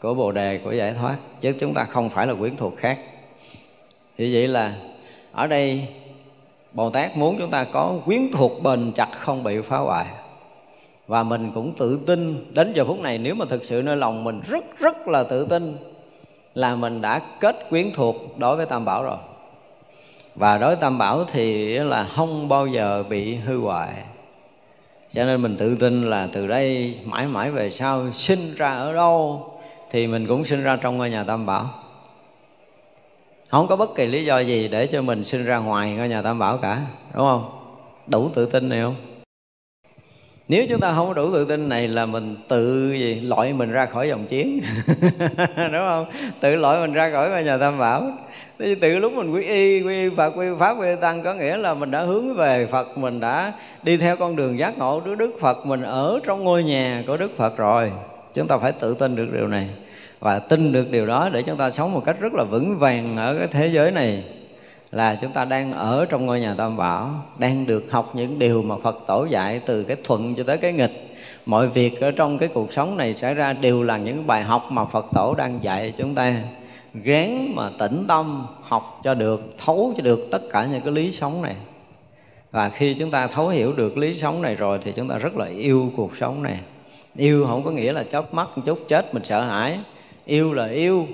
của 0.00 0.14
bồ 0.14 0.32
đề, 0.32 0.58
của 0.64 0.72
giải 0.72 0.94
thoát, 1.00 1.16
chứ 1.40 1.52
chúng 1.60 1.74
ta 1.74 1.84
không 1.84 2.10
phải 2.10 2.26
là 2.26 2.34
quyến 2.34 2.56
thuộc 2.56 2.76
khác. 2.76 2.98
Thì 4.18 4.34
vậy 4.34 4.48
là 4.48 4.74
ở 5.32 5.46
đây 5.46 5.88
bồ 6.72 6.90
tát 6.90 7.16
muốn 7.16 7.36
chúng 7.38 7.50
ta 7.50 7.64
có 7.64 7.94
quyến 8.04 8.30
thuộc 8.32 8.62
bền 8.62 8.92
chặt, 8.92 9.08
không 9.12 9.44
bị 9.44 9.60
phá 9.60 9.78
hoại 9.78 10.06
và 11.08 11.22
mình 11.22 11.50
cũng 11.54 11.72
tự 11.76 12.00
tin 12.06 12.44
đến 12.54 12.72
giờ 12.72 12.84
phút 12.84 13.00
này, 13.00 13.18
nếu 13.18 13.34
mà 13.34 13.44
thực 13.44 13.64
sự 13.64 13.82
nơi 13.82 13.96
lòng 13.96 14.24
mình 14.24 14.40
rất 14.48 14.64
rất 14.78 15.08
là 15.08 15.22
tự 15.22 15.46
tin, 15.46 15.76
là 16.54 16.76
mình 16.76 17.00
đã 17.00 17.20
kết 17.40 17.56
quyến 17.70 17.92
thuộc 17.92 18.38
đối 18.38 18.56
với 18.56 18.66
tam 18.66 18.84
bảo 18.84 19.04
rồi. 19.04 19.16
Và 20.34 20.58
đối 20.58 20.68
với 20.68 20.76
tam 20.80 20.98
bảo 20.98 21.24
thì 21.24 21.78
là 21.78 22.04
không 22.04 22.48
bao 22.48 22.66
giờ 22.66 23.02
bị 23.08 23.34
hư 23.34 23.60
hoại. 23.60 23.94
Cho 25.14 25.24
nên 25.24 25.42
mình 25.42 25.56
tự 25.56 25.76
tin 25.76 26.10
là 26.10 26.28
từ 26.32 26.46
đây 26.46 26.98
mãi 27.04 27.26
mãi 27.26 27.50
về 27.50 27.70
sau 27.70 28.12
sinh 28.12 28.54
ra 28.56 28.74
ở 28.74 28.92
đâu 28.92 29.46
thì 29.90 30.06
mình 30.06 30.26
cũng 30.26 30.44
sinh 30.44 30.62
ra 30.62 30.76
trong 30.76 30.98
ngôi 30.98 31.10
nhà 31.10 31.24
tam 31.24 31.46
bảo. 31.46 31.70
Không 33.48 33.66
có 33.66 33.76
bất 33.76 33.94
kỳ 33.94 34.06
lý 34.06 34.24
do 34.24 34.38
gì 34.38 34.68
để 34.68 34.86
cho 34.86 35.02
mình 35.02 35.24
sinh 35.24 35.44
ra 35.44 35.58
ngoài 35.58 35.92
ngôi 35.92 36.08
nhà 36.08 36.22
tam 36.22 36.38
bảo 36.38 36.58
cả, 36.58 36.82
đúng 37.14 37.26
không? 37.26 37.50
Đủ 38.06 38.30
tự 38.34 38.46
tin 38.46 38.68
này 38.68 38.80
không? 38.82 38.94
Nếu 40.48 40.66
chúng 40.68 40.80
ta 40.80 40.92
không 40.94 41.08
có 41.08 41.14
đủ 41.14 41.32
tự 41.32 41.44
tin 41.44 41.68
này 41.68 41.88
là 41.88 42.06
mình 42.06 42.36
tự 42.48 42.92
gì? 42.92 43.20
Loại 43.20 43.52
mình 43.52 43.72
ra 43.72 43.86
khỏi 43.86 44.08
dòng 44.08 44.26
chiến 44.26 44.60
đúng 45.56 45.86
không? 45.88 46.06
Tự 46.40 46.54
loại 46.54 46.80
mình 46.80 46.92
ra 46.92 47.10
khỏi 47.10 47.30
ngôi 47.30 47.44
nhà 47.44 47.58
tam 47.58 47.78
bảo. 47.78 48.12
Thì 48.58 48.88
lúc 48.88 49.12
mình 49.12 49.30
quy 49.30 49.44
y, 49.44 49.82
quy 49.82 50.10
phật, 50.16 50.30
quy 50.30 50.46
pháp, 50.58 50.74
quy 50.80 50.88
tăng, 51.00 51.22
có 51.22 51.34
nghĩa 51.34 51.56
là 51.56 51.74
mình 51.74 51.90
đã 51.90 52.00
hướng 52.00 52.34
về 52.34 52.66
phật, 52.66 52.98
mình 52.98 53.20
đã 53.20 53.52
đi 53.82 53.96
theo 53.96 54.16
con 54.16 54.36
đường 54.36 54.58
giác 54.58 54.78
ngộ 54.78 55.00
của 55.00 55.14
đức 55.14 55.30
phật, 55.40 55.66
mình 55.66 55.82
ở 55.82 56.20
trong 56.26 56.44
ngôi 56.44 56.64
nhà 56.64 57.04
của 57.06 57.16
đức 57.16 57.36
phật 57.36 57.56
rồi. 57.56 57.92
Chúng 58.34 58.46
ta 58.46 58.58
phải 58.58 58.72
tự 58.72 58.94
tin 58.94 59.16
được 59.16 59.28
điều 59.32 59.46
này. 59.46 59.68
Và 60.20 60.38
tin 60.38 60.72
được 60.72 60.90
điều 60.90 61.06
đó 61.06 61.28
để 61.32 61.42
chúng 61.42 61.56
ta 61.56 61.70
sống 61.70 61.92
một 61.92 62.02
cách 62.04 62.16
rất 62.20 62.32
là 62.32 62.44
vững 62.44 62.78
vàng 62.78 63.16
ở 63.16 63.36
cái 63.38 63.48
thế 63.48 63.66
giới 63.66 63.90
này 63.90 64.24
là 64.92 65.14
chúng 65.14 65.32
ta 65.32 65.44
đang 65.44 65.72
ở 65.72 66.06
trong 66.08 66.26
ngôi 66.26 66.40
nhà 66.40 66.54
tam 66.54 66.76
bảo, 66.76 67.10
đang 67.38 67.66
được 67.66 67.84
học 67.90 68.10
những 68.14 68.38
điều 68.38 68.62
mà 68.62 68.74
phật 68.82 68.98
tổ 69.06 69.24
dạy 69.24 69.60
từ 69.66 69.84
cái 69.84 69.96
thuận 70.04 70.34
cho 70.34 70.42
tới 70.42 70.56
cái 70.56 70.72
nghịch. 70.72 71.16
Mọi 71.46 71.68
việc 71.68 72.00
ở 72.00 72.10
trong 72.10 72.38
cái 72.38 72.48
cuộc 72.48 72.72
sống 72.72 72.96
này 72.96 73.14
xảy 73.14 73.34
ra 73.34 73.52
đều 73.52 73.82
là 73.82 73.96
những 73.96 74.26
bài 74.26 74.42
học 74.42 74.66
mà 74.70 74.84
phật 74.84 75.06
tổ 75.14 75.34
đang 75.34 75.64
dạy 75.64 75.92
chúng 75.96 76.14
ta. 76.14 76.34
Gán 76.94 77.54
mà 77.54 77.70
tĩnh 77.78 78.04
tâm, 78.08 78.46
học 78.62 79.00
cho 79.04 79.14
được, 79.14 79.54
thấu 79.64 79.94
cho 79.96 80.02
được 80.02 80.28
tất 80.30 80.42
cả 80.52 80.66
những 80.70 80.80
cái 80.80 80.92
lý 80.92 81.12
sống 81.12 81.42
này. 81.42 81.56
Và 82.50 82.68
khi 82.68 82.94
chúng 82.94 83.10
ta 83.10 83.26
thấu 83.26 83.48
hiểu 83.48 83.72
được 83.72 83.98
lý 83.98 84.14
sống 84.14 84.42
này 84.42 84.54
rồi 84.54 84.78
thì 84.82 84.92
chúng 84.92 85.08
ta 85.08 85.18
rất 85.18 85.36
là 85.36 85.46
yêu 85.46 85.92
cuộc 85.96 86.10
sống 86.20 86.42
này. 86.42 86.58
Yêu 87.16 87.46
không 87.46 87.64
có 87.64 87.70
nghĩa 87.70 87.92
là 87.92 88.04
chớp 88.12 88.34
mắt, 88.34 88.48
một 88.56 88.62
chút 88.66 88.78
chết, 88.88 89.14
mình 89.14 89.24
sợ 89.24 89.44
hãi. 89.44 89.78
Yêu 90.24 90.52
là 90.52 90.66
yêu 90.66 91.06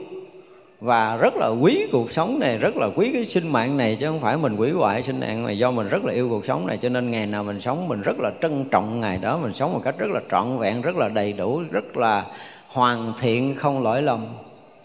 và 0.80 1.16
rất 1.16 1.36
là 1.36 1.48
quý 1.48 1.86
cuộc 1.92 2.12
sống 2.12 2.38
này 2.38 2.59
rất 2.59 2.76
là 2.76 2.88
quý 2.96 3.10
cái 3.12 3.24
sinh 3.24 3.52
mạng 3.52 3.76
này 3.76 3.96
chứ 4.01 4.06
không 4.06 4.20
phải 4.20 4.36
mình 4.36 4.56
quý 4.56 4.70
hoại 4.70 5.02
sinh 5.02 5.20
mạng 5.20 5.46
này 5.46 5.59
do 5.59 5.70
mình 5.70 5.88
rất 5.88 6.05
là 6.05 6.12
yêu 6.12 6.28
cuộc 6.28 6.46
sống 6.46 6.66
này. 6.66 6.78
Cho 6.82 6.88
nên 6.88 7.10
ngày 7.10 7.26
nào 7.26 7.44
mình 7.44 7.60
sống 7.60 7.88
mình 7.88 8.02
rất 8.02 8.16
là 8.18 8.30
trân 8.42 8.64
trọng 8.70 9.01
ngày 9.01 9.18
đó 9.22 9.38
mình 9.42 9.52
sống 9.52 9.72
một 9.72 9.80
cách 9.84 9.94
rất 9.98 10.10
là 10.10 10.20
trọn 10.30 10.59
vẹn 10.59 10.82
rất 10.82 10.96
là 10.96 11.09
đầy 11.09 11.32
đủ 11.32 11.60
rất 11.72 11.96
là 11.96 12.24
hoàn 12.68 13.12
thiện 13.20 13.55
không 13.55 13.82
lỗi 13.82 14.02
lầm. 14.02 14.26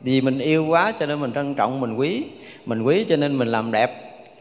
Vì 0.01 0.21
mình 0.21 0.39
yêu 0.39 0.65
quá 0.65 0.93
cho 0.99 1.05
nên 1.05 1.19
mình 1.19 1.31
trân 1.31 1.55
trọng 1.55 1.81
mình 1.81 1.95
quý. 1.95 2.23
Mình 2.65 2.81
quý 2.81 3.05
cho 3.09 3.15
nên 3.15 3.37
mình 3.37 3.47
làm 3.47 3.71
đẹp. 3.71 3.91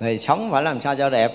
Thì 0.00 0.18
sống 0.18 0.48
phải 0.50 0.62
làm 0.62 0.80
sao 0.80 0.94
cho 0.94 1.10
đẹp? 1.10 1.32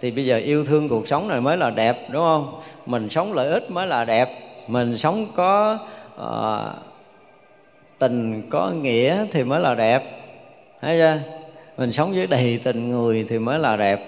Thì 0.00 0.10
bây 0.10 0.26
giờ 0.26 0.36
yêu 0.36 0.64
thương 0.64 0.88
cuộc 0.88 1.08
sống 1.08 1.28
này 1.28 1.40
mới 1.40 1.56
là 1.56 1.70
đẹp 1.70 1.96
đúng 2.12 2.22
không? 2.22 2.60
Mình 2.86 3.10
sống 3.10 3.32
lợi 3.32 3.50
ích 3.50 3.70
mới 3.70 3.86
là 3.86 4.04
đẹp. 4.04 4.28
Mình 4.68 4.98
sống 4.98 5.26
có 5.34 5.78
uh, 6.14 6.91
tình 8.02 8.42
có 8.50 8.70
nghĩa 8.70 9.26
thì 9.30 9.44
mới 9.44 9.60
là 9.60 9.74
đẹp. 9.74 10.02
Thấy 10.80 10.98
chưa? 10.98 11.18
Mình 11.78 11.92
sống 11.92 12.12
với 12.12 12.26
đầy 12.26 12.60
tình 12.64 12.88
người 12.88 13.26
thì 13.28 13.38
mới 13.38 13.58
là 13.58 13.76
đẹp. 13.76 14.00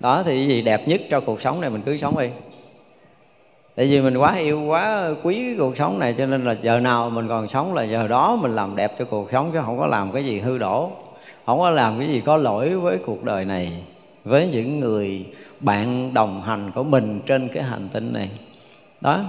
Đó, 0.00 0.22
thì 0.22 0.46
gì 0.46 0.62
đẹp 0.62 0.88
nhất 0.88 1.00
cho 1.10 1.20
cuộc 1.20 1.40
sống 1.40 1.60
này 1.60 1.70
mình 1.70 1.82
cứ 1.86 1.96
sống 1.96 2.18
đi. 2.18 2.28
Tại 3.76 3.86
vì 3.86 4.00
mình 4.00 4.16
quá 4.16 4.36
yêu, 4.36 4.62
quá 4.66 5.10
quý 5.22 5.34
cái 5.34 5.54
cuộc 5.58 5.76
sống 5.76 5.98
này, 5.98 6.14
cho 6.18 6.26
nên 6.26 6.44
là 6.44 6.56
giờ 6.62 6.80
nào 6.80 7.10
mình 7.10 7.28
còn 7.28 7.48
sống 7.48 7.74
là 7.74 7.82
giờ 7.82 8.08
đó 8.08 8.38
mình 8.42 8.54
làm 8.54 8.76
đẹp 8.76 8.92
cho 8.98 9.04
cuộc 9.04 9.28
sống, 9.32 9.50
chứ 9.52 9.58
không 9.64 9.78
có 9.78 9.86
làm 9.86 10.12
cái 10.12 10.24
gì 10.24 10.40
hư 10.40 10.58
đổ. 10.58 10.90
Không 11.46 11.58
có 11.58 11.70
làm 11.70 11.98
cái 11.98 12.08
gì 12.08 12.20
có 12.20 12.36
lỗi 12.36 12.68
với 12.68 12.98
cuộc 13.06 13.24
đời 13.24 13.44
này, 13.44 13.72
với 14.24 14.48
những 14.52 14.80
người 14.80 15.26
bạn 15.60 16.14
đồng 16.14 16.42
hành 16.42 16.70
của 16.74 16.82
mình 16.82 17.20
trên 17.26 17.48
cái 17.48 17.62
hành 17.62 17.88
tinh 17.92 18.12
này. 18.12 18.30
Đó 19.00 19.24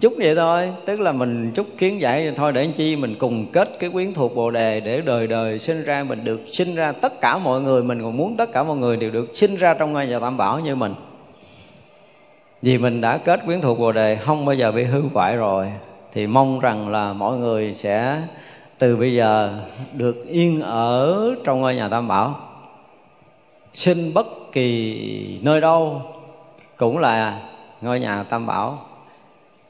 chút 0.00 0.12
vậy 0.18 0.36
thôi, 0.36 0.72
tức 0.86 1.00
là 1.00 1.12
mình 1.12 1.52
chút 1.54 1.66
kiến 1.78 2.00
giải 2.00 2.32
thôi, 2.36 2.52
để 2.52 2.66
chi? 2.76 2.96
Mình 2.96 3.14
cùng 3.18 3.46
kết 3.52 3.68
cái 3.78 3.90
quyến 3.90 4.14
thuộc 4.14 4.34
bồ 4.36 4.50
đề 4.50 4.80
để 4.80 5.00
đời 5.00 5.26
đời 5.26 5.58
sinh 5.58 5.84
ra, 5.84 6.04
mình 6.04 6.24
được 6.24 6.40
sinh 6.52 6.74
ra 6.74 6.92
tất 6.92 7.20
cả 7.20 7.38
mọi 7.38 7.60
người, 7.60 7.82
mình 7.82 8.02
còn 8.02 8.16
muốn 8.16 8.36
tất 8.36 8.52
cả 8.52 8.62
mọi 8.62 8.76
người 8.76 8.96
đều 8.96 9.10
được 9.10 9.36
sinh 9.36 9.56
ra 9.56 9.74
trong 9.74 9.92
ngôi 9.92 10.06
nhà 10.06 10.18
tam 10.18 10.36
bảo 10.36 10.60
như 10.60 10.76
mình. 10.76 10.94
Vì 12.62 12.78
mình 12.78 13.00
đã 13.00 13.16
kết 13.16 13.40
quyến 13.46 13.60
thuộc 13.60 13.78
bồ 13.78 13.92
đề, 13.92 14.16
không 14.16 14.44
bao 14.44 14.54
giờ 14.54 14.72
bị 14.72 14.84
hư 14.84 15.02
hoại 15.14 15.36
rồi, 15.36 15.66
thì 16.12 16.26
mong 16.26 16.60
rằng 16.60 16.88
là 16.88 17.12
mọi 17.12 17.38
người 17.38 17.74
sẽ 17.74 18.22
từ 18.78 18.96
bây 18.96 19.14
giờ 19.14 19.52
được 19.92 20.16
yên 20.28 20.60
ở 20.60 21.16
trong 21.44 21.60
ngôi 21.60 21.74
nhà 21.74 21.88
tam 21.88 22.08
bảo. 22.08 22.36
Sinh 23.74 24.14
bất 24.14 24.26
kỳ 24.52 25.40
nơi 25.42 25.60
đâu 25.60 26.02
cũng 26.76 26.98
là 26.98 27.40
ngôi 27.80 28.00
nhà 28.00 28.22
tam 28.22 28.46
bảo 28.46 28.86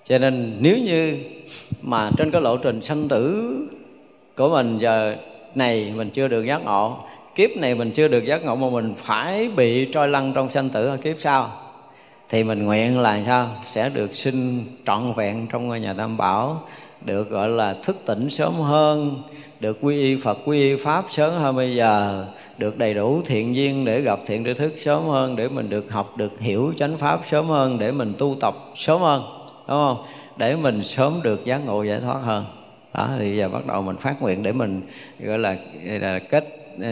cho 0.04 0.18
nên 0.18 0.56
nếu 0.60 0.78
như 0.78 1.18
mà 1.82 2.10
trên 2.16 2.30
cái 2.30 2.40
lộ 2.40 2.56
trình 2.56 2.82
sanh 2.82 3.08
tử 3.08 3.56
của 4.36 4.48
mình 4.48 4.78
giờ 4.78 5.16
này 5.54 5.92
mình 5.96 6.10
chưa 6.10 6.28
được 6.28 6.44
giác 6.44 6.64
ngộ, 6.64 6.96
kiếp 7.34 7.50
này 7.56 7.74
mình 7.74 7.90
chưa 7.90 8.08
được 8.08 8.24
giác 8.24 8.44
ngộ 8.44 8.56
mà 8.56 8.70
mình 8.70 8.94
phải 8.96 9.50
bị 9.56 9.84
trôi 9.84 10.08
lăn 10.08 10.32
trong 10.34 10.50
sanh 10.50 10.68
tử 10.68 10.86
ở 10.86 10.96
kiếp 10.96 11.16
sau, 11.18 11.50
thì 12.28 12.44
mình 12.44 12.64
nguyện 12.64 13.00
là 13.00 13.22
sao? 13.26 13.48
Sẽ 13.66 13.88
được 13.88 14.14
sinh 14.14 14.64
trọn 14.86 15.12
vẹn 15.12 15.46
trong 15.52 15.68
ngôi 15.68 15.80
nhà 15.80 15.92
tam 15.92 16.16
bảo, 16.16 16.62
được 17.04 17.30
gọi 17.30 17.48
là 17.48 17.76
thức 17.84 17.96
tỉnh 18.06 18.30
sớm 18.30 18.54
hơn, 18.54 19.22
được 19.60 19.78
quy 19.80 20.00
y 20.00 20.16
Phật, 20.16 20.38
quy 20.44 20.60
y 20.60 20.76
Pháp 20.76 21.04
sớm 21.08 21.32
hơn 21.32 21.56
bây 21.56 21.76
giờ, 21.76 22.26
được 22.58 22.78
đầy 22.78 22.94
đủ 22.94 23.22
thiện 23.24 23.56
duyên 23.56 23.84
để 23.84 24.00
gặp 24.00 24.18
thiện 24.26 24.44
tri 24.44 24.54
thức 24.54 24.72
sớm 24.76 25.02
hơn, 25.04 25.36
để 25.36 25.48
mình 25.48 25.70
được 25.70 25.90
học, 25.90 26.16
được 26.16 26.40
hiểu 26.40 26.72
chánh 26.76 26.98
pháp 26.98 27.20
sớm 27.30 27.46
hơn, 27.46 27.78
để 27.78 27.92
mình 27.92 28.14
tu 28.18 28.36
tập 28.40 28.54
sớm 28.74 29.00
hơn 29.00 29.22
đúng 29.70 29.78
không? 29.78 30.04
Để 30.36 30.56
mình 30.56 30.84
sớm 30.84 31.20
được 31.22 31.44
giác 31.44 31.58
ngộ 31.58 31.82
giải 31.82 32.00
thoát 32.00 32.20
hơn. 32.22 32.44
Đó 32.94 33.10
thì 33.18 33.36
giờ 33.36 33.48
bắt 33.48 33.66
đầu 33.66 33.82
mình 33.82 33.96
phát 33.96 34.22
nguyện 34.22 34.42
để 34.42 34.52
mình 34.52 34.82
gọi 35.18 35.38
là, 35.38 35.56
là 35.84 36.18
kết 36.18 36.44
ờ, 36.82 36.90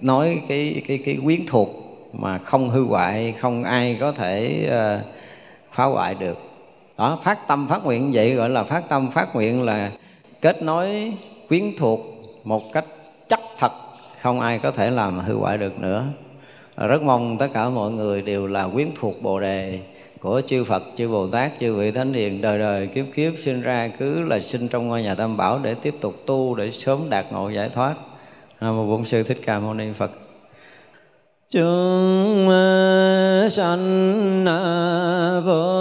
nói 0.00 0.40
cái 0.48 0.82
cái 0.88 0.98
cái 1.04 1.18
quyến 1.24 1.40
thuộc 1.46 1.68
mà 2.12 2.38
không 2.38 2.68
hư 2.68 2.84
hoại 2.84 3.32
không 3.32 3.64
ai 3.64 3.96
có 4.00 4.12
thể 4.12 4.66
uh, 4.68 5.06
phá 5.72 5.84
hoại 5.84 6.14
được. 6.14 6.38
Đó 6.98 7.18
phát 7.24 7.48
tâm 7.48 7.68
phát 7.68 7.84
nguyện 7.84 8.10
vậy 8.14 8.34
gọi 8.34 8.50
là 8.50 8.64
phát 8.64 8.88
tâm 8.88 9.10
phát 9.10 9.34
nguyện 9.34 9.62
là 9.62 9.90
kết 10.40 10.62
nối 10.62 11.12
quyến 11.48 11.64
thuộc 11.78 12.00
một 12.44 12.72
cách 12.72 12.84
chắc 13.28 13.40
thật 13.58 13.72
không 14.20 14.40
ai 14.40 14.58
có 14.58 14.70
thể 14.70 14.90
làm 14.90 15.18
hư 15.18 15.34
hoại 15.34 15.58
được 15.58 15.78
nữa. 15.78 16.04
Rất 16.76 17.02
mong 17.02 17.38
tất 17.38 17.48
cả 17.54 17.68
mọi 17.68 17.90
người 17.90 18.22
đều 18.22 18.46
là 18.46 18.68
quyến 18.68 18.88
thuộc 19.00 19.14
bồ 19.22 19.40
đề 19.40 19.80
của 20.20 20.42
chư 20.46 20.64
Phật, 20.64 20.82
chư 20.96 21.08
Bồ 21.08 21.26
Tát, 21.26 21.52
chư 21.60 21.74
vị 21.74 21.90
Thánh 21.90 22.12
Hiền 22.12 22.40
đời 22.40 22.58
đời 22.58 22.86
kiếp 22.86 23.04
kiếp 23.14 23.32
sinh 23.38 23.62
ra 23.62 23.90
cứ 23.98 24.22
là 24.22 24.40
sinh 24.40 24.68
trong 24.68 24.88
ngôi 24.88 25.02
nhà 25.02 25.14
Tam 25.14 25.36
Bảo 25.36 25.60
để 25.62 25.74
tiếp 25.74 25.94
tục 26.00 26.14
tu 26.26 26.54
để 26.54 26.70
sớm 26.70 26.98
đạt 27.10 27.24
ngộ 27.32 27.48
giải 27.48 27.68
thoát. 27.74 27.94
Nam 28.60 28.76
mô 28.76 28.86
Bổn 28.86 29.04
sư 29.04 29.22
Thích 29.22 29.38
Ca 29.46 29.58
Mâu 29.58 29.74
Ni 29.74 29.92
Phật. 29.98 30.10
Chúng 31.50 32.48
sanh 33.50 34.44
vô 35.46 35.78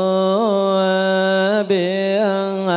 biên 1.69 2.67